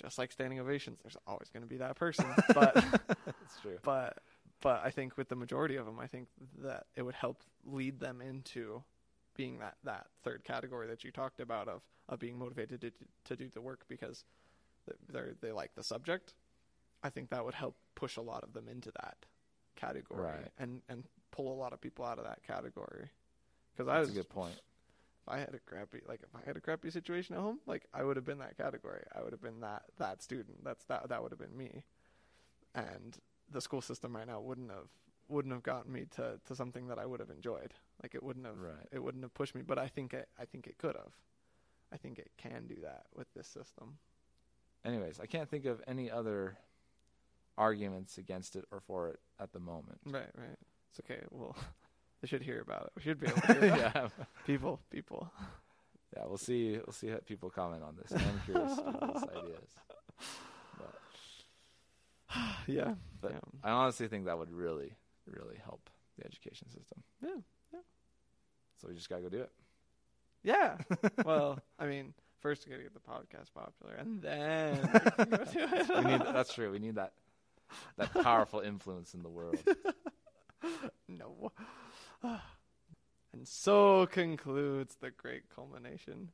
just 0.00 0.18
like 0.18 0.32
standing 0.32 0.58
ovations, 0.60 0.98
there's 1.02 1.16
always 1.26 1.48
going 1.50 1.62
to 1.62 1.68
be 1.68 1.76
that 1.78 1.96
person, 1.96 2.26
but 2.54 2.76
it's 3.42 3.60
true. 3.60 3.78
but 3.82 4.18
but 4.62 4.82
I 4.84 4.90
think 4.90 5.16
with 5.16 5.28
the 5.28 5.36
majority 5.36 5.76
of 5.76 5.86
them, 5.86 5.98
I 5.98 6.06
think 6.06 6.28
that 6.62 6.84
it 6.94 7.02
would 7.02 7.14
help 7.14 7.42
lead 7.64 7.98
them 8.00 8.20
into 8.20 8.82
being 9.36 9.58
that 9.60 9.76
that 9.84 10.06
third 10.22 10.44
category 10.44 10.86
that 10.88 11.04
you 11.04 11.10
talked 11.10 11.40
about 11.40 11.68
of 11.68 11.82
of 12.08 12.18
being 12.18 12.38
motivated 12.38 12.80
to 12.80 12.90
to 13.24 13.36
do 13.36 13.48
the 13.48 13.60
work 13.60 13.82
because 13.88 14.24
they 15.12 15.20
they 15.40 15.52
like 15.52 15.74
the 15.74 15.82
subject. 15.84 16.34
I 17.02 17.08
think 17.10 17.30
that 17.30 17.44
would 17.44 17.54
help 17.54 17.76
push 17.94 18.16
a 18.16 18.20
lot 18.22 18.42
of 18.42 18.52
them 18.52 18.68
into 18.68 18.90
that 19.00 19.16
category 19.76 20.22
Right. 20.22 20.48
and 20.58 20.82
and 20.88 21.04
pull 21.30 21.52
a 21.52 21.56
lot 21.56 21.72
of 21.72 21.80
people 21.80 22.04
out 22.04 22.18
of 22.18 22.24
that 22.24 22.42
category. 22.46 23.08
Because 23.72 23.88
I 23.88 23.94
That's 23.98 24.08
was 24.08 24.16
a 24.16 24.20
good 24.20 24.28
point. 24.28 24.58
If 25.22 25.28
I 25.32 25.38
had 25.38 25.54
a 25.54 25.58
crappy 25.58 26.00
like 26.06 26.20
if 26.22 26.34
I 26.34 26.44
had 26.46 26.56
a 26.56 26.60
crappy 26.60 26.90
situation 26.90 27.34
at 27.34 27.40
home, 27.40 27.58
like 27.66 27.86
I 27.94 28.02
would 28.04 28.16
have 28.16 28.24
been 28.24 28.38
that 28.38 28.56
category. 28.56 29.02
I 29.14 29.22
would 29.22 29.32
have 29.32 29.42
been 29.42 29.60
that 29.60 29.82
that 29.98 30.22
student. 30.22 30.64
That's 30.64 30.84
that 30.86 31.08
that 31.08 31.22
would 31.22 31.32
have 31.32 31.38
been 31.40 31.56
me. 31.56 31.84
And 32.74 33.18
the 33.50 33.60
school 33.60 33.80
system 33.80 34.14
right 34.16 34.26
now 34.26 34.40
wouldn't 34.40 34.70
have 34.70 34.88
wouldn't 35.28 35.54
have 35.54 35.62
gotten 35.62 35.92
me 35.92 36.06
to, 36.16 36.40
to 36.44 36.56
something 36.56 36.88
that 36.88 36.98
I 36.98 37.06
would 37.06 37.20
have 37.20 37.30
enjoyed. 37.30 37.72
Like 38.02 38.14
it 38.14 38.22
wouldn't 38.22 38.46
have 38.46 38.58
Right. 38.58 38.86
it 38.92 39.02
wouldn't 39.02 39.24
have 39.24 39.34
pushed 39.34 39.54
me, 39.54 39.62
but 39.62 39.78
I 39.78 39.88
think 39.88 40.12
it 40.14 40.28
I 40.38 40.44
think 40.44 40.66
it 40.66 40.78
could 40.78 40.96
have. 40.96 41.12
I 41.92 41.96
think 41.96 42.18
it 42.18 42.30
can 42.36 42.66
do 42.68 42.76
that 42.82 43.06
with 43.14 43.32
this 43.34 43.48
system. 43.48 43.98
Anyways, 44.84 45.20
I 45.20 45.26
can't 45.26 45.48
think 45.48 45.66
of 45.66 45.82
any 45.86 46.10
other 46.10 46.56
arguments 47.58 48.16
against 48.16 48.56
it 48.56 48.64
or 48.70 48.80
for 48.80 49.08
it 49.10 49.20
at 49.38 49.52
the 49.52 49.58
moment. 49.58 49.98
Right, 50.06 50.30
right. 50.34 50.56
It's 50.90 51.00
okay. 51.00 51.20
Well, 51.30 51.56
they 52.20 52.28
should 52.28 52.42
hear 52.42 52.60
about 52.60 52.82
it. 52.86 52.92
We 52.96 53.02
should 53.02 53.20
be 53.20 53.26
able 53.28 53.40
to 53.40 53.46
hear 53.60 53.64
about 53.74 53.78
it. 53.78 53.92
yeah, 53.94 54.08
People, 54.46 54.80
people. 54.90 55.30
yeah. 56.16 56.24
We'll 56.26 56.38
see. 56.38 56.72
We'll 56.84 56.92
see 56.92 57.08
how 57.08 57.18
people 57.24 57.50
comment 57.50 57.82
on 57.82 57.96
this. 57.96 58.12
I'm 58.12 58.40
curious 58.44 58.76
what 58.78 59.14
this 59.14 59.22
idea. 59.36 59.56
But, 60.78 60.94
Yeah. 62.66 62.94
but 63.20 63.32
yeah. 63.32 63.38
I 63.64 63.70
honestly 63.70 64.08
think 64.08 64.26
that 64.26 64.38
would 64.38 64.52
really, 64.52 64.92
really 65.26 65.56
help 65.64 65.88
the 66.18 66.26
education 66.26 66.68
system. 66.68 67.02
Yeah, 67.22 67.30
yeah. 67.72 67.80
So 68.80 68.88
we 68.88 68.94
just 68.94 69.08
gotta 69.08 69.22
go 69.22 69.28
do 69.28 69.40
it. 69.40 69.50
Yeah. 70.42 70.76
well, 71.24 71.58
I 71.78 71.86
mean, 71.86 72.14
first 72.40 72.66
we 72.66 72.70
gotta 72.72 72.82
get 72.82 72.94
the 72.94 73.00
podcast 73.00 73.52
popular, 73.54 73.94
and 73.94 74.20
then 74.22 74.80
we 74.92 75.00
can 75.00 75.30
go 75.30 75.44
do 75.44 75.58
it. 75.60 75.88
We 76.04 76.10
need. 76.10 76.20
That's 76.32 76.52
true. 76.54 76.70
We 76.70 76.78
need 76.78 76.94
that 76.96 77.12
that 77.98 78.12
powerful 78.22 78.60
influence 78.60 79.14
in 79.14 79.22
the 79.22 79.28
world. 79.28 79.58
no. 81.08 81.52
and 83.32 83.46
so 83.46 84.06
concludes 84.06 84.96
the 85.00 85.10
great 85.10 85.44
culmination 85.54 86.30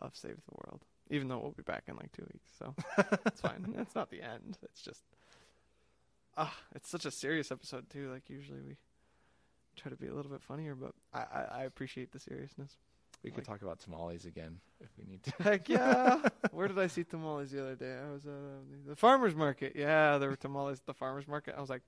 of 0.00 0.14
Save 0.16 0.36
the 0.36 0.54
World. 0.64 0.82
Even 1.08 1.28
though 1.28 1.38
we'll 1.38 1.52
be 1.52 1.62
back 1.62 1.84
in 1.86 1.96
like 1.96 2.10
two 2.12 2.26
weeks, 2.32 2.50
so 2.58 2.74
it's 3.26 3.40
fine. 3.40 3.74
It's 3.78 3.94
not 3.94 4.10
the 4.10 4.22
end. 4.22 4.58
It's 4.64 4.82
just 4.82 5.02
ah, 6.36 6.52
it's 6.74 6.88
such 6.90 7.04
a 7.06 7.10
serious 7.12 7.52
episode 7.52 7.88
too. 7.90 8.10
Like 8.10 8.28
usually 8.28 8.60
we 8.60 8.76
try 9.76 9.90
to 9.90 9.96
be 9.96 10.08
a 10.08 10.14
little 10.14 10.30
bit 10.32 10.42
funnier, 10.42 10.74
but 10.74 10.92
I 11.14 11.20
I, 11.20 11.42
I 11.60 11.62
appreciate 11.64 12.10
the 12.12 12.18
seriousness. 12.18 12.76
We 13.22 13.30
could 13.30 13.38
Like- 13.38 13.46
talk 13.58 13.62
about 13.62 13.78
tamales 13.78 14.24
again 14.24 14.58
if 14.80 14.88
we 14.98 15.04
need 15.04 15.22
to. 15.22 15.30
Heck 15.44 15.68
yeah! 15.68 16.28
Where 16.50 16.66
did 16.66 16.78
I 16.78 16.88
see 16.88 17.04
tamales 17.04 17.52
the 17.52 17.62
other 17.62 17.76
day? 17.76 17.96
I 17.96 18.10
was 18.12 18.26
at 18.26 18.32
uh, 18.32 18.88
the 18.88 18.96
farmers 18.96 19.34
market. 19.36 19.74
Yeah, 19.76 20.18
there 20.18 20.28
were 20.28 20.36
tamales 20.36 20.80
at 20.80 20.86
the 20.86 20.94
farmers 20.94 21.28
market. 21.28 21.54
I 21.56 21.60
was 21.60 21.70
like, 21.70 21.82